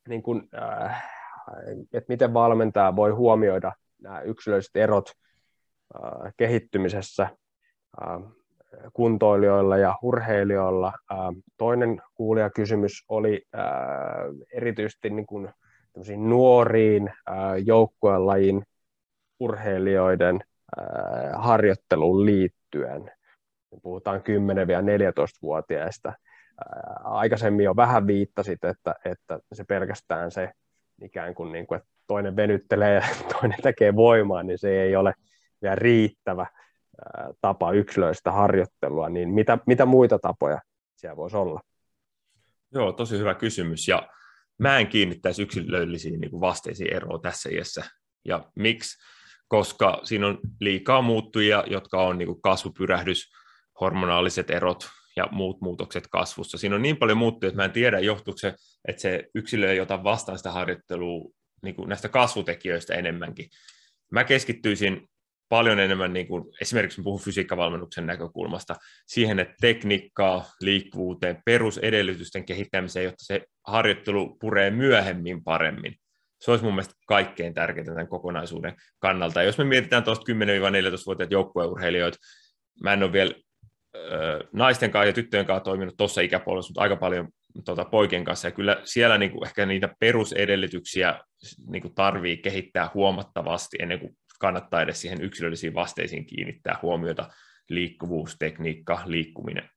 niin 0.08 0.24
äh, 0.56 1.04
että 1.94 2.14
miten 2.14 2.34
valmentaja 2.34 2.96
voi 2.96 3.12
huomioida 3.12 3.72
nämä 4.02 4.22
yksilölliset 4.22 4.76
erot 4.76 5.12
äh, 5.96 6.34
kehittymisessä 6.38 7.24
äh, 7.24 8.22
kuntoilijoilla 8.94 9.78
ja 9.78 9.96
urheilijoilla. 10.02 10.88
Äh, 11.12 11.18
toinen 11.58 12.02
kuulijakysymys 12.16 12.92
oli 13.10 13.42
äh, 13.56 13.64
erityisesti 14.54 15.10
niin 15.10 15.26
kuin, 15.26 15.50
nuoriin 16.18 17.08
äh, 17.08 17.36
joukkuelajin 17.66 18.64
urheilijoiden 19.40 20.44
äh, 20.80 21.44
harjoitteluun 21.44 22.26
liittyen 22.26 23.12
puhutaan 23.82 24.20
10-14-vuotiaista. 24.20 26.14
Aikaisemmin 27.04 27.64
jo 27.64 27.76
vähän 27.76 28.08
viittasit, 28.08 28.64
että, 28.64 28.96
että 29.06 29.40
se 29.54 29.64
pelkästään 29.64 30.32
se 30.32 30.52
ikään 31.02 31.36
kuin, 31.36 31.52
niin 31.52 31.68
kuin 31.68 31.78
että 31.78 31.90
toinen 32.08 32.36
venyttelee 32.36 32.94
ja 32.94 33.02
toinen 33.40 33.62
tekee 33.64 33.96
voimaa, 33.96 34.44
niin 34.44 34.58
se 34.58 34.82
ei 34.82 34.96
ole 34.96 35.14
vielä 35.62 35.76
riittävä 35.76 36.48
tapa 37.42 37.72
yksilöistä 37.72 38.32
harjoittelua, 38.32 39.10
niin 39.10 39.30
mitä, 39.30 39.58
mitä 39.68 39.86
muita 39.86 40.20
tapoja 40.20 40.62
siellä 40.96 41.18
voisi 41.18 41.38
olla? 41.38 41.62
Joo, 42.74 42.92
tosi 42.92 43.18
hyvä 43.18 43.34
kysymys, 43.34 43.88
ja 43.88 44.10
mä 44.58 44.78
en 44.78 44.88
kiinnittäisi 44.88 45.42
yksilöllisiin 45.42 46.20
niin 46.20 46.42
vasteisiin 46.42 46.94
eroa 46.94 47.20
tässä 47.20 47.50
iässä. 47.50 47.84
Ja 48.26 48.50
miksi? 48.56 48.98
Koska 49.48 50.00
siinä 50.04 50.28
on 50.28 50.40
liikaa 50.60 51.02
muuttujia, 51.02 51.64
jotka 51.68 52.02
on 52.02 52.18
niin 52.18 52.28
kuin 52.28 52.42
kasvupyrähdys, 52.42 53.32
hormonaaliset 53.82 54.50
erot 54.50 54.90
ja 55.16 55.28
muut 55.32 55.62
muutokset 55.62 56.08
kasvussa. 56.08 56.58
Siinä 56.58 56.76
on 56.76 56.82
niin 56.82 56.98
paljon 56.98 57.18
muuttuja, 57.18 57.48
että 57.48 57.62
mä 57.62 57.66
en 57.66 57.72
tiedä, 57.72 58.00
johtuuko 58.00 58.38
se, 58.38 58.56
että 58.88 59.02
se 59.02 59.30
yksilö 59.36 59.72
ei 59.72 59.80
ota 59.80 60.04
vastaan 60.04 60.38
sitä 60.38 60.52
harjoittelua 60.52 61.32
niin 61.64 61.76
kuin 61.76 61.90
näistä 61.90 62.10
kasvutekijöistä 62.10 62.94
enemmänkin. 62.94 63.50
Mä 64.12 64.24
keskittyisin 64.24 65.08
paljon 65.50 65.80
enemmän, 65.80 66.14
niin 66.14 66.28
kuin, 66.28 66.44
esimerkiksi 66.62 67.02
puhun 67.02 67.20
fysiikkavalmennuksen 67.20 68.06
näkökulmasta, 68.06 68.76
siihen, 69.08 69.40
että 69.40 69.54
tekniikkaa, 69.62 70.46
liikkuvuuteen, 70.62 71.42
perusedellytysten 71.46 72.46
kehittämiseen, 72.46 73.04
jotta 73.04 73.26
se 73.26 73.46
harjoittelu 73.68 74.38
puree 74.42 74.72
myöhemmin 74.72 75.44
paremmin. 75.44 75.96
Se 76.42 76.52
olisi 76.52 76.64
mun 76.64 76.74
mielestä 76.74 76.96
kaikkein 77.08 77.54
tärkeintä 77.54 77.92
tämän 77.92 78.08
kokonaisuuden 78.08 78.76
kannalta. 79.00 79.40
Ja 79.40 79.46
jos 79.46 79.58
me 79.58 79.64
mietitään 79.64 80.04
tuosta 80.04 80.32
10-14-vuotiaat 80.32 81.32
joukkueurheilijoita, 81.32 82.18
mä 82.84 82.94
en 82.94 83.04
ole 83.04 83.12
vielä 83.12 83.34
naisten 84.52 84.92
kanssa 84.92 85.08
ja 85.08 85.14
tyttöjen 85.14 85.46
kanssa 85.46 85.64
toiminut 85.64 85.98
tuossa 85.98 86.22
ikäpuolessa, 86.22 86.70
mutta 86.70 86.82
aika 86.82 86.96
paljon 86.96 87.28
tuota, 87.66 87.86
poikien 87.86 88.24
kanssa. 88.24 88.48
Ja 88.48 88.52
kyllä 88.52 88.82
siellä 88.84 89.18
niin 89.18 89.32
kuin, 89.32 89.48
ehkä 89.48 89.66
niitä 89.66 89.90
perusedellytyksiä 90.00 91.20
niin 91.68 91.82
kuin 91.82 91.96
tarvii 91.96 92.38
kehittää 92.38 92.90
huomattavasti 92.94 93.78
ennen 93.80 94.00
kuin 94.00 94.18
kannattaa 94.40 94.82
edes 94.82 95.02
siihen 95.02 95.22
yksilöllisiin 95.22 95.74
vasteisiin 95.74 96.26
kiinnittää 96.26 96.80
huomiota, 96.82 97.30
liikkuvuus, 97.70 98.36
tekniikka, 98.40 99.02
liikkuminen. 99.06 99.70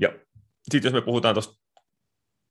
Ja 0.00 0.12
sitten 0.70 0.88
jos 0.88 0.94
me 0.94 1.00
puhutaan 1.00 1.34
tuosta 1.34 1.54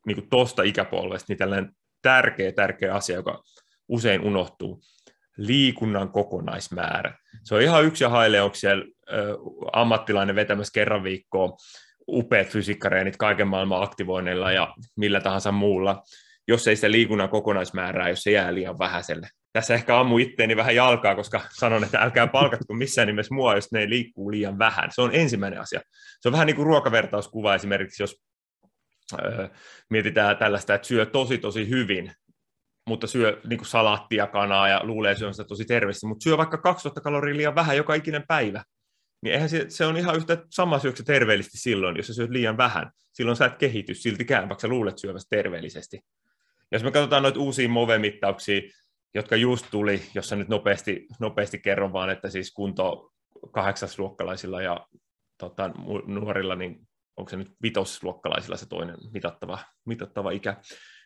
niin 0.06 0.30
tosta 0.30 0.64
ikäpolvesta, 0.64 1.26
niin 1.30 1.38
tällainen 1.38 1.72
tärkeä, 2.02 2.52
tärkeä 2.52 2.94
asia, 2.94 3.16
joka 3.16 3.44
usein 3.88 4.22
unohtuu, 4.22 4.82
liikunnan 5.38 6.12
kokonaismäärä. 6.12 7.18
Se 7.44 7.56
on 7.56 7.62
ihan 7.62 7.86
yksi 7.86 8.04
ja 8.04 8.10
haile, 8.10 8.42
onko 8.42 8.56
siellä 8.56 8.86
ammattilainen 9.74 10.36
vetämässä 10.36 10.74
kerran 10.74 11.04
viikkoa 11.04 11.58
upeat 12.08 12.48
fysiikkareenit 12.48 13.18
kaiken 13.18 13.48
maailman 13.48 13.84
aktivoinnilla 13.84 14.52
ja 14.52 14.74
millä 14.98 15.22
tahansa 15.22 15.52
muulla, 15.52 16.04
jos 16.48 16.68
ei 16.68 16.76
sitä 16.76 16.92
liikunnan 16.92 17.30
kokonaismäärää, 17.30 18.10
jos 18.10 18.24
se 18.24 18.32
jää 18.32 18.54
liian 18.54 18.80
vähäiselle. 18.80 19.30
Tässä 19.54 19.74
ehkä 19.74 20.00
ammu 20.00 20.18
itteeni 20.18 20.56
vähän 20.56 20.76
jalkaa, 20.76 21.16
koska 21.16 21.42
sanon, 21.50 21.84
että 21.84 22.00
älkää 22.00 22.28
palkatko 22.28 22.74
missään 22.74 23.08
nimessä 23.08 23.36
mua, 23.36 23.56
jos 23.56 23.72
ne 23.72 23.90
liikkuu 23.90 24.32
liian 24.32 24.60
vähän. 24.60 24.90
Se 24.94 25.02
on 25.02 25.10
ensimmäinen 25.14 25.62
asia. 25.62 25.82
Se 26.20 26.28
on 26.28 26.32
vähän 26.32 26.48
niin 26.48 26.56
kuin 26.56 26.66
ruokavertauskuva 26.66 27.56
esimerkiksi, 27.56 28.04
jos 28.04 28.22
mietitään 29.90 30.38
tällaista, 30.38 30.74
että 30.74 30.88
syö 30.88 31.06
tosi 31.06 31.38
tosi 31.38 31.70
hyvin, 31.70 32.12
mutta 32.88 33.08
syö 33.08 33.42
niin 33.50 33.58
kuin 33.58 33.68
salaattia, 33.68 34.28
kanaa 34.28 34.70
ja 34.70 34.82
luulee 34.84 35.16
syönsä 35.16 35.44
tosi 35.44 35.66
terveesti, 35.66 36.08
mutta 36.08 36.24
syö 36.24 36.38
vaikka 36.38 36.58
2000 36.58 37.02
kaloria 37.02 37.38
liian 37.38 37.56
vähän 37.56 37.78
joka 37.78 37.94
ikinen 37.94 38.24
päivä, 38.28 38.64
niin 39.22 39.34
eihän 39.34 39.50
se, 39.50 39.66
se 39.70 39.86
on 39.86 39.98
ihan 39.98 40.16
yhtä 40.16 40.38
sama 40.50 40.80
syöksä 40.80 41.04
terveellisesti 41.04 41.58
silloin, 41.58 41.98
jos 41.98 42.08
sä 42.08 42.14
syöt 42.14 42.30
liian 42.30 42.58
vähän. 42.58 42.92
Silloin 43.14 43.38
sä 43.38 43.46
et 43.46 43.58
kehity 43.58 43.94
siltikään, 43.94 44.50
vaikka 44.50 44.62
sä 44.62 44.68
luulet 44.68 44.98
syövässä 44.98 45.28
terveellisesti. 45.30 46.00
Jos 46.72 46.84
me 46.84 46.92
katsotaan 46.92 47.24
noita 47.24 47.40
uusia 47.40 47.70
MOVE-mittauksia, 47.70 48.62
jotka 49.14 49.36
just 49.36 49.66
tuli, 49.72 50.02
jossa 50.16 50.36
nyt 50.36 50.48
nopeasti, 50.48 51.08
nopeasti 51.20 51.60
kerron 51.60 51.94
vaan, 51.94 52.10
että 52.10 52.30
siis 52.30 52.52
kunto 52.52 53.12
kahdeksasluokkalaisilla 53.52 54.62
ja 54.62 54.88
tota, 55.38 55.72
nuorilla, 56.06 56.56
niin 56.56 56.88
onko 57.18 57.30
se 57.30 57.38
nyt 57.38 57.52
vitosluokkalaisilla 57.64 58.58
se 58.58 58.70
toinen 58.70 58.96
mitattava, 59.14 59.60
mitattava 59.86 60.32
ikä, 60.32 60.56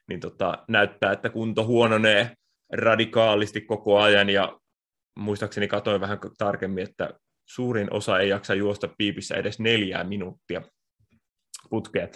niin 0.10 0.20
tota, 0.20 0.66
näyttää, 0.68 1.12
että 1.12 1.30
kunto 1.30 1.66
huononee 1.66 2.34
radikaalisti 2.74 3.62
koko 3.62 4.00
ajan, 4.00 4.30
ja 4.30 4.60
muistaakseni 5.20 5.68
katsoin 5.68 6.02
vähän 6.02 6.20
tarkemmin, 6.38 6.84
että 6.84 7.10
suurin 7.46 7.94
osa 7.94 8.20
ei 8.20 8.30
jaksa 8.30 8.54
juosta 8.54 8.90
piipissä 8.98 9.36
edes 9.36 9.60
neljää 9.60 10.04
minuuttia 10.04 10.62
putkeen. 11.70 12.10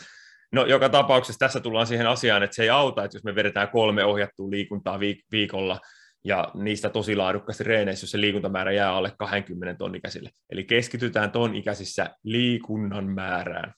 No 0.51 0.65
joka 0.65 0.89
tapauksessa 0.89 1.39
tässä 1.39 1.59
tullaan 1.59 1.87
siihen 1.87 2.07
asiaan, 2.07 2.43
että 2.43 2.55
se 2.55 2.63
ei 2.63 2.69
auta, 2.69 3.03
että 3.03 3.17
jos 3.17 3.23
me 3.23 3.35
vedetään 3.35 3.69
kolme 3.69 4.05
ohjattua 4.05 4.49
liikuntaa 4.49 4.97
viik- 4.97 5.25
viikolla 5.31 5.79
ja 6.23 6.51
niistä 6.53 6.89
tosi 6.89 7.15
laadukkaasti 7.15 7.63
reeneissä, 7.63 8.03
jos 8.03 8.11
se 8.11 8.21
liikuntamäärä 8.21 8.71
jää 8.71 8.93
alle 8.93 9.11
20 9.19 9.77
ton 9.77 9.95
ikäisille. 9.95 10.29
Eli 10.49 10.63
keskitytään 10.63 11.31
ton 11.31 11.55
ikäisissä 11.55 12.09
liikunnan 12.23 13.05
määrään. 13.05 13.73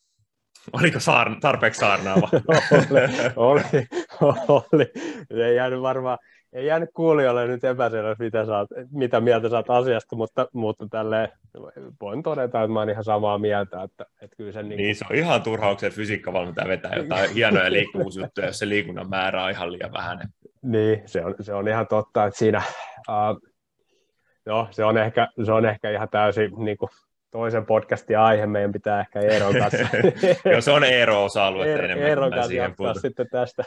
Oliko 0.74 0.99
saar, 0.99 1.36
tarpeeksi 1.41 1.80
saarnaava? 1.80 2.30
oli, 3.36 3.61
oli, 4.22 4.61
oli. 4.72 4.91
Ei 5.30 5.55
jäänyt 5.55 5.82
varmaan, 5.82 6.18
ei 6.53 6.65
jäänyt 6.65 6.89
kuulijoille 6.93 7.47
nyt 7.47 7.63
epäselväksi, 7.63 8.24
mitä, 8.24 8.45
saat, 8.45 8.70
mitä 8.91 9.22
mieltä 9.22 9.49
saat 9.49 9.70
asiasta, 9.70 10.15
mutta, 10.15 10.47
mutta 10.53 10.88
tälleen 10.91 11.30
voin 12.01 12.24
todeta, 12.24 12.63
että 12.63 12.74
mä 12.74 12.80
oon 12.80 12.89
ihan 12.89 13.03
samaa 13.03 13.38
mieltä. 13.38 13.84
Että, 13.84 14.05
että 14.22 14.36
kyllä 14.36 14.51
sen 14.51 14.70
niin, 14.70 14.78
niin, 14.78 14.95
se 14.95 15.05
on 15.09 15.15
ihan 15.15 15.43
turhauksen 15.43 15.91
fysiikkavalmentaja 15.91 16.68
vetää 16.68 16.95
jotain 16.95 17.34
hienoja 17.36 17.72
liikkuvuusjuttuja, 17.72 18.47
jos 18.47 18.59
se 18.59 18.70
liikunnan 18.70 19.09
määrä 19.09 19.43
on 19.43 19.51
ihan 19.51 19.72
liian 19.72 19.93
vähän. 19.93 20.20
Niin, 20.61 21.01
se 21.05 21.26
on, 21.26 21.36
se 21.41 21.53
on 21.53 21.68
ihan 21.68 21.88
totta, 21.88 22.26
että 22.26 22.39
siinä, 22.39 22.61
uh, 23.09 23.51
no, 24.45 24.68
se, 24.72 24.86
on 24.86 24.97
ehkä, 24.97 25.28
se 25.45 25.51
on 25.51 25.65
ehkä 25.65 25.91
ihan 25.91 26.09
täysin 26.09 26.51
niin 26.57 26.78
kuin, 26.78 26.89
toisen 27.32 27.65
podcastin 27.65 28.19
aihe, 28.19 28.45
meidän 28.45 28.71
pitää 28.71 28.99
ehkä 28.99 29.19
Eeron 29.19 29.53
kanssa. 29.53 29.78
Joo, 30.51 30.61
se 30.61 30.71
on 30.71 30.84
Eero-osa-alue 30.84 31.65
Eero, 31.65 31.84
enemmän. 31.84 32.07
Eeron 32.07 32.32
kanssa 32.32 32.53
jatkaa 32.53 32.93
sitten 32.93 33.28
tästä, 33.32 33.63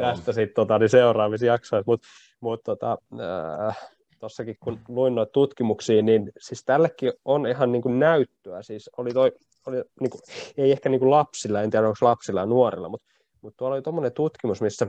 tästä 0.00 0.32
sitten, 0.32 0.54
tota, 0.54 0.78
niin 0.78 0.88
seuraavissa 0.88 1.46
jaksoissa, 1.46 1.84
mutta 1.86 2.08
mut, 2.40 2.60
tota, 2.64 2.98
äh, 3.68 3.88
kun 4.60 4.80
luin 4.88 5.14
noita 5.14 5.32
tutkimuksia, 5.32 6.02
niin 6.02 6.32
siis 6.38 6.64
tällekin 6.64 7.12
on 7.24 7.46
ihan 7.46 7.72
niin 7.72 7.82
kuin 7.82 7.98
näyttöä, 7.98 8.62
siis 8.62 8.90
oli 8.96 9.10
toi, 9.10 9.32
oli, 9.66 9.76
niin 10.00 10.10
kuin, 10.10 10.20
ei 10.56 10.72
ehkä 10.72 10.88
niin 10.88 11.00
kuin 11.00 11.10
lapsilla, 11.10 11.62
en 11.62 11.70
tiedä 11.70 11.86
onko 11.86 11.98
lapsilla 12.00 12.40
ja 12.40 12.46
nuorilla, 12.46 12.88
mutta, 12.88 13.06
mutta 13.42 13.56
tuolla 13.56 13.74
oli 13.74 13.82
tuommoinen 13.82 14.12
tutkimus, 14.12 14.62
missä 14.62 14.86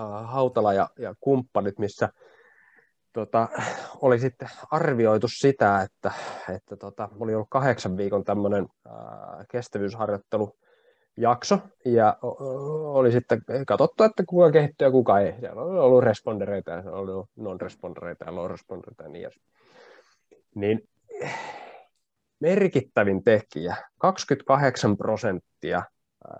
äh, 0.00 0.06
Hautala 0.24 0.72
ja, 0.72 0.88
ja 0.98 1.14
kumppanit, 1.20 1.78
missä 1.78 2.08
tota, 3.16 3.48
oli 4.02 4.18
sitten 4.18 4.48
arvioitu 4.70 5.28
sitä, 5.28 5.82
että, 5.82 6.12
että 6.54 6.76
tota, 6.76 7.08
oli 7.20 7.34
ollut 7.34 7.50
kahdeksan 7.50 7.96
viikon 7.96 8.24
tämmöinen 8.24 8.66
kestävyysharjoittelu, 9.50 10.56
jakso, 11.16 11.58
ja 11.84 12.16
oli 12.84 13.12
sitten 13.12 13.42
katsottu, 13.66 14.02
että 14.02 14.22
kuka 14.26 14.50
kehittyy 14.50 14.86
ja 14.86 14.90
kuka 14.90 15.20
ei. 15.20 15.34
Siellä 15.40 15.62
oli 15.62 15.78
ollut 15.78 16.04
respondereita 16.04 16.70
ja 16.70 16.82
oli 16.92 17.12
ollut 17.12 17.30
non-respondereita 17.36 18.24
ja 18.24 18.32
low-respondereita 18.32 19.02
ja 19.02 19.08
niin 19.08 19.24
edespäin. 19.24 19.52
Niin 20.54 20.88
merkittävin 22.40 23.24
tekijä, 23.24 23.76
28 23.98 24.96
prosenttia 24.96 25.82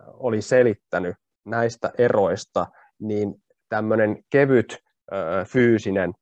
oli 0.06 0.42
selittänyt 0.42 1.16
näistä 1.44 1.92
eroista, 1.98 2.66
niin 2.98 3.34
tämmöinen 3.68 4.24
kevyt 4.30 4.78
fyysinen 5.46 6.12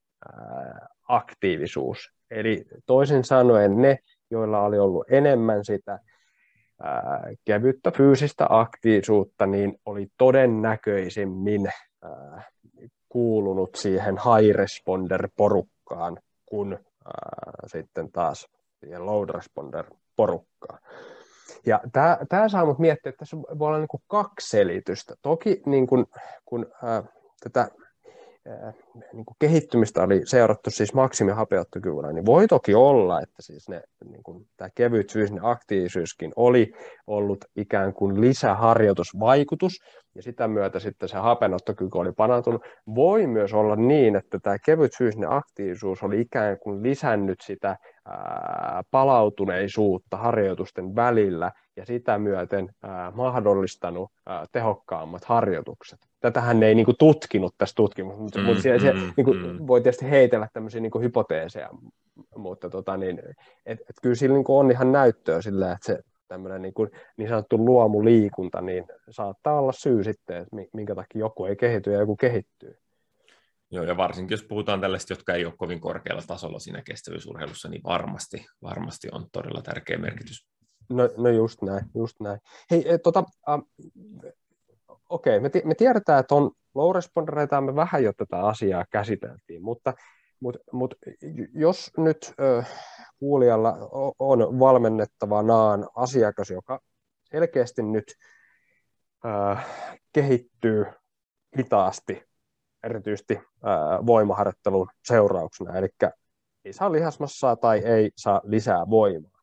aktiivisuus. 1.09 2.11
Eli 2.31 2.65
toisin 2.87 3.25
sanoen 3.25 3.83
ne, 3.83 3.99
joilla 4.31 4.61
oli 4.61 4.79
ollut 4.79 5.07
enemmän 5.11 5.65
sitä 5.65 5.99
kevyttä 7.45 7.91
fyysistä 7.91 8.47
aktiivisuutta, 8.51 9.47
niin 9.47 9.79
oli 9.87 10.07
todennäköisimmin 10.19 11.73
kuulunut 13.09 13.75
siihen 13.75 14.15
high 14.15 14.55
responder-porukkaan 14.57 16.19
kuin 16.47 16.79
sitten 17.67 18.13
taas 18.13 18.49
siihen 18.81 19.07
low 19.07 19.29
responder-porukkaan. 19.29 20.79
Ja 21.67 21.81
tämä 22.29 22.49
saa 22.49 22.67
mut 22.67 22.79
miettiä, 22.79 23.11
että 23.11 23.19
tässä 23.19 23.37
voi 23.37 23.69
olla 23.69 23.79
niin 23.79 24.03
kaksi 24.07 24.49
selitystä. 24.49 25.15
Toki 25.23 25.63
niin 25.67 25.87
kun, 25.87 26.07
kun 26.45 26.67
ää, 26.83 27.03
tätä 27.43 27.69
niin 29.13 29.25
kuin 29.25 29.37
kehittymistä 29.39 30.03
oli 30.03 30.21
seurattu 30.25 30.71
siis 30.71 30.95
maksimihapeuttokyvyllä, 30.95 32.13
niin 32.13 32.27
voi 32.27 32.47
toki 32.49 32.75
olla, 32.75 33.21
että 33.21 33.43
siis 33.43 33.69
ne, 33.69 33.83
niin 34.11 34.23
kuin, 34.23 34.47
tämä 34.57 34.71
kevyt 34.75 35.13
fyysinen 35.13 35.45
aktiivisuuskin 35.45 36.33
oli 36.37 36.73
ollut 37.07 37.45
ikään 37.57 37.93
kuin 37.93 38.21
lisäharjoitusvaikutus, 38.21 39.73
ja 40.15 40.23
sitä 40.23 40.49
myötä 40.49 40.79
sitten 40.79 41.09
se 41.09 41.17
hapenottokyky 41.19 41.99
oli 41.99 42.13
parantunut. 42.13 42.63
Voi 42.95 43.27
myös 43.27 43.55
olla 43.55 43.77
niin, 43.77 44.17
että 44.17 44.39
tämä 44.43 44.57
kevyt 44.59 44.93
fyysinen 44.99 45.31
aktiivisuus 45.31 46.03
oli 46.03 46.21
ikään 46.21 46.59
kuin 46.59 46.83
lisännyt 46.83 47.41
sitä 47.41 47.77
ää, 48.07 48.83
palautuneisuutta 48.91 50.17
harjoitusten 50.17 50.95
välillä, 50.97 51.53
ja 51.77 51.87
sitä 51.87 52.19
myöten 52.19 52.75
ää, 52.83 53.11
mahdollistanut 53.11 54.11
ää, 54.27 54.47
tehokkaammat 54.53 55.25
harjoitukset. 55.25 55.99
Tätähän 56.21 56.63
ei 56.63 56.75
niin 56.75 56.85
kuin, 56.85 56.97
tutkinut 56.99 57.55
tässä 57.59 57.75
tutkimuksessa, 57.75 58.41
mm, 58.41 58.47
mutta 58.47 58.63
siellä, 58.63 58.93
mm, 58.93 59.13
niin 59.17 59.25
kuin, 59.25 59.39
mm. 59.39 59.67
voi 59.67 59.81
tietysti 59.81 60.11
heitellä 60.11 60.49
tämmöisiä 60.53 60.81
niin 60.81 60.91
kuin, 60.91 61.05
hypoteeseja, 61.05 61.71
mutta 62.37 62.71
tota, 62.71 62.97
niin, 62.97 63.21
et, 63.67 63.81
et 63.81 63.97
kyllä 64.03 64.15
sillä 64.15 64.35
niin 64.35 64.45
kuin, 64.45 64.59
on 64.59 64.71
ihan 64.71 64.93
näyttöä 64.93 65.43
sillä, 65.43 65.73
että 65.73 65.87
se 65.87 66.03
tämmöinen 66.29 66.63
niin, 66.63 66.75
kuin, 66.75 66.91
niin 67.17 67.29
sanottu 67.29 67.65
luomuliikunta, 67.65 68.61
niin 68.61 68.85
saattaa 69.11 69.59
olla 69.59 69.73
syy 69.73 70.05
sitten, 70.05 70.37
että 70.37 70.57
minkä 70.73 70.95
takia 70.95 71.19
joku 71.19 71.45
ei 71.45 71.57
kehity 71.57 71.93
ja 71.93 71.99
joku 71.99 72.17
kehittyy. 72.17 72.79
Joo, 73.71 73.85
ja 73.85 73.97
varsinkin 73.97 74.35
jos 74.35 74.45
puhutaan 74.45 74.81
tällaista, 74.81 75.13
jotka 75.13 75.35
ei 75.35 75.45
ole 75.45 75.55
kovin 75.57 75.81
korkealla 75.81 76.23
tasolla 76.27 76.59
siinä 76.59 76.83
kestävyysurheilussa, 76.83 77.69
niin 77.69 77.83
varmasti, 77.85 78.47
varmasti 78.63 79.09
on 79.13 79.27
todella 79.33 79.63
tärkeä 79.63 79.99
merkitys. 79.99 80.47
No, 80.89 81.09
no 81.17 81.29
just 81.29 81.63
näin, 81.63 81.85
just 81.95 82.21
näin. 82.21 82.41
Hei, 82.71 82.93
e, 82.93 82.99
tota, 82.99 83.25
okei, 85.09 85.39
okay, 85.39 85.41
me, 85.41 85.51
me 85.65 85.75
tiedetään, 85.75 86.21
että 86.21 86.35
on 86.35 86.51
low 86.75 86.95
respondereita, 86.95 87.61
me 87.61 87.75
vähän 87.75 88.05
jo 88.05 88.13
tätä 88.13 88.41
asiaa 88.41 88.85
käsiteltiin, 88.91 89.63
mutta, 89.63 89.95
mutta, 90.41 90.59
mutta 90.73 90.97
jos 91.55 91.91
nyt 91.97 92.35
äh, 92.41 92.69
kuulijalla 93.19 93.77
on 94.19 94.59
valmennettavanaan 94.59 95.89
asiakas, 95.97 96.51
joka 96.51 96.81
selkeästi 97.25 97.83
nyt 97.83 98.15
äh, 99.27 99.67
kehittyy 100.13 100.87
hitaasti, 101.59 102.23
erityisesti 102.83 103.35
äh, 103.37 104.07
voimaharjoittelun 104.07 104.89
seurauksena, 105.05 105.79
eli 105.79 105.89
ei 106.65 106.73
saa 106.73 106.93
lihasmassaa 106.93 107.57
tai 107.57 107.79
ei 107.79 108.11
saa 108.17 108.41
lisää 108.45 108.91
voimaa 108.91 109.34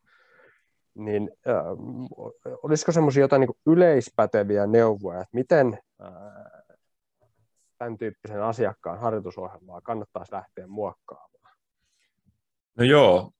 niin 0.94 1.30
äh, 1.48 1.54
olisiko 2.62 2.92
semmoisia 2.92 3.20
jotain 3.20 3.40
niin 3.40 3.56
yleispäteviä 3.66 4.66
neuvoja, 4.66 5.20
että 5.20 5.36
miten 5.36 5.78
äh, 6.02 6.12
tämän 7.78 7.98
tyyppisen 7.98 8.42
asiakkaan 8.42 9.00
harjoitusohjelmaa 9.00 9.80
kannattaisi 9.80 10.32
lähteä 10.32 10.66
muokkaamaan? 10.66 11.56
No 12.78 12.84
joo, 12.84 13.32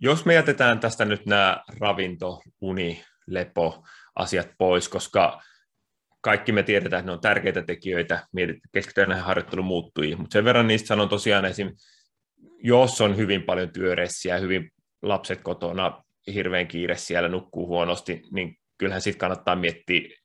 jos 0.00 0.24
me 0.24 0.34
jätetään 0.34 0.80
tästä 0.80 1.04
nyt 1.04 1.26
nämä 1.26 1.62
ravinto, 1.80 2.40
uni, 2.60 3.04
lepo 3.26 3.84
asiat 4.14 4.48
pois, 4.58 4.88
koska 4.88 5.42
kaikki 6.20 6.52
me 6.52 6.62
tiedetään, 6.62 7.00
että 7.00 7.10
ne 7.10 7.12
on 7.12 7.20
tärkeitä 7.20 7.62
tekijöitä, 7.62 8.26
keskitytään 8.72 9.08
näihin 9.08 9.24
harjoittelun 9.24 9.64
muuttujiin, 9.64 10.18
mutta 10.18 10.32
sen 10.32 10.44
verran 10.44 10.66
niistä 10.66 10.86
sanon 10.86 11.08
tosiaan 11.08 11.44
esim. 11.44 11.70
jos 12.62 13.00
on 13.00 13.16
hyvin 13.16 13.42
paljon 13.42 13.72
työressiä, 13.72 14.38
hyvin 14.38 14.70
lapset 15.02 15.40
kotona, 15.42 16.04
hirveän 16.26 16.68
kiire 16.68 16.96
siellä, 16.96 17.28
nukkuu 17.28 17.66
huonosti, 17.66 18.22
niin 18.32 18.56
kyllähän 18.78 19.02
sitten 19.02 19.20
kannattaa 19.20 19.56
miettiä 19.56 20.20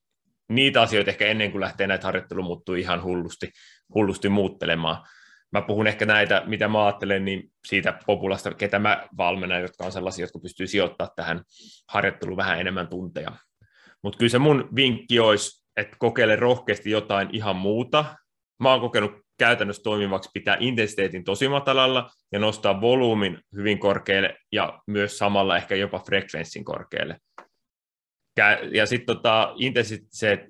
niitä 0.49 0.81
asioita 0.81 1.11
ehkä 1.11 1.27
ennen 1.27 1.51
kuin 1.51 1.61
lähtee 1.61 1.87
näitä 1.87 2.07
harjoittelu 2.07 2.43
muuttuu 2.43 2.75
ihan 2.75 3.03
hullusti, 3.03 3.51
hullusti 3.95 4.29
muuttelemaan. 4.29 5.05
Mä 5.51 5.61
puhun 5.61 5.87
ehkä 5.87 6.05
näitä, 6.05 6.43
mitä 6.45 6.67
mä 6.67 6.85
ajattelen, 6.85 7.25
niin 7.25 7.51
siitä 7.67 7.99
populasta, 8.05 8.53
ketä 8.53 8.79
mä 8.79 9.07
valmennan, 9.17 9.61
jotka 9.61 9.85
on 9.85 9.91
sellaisia, 9.91 10.23
jotka 10.23 10.39
pystyy 10.39 10.67
sijoittamaan 10.67 11.13
tähän 11.15 11.43
harjoitteluun 11.89 12.37
vähän 12.37 12.59
enemmän 12.59 12.87
tunteja. 12.87 13.31
Mutta 14.03 14.17
kyllä 14.17 14.29
se 14.29 14.39
mun 14.39 14.69
vinkki 14.75 15.19
olisi, 15.19 15.65
että 15.77 15.95
kokeile 15.99 16.35
rohkeasti 16.35 16.91
jotain 16.91 17.29
ihan 17.31 17.55
muuta. 17.55 18.05
Mä 18.59 18.71
oon 18.71 18.81
kokenut 18.81 19.24
käytännössä 19.37 19.83
toimivaksi 19.83 20.29
pitää 20.33 20.57
intensiteetin 20.59 21.23
tosi 21.23 21.47
matalalla 21.47 22.09
ja 22.31 22.39
nostaa 22.39 22.81
volyymin 22.81 23.39
hyvin 23.55 23.79
korkealle 23.79 24.37
ja 24.51 24.79
myös 24.87 25.17
samalla 25.17 25.57
ehkä 25.57 25.75
jopa 25.75 25.99
frekvenssin 25.99 26.65
korkealle. 26.65 27.17
Ja 28.71 28.85
sitten 28.85 29.15
tota, 29.15 29.53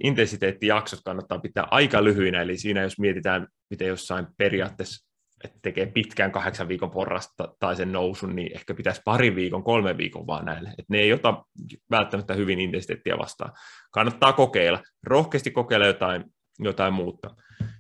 intensiteettijaksot 0.03 0.99
kannattaa 1.05 1.39
pitää 1.39 1.67
aika 1.71 2.03
lyhyinä, 2.03 2.41
eli 2.41 2.57
siinä 2.57 2.81
jos 2.81 2.99
mietitään, 2.99 3.47
miten 3.69 3.88
jossain 3.88 4.27
periaatteessa 4.38 5.05
että 5.43 5.59
tekee 5.61 5.86
pitkään 5.86 6.31
kahdeksan 6.31 6.67
viikon 6.67 6.91
porrasta 6.91 7.55
tai 7.59 7.75
sen 7.75 7.91
nousun, 7.91 8.36
niin 8.36 8.55
ehkä 8.55 8.73
pitäisi 8.73 9.01
pari 9.05 9.36
viikon, 9.36 9.63
kolme 9.63 9.97
viikon 9.97 10.27
vaan 10.27 10.45
näille. 10.45 10.69
Että 10.69 10.86
ne 10.89 10.99
ei 10.99 11.13
ota 11.13 11.43
välttämättä 11.91 12.33
hyvin 12.33 12.59
intensiteettiä 12.59 13.17
vastaan. 13.17 13.51
Kannattaa 13.91 14.33
kokeilla, 14.33 14.81
rohkeasti 15.03 15.51
kokeilla 15.51 15.86
jotain, 15.86 16.23
jotain 16.59 16.93
muuta. 16.93 17.36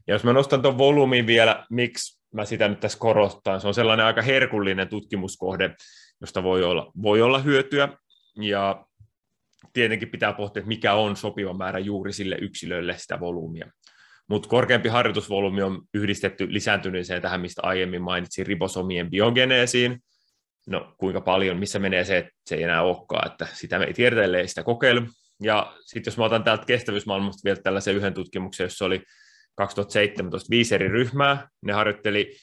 Ja 0.07 0.13
jos 0.13 0.23
mä 0.23 0.33
nostan 0.33 0.61
tuon 0.61 0.77
volyymin 0.77 1.27
vielä, 1.27 1.65
miksi 1.69 2.19
mä 2.33 2.45
sitä 2.45 2.67
nyt 2.67 2.79
tässä 2.79 2.99
korostan, 2.99 3.61
se 3.61 3.67
on 3.67 3.73
sellainen 3.73 4.05
aika 4.05 4.21
herkullinen 4.21 4.87
tutkimuskohde, 4.87 5.75
josta 6.21 6.43
voi 6.43 6.63
olla, 6.63 6.91
voi 7.01 7.21
olla 7.21 7.39
hyötyä, 7.39 7.89
ja 8.41 8.85
tietenkin 9.73 10.09
pitää 10.09 10.33
pohtia, 10.33 10.59
että 10.59 10.67
mikä 10.67 10.93
on 10.93 11.15
sopiva 11.15 11.53
määrä 11.53 11.79
juuri 11.79 12.13
sille 12.13 12.37
yksilölle 12.41 12.97
sitä 12.97 13.19
volyymia. 13.19 13.71
Mutta 14.29 14.49
korkeampi 14.49 14.89
harjoitusvolyymi 14.89 15.61
on 15.61 15.81
yhdistetty 15.93 16.53
lisääntyneeseen 16.53 17.21
tähän, 17.21 17.41
mistä 17.41 17.61
aiemmin 17.63 18.01
mainitsin, 18.01 18.45
ribosomien 18.45 19.09
biogeneesiin. 19.09 19.99
No 20.67 20.93
kuinka 20.97 21.21
paljon, 21.21 21.57
missä 21.57 21.79
menee 21.79 22.03
se, 22.03 22.17
että 22.17 22.31
se 22.45 22.55
ei 22.55 22.63
enää 22.63 22.81
olekaan, 22.81 23.31
että 23.31 23.47
sitä 23.53 23.79
me 23.79 23.85
ei 23.85 23.93
tiedetä, 23.93 24.23
ellei 24.23 24.47
sitä 24.47 24.63
kokeilu. 24.63 25.01
Ja 25.43 25.73
sitten 25.81 26.11
jos 26.11 26.17
mä 26.17 26.25
otan 26.25 26.43
täältä 26.43 26.65
kestävyysmaailmasta 26.65 27.41
vielä 27.43 27.59
tällaisen 27.61 27.95
yhden 27.95 28.13
tutkimuksen, 28.13 28.65
jossa 28.65 28.85
oli 28.85 29.03
2017 29.55 30.49
viisi 30.49 30.75
eri 30.75 30.87
ryhmää, 30.87 31.47
ne 31.61 31.73
harjoitteli 31.73 32.35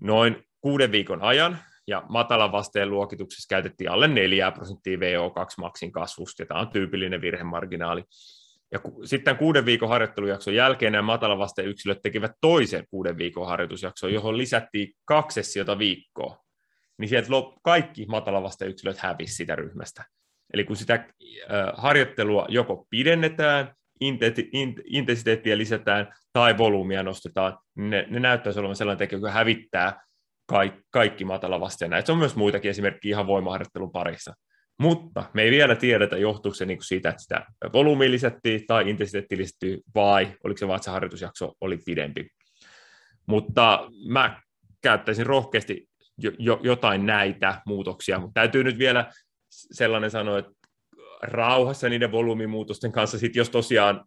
noin 0.00 0.44
kuuden 0.60 0.92
viikon 0.92 1.22
ajan, 1.22 1.58
ja 1.86 2.02
matalan 2.08 2.52
vasteen 2.52 2.90
luokituksessa 2.90 3.46
käytettiin 3.48 3.90
alle 3.90 4.08
4 4.08 4.50
prosenttia 4.50 4.98
VO2-maksin 4.98 5.92
kasvusta, 5.92 6.42
ja 6.42 6.46
tämä 6.46 6.60
on 6.60 6.68
tyypillinen 6.68 7.20
virhemarginaali. 7.20 8.04
Ja 8.72 8.80
sitten 9.04 9.36
kuuden 9.36 9.64
viikon 9.64 9.88
harjoittelujakson 9.88 10.54
jälkeen 10.54 10.92
nämä 10.92 11.02
matalavasteen 11.02 11.68
yksilöt 11.68 12.02
tekivät 12.02 12.32
toisen 12.40 12.84
kuuden 12.90 13.18
viikon 13.18 13.46
harjoitusjakson, 13.46 14.12
johon 14.12 14.38
lisättiin 14.38 14.92
kaksi 15.04 15.34
sessiota 15.34 15.78
viikkoa. 15.78 16.38
Niin 16.98 17.08
sieltä 17.08 17.28
kaikki 17.62 18.06
matalavasteen 18.06 18.70
yksilöt 18.70 18.98
hävisi 18.98 19.34
sitä 19.34 19.56
ryhmästä. 19.56 20.04
Eli 20.52 20.64
kun 20.64 20.76
sitä 20.76 21.08
harjoittelua 21.74 22.46
joko 22.48 22.86
pidennetään, 22.90 23.74
intensiteettiä 24.84 25.58
lisätään 25.58 26.14
tai 26.32 26.58
volyymia 26.58 27.02
nostetaan, 27.02 27.58
niin 27.76 27.90
ne, 27.90 28.06
ne 28.10 28.20
näyttäisi 28.20 28.58
olevan 28.58 28.76
sellainen 28.76 28.98
tekijä, 28.98 29.18
joka 29.18 29.30
hävittää 29.30 30.00
kaikki, 30.46 30.82
kaikki 30.90 31.24
matalavasteen. 31.24 32.06
Se 32.06 32.12
on 32.12 32.18
myös 32.18 32.36
muitakin 32.36 32.70
esimerkkejä 32.70 33.12
ihan 33.12 33.26
voimaharjoittelun 33.26 33.92
parissa. 33.92 34.34
Mutta 34.78 35.24
me 35.34 35.42
ei 35.42 35.50
vielä 35.50 35.76
tiedetä, 35.76 36.16
johtuuko 36.16 36.54
se 36.54 36.66
niin 36.66 36.78
siitä, 36.82 37.08
että 37.08 37.22
sitä 37.22 37.46
volyymiä 37.72 38.10
lisättiin 38.10 38.66
tai 38.66 38.90
intensiteetti 38.90 39.36
lisättiin, 39.36 39.80
vai 39.94 40.36
oliko 40.44 40.58
se 40.58 40.68
vaan, 40.68 40.76
että 40.76 40.84
se 40.84 40.90
harjoitusjakso 40.90 41.52
oli 41.60 41.78
pidempi. 41.86 42.28
Mutta 43.26 43.88
mä 44.08 44.40
käyttäisin 44.82 45.26
rohkeasti 45.26 45.86
jo, 46.18 46.30
jo, 46.38 46.60
jotain 46.62 47.06
näitä 47.06 47.62
muutoksia, 47.66 48.18
mutta 48.18 48.40
täytyy 48.40 48.64
nyt 48.64 48.78
vielä 48.78 49.12
sellainen 49.50 50.10
sanoa, 50.10 50.38
että 50.38 50.52
rauhassa 51.22 51.88
niiden 51.88 52.12
volyymimuutosten 52.12 52.92
kanssa, 52.92 53.18
sit 53.18 53.36
jos 53.36 53.50
tosiaan 53.50 54.04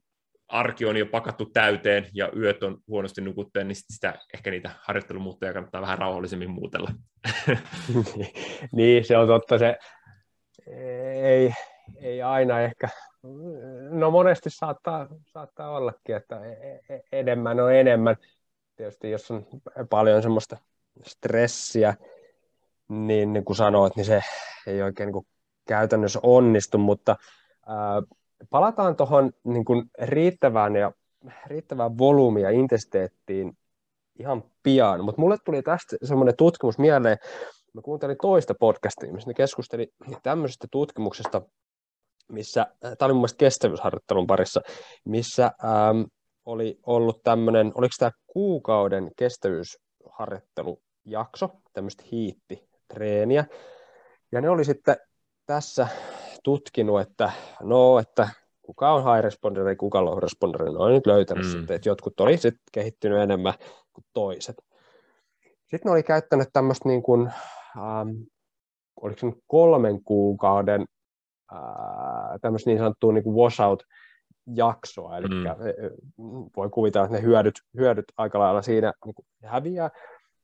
arki 0.48 0.86
on 0.86 0.98
jo 0.98 1.06
pakattu 1.06 1.46
täyteen 1.46 2.08
ja 2.14 2.32
yöt 2.36 2.64
on 2.64 2.78
huonosti 2.88 3.22
nukutteen, 3.22 3.68
niin 3.68 3.76
sitä, 3.76 4.14
ehkä 4.34 4.52
niitä 4.52 4.72
harjoittelumuuttoja 4.82 5.54
kannattaa 5.54 5.82
vähän 5.82 5.98
rauhallisemmin 5.98 6.50
muutella. 6.50 6.92
niin, 8.72 9.06
se 9.06 9.18
on 9.18 9.28
totta. 9.28 9.58
Se, 9.58 9.78
ei, 11.24 11.54
ei 12.02 12.22
aina 12.22 12.62
ehkä, 12.62 12.90
no 13.90 14.12
monesti 14.12 14.50
saattaa, 14.50 15.08
saattaa 15.26 15.78
ollakin, 15.78 16.16
että 16.16 16.46
e, 16.46 16.80
e, 16.96 17.00
enemmän 17.12 17.60
on 17.60 17.74
enemmän. 17.74 18.16
Tietysti 18.76 19.12
jos 19.12 19.32
on 19.32 19.46
paljon 19.90 20.22
semmoista 20.22 20.58
stressiä, 21.04 21.96
niin, 22.88 23.34
niin 23.34 23.46
kuin 23.46 23.58
sanoit, 23.58 23.96
niin 23.96 24.06
se 24.06 24.22
ei 24.68 24.82
oikein 24.82 25.12
niin 25.12 25.26
käytännössä 25.70 26.20
onnistu, 26.24 26.78
mutta 26.78 27.16
ää, 27.68 28.02
palataan 28.50 28.96
tuohon 28.96 29.32
niin 29.44 29.66
riittävään 30.02 30.76
ja 30.76 30.92
riittävään 31.48 31.98
volyymiin 31.98 32.44
ja 32.44 32.50
intensiteettiin 32.50 33.58
ihan 34.20 34.44
pian, 34.64 35.06
mutta 35.06 35.22
mulle 35.22 35.38
tuli 35.46 35.62
tästä 35.62 35.96
semmoinen 36.04 36.36
tutkimus 36.38 36.78
mieleen, 36.78 37.18
mä 37.74 37.82
kuuntelin 37.82 38.18
toista 38.22 38.54
podcastia, 38.60 39.14
missä 39.14 39.30
ne 39.30 39.34
keskusteli 39.34 39.88
tämmöisestä 40.24 40.68
tutkimuksesta, 40.72 41.42
missä, 42.32 42.68
tämä 42.80 42.96
oli 43.02 43.14
mun 43.14 43.22
mielestä 43.22 43.38
kestävyysharjoittelun 43.38 44.28
parissa, 44.28 44.62
missä 45.06 45.46
ähm, 45.46 46.02
oli 46.46 46.80
ollut 46.86 47.24
tämmöinen, 47.24 47.72
oliko 47.76 47.94
tämä 48.00 48.12
kuukauden 48.28 49.12
kestävyysharjoittelujakso, 49.18 51.50
tämmöistä 51.74 52.04
hiittitreeniä, 52.12 53.46
ja 54.32 54.42
ne 54.42 54.50
oli 54.50 54.66
sitten 54.66 54.96
tässä 55.50 55.88
tutkinut, 56.44 57.02
että 57.02 57.32
no, 57.62 58.00
että 58.00 58.30
kuka 58.62 58.94
on 58.94 59.04
high 59.04 59.24
responderi, 59.24 59.76
kuka 59.76 60.06
low 60.06 60.18
responderi, 60.18 60.72
no 60.72 60.90
nyt 60.90 61.08
löytänyt 61.08 61.46
mm. 61.46 61.52
sitten, 61.52 61.76
että 61.76 61.90
jotkut 61.90 62.20
oli 62.20 62.38
sitten 62.38 62.62
kehittynyt 62.72 63.20
enemmän 63.20 63.54
kuin 63.94 64.06
toiset. 64.14 64.56
Sitten 65.42 65.80
ne 65.86 65.92
oli 65.92 66.04
käyttänyt 66.04 66.50
tämmöistä 66.54 66.90
niin 66.90 67.04
kuin, 67.04 67.32
ähm, 67.78 68.10
oliko 69.02 69.20
se 69.20 69.26
nyt 69.26 69.44
kolmen 69.48 70.04
kuukauden 70.04 70.86
äh, 71.54 71.60
tämmöistä 72.42 72.70
niin 72.70 72.80
sanottua 72.80 73.14
niin 73.14 73.24
kuin 73.24 73.36
washout-jaksoa, 73.36 75.18
eli 75.18 75.28
mm. 75.28 75.44
voi 76.58 76.70
kuvitella, 76.70 77.06
että 77.06 77.18
ne 77.18 77.24
hyödyt, 77.24 77.56
hyödyt 77.78 78.06
aika 78.18 78.40
lailla 78.40 78.62
siinä 78.62 78.94
niin 79.06 79.16
kuin 79.16 79.26
häviää, 79.44 79.90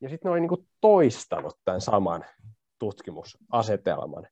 ja 0.01 0.09
sitten 0.09 0.29
ne 0.29 0.31
oli 0.31 0.39
niin 0.39 0.49
kuin 0.49 0.67
toistanut 0.81 1.57
tämän 1.65 1.81
saman 1.81 2.25
tutkimusasetelman. 2.79 4.27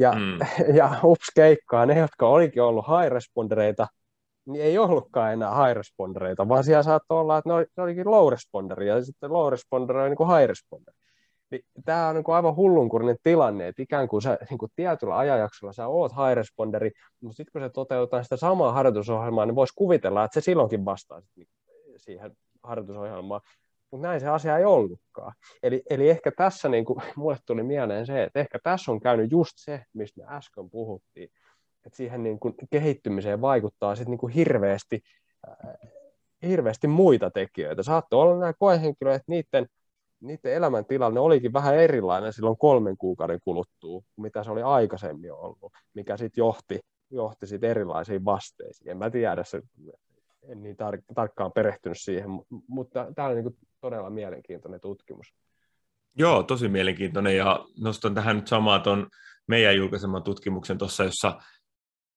Ja, 0.00 0.12
mm. 0.12 0.38
ja 0.78 0.90
ups 1.04 1.26
keikkaa, 1.34 1.86
ne, 1.86 1.98
jotka 1.98 2.28
olikin 2.28 2.62
ollut 2.62 2.86
high 2.86 3.12
respondereita, 3.12 3.86
niin 4.46 4.64
ei 4.64 4.78
ollutkaan 4.78 5.32
enää 5.32 5.64
high 5.64 5.76
respondereita, 5.76 6.48
vaan 6.48 6.64
siellä 6.64 6.82
saattoi 6.82 7.20
olla, 7.20 7.38
että 7.38 7.50
ne, 7.50 7.54
oli, 7.54 7.66
ne 7.76 7.82
olikin 7.82 8.10
low 8.10 8.30
responderi, 8.30 8.88
ja 8.88 9.04
sitten 9.04 9.32
low 9.32 9.50
responder 9.50 9.96
oli 9.96 10.08
niin 10.08 10.16
kuin 10.16 10.36
high 10.36 10.48
responder. 10.48 10.94
Niin, 11.50 11.62
tämä 11.84 12.08
on 12.08 12.14
niin 12.14 12.24
kuin 12.24 12.34
aivan 12.36 12.56
hullunkurinen 12.56 13.16
tilanne, 13.22 13.68
että 13.68 13.82
ikään 13.82 14.08
kuin, 14.08 14.22
sä, 14.22 14.38
niin 14.50 14.58
kuin 14.58 14.72
tietyllä 14.76 15.18
ajanjaksolla 15.18 15.72
sä 15.72 15.86
oot 15.86 16.12
high 16.12 16.34
responderi, 16.34 16.90
mutta 17.20 17.36
sitten 17.36 17.52
kun 17.52 17.60
se 17.60 17.68
toteutetaan 17.68 18.24
sitä 18.24 18.36
samaa 18.36 18.72
harjoitusohjelmaa, 18.72 19.46
niin 19.46 19.56
voisi 19.56 19.74
kuvitella, 19.76 20.24
että 20.24 20.40
se 20.40 20.44
silloinkin 20.44 20.84
vastaa 20.84 21.22
siihen 21.96 22.36
harjoitusohjelmaan. 22.62 23.40
Mutta 23.90 24.06
näin 24.06 24.20
se 24.20 24.28
asia 24.28 24.58
ei 24.58 24.64
ollutkaan. 24.64 25.32
Eli, 25.62 25.82
eli 25.90 26.10
ehkä 26.10 26.32
tässä 26.36 26.68
niin 26.68 26.84
kuin, 26.84 27.02
mulle 27.16 27.36
tuli 27.46 27.62
mieleen 27.62 28.06
se, 28.06 28.22
että 28.22 28.40
ehkä 28.40 28.58
tässä 28.62 28.92
on 28.92 29.00
käynyt 29.00 29.30
just 29.30 29.52
se, 29.56 29.84
mistä 29.92 30.20
me 30.20 30.36
äsken 30.36 30.70
puhuttiin, 30.70 31.30
että 31.86 31.96
siihen 31.96 32.22
niin 32.22 32.40
kuin 32.40 32.54
kehittymiseen 32.70 33.40
vaikuttaa 33.40 33.96
sit 33.96 34.08
niin 34.08 34.18
kuin 34.18 34.32
hirveästi, 34.32 35.00
äh, 35.48 35.90
hirveästi 36.42 36.86
muita 36.86 37.30
tekijöitä. 37.30 37.82
Saattoi 37.82 38.22
olla 38.22 38.40
nämä 38.40 38.52
koehenkilöt, 38.58 39.14
että 39.14 39.24
niiden, 39.32 39.66
niiden 40.20 40.54
elämäntilanne 40.54 41.20
olikin 41.20 41.52
vähän 41.52 41.76
erilainen 41.76 42.32
silloin 42.32 42.56
kolmen 42.56 42.96
kuukauden 42.96 43.40
kuluttua, 43.44 44.02
mitä 44.16 44.44
se 44.44 44.50
oli 44.50 44.62
aikaisemmin 44.62 45.32
ollut, 45.32 45.72
mikä 45.94 46.16
sitten 46.16 46.42
johti, 46.42 46.80
johti 47.10 47.46
sit 47.46 47.64
erilaisiin 47.64 48.24
vasteisiin. 48.24 48.90
En 48.90 48.98
mä 48.98 49.10
tiedä, 49.10 49.44
se, 49.44 49.62
en 50.48 50.62
niin 50.62 50.76
tar- 50.76 51.14
tarkkaan 51.14 51.52
perehtynyt 51.52 52.00
siihen, 52.00 52.30
mutta 52.68 53.06
tämä 53.14 53.28
on 53.28 53.34
niin 53.34 53.56
todella 53.80 54.10
mielenkiintoinen 54.10 54.80
tutkimus. 54.80 55.34
Joo, 56.18 56.42
tosi 56.42 56.68
mielenkiintoinen 56.68 57.36
ja 57.36 57.64
nostan 57.80 58.14
tähän 58.14 58.36
nyt 58.36 58.46
samaa 58.46 58.78
tuon 58.78 59.08
meidän 59.46 59.76
julkaiseman 59.76 60.22
tutkimuksen 60.22 60.78
tuossa, 60.78 61.04
jossa 61.04 61.40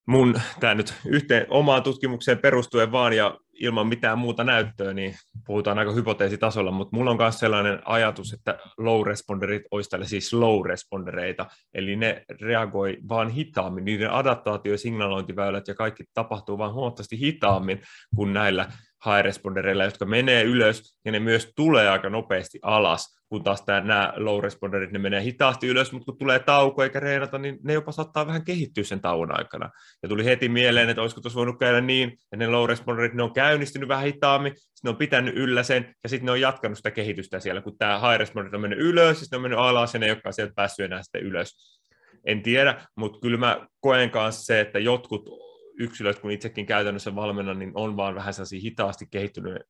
mun 0.06 0.34
tämä 0.60 0.74
nyt 0.74 0.94
yhteen 1.06 1.46
omaan 1.50 1.82
tutkimukseen 1.82 2.38
perustuen 2.38 2.92
vaan 2.92 3.12
ja 3.12 3.38
ilman 3.60 3.86
mitään 3.86 4.18
muuta 4.18 4.44
näyttöä, 4.44 4.94
niin 4.94 5.14
puhutaan 5.46 5.78
aika 5.78 5.92
hypoteesitasolla, 5.92 6.70
mutta 6.70 6.96
mulla 6.96 7.10
on 7.10 7.16
myös 7.16 7.38
sellainen 7.38 7.82
ajatus, 7.84 8.32
että 8.32 8.58
low 8.78 9.06
responderit 9.06 9.62
olisi 9.70 9.90
tälle 9.90 10.06
siis 10.06 10.30
slow 10.30 10.66
respondereita, 10.66 11.46
eli 11.74 11.96
ne 11.96 12.24
reagoi 12.40 12.98
vaan 13.08 13.28
hitaammin, 13.28 13.84
niiden 13.84 14.10
adaptaatio- 14.10 14.78
signalointiväylät 14.78 15.68
ja 15.68 15.74
kaikki 15.74 16.04
tapahtuu 16.14 16.58
vaan 16.58 16.74
huomattavasti 16.74 17.20
hitaammin 17.20 17.80
kuin 18.16 18.32
näillä 18.32 18.68
high 19.06 19.24
respondereilla, 19.24 19.84
jotka 19.84 20.04
menee 20.04 20.42
ylös 20.42 20.96
ja 21.04 21.12
ne 21.12 21.20
myös 21.20 21.52
tulee 21.56 21.88
aika 21.88 22.10
nopeasti 22.10 22.58
alas, 22.62 23.16
kun 23.28 23.44
taas 23.44 23.62
tämä, 23.62 23.80
nämä 23.80 24.12
low 24.16 24.42
responderit, 24.42 24.92
ne 24.92 24.98
menee 24.98 25.22
hitaasti 25.22 25.66
ylös, 25.66 25.92
mutta 25.92 26.04
kun 26.04 26.18
tulee 26.18 26.38
tauko 26.38 26.82
eikä 26.82 27.00
reenata, 27.00 27.38
niin 27.38 27.58
ne 27.62 27.72
jopa 27.72 27.92
saattaa 27.92 28.26
vähän 28.26 28.44
kehittyä 28.44 28.84
sen 28.84 29.00
tauon 29.00 29.38
aikana. 29.38 29.70
Ja 30.02 30.08
tuli 30.08 30.24
heti 30.24 30.48
mieleen, 30.48 30.88
että 30.88 31.02
olisiko 31.02 31.20
tuossa 31.20 31.38
voinut 31.38 31.58
käydä 31.58 31.80
niin, 31.80 32.08
että 32.08 32.36
ne 32.36 32.46
low 32.46 32.68
responderit, 32.68 33.14
ne 33.14 33.22
on 33.22 33.32
käynnistynyt 33.32 33.88
vähän 33.88 34.04
hitaammin, 34.04 34.52
sitten 34.56 34.70
ne 34.84 34.90
on 34.90 34.96
pitänyt 34.96 35.36
yllä 35.36 35.62
sen, 35.62 35.94
ja 36.02 36.08
sitten 36.08 36.26
ne 36.26 36.32
on 36.32 36.40
jatkanut 36.40 36.78
sitä 36.78 36.90
kehitystä 36.90 37.40
siellä, 37.40 37.60
kun 37.60 37.78
tämä 37.78 37.98
high 37.98 38.18
responderit 38.18 38.54
on 38.54 38.60
mennyt 38.60 38.80
ylös, 38.80 39.18
ja 39.18 39.20
sitten 39.20 39.36
on 39.36 39.42
mennyt 39.42 39.60
alas, 39.60 39.94
ja 39.94 40.00
ne 40.00 40.06
ei 40.06 40.12
olekaan 40.12 40.32
sieltä 40.32 40.52
päässyt 40.56 40.84
enää 40.84 41.02
sitten 41.02 41.22
ylös. 41.22 41.80
En 42.24 42.42
tiedä, 42.42 42.86
mutta 42.96 43.20
kyllä 43.20 43.38
mä 43.38 43.66
koen 43.80 44.10
kanssa 44.10 44.44
se, 44.44 44.60
että 44.60 44.78
jotkut 44.78 45.43
yksilöt, 45.78 46.18
kun 46.18 46.30
itsekin 46.30 46.66
käytännössä 46.66 47.14
valmennan, 47.14 47.58
niin 47.58 47.72
on 47.74 47.96
vaan 47.96 48.14
vähän 48.14 48.34
sellaisia 48.34 48.60
hitaasti 48.60 49.06
kehittynyt, 49.10 49.62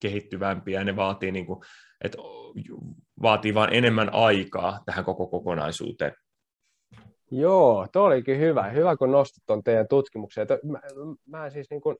kehittyvämpiä, 0.00 0.80
ja 0.80 0.84
ne 0.84 0.96
vaatii, 0.96 1.32
niin 1.32 1.46
kuin, 1.46 1.60
että 2.04 2.18
vaatii 3.22 3.54
vaan 3.54 3.74
enemmän 3.74 4.14
aikaa 4.14 4.82
tähän 4.86 5.04
koko 5.04 5.26
kokonaisuuteen. 5.26 6.12
Joo, 7.30 7.86
tuo 7.92 8.02
olikin 8.02 8.38
hyvä. 8.38 8.68
Hyvä, 8.68 8.96
kun 8.96 9.12
nostit 9.12 9.42
tuon 9.46 9.64
teidän 9.64 9.88
tutkimuksen. 9.88 10.46
Mä, 10.62 10.80
mä 11.26 11.44
en 11.44 11.52
siis 11.52 11.70
niin 11.70 11.80
kuin, 11.80 11.96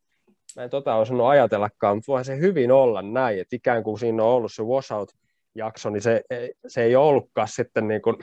mä 0.56 0.62
en 0.62 0.70
tota 0.70 0.94
osannut 0.94 1.26
ajatellakaan, 1.26 1.96
mutta 1.96 2.12
voihan 2.12 2.24
se 2.24 2.38
hyvin 2.38 2.72
olla 2.72 3.02
näin, 3.02 3.40
että 3.40 3.56
ikään 3.56 3.82
kuin 3.82 3.98
siinä 3.98 4.22
on 4.22 4.28
ollut 4.28 4.52
se 4.54 4.62
washout-jakso, 4.62 5.90
niin 5.90 6.02
se, 6.02 6.22
se 6.66 6.82
ei 6.82 6.96
ollutkaan 6.96 7.48
sitten 7.48 7.88
niin 7.88 8.02
kuin 8.02 8.16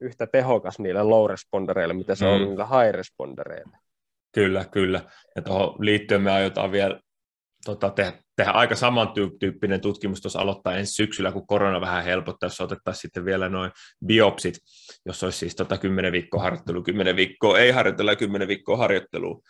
yhtä 0.00 0.26
tehokas 0.26 0.78
niille 0.78 1.02
low 1.02 1.30
respondereille, 1.30 1.94
mitä 1.94 2.14
se 2.14 2.24
mm. 2.24 2.30
on 2.30 2.40
niille 2.40 2.64
high 2.64 2.94
respondereille. 2.94 3.78
Kyllä, 4.32 4.64
kyllä. 4.64 5.02
Ja 5.36 5.42
tuohon 5.42 5.76
liittyen 5.78 6.22
me 6.22 6.30
aiotaan 6.30 6.72
vielä 6.72 7.00
tota, 7.64 7.90
tehdä, 7.90 8.12
tehdä 8.36 8.50
aika 8.50 8.76
samantyyppinen 8.76 9.80
tutkimus 9.80 10.20
tuossa 10.20 10.40
aloittaa 10.40 10.76
ensi 10.76 10.92
syksyllä, 10.92 11.32
kun 11.32 11.46
korona 11.46 11.80
vähän 11.80 12.04
helpottaa, 12.04 12.46
jos 12.46 12.60
otettaisiin 12.60 13.02
sitten 13.02 13.24
vielä 13.24 13.48
noin 13.48 13.70
biopsit, 14.06 14.54
jos 15.06 15.24
olisi 15.24 15.38
siis 15.38 15.56
tota 15.56 15.78
10 15.78 16.12
viikkoa 16.12 16.42
harjoittelu, 16.42 16.82
10 16.82 17.16
viikkoa 17.16 17.58
ei 17.58 17.70
harjoitella 17.70 18.12
ja 18.12 18.16
10 18.16 18.48
viikkoa 18.48 18.76
harjoittelu, 18.76 19.42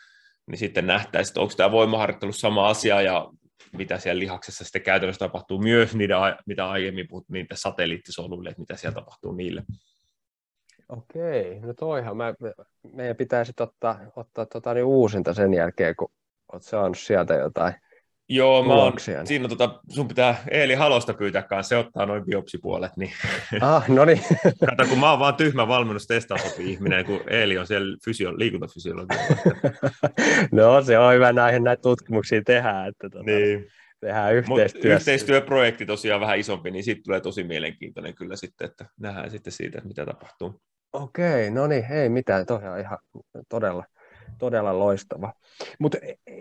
niin 0.50 0.58
sitten 0.58 0.86
nähtäisiin, 0.86 1.30
että 1.30 1.40
onko 1.40 1.54
tämä 1.56 1.70
voimaharjoittelu 1.70 2.32
sama 2.32 2.68
asia 2.68 3.02
ja 3.02 3.28
mitä 3.72 3.98
siellä 3.98 4.20
lihaksessa 4.20 4.64
sitten 4.64 4.82
käytännössä 4.82 5.18
tapahtuu 5.18 5.58
myös 5.58 5.94
niiden, 5.94 6.18
mitä 6.46 6.70
aiemmin 6.70 7.08
puhuttiin, 7.08 7.34
niitä 7.34 7.54
satelliittisoluille, 7.56 8.50
että 8.50 8.60
mitä 8.60 8.76
siellä 8.76 8.94
tapahtuu 8.94 9.32
niille. 9.32 9.62
Okei, 10.88 11.60
no 11.60 11.74
toihan. 11.74 12.16
Mä, 12.16 12.34
meidän 12.92 13.16
pitäisi 13.16 13.52
ottaa, 13.60 14.00
ottaa 14.16 14.46
tota, 14.46 14.74
niin 14.74 14.84
uusinta 14.84 15.34
sen 15.34 15.54
jälkeen, 15.54 15.96
kun 15.96 16.08
olet 16.52 16.62
saanut 16.62 16.98
sieltä 16.98 17.34
jotain 17.34 17.74
Joo, 18.30 18.64
mä 18.64 18.74
oon, 18.74 18.92
niin. 19.06 19.26
siinä 19.26 19.48
tota, 19.48 19.80
sun 19.88 20.08
pitää 20.08 20.42
Eeli 20.50 20.74
Halosta 20.74 21.14
pyytää 21.14 21.42
kanssa, 21.42 21.68
se 21.68 21.76
ottaa 21.76 22.06
noin 22.06 22.24
biopsipuolet. 22.24 22.96
Niin. 22.96 23.12
Ah, 23.60 23.88
no 23.88 24.04
niin. 24.04 24.20
Kato, 24.66 24.88
kun 24.88 24.98
mä 24.98 25.10
oon 25.10 25.18
vaan 25.18 25.34
tyhmä 25.34 25.68
valmennus 25.68 26.06
testausoppi 26.06 26.72
ihminen, 26.72 27.04
kun 27.04 27.20
Eeli 27.30 27.58
on 27.58 27.66
siellä 27.66 27.96
fysio, 28.04 28.38
liikuntafysiologia. 28.38 29.18
no 30.52 30.82
se 30.82 30.98
on 30.98 31.14
hyvä 31.14 31.32
näihin 31.32 31.64
näitä 31.64 31.82
tutkimuksia 31.82 32.42
tehdä, 32.46 32.86
että 32.86 33.10
tota, 33.10 33.24
niin. 33.24 33.66
tehdään 34.00 34.34
yhteistyössä. 34.34 34.88
yhteistyöprojekti 34.88 35.86
tosiaan 35.86 36.20
vähän 36.20 36.38
isompi, 36.38 36.70
niin 36.70 36.84
siitä 36.84 37.00
tulee 37.04 37.20
tosi 37.20 37.44
mielenkiintoinen 37.44 38.14
kyllä 38.14 38.36
sitten, 38.36 38.68
että 38.70 38.86
nähdään 39.00 39.30
sitten 39.30 39.52
siitä, 39.52 39.78
että 39.78 39.88
mitä 39.88 40.06
tapahtuu. 40.06 40.60
Okei, 41.02 41.50
no 41.50 41.66
niin, 41.66 41.92
ei 41.92 42.08
mitään, 42.08 42.46
tosiaan 42.46 42.80
ihan 42.80 42.98
todella, 43.48 43.84
todella 44.38 44.78
loistava. 44.78 45.32
Mutta 45.78 45.98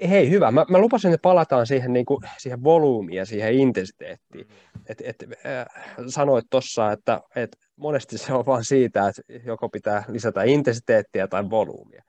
hei, 0.10 0.30
hyvä. 0.30 0.52
Mä, 0.52 0.66
mä 0.70 0.78
lupasin, 0.78 1.14
että 1.14 1.22
palataan 1.22 1.68
siihen, 1.68 1.94
niin 1.94 2.06
kuin, 2.06 2.20
siihen 2.38 2.64
volyymiin 2.64 3.18
ja 3.18 3.26
siihen 3.26 3.54
intensiteettiin. 3.54 4.48
Et, 4.90 5.02
et, 5.06 5.16
äh, 5.46 5.66
sanoit 6.08 6.46
tuossa, 6.50 6.92
että 6.92 7.22
et 7.36 7.58
monesti 7.76 8.18
se 8.18 8.34
on 8.34 8.46
vain 8.46 8.66
siitä, 8.66 9.08
että 9.08 9.22
joko 9.46 9.70
pitää 9.70 10.04
lisätä 10.08 10.44
intensiteettiä 10.44 11.28
tai 11.28 11.50
volyymia. 11.50 12.04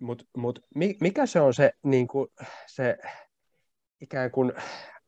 Mutta 0.00 0.24
mut, 0.36 0.58
mikä 1.00 1.26
se 1.26 1.40
on 1.40 1.54
se, 1.54 1.72
niin 1.82 2.08
kuin, 2.08 2.28
se 2.66 2.98
ikään 4.00 4.30
kuin 4.30 4.52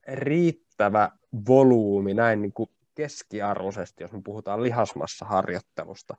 riittävä 0.09 1.11
volyymi 1.49 2.15
näin 2.15 2.43
niin 2.43 2.53
kuin 2.53 2.71
keskiarvoisesti, 2.95 4.05
jos 4.05 4.13
me 4.13 4.21
puhutaan 4.25 4.63
lihasmassa 4.63 5.25
harjoittelusta, 5.25 6.17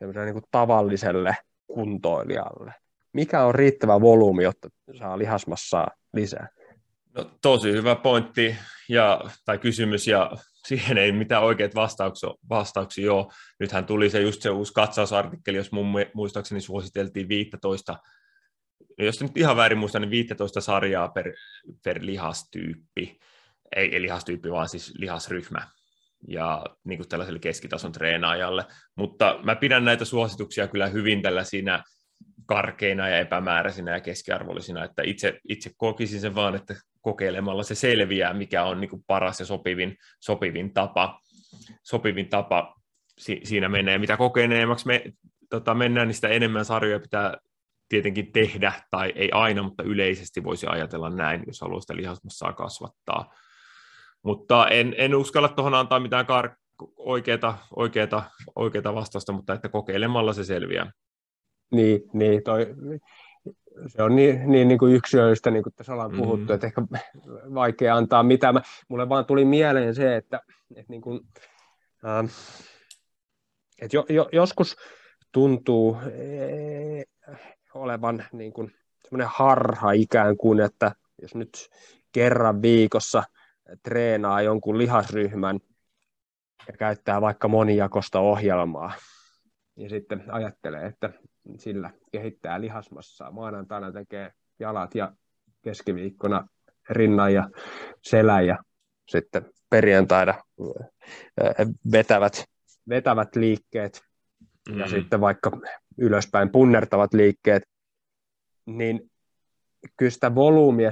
niin 0.00 0.32
kuin 0.32 0.44
tavalliselle 0.50 1.36
kuntoilijalle? 1.66 2.74
Mikä 3.12 3.44
on 3.44 3.54
riittävä 3.54 4.00
volyymi, 4.00 4.42
jotta 4.42 4.68
saa 4.98 5.18
lihasmassaa 5.18 5.88
lisää? 6.14 6.48
No, 7.14 7.30
tosi 7.42 7.72
hyvä 7.72 7.94
pointti 7.94 8.56
ja, 8.88 9.20
tai 9.44 9.58
kysymys, 9.58 10.06
ja 10.06 10.30
siihen 10.68 10.98
ei 10.98 11.12
mitään 11.12 11.42
oikeat 11.42 11.74
vastauksia, 11.74 12.30
vastauksia 12.48 13.12
ole. 13.12 13.26
Nythän 13.60 13.86
tuli 13.86 14.10
se 14.10 14.20
just 14.20 14.42
se 14.42 14.50
uusi 14.50 14.72
katsausartikkeli, 14.72 15.56
jos 15.56 15.72
mun 15.72 15.86
muistaakseni 16.14 16.60
suositeltiin 16.60 17.28
15, 17.28 17.96
jos 18.98 19.22
nyt 19.22 19.36
ihan 19.36 19.56
väärin 19.56 19.78
muistan, 19.78 20.02
niin 20.02 20.10
15 20.10 20.60
sarjaa 20.60 21.08
per, 21.08 21.32
per 21.84 21.98
lihastyyppi. 22.00 23.18
Ei, 23.76 23.94
ei 23.94 24.02
lihastyyppi, 24.02 24.50
vaan 24.50 24.68
siis 24.68 24.94
lihasryhmä 24.98 25.68
ja 26.28 26.64
niin 26.84 26.98
kuin 26.98 27.08
tällaiselle 27.08 27.38
keskitason 27.38 27.92
treenaajalle. 27.92 28.64
Mutta 28.96 29.40
mä 29.42 29.56
pidän 29.56 29.84
näitä 29.84 30.04
suosituksia 30.04 30.68
kyllä 30.68 30.86
hyvin 30.86 31.22
tällaisina 31.22 31.82
karkeina 32.46 33.08
ja 33.08 33.18
epämääräisinä 33.18 33.92
ja 33.92 34.00
keskiarvollisina, 34.00 34.84
että 34.84 35.02
itse, 35.04 35.40
itse 35.48 35.70
kokisin 35.76 36.20
sen 36.20 36.34
vaan, 36.34 36.54
että 36.54 36.74
kokeilemalla 37.00 37.62
se 37.62 37.74
selviää, 37.74 38.34
mikä 38.34 38.64
on 38.64 38.80
niin 38.80 38.90
kuin 38.90 39.04
paras 39.06 39.40
ja 39.40 39.46
sopivin, 39.46 39.96
sopivin 40.20 40.74
tapa, 40.74 41.20
sopivin 41.82 42.28
tapa 42.28 42.74
si, 43.18 43.40
siinä 43.44 43.68
menee. 43.68 43.98
Mitä 43.98 44.16
kokeneemmaksi 44.16 44.86
me 44.86 45.02
tota, 45.50 45.74
mennään, 45.74 46.08
niin 46.08 46.14
sitä 46.14 46.28
enemmän 46.28 46.64
sarjoja 46.64 47.00
pitää 47.00 47.36
tietenkin 47.88 48.32
tehdä, 48.32 48.72
tai 48.90 49.12
ei 49.16 49.30
aina, 49.32 49.62
mutta 49.62 49.82
yleisesti 49.82 50.44
voisi 50.44 50.66
ajatella 50.66 51.10
näin, 51.10 51.42
jos 51.46 51.60
haluaa 51.60 51.80
sitä 51.80 51.96
lihasmassaa 51.96 52.52
kasvattaa. 52.52 53.34
Mutta 54.22 54.68
en, 54.68 54.94
en 54.98 55.14
uskalla 55.14 55.48
tuohon 55.48 55.74
antaa 55.74 56.00
mitään 56.00 56.26
kar- 56.26 56.56
oikeata, 56.96 57.54
oikeata, 57.76 58.22
oikeata 58.56 58.94
vastausta, 58.94 59.32
mutta 59.32 59.52
että 59.52 59.68
kokeilemalla 59.68 60.32
se 60.32 60.44
selviää. 60.44 60.92
Niin, 61.70 62.02
niin 62.12 62.42
toi, 62.42 62.74
se 63.86 64.02
on 64.02 64.16
niin, 64.16 64.52
niin, 64.52 64.68
niin 64.68 64.78
kuin 64.78 64.94
yksilöllistä, 64.94 65.50
niin 65.50 65.62
kuin 65.62 65.74
tässä 65.74 65.92
ollaan 65.92 66.10
puhuttu, 66.10 66.36
mm-hmm. 66.36 66.54
että 66.54 66.66
ehkä 66.66 66.82
vaikea 67.54 67.96
antaa 67.96 68.22
mitään. 68.22 68.62
mulle 68.88 69.08
vaan 69.08 69.26
tuli 69.26 69.44
mieleen 69.44 69.94
se, 69.94 70.16
että, 70.16 70.40
että, 70.76 70.92
niin 70.92 71.00
kuin, 71.00 71.20
ähm, 72.04 72.26
että 73.82 73.96
jo, 73.96 74.06
jo, 74.08 74.28
joskus 74.32 74.76
tuntuu 75.32 75.96
ee, 76.12 77.04
olevan 77.74 78.24
niin 78.32 78.52
kuin 78.52 78.74
semmoinen 79.02 79.28
harha 79.34 79.92
ikään 79.92 80.36
kuin, 80.36 80.60
että 80.60 80.92
jos 81.22 81.34
nyt 81.34 81.68
kerran 82.12 82.62
viikossa 82.62 83.22
treenaa 83.82 84.42
jonkun 84.42 84.78
lihasryhmän 84.78 85.60
ja 86.66 86.72
käyttää 86.78 87.20
vaikka 87.20 87.48
monijakosta 87.48 88.20
ohjelmaa, 88.20 88.92
ja 89.76 89.88
sitten 89.88 90.24
ajattelee, 90.28 90.86
että 90.86 91.10
sillä 91.58 91.90
kehittää 92.12 92.60
lihasmassaa. 92.60 93.30
Maanantaina 93.30 93.92
tekee 93.92 94.32
jalat 94.58 94.94
ja 94.94 95.12
keskiviikkona 95.62 96.48
rinnan 96.90 97.34
ja 97.34 97.50
selän 98.02 98.46
ja 98.46 98.58
sitten 99.08 99.50
perjantaina 99.70 100.34
vetävät, 101.92 102.44
vetävät 102.88 103.36
liikkeet 103.36 104.00
mm. 104.68 104.78
ja 104.78 104.88
sitten 104.88 105.20
vaikka 105.20 105.50
ylöspäin 105.98 106.50
punnertavat 106.50 107.14
liikkeet, 107.14 107.62
niin 108.66 109.10
kyllä 109.96 110.10
sitä 110.10 110.34
volyymia 110.34 110.90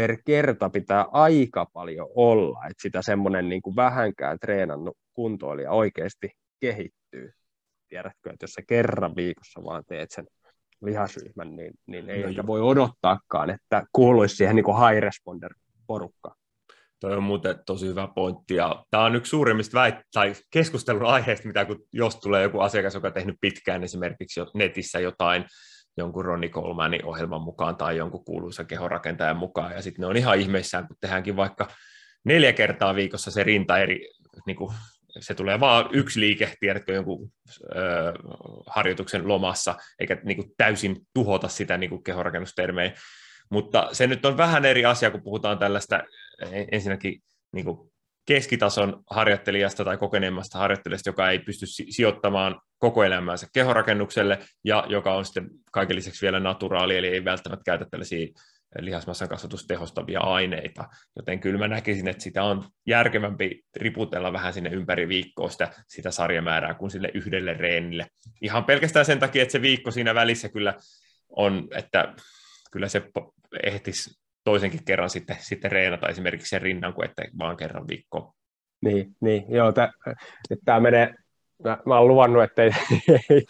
per 0.00 0.16
kerta 0.26 0.70
pitää 0.70 1.06
aika 1.12 1.66
paljon 1.72 2.08
olla, 2.14 2.58
että 2.70 2.82
sitä 2.82 3.02
semmoinen 3.02 3.48
niin 3.48 3.62
kuin 3.62 3.76
vähänkään 3.76 4.38
treenannut 4.38 4.96
kuntoilija 5.12 5.70
oikeasti 5.70 6.30
kehittyy 6.60 7.32
tiedätkö, 7.88 8.30
että 8.30 8.44
jos 8.44 8.50
sä 8.50 8.62
kerran 8.68 9.16
viikossa 9.16 9.64
vaan 9.64 9.84
teet 9.88 10.10
sen 10.10 10.26
lihasryhmän, 10.84 11.56
niin, 11.56 11.74
niin 11.86 12.10
ei 12.10 12.22
no 12.22 12.28
ehkä 12.28 12.46
voi 12.46 12.60
odottaakaan, 12.60 13.50
että 13.50 13.82
kuuluisi 13.92 14.36
siihen 14.36 14.56
niin 14.56 14.64
kuin 14.64 14.76
high 14.88 15.00
responder 15.00 15.54
porukkaan. 15.86 16.36
Toi 17.00 17.16
on 17.16 17.22
muuten 17.22 17.58
tosi 17.66 17.86
hyvä 17.86 18.08
pointti, 18.14 18.54
ja 18.54 18.84
tämä 18.90 19.04
on 19.04 19.16
yksi 19.16 19.30
suurimmista 19.30 19.78
väit- 19.84 20.04
tai 20.12 20.32
keskustelun 20.50 21.06
aiheista, 21.06 21.48
mitä 21.48 21.64
kun, 21.64 21.84
jos 21.92 22.16
tulee 22.16 22.42
joku 22.42 22.60
asiakas, 22.60 22.94
joka 22.94 23.08
on 23.08 23.14
tehnyt 23.14 23.36
pitkään 23.40 23.84
esimerkiksi 23.84 24.40
netissä 24.54 25.00
jotain, 25.00 25.44
jonkun 25.96 26.24
Ronnie 26.24 26.50
Colemanin 26.50 27.04
ohjelman 27.04 27.42
mukaan 27.42 27.76
tai 27.76 27.96
jonkun 27.96 28.24
kuuluisa 28.24 28.64
kehorakentajan 28.64 29.36
mukaan, 29.36 29.72
ja 29.72 29.82
sitten 29.82 30.00
ne 30.00 30.06
on 30.06 30.16
ihan 30.16 30.38
ihmeissään, 30.38 30.86
kun 30.86 30.96
tehdäänkin 31.00 31.36
vaikka 31.36 31.68
neljä 32.24 32.52
kertaa 32.52 32.94
viikossa 32.94 33.30
se 33.30 33.42
rinta 33.42 33.78
eri 33.78 34.10
niin 34.46 34.56
kuin 34.56 34.74
se 35.18 35.34
tulee 35.34 35.60
vaan 35.60 35.88
yksi 35.92 36.20
liike, 36.20 36.54
tiedätkö, 36.60 36.92
jonkun 36.92 37.32
ö, 37.64 38.12
harjoituksen 38.66 39.28
lomassa, 39.28 39.74
eikä 39.98 40.16
niin 40.24 40.36
kuin 40.36 40.50
täysin 40.56 40.96
tuhota 41.14 41.48
sitä 41.48 41.76
niin 41.76 41.90
kuin 41.90 42.02
kehorakennustermejä. 42.02 42.92
Mutta 43.50 43.88
se 43.92 44.06
nyt 44.06 44.24
on 44.24 44.36
vähän 44.36 44.64
eri 44.64 44.84
asia, 44.84 45.10
kun 45.10 45.22
puhutaan 45.22 45.58
tällaista 45.58 46.02
ensinnäkin 46.72 47.22
niin 47.54 47.64
kuin 47.64 47.90
keskitason 48.26 49.02
harjoittelijasta 49.10 49.84
tai 49.84 49.96
kokeneemmasta 49.96 50.58
harjoittelijasta, 50.58 51.08
joka 51.08 51.30
ei 51.30 51.38
pysty 51.38 51.66
sijoittamaan 51.66 52.60
koko 52.78 53.04
elämäänsä 53.04 53.46
kehorakennukselle 53.52 54.38
ja 54.64 54.84
joka 54.88 55.14
on 55.14 55.24
sitten 55.24 55.50
kaiken 55.72 55.96
lisäksi 55.96 56.22
vielä 56.22 56.40
naturaali, 56.40 56.96
eli 56.96 57.06
ei 57.08 57.24
välttämättä 57.24 57.64
käytä 57.64 57.86
tällaisia 57.90 58.26
lihasmassan 58.78 59.28
kasvatustehostavia 59.28 60.20
aineita, 60.20 60.84
joten 61.16 61.40
kyllä 61.40 61.58
mä 61.58 61.68
näkisin, 61.68 62.08
että 62.08 62.22
sitä 62.22 62.42
on 62.42 62.64
järkevämpi 62.86 63.62
riputella 63.76 64.32
vähän 64.32 64.52
sinne 64.52 64.70
ympäri 64.70 65.08
viikkoa 65.08 65.48
sitä, 65.48 65.72
sitä 65.88 66.10
sarjamäärää 66.10 66.74
kuin 66.74 66.90
sille 66.90 67.10
yhdelle 67.14 67.54
reenille. 67.54 68.06
Ihan 68.42 68.64
pelkästään 68.64 69.04
sen 69.04 69.18
takia, 69.18 69.42
että 69.42 69.52
se 69.52 69.62
viikko 69.62 69.90
siinä 69.90 70.14
välissä 70.14 70.48
kyllä 70.48 70.74
on, 71.28 71.68
että 71.74 72.14
kyllä 72.72 72.88
se 72.88 73.02
ehtisi 73.62 74.19
toisenkin 74.50 74.84
kerran 74.84 75.10
sitten, 75.10 75.36
sitten 75.40 75.72
reenata 75.72 76.08
esimerkiksi 76.08 76.48
sen 76.48 76.62
rinnan, 76.62 76.94
kuin 76.94 77.08
että 77.08 77.22
vaan 77.38 77.56
kerran 77.56 77.88
viikkoon. 77.88 78.32
Niin, 78.84 79.16
niin 79.20 79.44
joo, 79.48 79.72
tämä 80.64 80.80
menee, 80.80 81.14
mä, 81.64 81.78
mä 81.86 81.98
oon 81.98 82.08
luvannut, 82.08 82.42
että 82.42 82.62
ei, 82.62 82.70
ei 83.30 83.42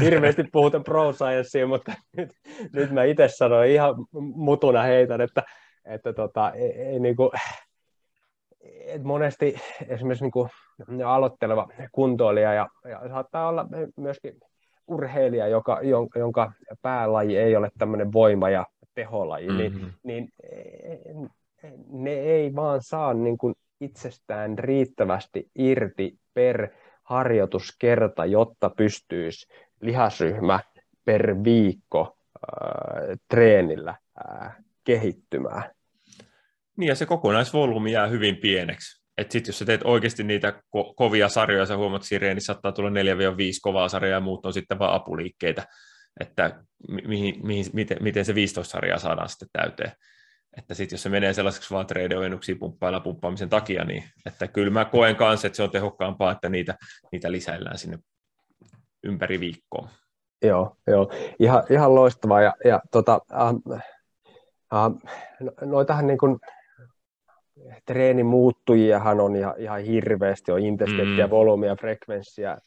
hirveästi 0.00 0.44
puhuta 0.52 0.80
pro 0.80 1.12
sciencea, 1.12 1.66
mutta 1.66 1.92
nyt, 2.16 2.30
nyt 2.72 2.90
mä 2.90 3.04
itse 3.04 3.28
sanoin 3.28 3.70
ihan 3.70 3.94
mutuna 4.34 4.82
heitän, 4.82 5.20
että, 5.20 5.42
että 5.84 6.12
tota, 6.12 6.50
ei, 6.50 6.72
ei 6.72 7.00
niinku, 7.00 7.32
et 8.86 9.02
monesti 9.02 9.56
esimerkiksi 9.88 10.24
niinku 10.24 10.48
aloitteleva 11.06 11.68
kuntoilija 11.92 12.54
ja, 12.54 12.68
ja 12.90 13.08
saattaa 13.08 13.48
olla 13.48 13.66
myöskin 13.96 14.34
urheilija, 14.86 15.48
joka, 15.48 15.80
jonka 16.16 16.52
päälaji 16.82 17.38
ei 17.38 17.56
ole 17.56 17.70
tämmöinen 17.78 18.12
voima- 18.12 18.50
ja 18.50 18.66
teholaji, 18.94 19.46
niin, 19.46 19.72
mm-hmm. 19.72 19.92
niin, 20.02 20.28
niin 21.14 21.30
ne 21.88 22.10
ei 22.10 22.54
vaan 22.54 22.82
saa 22.82 23.14
niin 23.14 23.38
kuin 23.38 23.54
itsestään 23.80 24.58
riittävästi 24.58 25.50
irti 25.54 26.18
per 26.34 26.68
harjoituskerta, 27.02 28.26
jotta 28.26 28.70
pystyisi 28.70 29.46
lihasryhmä 29.80 30.60
per 31.04 31.36
viikko 31.44 32.16
äh, 32.36 33.18
treenillä 33.28 33.96
äh, 34.40 34.56
kehittymään. 34.84 35.70
Niin 36.76 36.88
ja 36.88 36.94
se 36.94 37.06
kokonaisvolyymi 37.06 37.92
jää 37.92 38.06
hyvin 38.06 38.36
pieneksi. 38.36 39.04
Et 39.18 39.30
sit 39.30 39.46
jos 39.46 39.58
sä 39.58 39.64
teet 39.64 39.80
oikeasti 39.84 40.24
niitä 40.24 40.50
ko- 40.50 40.94
kovia 40.96 41.28
sarjoja, 41.28 41.66
sä 41.66 41.76
huomaat, 41.76 42.02
että 42.12 42.26
niin 42.26 42.40
saattaa 42.40 42.72
tulla 42.72 42.90
4-5 42.90 42.92
kovaa 43.62 43.88
sarjaa 43.88 44.16
ja 44.16 44.20
muut 44.20 44.46
on 44.46 44.52
sitten 44.52 44.78
vain 44.78 44.92
apuliikkeitä 44.92 45.66
että 46.20 46.64
mihin, 47.06 47.46
mihin, 47.46 47.66
miten, 47.72 47.96
miten 48.00 48.24
se 48.24 48.34
15 48.34 48.72
sarjaa 48.72 48.98
saadaan 48.98 49.28
sitten 49.28 49.48
täyteen. 49.52 49.92
Että 50.56 50.74
sitten 50.74 50.96
jos 50.96 51.02
se 51.02 51.08
menee 51.08 51.32
sellaiseksi 51.32 51.74
vaan 51.74 51.86
trade 51.86 52.14
pumppailla 52.58 53.00
pumppaamisen 53.00 53.48
takia, 53.48 53.84
niin 53.84 54.04
että 54.26 54.48
kyllä 54.48 54.70
mä 54.70 54.84
koen 54.84 55.16
kanssa, 55.16 55.46
että 55.46 55.56
se 55.56 55.62
on 55.62 55.70
tehokkaampaa, 55.70 56.32
että 56.32 56.48
niitä, 56.48 56.74
niitä 57.12 57.32
lisäillään 57.32 57.78
sinne 57.78 57.98
ympäri 59.04 59.40
viikkoa. 59.40 59.88
Joo, 60.42 60.76
joo. 60.86 61.12
Ihan, 61.38 61.62
ihan 61.70 61.94
loistavaa. 61.94 62.42
Ja, 62.42 62.54
ja 62.64 62.80
tota, 62.90 63.20
äh, 63.32 63.48
äh, 64.74 64.92
noitahan 65.60 66.06
niin 66.06 66.18
kuin, 66.18 66.38
treenimuuttujiahan 67.86 69.20
on 69.20 69.36
ihan, 69.36 69.54
ihan 69.58 69.80
hirveästi, 69.80 70.52
on 70.52 70.60
intensiteettiä, 70.60 71.26
mm. 71.26 71.30
volyymia, 71.30 71.76
frekvenssiä, 71.76 72.58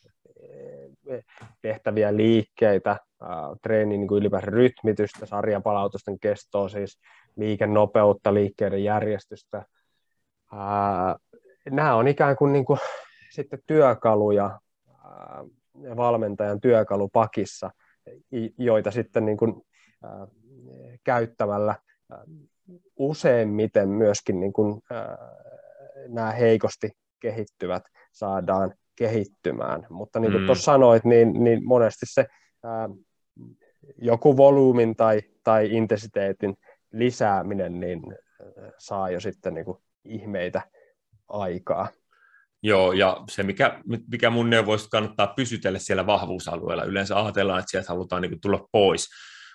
tehtäviä 1.61 2.17
liikkeitä, 2.17 2.97
treenin 3.61 3.99
niin 3.99 4.07
kuin 4.07 4.19
ylipäänsä 4.19 4.51
rytmitystä, 4.51 5.25
sarjapalautusten 5.25 6.19
kestoa, 6.19 6.69
siis 6.69 6.99
liikennopeutta, 7.35 8.33
liikkeiden 8.33 8.83
järjestystä. 8.83 9.65
Nämä 11.69 11.95
on 11.95 12.07
ikään 12.07 12.35
kuin, 12.35 12.53
niin 12.53 12.65
kuin 12.65 12.79
sitten 13.31 13.59
työkaluja 13.67 14.59
valmentajan 15.95 16.61
työkalupakissa, 16.61 17.71
joita 18.57 18.91
sitten 18.91 19.25
niin 19.25 19.37
kuin, 19.37 19.61
käyttämällä 21.03 21.75
useimmiten 22.95 23.89
myöskin 23.89 24.39
niin 24.39 24.53
kuin, 24.53 24.81
nämä 26.07 26.31
heikosti 26.31 26.91
kehittyvät 27.19 27.83
saadaan 28.11 28.73
kehittymään. 28.95 29.87
Mutta 29.89 30.19
niin 30.19 30.31
kuin 30.31 30.41
mm. 30.41 30.45
tuossa 30.45 30.63
sanoit, 30.63 31.03
niin, 31.03 31.43
niin 31.43 31.65
monesti 31.65 32.05
se 32.05 32.25
ää, 32.63 32.89
joku 33.97 34.37
volyymin 34.37 34.95
tai, 34.95 35.21
tai 35.43 35.67
intensiteetin 35.71 36.57
lisääminen 36.93 37.79
niin 37.79 38.01
saa 38.77 39.09
jo 39.09 39.19
sitten 39.19 39.53
niin 39.53 39.65
kuin 39.65 39.77
ihmeitä 40.05 40.61
aikaa. 41.27 41.87
Joo, 42.63 42.93
ja 42.93 43.23
se 43.29 43.43
mikä, 43.43 43.79
mikä 44.11 44.29
mun 44.29 44.49
neuvoista 44.49 44.89
kannattaa 44.89 45.27
pysytellä 45.27 45.79
siellä 45.79 46.05
vahvuusalueella. 46.05 46.83
Yleensä 46.83 47.23
ajatellaan, 47.23 47.59
että 47.59 47.71
sieltä 47.71 47.89
halutaan 47.89 48.21
niin 48.21 48.29
kuin 48.29 48.41
tulla 48.41 48.67
pois, 48.71 49.07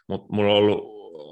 mutta 0.08 0.32
mulla 0.32 0.52
on 0.52 0.58
ollut 0.58 0.80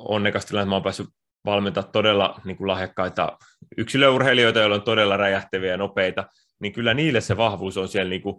onnekas 0.08 0.46
tilanne, 0.46 0.62
että 0.62 0.70
mä 0.70 0.74
oon 0.74 0.82
päässyt 0.82 1.06
valmentaa 1.44 1.82
todella 1.82 2.40
niin 2.44 2.56
kuin 2.56 2.68
lahjakkaita 2.68 3.38
yksilöurheilijoita, 3.76 4.58
joilla 4.58 4.76
on 4.76 4.82
todella 4.82 5.16
räjähtäviä 5.16 5.70
ja 5.70 5.76
nopeita, 5.76 6.24
niin 6.60 6.72
kyllä 6.72 6.94
niille 6.94 7.20
se 7.20 7.36
vahvuus 7.36 7.76
on 7.76 7.88
siellä 7.88 8.10
niin 8.10 8.22
kuin, 8.22 8.36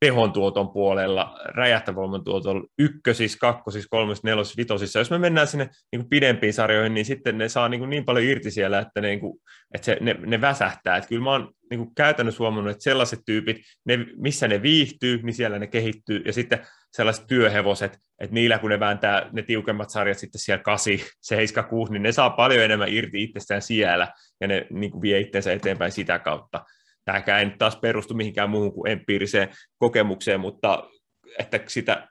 tehontuoton 0.00 0.70
puolella, 0.72 1.38
räjähtävoiman 1.44 2.24
tuotolla 2.24 2.66
ykkösissä, 2.78 3.38
kakkosissa, 3.40 3.88
kolmosissa, 3.90 4.28
nelosissa, 4.28 4.56
vitosissa. 4.56 4.98
Jos 4.98 5.10
me 5.10 5.18
mennään 5.18 5.46
sinne 5.46 5.68
niin 5.92 6.08
pidempiin 6.08 6.52
sarjoihin, 6.52 6.94
niin 6.94 7.04
sitten 7.04 7.38
ne 7.38 7.48
saa 7.48 7.68
niin, 7.68 7.90
niin 7.90 8.04
paljon 8.04 8.26
irti 8.26 8.50
siellä, 8.50 8.78
että 8.78 9.00
ne, 9.00 9.08
niin 9.08 9.20
kuin, 9.20 9.40
että 9.74 9.84
se, 9.84 9.98
ne, 10.00 10.16
ne 10.26 10.40
väsähtää. 10.40 10.96
Että 10.96 11.08
kyllä 11.08 11.22
mä 11.22 11.30
oon 11.30 11.52
niin 11.70 11.78
kuin 11.78 11.94
käytännössä 11.94 12.38
huomannut, 12.38 12.70
että 12.70 12.84
sellaiset 12.84 13.20
tyypit, 13.26 13.56
ne, 13.84 14.06
missä 14.16 14.48
ne 14.48 14.62
viihtyy, 14.62 15.22
niin 15.22 15.34
siellä 15.34 15.58
ne 15.58 15.66
kehittyy. 15.66 16.22
Ja 16.26 16.32
sitten 16.32 16.66
sellaiset 16.92 17.26
työhevoset, 17.26 17.98
että 18.20 18.34
niillä 18.34 18.58
kun 18.58 18.70
ne 18.70 18.80
vääntää 18.80 19.28
ne 19.32 19.42
tiukemmat 19.42 19.90
sarjat 19.90 20.18
sitten 20.18 20.40
siellä 20.40 20.62
8, 20.62 20.92
7, 21.20 21.64
6, 21.64 21.92
niin 21.92 22.02
ne 22.02 22.12
saa 22.12 22.30
paljon 22.30 22.64
enemmän 22.64 22.88
irti 22.88 23.22
itsestään 23.22 23.62
siellä 23.62 24.08
ja 24.40 24.48
ne 24.48 24.66
niin 24.70 24.90
kuin 24.90 25.02
vie 25.02 25.20
itsensä 25.20 25.52
eteenpäin 25.52 25.92
sitä 25.92 26.18
kautta 26.18 26.64
tämäkään 27.04 27.40
ei 27.40 27.46
nyt 27.46 27.58
taas 27.58 27.76
perustu 27.76 28.14
mihinkään 28.14 28.50
muuhun 28.50 28.72
kuin 28.72 28.92
empiiriseen 28.92 29.48
kokemukseen, 29.78 30.40
mutta 30.40 30.90
että 31.38 31.60
sitä 31.66 32.08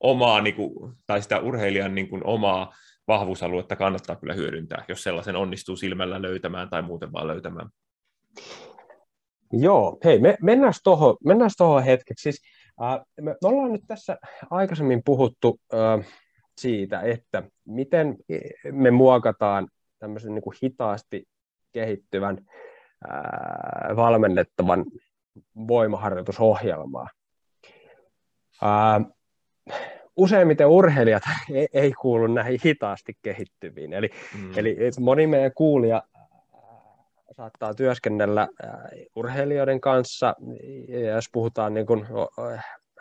omaa, 0.00 0.40
niin 0.40 0.54
kuin, 0.54 0.94
tai 1.06 1.22
sitä 1.22 1.40
urheilijan 1.40 1.94
niin 1.94 2.08
kuin, 2.08 2.26
omaa 2.26 2.72
vahvuusaluetta 3.08 3.76
kannattaa 3.76 4.16
kyllä 4.16 4.34
hyödyntää, 4.34 4.84
jos 4.88 5.02
sellaisen 5.02 5.36
onnistuu 5.36 5.76
silmällä 5.76 6.22
löytämään 6.22 6.70
tai 6.70 6.82
muuten 6.82 7.12
vaan 7.12 7.26
löytämään. 7.26 7.68
Joo, 9.52 9.98
hei, 10.04 10.18
me, 10.18 10.36
mennään 10.42 10.72
tuohon 10.84 11.16
mennään 11.24 11.84
hetkeksi. 11.84 12.22
Siis, 12.22 12.42
äh, 12.82 13.00
me, 13.20 13.30
me 13.30 13.48
ollaan 13.48 13.72
nyt 13.72 13.82
tässä 13.86 14.16
aikaisemmin 14.50 15.02
puhuttu 15.04 15.60
äh, 15.74 16.06
siitä, 16.58 17.00
että 17.00 17.42
miten 17.66 18.16
me 18.72 18.90
muokataan 18.90 19.68
tämmöisen 19.98 20.34
niin 20.34 20.42
kuin 20.42 20.56
hitaasti 20.62 21.24
kehittyvän 21.72 22.38
ää, 23.08 23.92
valmennettavan 23.96 24.84
voimaharjoitusohjelmaa. 25.68 27.08
Ää, 28.62 29.00
useimmiten 30.16 30.66
urheilijat 30.66 31.22
ei, 31.54 31.68
ei 31.72 31.92
kuulu 31.92 32.26
näihin 32.26 32.60
hitaasti 32.64 33.12
kehittyviin. 33.22 33.92
Eli, 33.92 34.10
mm. 34.38 34.58
eli 34.58 34.76
moni 35.00 35.26
meidän 35.26 35.52
kuulija 35.54 36.02
saattaa 37.36 37.74
työskennellä 37.74 38.48
urheilijoiden 39.16 39.80
kanssa, 39.80 40.34
ja 40.88 41.10
jos 41.10 41.28
puhutaan 41.32 41.74
niin 41.74 41.86
kuin 41.86 42.06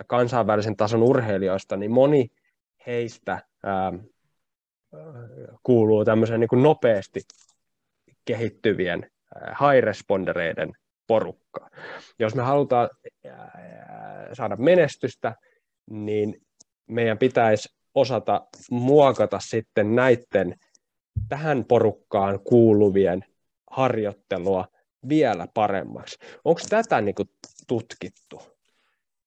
kansainvälisen 0.08 0.76
tason 0.76 1.04
urheilijoista, 1.04 1.78
niin 1.78 1.92
moni 1.92 2.30
heistä 2.88 3.42
ää, 3.64 3.94
kuuluu 5.64 6.06
tämmöiseen 6.06 6.40
niin 6.40 6.48
kuin 6.48 6.64
nopeasti 6.64 7.22
kehittyvien 8.26 9.12
high 9.36 9.84
respondereiden 9.84 10.74
porukkaa. 11.08 11.70
Jos 12.20 12.36
me 12.36 12.42
halutaan 12.42 12.90
saada 14.34 14.56
menestystä, 14.56 15.36
niin 15.90 16.42
meidän 16.88 17.18
pitäisi 17.18 17.70
osata 17.96 18.48
muokata 18.72 19.40
sitten 19.40 19.96
näiden 19.96 20.56
tähän 21.30 21.66
porukkaan 21.66 22.40
kuuluvien 22.40 23.26
harjoittelua 23.72 24.68
vielä 25.10 25.48
paremmaksi. 25.54 26.18
Onko 26.46 26.62
tätä 26.70 27.02
niin 27.02 27.16
tutkittu? 27.68 28.42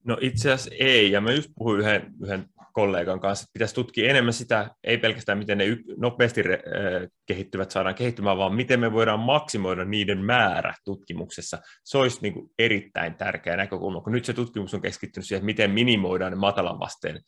No 0.03 0.17
itse 0.21 0.51
asiassa 0.51 0.75
ei, 0.79 1.11
ja 1.11 1.21
mä 1.21 1.31
just 1.31 1.51
puhuin 1.55 1.79
yhden, 1.79 2.13
yhden 2.23 2.45
kollegan 2.71 3.19
kanssa, 3.19 3.43
että 3.43 3.53
pitäisi 3.53 3.75
tutkia 3.75 4.09
enemmän 4.09 4.33
sitä, 4.33 4.69
ei 4.83 4.97
pelkästään 4.97 5.37
miten 5.37 5.57
ne 5.57 5.65
nopeasti 5.97 6.41
kehittyvät 7.25 7.71
saadaan 7.71 7.95
kehittymään, 7.95 8.37
vaan 8.37 8.55
miten 8.55 8.79
me 8.79 8.91
voidaan 8.91 9.19
maksimoida 9.19 9.85
niiden 9.85 10.25
määrä 10.25 10.73
tutkimuksessa. 10.85 11.57
Se 11.83 11.97
olisi 11.97 12.19
niin 12.21 12.33
kuin 12.33 12.49
erittäin 12.59 13.15
tärkeä 13.15 13.57
näkökulma, 13.57 14.01
kun 14.01 14.13
nyt 14.13 14.25
se 14.25 14.33
tutkimus 14.33 14.73
on 14.73 14.81
keskittynyt 14.81 15.27
siihen, 15.27 15.45
miten 15.45 15.71
minimoidaan 15.71 16.31
ne 16.31 16.37
matalan 16.37 16.79
vasteen 16.79 17.19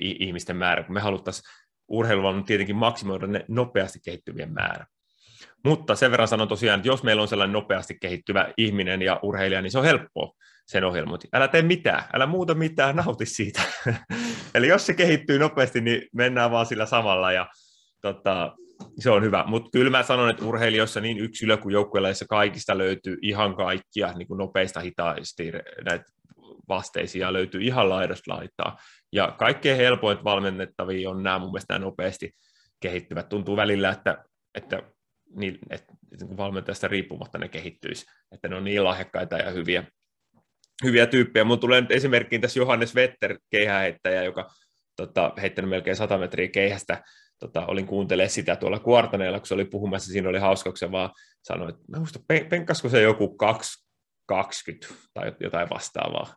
ihmisten 0.00 0.56
määrä, 0.56 0.82
kun 0.82 0.94
me 0.94 1.00
haluttaisiin 1.00 1.44
urheilu 1.88 2.26
on 2.26 2.44
tietenkin 2.44 2.76
maksimoida 2.76 3.26
ne 3.26 3.44
nopeasti 3.48 3.98
kehittyvien 4.04 4.52
määrä. 4.52 4.86
Mutta 5.64 5.94
sen 5.94 6.10
verran 6.10 6.28
sanon 6.28 6.48
tosiaan, 6.48 6.78
että 6.78 6.88
jos 6.88 7.02
meillä 7.02 7.22
on 7.22 7.28
sellainen 7.28 7.52
nopeasti 7.52 7.98
kehittyvä 8.00 8.52
ihminen 8.56 9.02
ja 9.02 9.20
urheilija, 9.22 9.62
niin 9.62 9.70
se 9.70 9.78
on 9.78 9.84
helppoa 9.84 10.32
sen 10.66 10.84
ohjelmointi. 10.84 11.28
Älä 11.32 11.48
tee 11.48 11.62
mitään, 11.62 12.04
älä 12.12 12.26
muuta 12.26 12.54
mitään, 12.54 12.96
nauti 12.96 13.26
siitä. 13.26 13.60
Eli 14.54 14.68
jos 14.68 14.86
se 14.86 14.94
kehittyy 14.94 15.38
nopeasti, 15.38 15.80
niin 15.80 16.02
mennään 16.14 16.50
vaan 16.50 16.66
sillä 16.66 16.86
samalla 16.86 17.32
ja 17.32 17.48
tota, 18.02 18.56
se 18.98 19.10
on 19.10 19.22
hyvä. 19.22 19.44
Mutta 19.46 19.70
kyllä 19.72 19.90
mä 19.90 20.02
sanon, 20.02 20.30
että 20.30 20.44
urheilijoissa 20.44 21.00
niin 21.00 21.18
yksilö 21.18 21.56
kuin 21.56 21.72
joukkueissa 21.72 22.24
kaikista 22.28 22.78
löytyy 22.78 23.16
ihan 23.22 23.56
kaikkia 23.56 24.12
niin 24.12 24.28
kuin 24.28 24.38
nopeista 24.38 24.80
hitaasti 24.80 25.52
näitä 25.84 26.04
vasteisia 26.68 27.32
löytyy 27.32 27.62
ihan 27.62 27.88
laidasta 27.88 28.34
laittaa. 28.34 28.76
Ja 29.12 29.34
kaikkein 29.38 29.76
helpoin 29.76 30.24
valmennettavia 30.24 31.10
on 31.10 31.22
nämä 31.22 31.38
mun 31.38 31.50
mielestä 31.50 31.74
nämä 31.74 31.84
nopeasti 31.84 32.32
kehittyvät. 32.80 33.28
Tuntuu 33.28 33.56
välillä, 33.56 33.90
että, 33.90 34.24
että, 34.54 34.82
niin, 35.36 35.58
että 35.70 35.92
valmentajasta 36.36 36.88
riippumatta 36.88 37.38
ne 37.38 37.48
kehittyisi, 37.48 38.06
että 38.32 38.48
ne 38.48 38.56
on 38.56 38.64
niin 38.64 38.84
lahjakkaita 38.84 39.36
ja 39.36 39.50
hyviä, 39.50 39.84
hyviä 40.84 41.06
tyyppejä. 41.06 41.44
Mun 41.44 41.60
tulee 41.60 41.80
nyt 41.80 41.90
esimerkkiin 41.90 42.40
tässä 42.40 42.60
Johannes 42.60 42.94
Vetter, 42.94 43.38
keihäheittäjä, 43.50 44.24
joka 44.24 44.50
tota, 44.96 45.32
heittänyt 45.40 45.68
melkein 45.68 45.96
100 45.96 46.18
metriä 46.18 46.48
keihästä. 46.48 47.02
Tota, 47.38 47.66
olin 47.66 47.86
kuuntelemaan 47.86 48.30
sitä 48.30 48.56
tuolla 48.56 48.78
kuartaneella, 48.78 49.38
kun 49.38 49.46
se 49.46 49.54
oli 49.54 49.64
puhumassa, 49.64 50.12
siinä 50.12 50.28
oli 50.28 50.38
hauskauksia, 50.38 50.92
vaan 50.92 51.10
sanoi, 51.42 51.68
että 51.68 51.82
mä 51.88 51.98
muista, 51.98 52.18
penkasko 52.50 52.88
se 52.88 53.02
joku 53.02 53.36
220 53.36 54.86
tai 55.14 55.32
jotain 55.40 55.70
vastaavaa. 55.70 56.34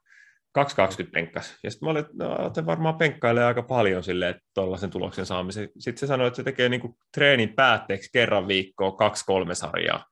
220 0.54 1.14
penkkas. 1.14 1.58
Ja 1.64 1.72
sitten 1.72 1.88
mä 1.88 1.92
olin, 1.92 2.02
että 2.02 2.14
no, 2.16 2.50
te 2.50 2.66
varmaan 2.66 2.98
penkkailee 2.98 3.46
aika 3.46 3.64
paljon 3.64 4.04
sille, 4.04 4.30
että 4.30 4.44
tuollaisen 4.54 4.90
tuloksen 4.90 5.26
saamisen. 5.26 5.70
Sitten 5.80 6.00
se 6.00 6.08
sanoi, 6.08 6.28
että 6.28 6.38
se 6.38 6.44
tekee 6.44 6.70
niinku 6.70 6.98
treenin 7.14 7.54
päätteeksi 7.56 8.10
kerran 8.14 8.48
viikkoa 8.48 8.92
kaksi-kolme 8.92 9.56
sarjaa. 9.56 10.06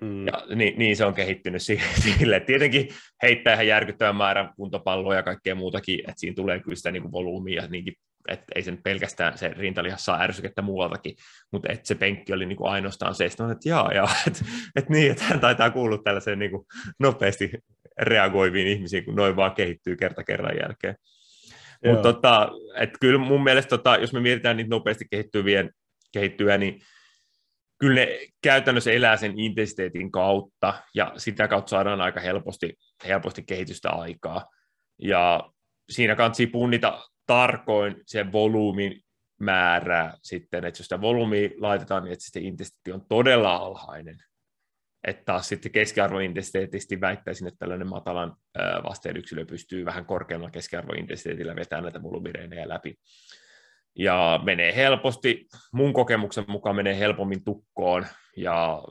Mm. 0.00 0.26
Ja 0.26 0.46
niin, 0.54 0.78
niin, 0.78 0.96
se 0.96 1.04
on 1.04 1.14
kehittynyt 1.14 1.62
sille. 2.04 2.40
Tietenkin 2.40 2.88
heittää 3.22 3.54
ihan 3.54 3.66
järkyttävän 3.66 4.16
määrän 4.16 4.52
kuntopalloa 4.56 5.14
ja 5.14 5.22
kaikkea 5.22 5.54
muutakin, 5.54 6.00
että 6.00 6.14
siinä 6.16 6.34
tulee 6.34 6.60
kyllä 6.60 6.76
sitä 6.76 6.90
niin 6.90 7.12
volyymia, 7.12 7.66
niinkin, 7.68 7.94
että 8.28 8.44
ei 8.54 8.62
sen 8.62 8.82
pelkästään 8.82 9.38
se 9.38 9.48
rintalihas 9.48 10.04
saa 10.04 10.20
ärsykettä 10.20 10.62
muualtakin, 10.62 11.16
mutta 11.52 11.72
että 11.72 11.88
se 11.88 11.94
penkki 11.94 12.32
oli 12.32 12.46
niin 12.46 12.56
kuin 12.56 12.70
ainoastaan 12.70 13.14
se, 13.14 13.24
että, 13.24 13.50
että 13.52 13.68
jaa, 13.68 13.92
jaa, 13.92 14.10
että, 14.26 14.44
että 14.76 14.92
niin, 14.92 15.10
että 15.10 15.24
hän 15.24 15.40
taitaa 15.40 15.70
kuulua 15.70 15.98
tällaiseen 16.04 16.38
niin 16.38 16.50
kuin 16.50 16.66
nopeasti 17.00 17.50
reagoiviin 18.00 18.68
ihmisiin, 18.68 19.04
kun 19.04 19.16
noin 19.16 19.36
vaan 19.36 19.54
kehittyy 19.54 19.96
kerta 19.96 20.24
kerran 20.24 20.56
jälkeen. 20.62 20.96
Mutta 21.86 22.12
tota, 22.12 22.50
kyllä 23.00 23.18
mun 23.18 23.42
mielestä, 23.44 23.68
tota, 23.68 23.96
jos 23.96 24.12
me 24.12 24.20
mietitään 24.20 24.56
niitä 24.56 24.70
nopeasti 24.70 25.04
kehittyvien, 25.10 25.70
kehittyä, 26.12 26.58
niin 26.58 26.80
kyllä 27.78 27.94
ne 27.94 28.18
käytännössä 28.42 28.90
elää 28.90 29.16
sen 29.16 29.38
intensiteetin 29.38 30.10
kautta, 30.10 30.82
ja 30.94 31.12
sitä 31.16 31.48
kautta 31.48 31.70
saadaan 31.70 32.00
aika 32.00 32.20
helposti, 32.20 32.74
helposti 33.06 33.42
kehitystä 33.42 33.90
aikaa. 33.90 34.46
Ja 34.98 35.50
siinä 35.90 36.16
kannattaa 36.16 36.46
punnita 36.52 37.02
tarkoin 37.26 37.96
sen 38.06 38.32
volyymin 38.32 39.02
määrää 39.40 40.14
sitten, 40.22 40.64
että 40.64 40.80
jos 40.80 40.86
sitä 40.86 41.00
volyymia 41.00 41.50
laitetaan, 41.58 42.04
niin 42.04 42.12
että 42.12 42.24
sitten 42.24 42.44
intensiteetti 42.44 42.92
on 42.92 43.06
todella 43.08 43.56
alhainen, 43.56 44.16
että 45.04 45.22
taas 45.24 45.48
sitten 45.48 45.72
keskiarvointensiteetisti 45.72 47.00
väittäisin, 47.00 47.48
että 47.48 47.58
tällainen 47.58 47.88
matalan 47.88 48.36
vasteen 48.84 49.16
yksilö 49.16 49.44
pystyy 49.44 49.84
vähän 49.84 50.06
korkeammalla 50.06 50.50
keskiarvointensiteetillä 50.50 51.56
vetämään 51.56 51.84
näitä 51.84 52.02
volumyreinejä 52.02 52.68
läpi. 52.68 52.94
Ja 53.98 54.40
menee 54.44 54.76
helposti, 54.76 55.46
mun 55.72 55.92
kokemuksen 55.92 56.44
mukaan 56.48 56.76
menee 56.76 56.98
helpommin 56.98 57.44
tukkoon, 57.44 58.06
ja 58.36 58.82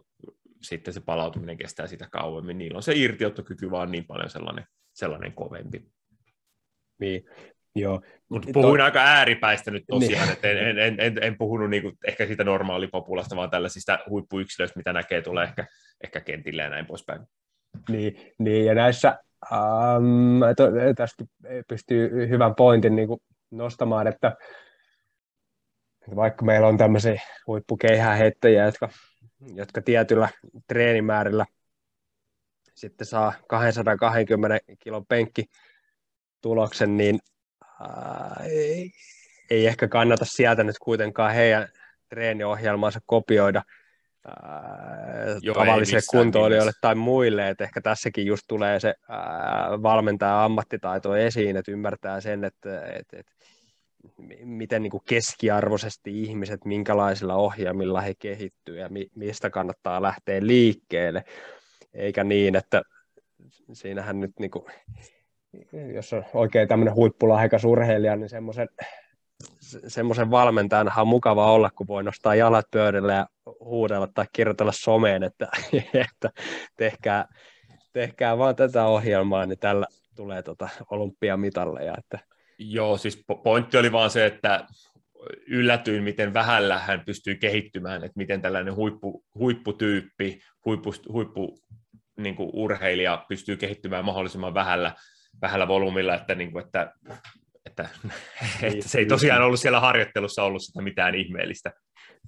sitten 0.62 0.94
se 0.94 1.02
palautuminen 1.02 1.58
kestää 1.58 1.88
sitä 1.88 2.08
kauemmin. 2.12 2.58
Niillä 2.58 2.78
on 2.78 2.84
se 2.84 2.94
irtiottokyky 2.96 3.72
vaan 3.72 3.92
niin 3.92 4.06
paljon 4.06 4.30
sellainen, 4.30 4.66
sellainen 4.94 5.34
kovempi. 5.34 5.86
Niin. 7.00 7.24
Joo. 7.76 8.02
Mutta 8.30 8.50
puhuin 8.54 8.80
to... 8.80 8.84
aika 8.84 9.00
ääripäistä 9.00 9.72
nyt 9.72 9.84
tosiaan, 9.88 10.28
niin. 10.28 10.34
että 10.34 10.50
en, 10.50 10.80
en, 10.80 11.00
en, 11.00 11.24
en, 11.24 11.38
puhunut 11.38 11.70
niinku 11.70 11.92
ehkä 12.08 12.26
siitä 12.26 12.44
normaalipopulasta, 12.44 13.36
vaan 13.36 13.50
tällaisista 13.50 14.00
huippuyksilöistä, 14.10 14.80
mitä 14.80 14.94
näkee 14.94 15.22
tulee 15.22 15.44
ehkä, 15.44 15.68
ehkä 16.04 16.22
kentille 16.22 16.62
ja 16.62 16.70
näin 16.70 16.86
poispäin. 16.86 17.22
Niin, 17.90 18.34
niin 18.40 18.66
ja 18.66 18.76
näissä 18.76 19.20
to, 20.58 20.64
tästä 20.96 21.26
pystyy 21.68 22.30
hyvän 22.30 22.56
pointin 22.56 22.96
niin 22.96 23.10
nostamaan, 23.52 24.08
että 24.08 24.36
vaikka 26.16 26.46
meillä 26.46 26.68
on 26.68 26.78
tämmöisiä 26.78 27.22
huippukeihäheittäjiä, 27.48 28.66
jotka, 28.66 28.90
jotka 29.54 29.82
tietyllä 29.82 30.30
treenimäärillä 30.68 31.46
sitten 32.76 33.08
saa 33.08 33.34
220 33.48 34.60
kilon 34.80 35.06
penkki 35.06 35.46
tuloksen, 36.42 36.98
niin 36.98 37.20
ei, 38.44 38.92
ei 39.50 39.68
ehkä 39.68 39.88
kannata 39.88 40.26
sieltä 40.26 40.64
nyt 40.64 40.76
kuitenkaan 40.80 41.34
heidän 41.34 41.68
treeniohjelmaansa 42.10 43.00
kopioida 43.06 43.62
ää, 44.28 45.38
Joo, 45.42 45.56
tavallisille 45.56 46.02
kuntoilijoille 46.12 46.72
tai 46.82 46.96
muille, 46.96 47.50
että 47.50 47.64
ehkä 47.64 47.82
tässäkin 47.82 48.26
just 48.26 48.44
tulee 48.48 48.80
se 48.80 48.96
ää, 49.10 49.82
valmentaja 49.84 50.44
ammattitaito 50.44 51.16
esiin, 51.16 51.58
että 51.58 51.72
ymmärtää 51.72 52.22
sen, 52.22 52.44
että, 52.44 52.86
että, 52.86 53.20
että 53.20 53.32
miten 54.44 54.84
niin 54.84 54.92
kuin 54.92 55.04
keskiarvoisesti 55.10 56.24
ihmiset, 56.24 56.66
minkälaisilla 56.66 57.36
ohjelmilla 57.36 58.02
he 58.02 58.14
kehittyy 58.20 58.80
ja 58.80 58.90
mi, 58.90 59.08
mistä 59.16 59.50
kannattaa 59.50 60.02
lähteä 60.02 60.46
liikkeelle, 60.46 61.24
eikä 61.94 62.24
niin, 62.24 62.56
että 62.56 62.82
siinähän 63.74 64.20
nyt 64.20 64.32
niin 64.40 64.52
kuin 64.52 64.66
jos 65.94 66.14
on 66.14 66.26
oikein 66.34 66.68
tämmöinen 66.68 66.96
huippulahjakas 66.96 67.66
urheilija, 67.66 68.16
niin 68.16 68.30
semmoisen 68.30 68.68
semmoisen 69.88 70.32
valmentajan 70.32 70.92
on 70.98 71.08
mukava 71.08 71.52
olla, 71.52 71.70
kun 71.72 71.88
voi 71.88 72.04
nostaa 72.04 72.36
jalat 72.36 72.66
pöydälle 72.72 73.14
ja 73.14 73.28
huudella 73.60 74.08
tai 74.14 74.26
kirjoitella 74.34 74.72
someen, 74.72 75.24
että, 75.24 75.48
että 76.10 76.30
tehkää, 76.78 77.28
tehkää 77.94 78.38
vaan 78.38 78.56
tätä 78.56 78.86
ohjelmaa, 78.86 79.46
niin 79.46 79.60
tällä 79.60 79.88
tulee 80.16 80.44
tota 80.44 80.70
olympiamitalleja. 80.92 81.96
Että... 81.98 82.35
Joo, 82.60 82.98
siis 82.98 83.24
pointti 83.44 83.78
oli 83.78 83.92
vaan 83.92 84.10
se, 84.10 84.26
että 84.26 84.68
yllätyin, 85.48 86.04
miten 86.04 86.34
vähällä 86.34 86.80
hän 86.80 87.04
pystyy 87.06 87.36
kehittymään, 87.36 88.04
että 88.04 88.18
miten 88.18 88.42
tällainen 88.42 88.76
huippu, 88.76 89.26
huipputyyppi, 89.36 90.40
huippu, 90.66 90.94
huippu 91.12 91.60
niin 92.18 92.36
kuin 92.36 92.50
urheilija 92.54 93.26
pystyy 93.30 93.58
kehittymään 93.58 94.06
mahdollisimman 94.06 94.54
vähällä 94.54 94.96
vähällä 95.42 95.68
volyymilla, 95.68 96.16
että, 96.16 96.36
niin 96.36 96.52
kuin, 96.52 96.66
että, 96.66 96.94
että, 97.66 97.90
että 98.62 98.90
se 98.90 99.00
ei 99.00 99.06
tosiaan 99.06 99.42
ollut 99.42 99.60
siellä 99.60 99.80
harjoittelussa 99.80 100.44
ollut 100.44 100.64
sitä 100.64 100.82
mitään 100.82 101.16
ihmeellistä. 101.16 101.72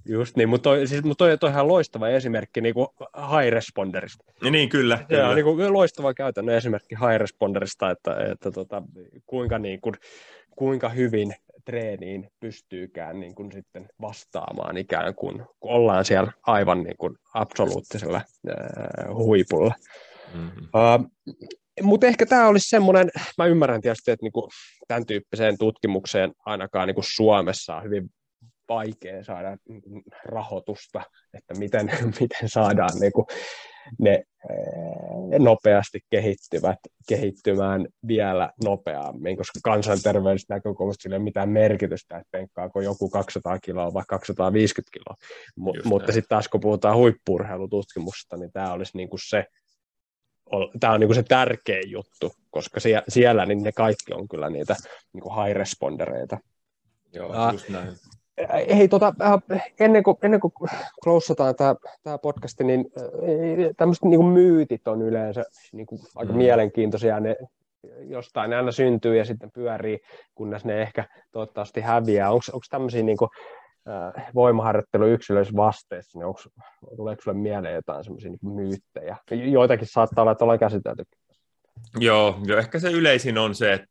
Just 0.08 0.36
niin, 0.36 0.48
mutta 0.48 0.70
toi, 0.70 0.86
siis, 0.86 1.04
mutta 1.04 1.24
toi, 1.24 1.38
toi 1.38 1.48
on 1.48 1.52
ihan 1.52 1.68
loistava 1.68 2.08
esimerkki 2.08 2.60
niin 2.60 2.74
kuin 2.74 2.88
high 3.16 3.52
responderista. 3.52 4.24
Ja 4.42 4.50
niin, 4.50 4.68
kyllä. 4.68 5.04
Se 5.08 5.22
on 5.22 5.34
niin 5.34 5.44
kuin 5.44 5.72
loistava 5.72 6.14
käytännön 6.14 6.54
esimerkki 6.54 6.94
high 6.94 7.16
responderista, 7.16 7.90
että, 7.90 8.16
että 8.32 8.50
tota, 8.50 8.82
kuinka, 9.26 9.58
niin 9.58 9.80
kuin, 9.80 9.94
kuinka 10.56 10.88
hyvin 10.88 11.34
treeniin 11.64 12.30
pystyykään 12.40 13.20
niin 13.20 13.34
kuin 13.34 13.52
sitten 13.52 13.88
vastaamaan 14.00 14.76
ikään 14.76 15.14
kuin, 15.14 15.42
kun 15.60 15.70
ollaan 15.70 16.04
siellä 16.04 16.32
aivan 16.42 16.82
niin 16.82 16.96
kuin 16.96 17.16
absoluuttisella 17.34 18.20
äh, 18.48 19.14
huipulla. 19.14 19.74
Mm-hmm. 20.34 20.62
Uh, 20.62 21.34
mutta 21.82 22.06
ehkä 22.06 22.26
tämä 22.26 22.48
olisi 22.48 22.68
semmoinen, 22.68 23.10
mä 23.38 23.46
ymmärrän 23.46 23.80
tietysti, 23.80 24.10
että 24.10 24.24
niinku 24.24 24.48
tämän 24.88 25.06
tyyppiseen 25.06 25.58
tutkimukseen 25.58 26.32
ainakaan 26.46 26.86
niinku 26.86 27.02
Suomessa 27.04 27.76
on 27.76 27.82
hyvin 27.82 28.10
vaikea 28.68 29.24
saada 29.24 29.56
niinku 29.68 30.02
rahoitusta, 30.24 31.02
että 31.34 31.54
miten, 31.54 31.90
miten 32.20 32.48
saadaan 32.48 32.98
niinku 33.00 33.26
ne 33.98 34.12
eh, 34.50 35.38
nopeasti 35.38 36.00
kehittyvät 36.10 36.78
kehittymään 37.08 37.86
vielä 38.06 38.50
nopeammin, 38.64 39.36
koska 39.36 39.60
kansanterveydestä 39.62 40.54
näkökulmasta 40.54 41.02
sillä 41.02 41.14
ei 41.14 41.18
ole 41.18 41.24
mitään 41.24 41.48
merkitystä, 41.48 42.16
että 42.16 42.28
penkkaako 42.30 42.80
joku 42.80 43.10
200 43.10 43.58
kiloa 43.58 43.94
vai 43.94 44.04
250 44.08 44.90
kiloa. 44.92 45.16
M- 45.56 45.88
mutta 45.88 46.12
sitten 46.12 46.28
taas 46.28 46.48
kun 46.48 46.60
puhutaan 46.60 46.96
huippurheilututkimusta, 46.96 48.36
niin 48.36 48.52
tämä 48.52 48.72
olisi 48.72 48.96
niinku 48.96 49.16
se, 49.28 49.44
tämä 50.80 50.92
on 50.92 51.00
niin 51.00 51.08
kuin 51.08 51.16
se 51.16 51.22
tärkein 51.22 51.90
juttu, 51.90 52.32
koska 52.50 52.80
siellä, 52.80 53.04
siellä 53.08 53.46
niin 53.46 53.62
ne 53.62 53.72
kaikki 53.72 54.14
on 54.14 54.28
kyllä 54.28 54.50
niitä 54.50 54.76
niin 55.12 55.22
kuin 55.22 55.44
high 55.44 55.56
respondereita. 55.56 56.38
Joo, 57.12 57.46
uh, 57.46 57.52
just 57.52 57.68
näin. 57.68 57.96
Hei, 58.76 58.88
tota, 58.88 59.14
ennen 59.80 60.02
kuin, 60.02 60.16
ennen 60.22 60.40
kuin 60.40 60.52
closeataan 61.04 61.54
tämä, 61.54 61.74
tämä 62.02 62.18
podcasti, 62.18 62.64
niin 62.64 62.84
tämmöiset 63.76 64.04
niin 64.04 64.20
kuin 64.20 64.32
myytit 64.32 64.88
on 64.88 65.02
yleensä 65.02 65.44
niin 65.72 65.86
kuin 65.86 66.00
aika 66.16 66.32
mm. 66.32 66.38
mielenkiintoisia. 66.38 67.20
Ne 67.20 67.36
jostain 68.00 68.50
ne 68.50 68.56
aina 68.56 68.72
syntyy 68.72 69.16
ja 69.16 69.24
sitten 69.24 69.50
pyörii, 69.54 69.98
kunnes 70.34 70.64
ne 70.64 70.82
ehkä 70.82 71.04
toivottavasti 71.32 71.80
häviää. 71.80 72.30
Onko 72.30 72.60
tämmöisiä 72.70 73.02
niin 73.02 73.16
kuin, 73.16 73.28
äh, 73.88 74.30
voimaharjoittelu 74.34 75.06
yksilöissä 75.06 75.56
vasteissa, 75.56 76.18
niin 76.18 76.26
onko, 76.26 76.40
tuleeko 76.96 77.22
sinulle 77.22 77.40
mieleen 77.40 77.74
jotain 77.74 78.04
semmoisia 78.04 78.30
niin 78.30 78.54
myyttejä? 78.54 79.16
Joitakin 79.30 79.88
saattaa 79.90 80.22
olla, 80.22 80.32
että 80.32 80.44
ollaan 80.44 80.58
käsitelty. 80.58 81.02
Joo, 81.98 82.38
jo 82.46 82.58
ehkä 82.58 82.78
se 82.78 82.90
yleisin 82.90 83.38
on 83.38 83.54
se, 83.54 83.72
että 83.72 83.86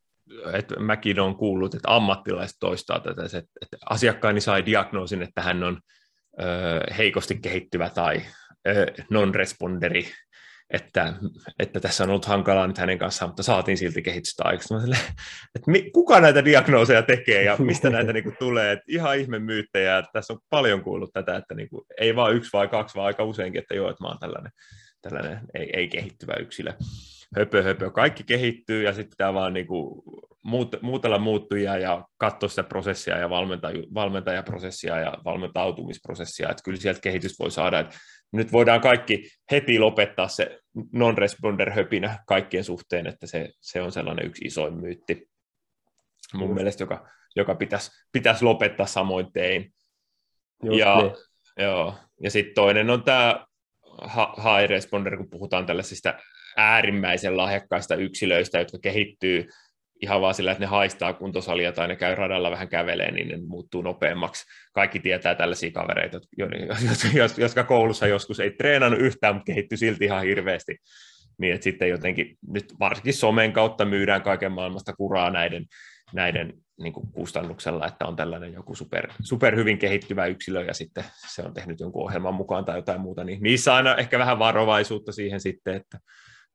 että 0.54 0.80
mäkin 0.80 1.20
olen 1.20 1.36
kuullut, 1.36 1.76
että 1.76 1.96
ammattilaiset 1.96 2.58
toistaa 2.60 3.00
tätä, 3.00 3.24
että, 3.26 3.78
asiakkaani 3.90 4.42
sai 4.42 4.66
diagnoosin, 4.66 5.22
että 5.22 5.42
hän 5.42 5.64
on 5.64 5.80
heikosti 6.98 7.40
kehittyvä 7.42 7.90
tai 7.90 8.22
non-responderi, 9.12 10.08
että, 10.70 11.14
että 11.60 11.80
tässä 11.80 12.04
on 12.04 12.10
ollut 12.10 12.26
hankalaa 12.26 12.68
nyt 12.68 12.78
hänen 12.78 12.98
kanssaan, 12.98 13.30
mutta 13.30 13.44
saatiin 13.44 13.78
silti 13.78 14.02
kehitystä 14.02 14.44
aikaisemmin. 14.46 14.98
Että 15.56 15.72
kuka 15.94 16.22
näitä 16.22 16.46
diagnooseja 16.46 17.04
tekee 17.04 17.44
ja 17.44 17.58
mistä 17.60 17.90
näitä 17.90 18.14
niin 18.14 18.24
kuin, 18.24 18.36
tulee? 18.40 18.72
Että 18.72 18.86
ihan 18.88 19.18
ihme 19.18 19.40
myyttejä. 19.40 19.98
Että 19.98 20.12
tässä 20.14 20.34
on 20.34 20.40
paljon 20.50 20.84
kuullut 20.84 21.14
tätä, 21.14 21.36
että 21.36 21.54
niin 21.54 21.70
kuin, 21.70 21.86
ei 22.00 22.16
vaan 22.16 22.36
yksi 22.36 22.50
vai 22.54 22.68
kaksi, 22.68 22.96
vaan 22.96 23.08
aika 23.08 23.24
useinkin, 23.24 23.62
että 23.62 23.76
joo, 23.76 23.90
että 23.90 24.04
mä 24.04 24.08
oon 24.08 24.20
tällainen, 24.20 24.52
tällainen 25.02 25.40
ei, 25.54 25.70
ei 25.74 25.88
kehittyvä 25.88 26.34
yksilö 26.34 26.74
höpö, 27.36 27.64
höpö. 27.64 27.92
Kaikki 27.92 28.24
kehittyy 28.24 28.84
ja 28.84 28.94
sitten 28.94 29.10
pitää 29.10 29.34
vaan 29.34 29.54
niinku 29.54 30.04
muut, 30.44 30.76
muutella 30.82 31.20
muuttujia 31.20 31.78
ja 31.78 32.08
katsoa 32.18 32.50
sitä 32.50 32.64
prosessia 32.64 33.18
ja 33.18 33.30
valmentaa, 33.30 33.72
valmentajaprosessia 33.94 35.00
ja 35.00 35.14
valmentautumisprosessia, 35.26 36.50
että 36.50 36.64
kyllä 36.64 36.80
sieltä 36.80 37.00
kehitys 37.00 37.40
voi 37.40 37.52
saada, 37.52 37.80
että 37.80 37.98
nyt 38.32 38.52
voidaan 38.52 38.82
kaikki 38.82 39.30
heti 39.52 39.80
lopettaa 39.80 40.28
se 40.28 40.60
non-responder 40.94 41.72
höpinä 41.72 42.20
kaikkien 42.28 42.64
suhteen, 42.64 43.08
että 43.08 43.28
se, 43.28 43.50
se 43.62 43.82
on 43.82 43.92
sellainen 43.92 44.26
yksi 44.26 44.46
isoin 44.46 44.74
myytti 44.74 45.30
mun 46.34 46.50
mm. 46.50 46.56
mielestä, 46.56 46.84
joka, 46.84 47.10
joka 47.36 47.56
pitäisi, 47.56 47.92
pitäisi 48.12 48.46
lopettaa 48.46 48.86
samoin 48.86 49.32
tein. 49.34 49.74
Just 50.64 50.80
ja, 50.80 51.02
niin. 51.02 51.14
joo, 51.58 51.96
ja 52.24 52.32
sitten 52.32 52.56
toinen 52.56 52.90
on 52.90 53.04
tämä 53.04 53.46
high 54.38 54.70
responder, 54.70 55.18
kun 55.18 55.30
puhutaan 55.30 55.66
tällaisista 55.66 56.14
äärimmäisen 56.58 57.38
lahjakkaista 57.38 57.96
yksilöistä, 57.96 58.60
jotka 58.60 58.78
kehittyy 58.82 59.48
ihan 60.02 60.22
vaan 60.22 60.34
sillä, 60.34 60.52
että 60.52 60.64
ne 60.64 60.68
haistaa 60.68 61.14
kuntosalia 61.14 61.72
tai 61.72 61.88
ne 61.88 61.96
käy 61.96 62.16
radalla 62.16 62.52
vähän 62.52 62.70
kävelee, 62.70 63.12
niin 63.12 63.28
ne 63.28 63.38
muuttuu 63.48 63.82
nopeammaksi. 63.82 64.46
Kaikki 64.74 65.00
tietää 65.00 65.36
tällaisia 65.36 65.72
kavereita, 65.72 66.20
jotka 67.38 67.64
koulussa 67.64 68.08
joskus 68.08 68.40
ei 68.40 68.52
treenannut 68.52 69.02
yhtään, 69.02 69.36
mutta 69.36 69.52
kehittyy 69.52 69.78
silti 69.78 70.06
ihan 70.06 70.24
hirveästi. 70.24 70.78
Niin 71.38 71.54
että 71.54 71.64
sitten 71.64 71.90
jotenkin 71.90 72.38
nyt 72.48 72.74
varsinkin 72.80 73.14
somen 73.14 73.54
kautta 73.54 73.86
myydään 73.86 74.22
kaiken 74.22 74.52
maailmasta 74.52 74.94
kuraa 74.94 75.30
näiden, 75.30 75.66
näiden 76.14 76.54
niin 76.80 76.94
kuin 76.94 77.12
kustannuksella, 77.12 77.88
että 77.88 78.06
on 78.06 78.16
tällainen 78.16 78.54
joku 78.54 78.76
super, 78.76 79.08
super 79.24 79.56
hyvin 79.56 79.78
kehittyvä 79.78 80.26
yksilö 80.26 80.64
ja 80.64 80.74
sitten 80.74 81.04
se 81.36 81.42
on 81.42 81.54
tehnyt 81.54 81.80
jonkun 81.80 82.04
ohjelman 82.04 82.34
mukaan 82.34 82.66
tai 82.66 82.78
jotain 82.78 83.02
muuta, 83.02 83.24
niin 83.24 83.42
niissä 83.42 83.76
aina 83.76 83.96
ehkä 83.96 84.20
vähän 84.20 84.40
varovaisuutta 84.40 85.12
siihen 85.12 85.40
sitten, 85.40 85.76
että 85.76 86.00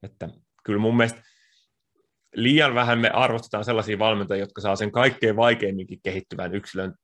että 0.03 0.29
kyllä 0.65 0.81
mun 0.81 0.97
mielestä 0.97 1.23
liian 2.35 2.75
vähän 2.75 2.99
me 2.99 3.11
arvostetaan 3.11 3.65
sellaisia 3.65 3.99
valmentajia, 3.99 4.43
jotka 4.43 4.61
saa 4.61 4.77
sen 4.77 4.93
kaikkein 4.93 5.37
vaikeimminkin 5.37 6.01
kehittyvän 6.03 6.55
yksilön 6.55 6.95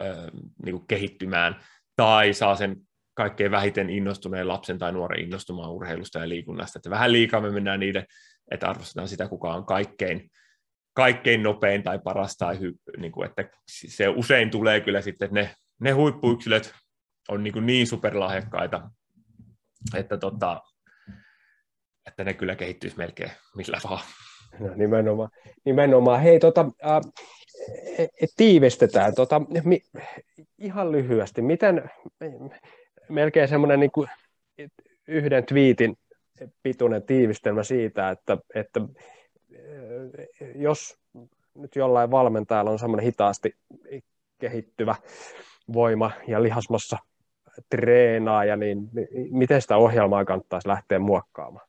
ö, 0.00 0.30
niin 0.64 0.74
kuin 0.74 0.86
kehittymään, 0.86 1.56
tai 1.96 2.32
saa 2.34 2.56
sen 2.56 2.76
kaikkein 3.14 3.50
vähiten 3.50 3.90
innostuneen 3.90 4.48
lapsen 4.48 4.78
tai 4.78 4.92
nuoren 4.92 5.20
innostumaan 5.20 5.70
urheilusta 5.70 6.18
ja 6.18 6.28
liikunnasta. 6.28 6.78
Että 6.78 6.90
vähän 6.90 7.12
liikaa 7.12 7.40
me 7.40 7.50
mennään 7.50 7.80
niiden, 7.80 8.06
että 8.50 8.68
arvostetaan 8.68 9.08
sitä, 9.08 9.28
kuka 9.28 9.54
on 9.54 9.66
kaikkein, 9.66 10.30
kaikkein 10.94 11.42
nopein 11.42 11.82
tai 11.82 11.98
paras, 11.98 12.36
tai 12.36 12.60
hy, 12.60 12.72
niin 12.96 13.12
kuin, 13.12 13.28
että 13.28 13.48
se 13.68 14.08
usein 14.08 14.50
tulee 14.50 14.80
kyllä 14.80 15.00
sitten, 15.00 15.26
että 15.26 15.34
ne, 15.34 15.54
ne 15.80 15.90
huippuyksilöt 15.90 16.74
on 17.28 17.42
niin, 17.42 17.52
kuin 17.52 17.66
niin 17.66 17.86
superlahjakkaita, 17.86 18.90
että 19.94 20.16
tota, 20.16 20.60
että 22.06 22.24
ne 22.24 22.34
kyllä 22.34 22.56
kehittyisi 22.56 22.96
melkein 22.96 23.30
millä 23.56 23.80
vaan. 23.90 24.02
No, 24.58 24.74
nimenomaan. 24.74 25.30
nimenomaan. 25.64 26.20
Hei, 26.20 26.38
tota, 26.38 26.66
äh, 26.86 27.00
tiivistetään. 28.36 29.14
Tota, 29.14 29.42
mi, 29.64 29.82
ihan 30.58 30.92
lyhyesti, 30.92 31.42
miten 31.42 31.90
melkein 33.08 33.48
semmoinen 33.48 33.80
niin 33.80 33.90
kuin 33.90 34.08
yhden 35.08 35.46
twiitin 35.46 35.96
pituinen 36.62 37.02
tiivistelmä 37.02 37.62
siitä, 37.62 38.10
että, 38.10 38.38
että 38.54 38.80
jos 40.54 40.98
nyt 41.54 41.76
jollain 41.76 42.10
valmentajalla 42.10 42.70
on 42.70 42.78
semmoinen 42.78 43.04
hitaasti 43.04 43.56
kehittyvä 44.38 44.94
voima 45.72 46.10
ja 46.28 46.42
lihasmassa 46.42 46.98
treenaaja, 47.70 48.56
niin 48.56 48.90
miten 49.30 49.62
sitä 49.62 49.76
ohjelmaa 49.76 50.24
kannattaisi 50.24 50.68
lähteä 50.68 50.98
muokkaamaan? 50.98 51.66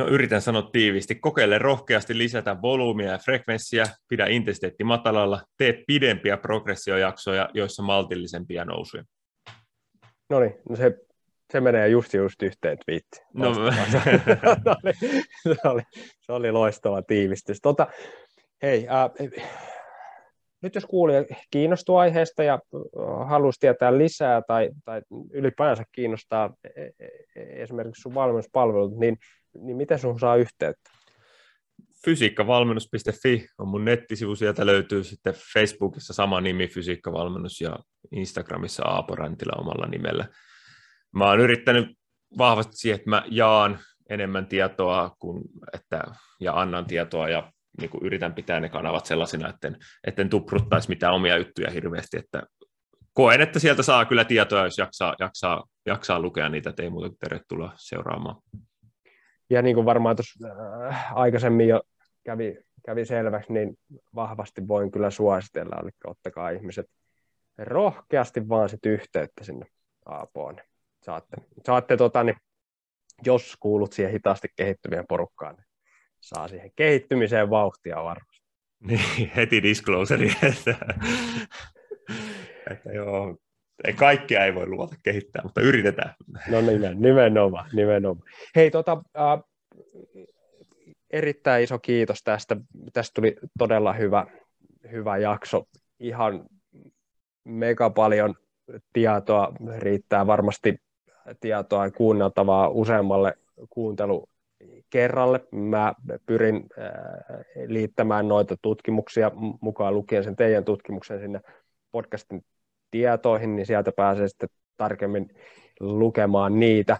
No 0.00 0.06
yritän 0.06 0.40
sanoa 0.40 0.62
tiiviisti. 0.62 1.14
Kokeile 1.14 1.58
rohkeasti 1.58 2.18
lisätä 2.18 2.62
volyymia 2.62 3.10
ja 3.10 3.18
frekvenssiä, 3.18 3.84
pidä 4.08 4.26
intensiteetti 4.26 4.84
matalalla, 4.84 5.40
tee 5.56 5.84
pidempiä 5.86 6.36
progressiojaksoja, 6.36 7.48
joissa 7.54 7.82
maltillisempia 7.82 8.64
nousuja. 8.64 9.04
No 10.30 10.40
niin, 10.40 10.54
no 10.68 10.76
se, 10.76 10.98
se 11.52 11.60
menee 11.60 11.88
just 11.88 12.14
just 12.14 12.42
yhteen 12.42 12.78
twiittiin. 12.84 13.26
No, 13.34 13.54
se, 13.92 14.00
oli, 14.66 14.92
se, 15.42 15.68
oli, 15.68 15.82
se 16.20 16.32
oli 16.32 16.52
loistava 16.52 17.02
tiivistys. 17.02 17.58
Tota, 17.62 17.86
hei, 18.62 18.86
äh, 18.88 19.40
nyt 20.62 20.74
jos 20.74 20.86
kuulija 20.86 21.24
kiinnostuu 21.50 21.96
aiheesta 21.96 22.42
ja 22.42 22.58
haluaisi 23.26 23.60
tietää 23.60 23.98
lisää 23.98 24.42
tai, 24.46 24.70
tai 24.84 25.02
ylipäänsä 25.32 25.84
kiinnostaa 25.92 26.54
e, 26.76 26.82
e, 26.82 27.62
esimerkiksi 27.62 28.02
sun 28.02 28.14
valmennuspalvelut, 28.14 28.98
niin 28.98 29.16
niin 29.58 29.76
miten 29.76 29.98
sun 29.98 30.20
saa 30.20 30.36
yhteyttä? 30.36 30.90
Fysiikkavalmennus.fi 32.04 33.46
on 33.58 33.68
mun 33.68 33.84
nettisivu, 33.84 34.36
sieltä 34.36 34.66
löytyy 34.66 35.04
sitten 35.04 35.34
Facebookissa 35.52 36.12
sama 36.12 36.40
nimi, 36.40 36.68
Fysiikkavalmennus, 36.68 37.60
ja 37.60 37.78
Instagramissa 38.12 38.84
Aapo 38.84 39.14
Räntila 39.14 39.60
omalla 39.60 39.86
nimellä. 39.86 40.28
Mä 41.12 41.24
oon 41.24 41.40
yrittänyt 41.40 41.98
vahvasti 42.38 42.76
siihen, 42.76 42.98
että 42.98 43.10
mä 43.10 43.22
jaan 43.30 43.78
enemmän 44.10 44.46
tietoa 44.46 45.16
kuin, 45.18 45.42
että, 45.74 46.02
ja 46.40 46.60
annan 46.60 46.86
tietoa 46.86 47.28
ja 47.28 47.52
niin 47.80 47.90
kuin 47.90 48.04
yritän 48.04 48.34
pitää 48.34 48.60
ne 48.60 48.68
kanavat 48.68 49.06
sellaisina, 49.06 49.48
että 49.48 49.72
etten 50.06 50.30
tupruttaisi 50.30 50.88
mitään 50.88 51.14
omia 51.14 51.38
juttuja 51.38 51.70
hirveästi, 51.70 52.16
että 52.16 52.42
koen, 53.12 53.40
että 53.40 53.58
sieltä 53.58 53.82
saa 53.82 54.04
kyllä 54.04 54.24
tietoa, 54.24 54.64
jos 54.64 54.78
jaksaa, 54.78 55.14
jaksaa, 55.18 55.64
jaksaa 55.86 56.20
lukea 56.20 56.48
niitä, 56.48 56.70
että 56.70 56.82
ei 56.82 56.90
muuta 56.90 57.16
tervetuloa 57.20 57.72
seuraamaan 57.76 58.36
ja 59.50 59.62
niin 59.62 59.74
kuin 59.74 59.86
varmaan 59.86 60.16
tuossa 60.16 60.48
äh, 60.88 61.18
aikaisemmin 61.18 61.68
jo 61.68 61.82
kävi, 62.24 62.58
kävi 62.86 63.04
selväksi, 63.04 63.52
niin 63.52 63.78
vahvasti 64.14 64.68
voin 64.68 64.90
kyllä 64.90 65.10
suositella, 65.10 65.80
eli 65.82 65.90
ottakaa 66.04 66.50
ihmiset 66.50 66.86
rohkeasti 67.58 68.48
vaan 68.48 68.68
sit 68.68 68.86
yhteyttä 68.86 69.44
sinne 69.44 69.66
Aapoon. 70.06 70.56
Saatte, 71.02 71.36
saatte 71.66 71.96
tota, 71.96 72.24
niin, 72.24 72.36
jos 73.26 73.56
kuulut 73.60 73.92
siihen 73.92 74.12
hitaasti 74.12 74.48
kehittyvien 74.56 75.04
porukkaan, 75.08 75.54
niin 75.54 75.66
saa 76.20 76.48
siihen 76.48 76.70
kehittymiseen 76.76 77.50
vauhtia 77.50 78.04
varmasti. 78.04 78.46
Niin, 78.80 79.30
heti 79.36 79.62
discloseri, 79.62 80.32
että, 80.42 80.74
että 82.70 82.92
joo, 82.92 83.36
ei, 83.84 83.92
kaikkea 83.92 84.44
ei 84.44 84.54
voi 84.54 84.66
luvata 84.66 84.96
kehittää, 85.02 85.42
mutta 85.42 85.60
yritetään. 85.60 86.14
No 86.48 86.60
nimen, 86.60 87.00
nimenomaan, 87.00 87.70
nimenomaan. 87.72 88.28
Hei, 88.56 88.70
tota, 88.70 89.02
äh, 89.18 89.40
erittäin 91.10 91.64
iso 91.64 91.78
kiitos 91.78 92.22
tästä. 92.22 92.56
Tästä 92.92 93.14
tuli 93.14 93.36
todella 93.58 93.92
hyvä, 93.92 94.26
hyvä 94.90 95.16
jakso. 95.16 95.64
Ihan 96.00 96.46
mega 97.44 97.90
paljon 97.90 98.34
tietoa, 98.92 99.52
riittää 99.78 100.26
varmasti 100.26 100.76
tietoa 101.40 101.90
kuunneltavaa 101.90 102.68
useammalle 102.68 103.34
kuuntelu 103.70 104.28
kerralle. 104.90 105.40
Mä 105.52 105.94
pyrin 106.26 106.66
liittämään 107.66 108.28
noita 108.28 108.56
tutkimuksia 108.62 109.30
mukaan 109.60 109.94
lukien 109.94 110.24
sen 110.24 110.36
teidän 110.36 110.64
tutkimuksen 110.64 111.20
sinne 111.20 111.40
podcastin 111.92 112.44
tietoihin, 112.90 113.56
niin 113.56 113.66
sieltä 113.66 113.92
pääsee 113.96 114.28
sitten 114.28 114.48
tarkemmin 114.76 115.30
lukemaan 115.80 116.60
niitä. 116.60 116.98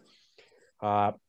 Uh, 0.83 1.21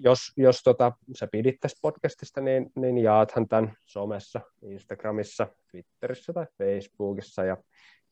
jos 0.00 0.18
jos 0.36 0.62
tota, 0.62 0.92
sä 1.18 1.28
pidit 1.32 1.56
tästä 1.60 1.78
podcastista, 1.82 2.40
niin, 2.40 2.70
niin 2.76 2.98
jaathan 2.98 3.48
tämän 3.48 3.76
somessa, 3.86 4.40
Instagramissa, 4.62 5.46
Twitterissä 5.70 6.32
tai 6.32 6.46
Facebookissa 6.58 7.44
ja, 7.44 7.56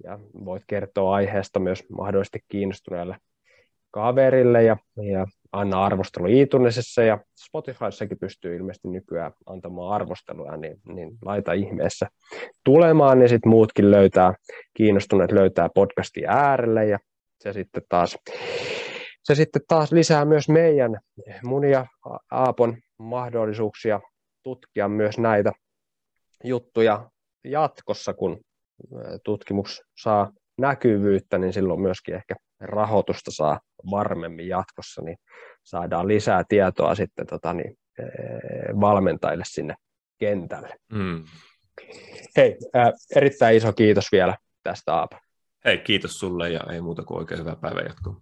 ja 0.05 0.19
voit 0.45 0.62
kertoa 0.66 1.15
aiheesta 1.15 1.61
myös 1.61 1.85
mahdollisesti 1.91 2.41
kiinnostuneelle 2.49 3.16
kaverille 3.91 4.65
ja, 4.65 4.77
ja 5.12 5.27
anna 5.53 5.85
arvostelu 5.85 6.27
iTunesissa 6.29 7.03
ja 7.03 7.19
Spotifyssakin 7.47 8.19
pystyy 8.19 8.57
ilmeisesti 8.57 8.89
nykyään 8.89 9.33
antamaan 9.47 9.95
arvosteluja, 9.95 10.57
niin, 10.57 10.77
niin 10.85 11.11
laita 11.24 11.53
ihmeessä 11.53 12.07
tulemaan, 12.65 13.19
niin 13.19 13.29
sitten 13.29 13.51
muutkin 13.51 13.91
löytää, 13.91 14.35
kiinnostuneet 14.74 15.33
löytää 15.33 15.69
podcastin 15.74 16.29
äärelle 16.29 16.87
ja 16.87 16.99
se 17.41 17.53
sitten 17.53 17.83
taas 17.89 18.19
se 19.24 19.35
sitten 19.35 19.62
taas 19.69 19.93
lisää 19.93 20.24
myös 20.24 20.49
meidän 20.49 21.01
mun 21.45 21.65
ja 21.65 21.87
Aapon 22.31 22.77
mahdollisuuksia 22.99 24.01
tutkia 24.43 24.89
myös 24.89 25.19
näitä 25.19 25.53
juttuja 26.45 27.11
jatkossa, 27.45 28.15
kun 28.15 28.41
tutkimus 29.24 29.83
saa 30.03 30.33
näkyvyyttä, 30.59 31.39
niin 31.39 31.53
silloin 31.53 31.81
myöskin 31.81 32.15
ehkä 32.15 32.35
rahoitusta 32.61 33.31
saa 33.31 33.61
varmemmin 33.91 34.49
jatkossa, 34.49 35.03
niin 35.03 35.16
saadaan 35.62 36.09
lisää 36.09 36.45
tietoa 36.49 36.95
sitten 36.95 37.27
tota, 37.27 37.53
niin, 37.53 37.77
valmentajille 38.81 39.45
sinne 39.47 39.74
kentälle. 40.19 40.74
Mm. 40.93 41.24
Hei, 42.37 42.59
äh, 42.77 42.93
erittäin 43.16 43.57
iso 43.57 43.73
kiitos 43.73 44.12
vielä 44.12 44.37
tästä 44.62 44.95
Aapo. 44.95 45.16
Hei, 45.65 45.79
kiitos 45.79 46.19
sulle 46.19 46.51
ja 46.51 46.61
ei 46.73 46.81
muuta 46.81 47.03
kuin 47.03 47.19
oikein 47.19 47.41
hyvää 47.41 47.57
päivänjatkoa. 47.57 48.20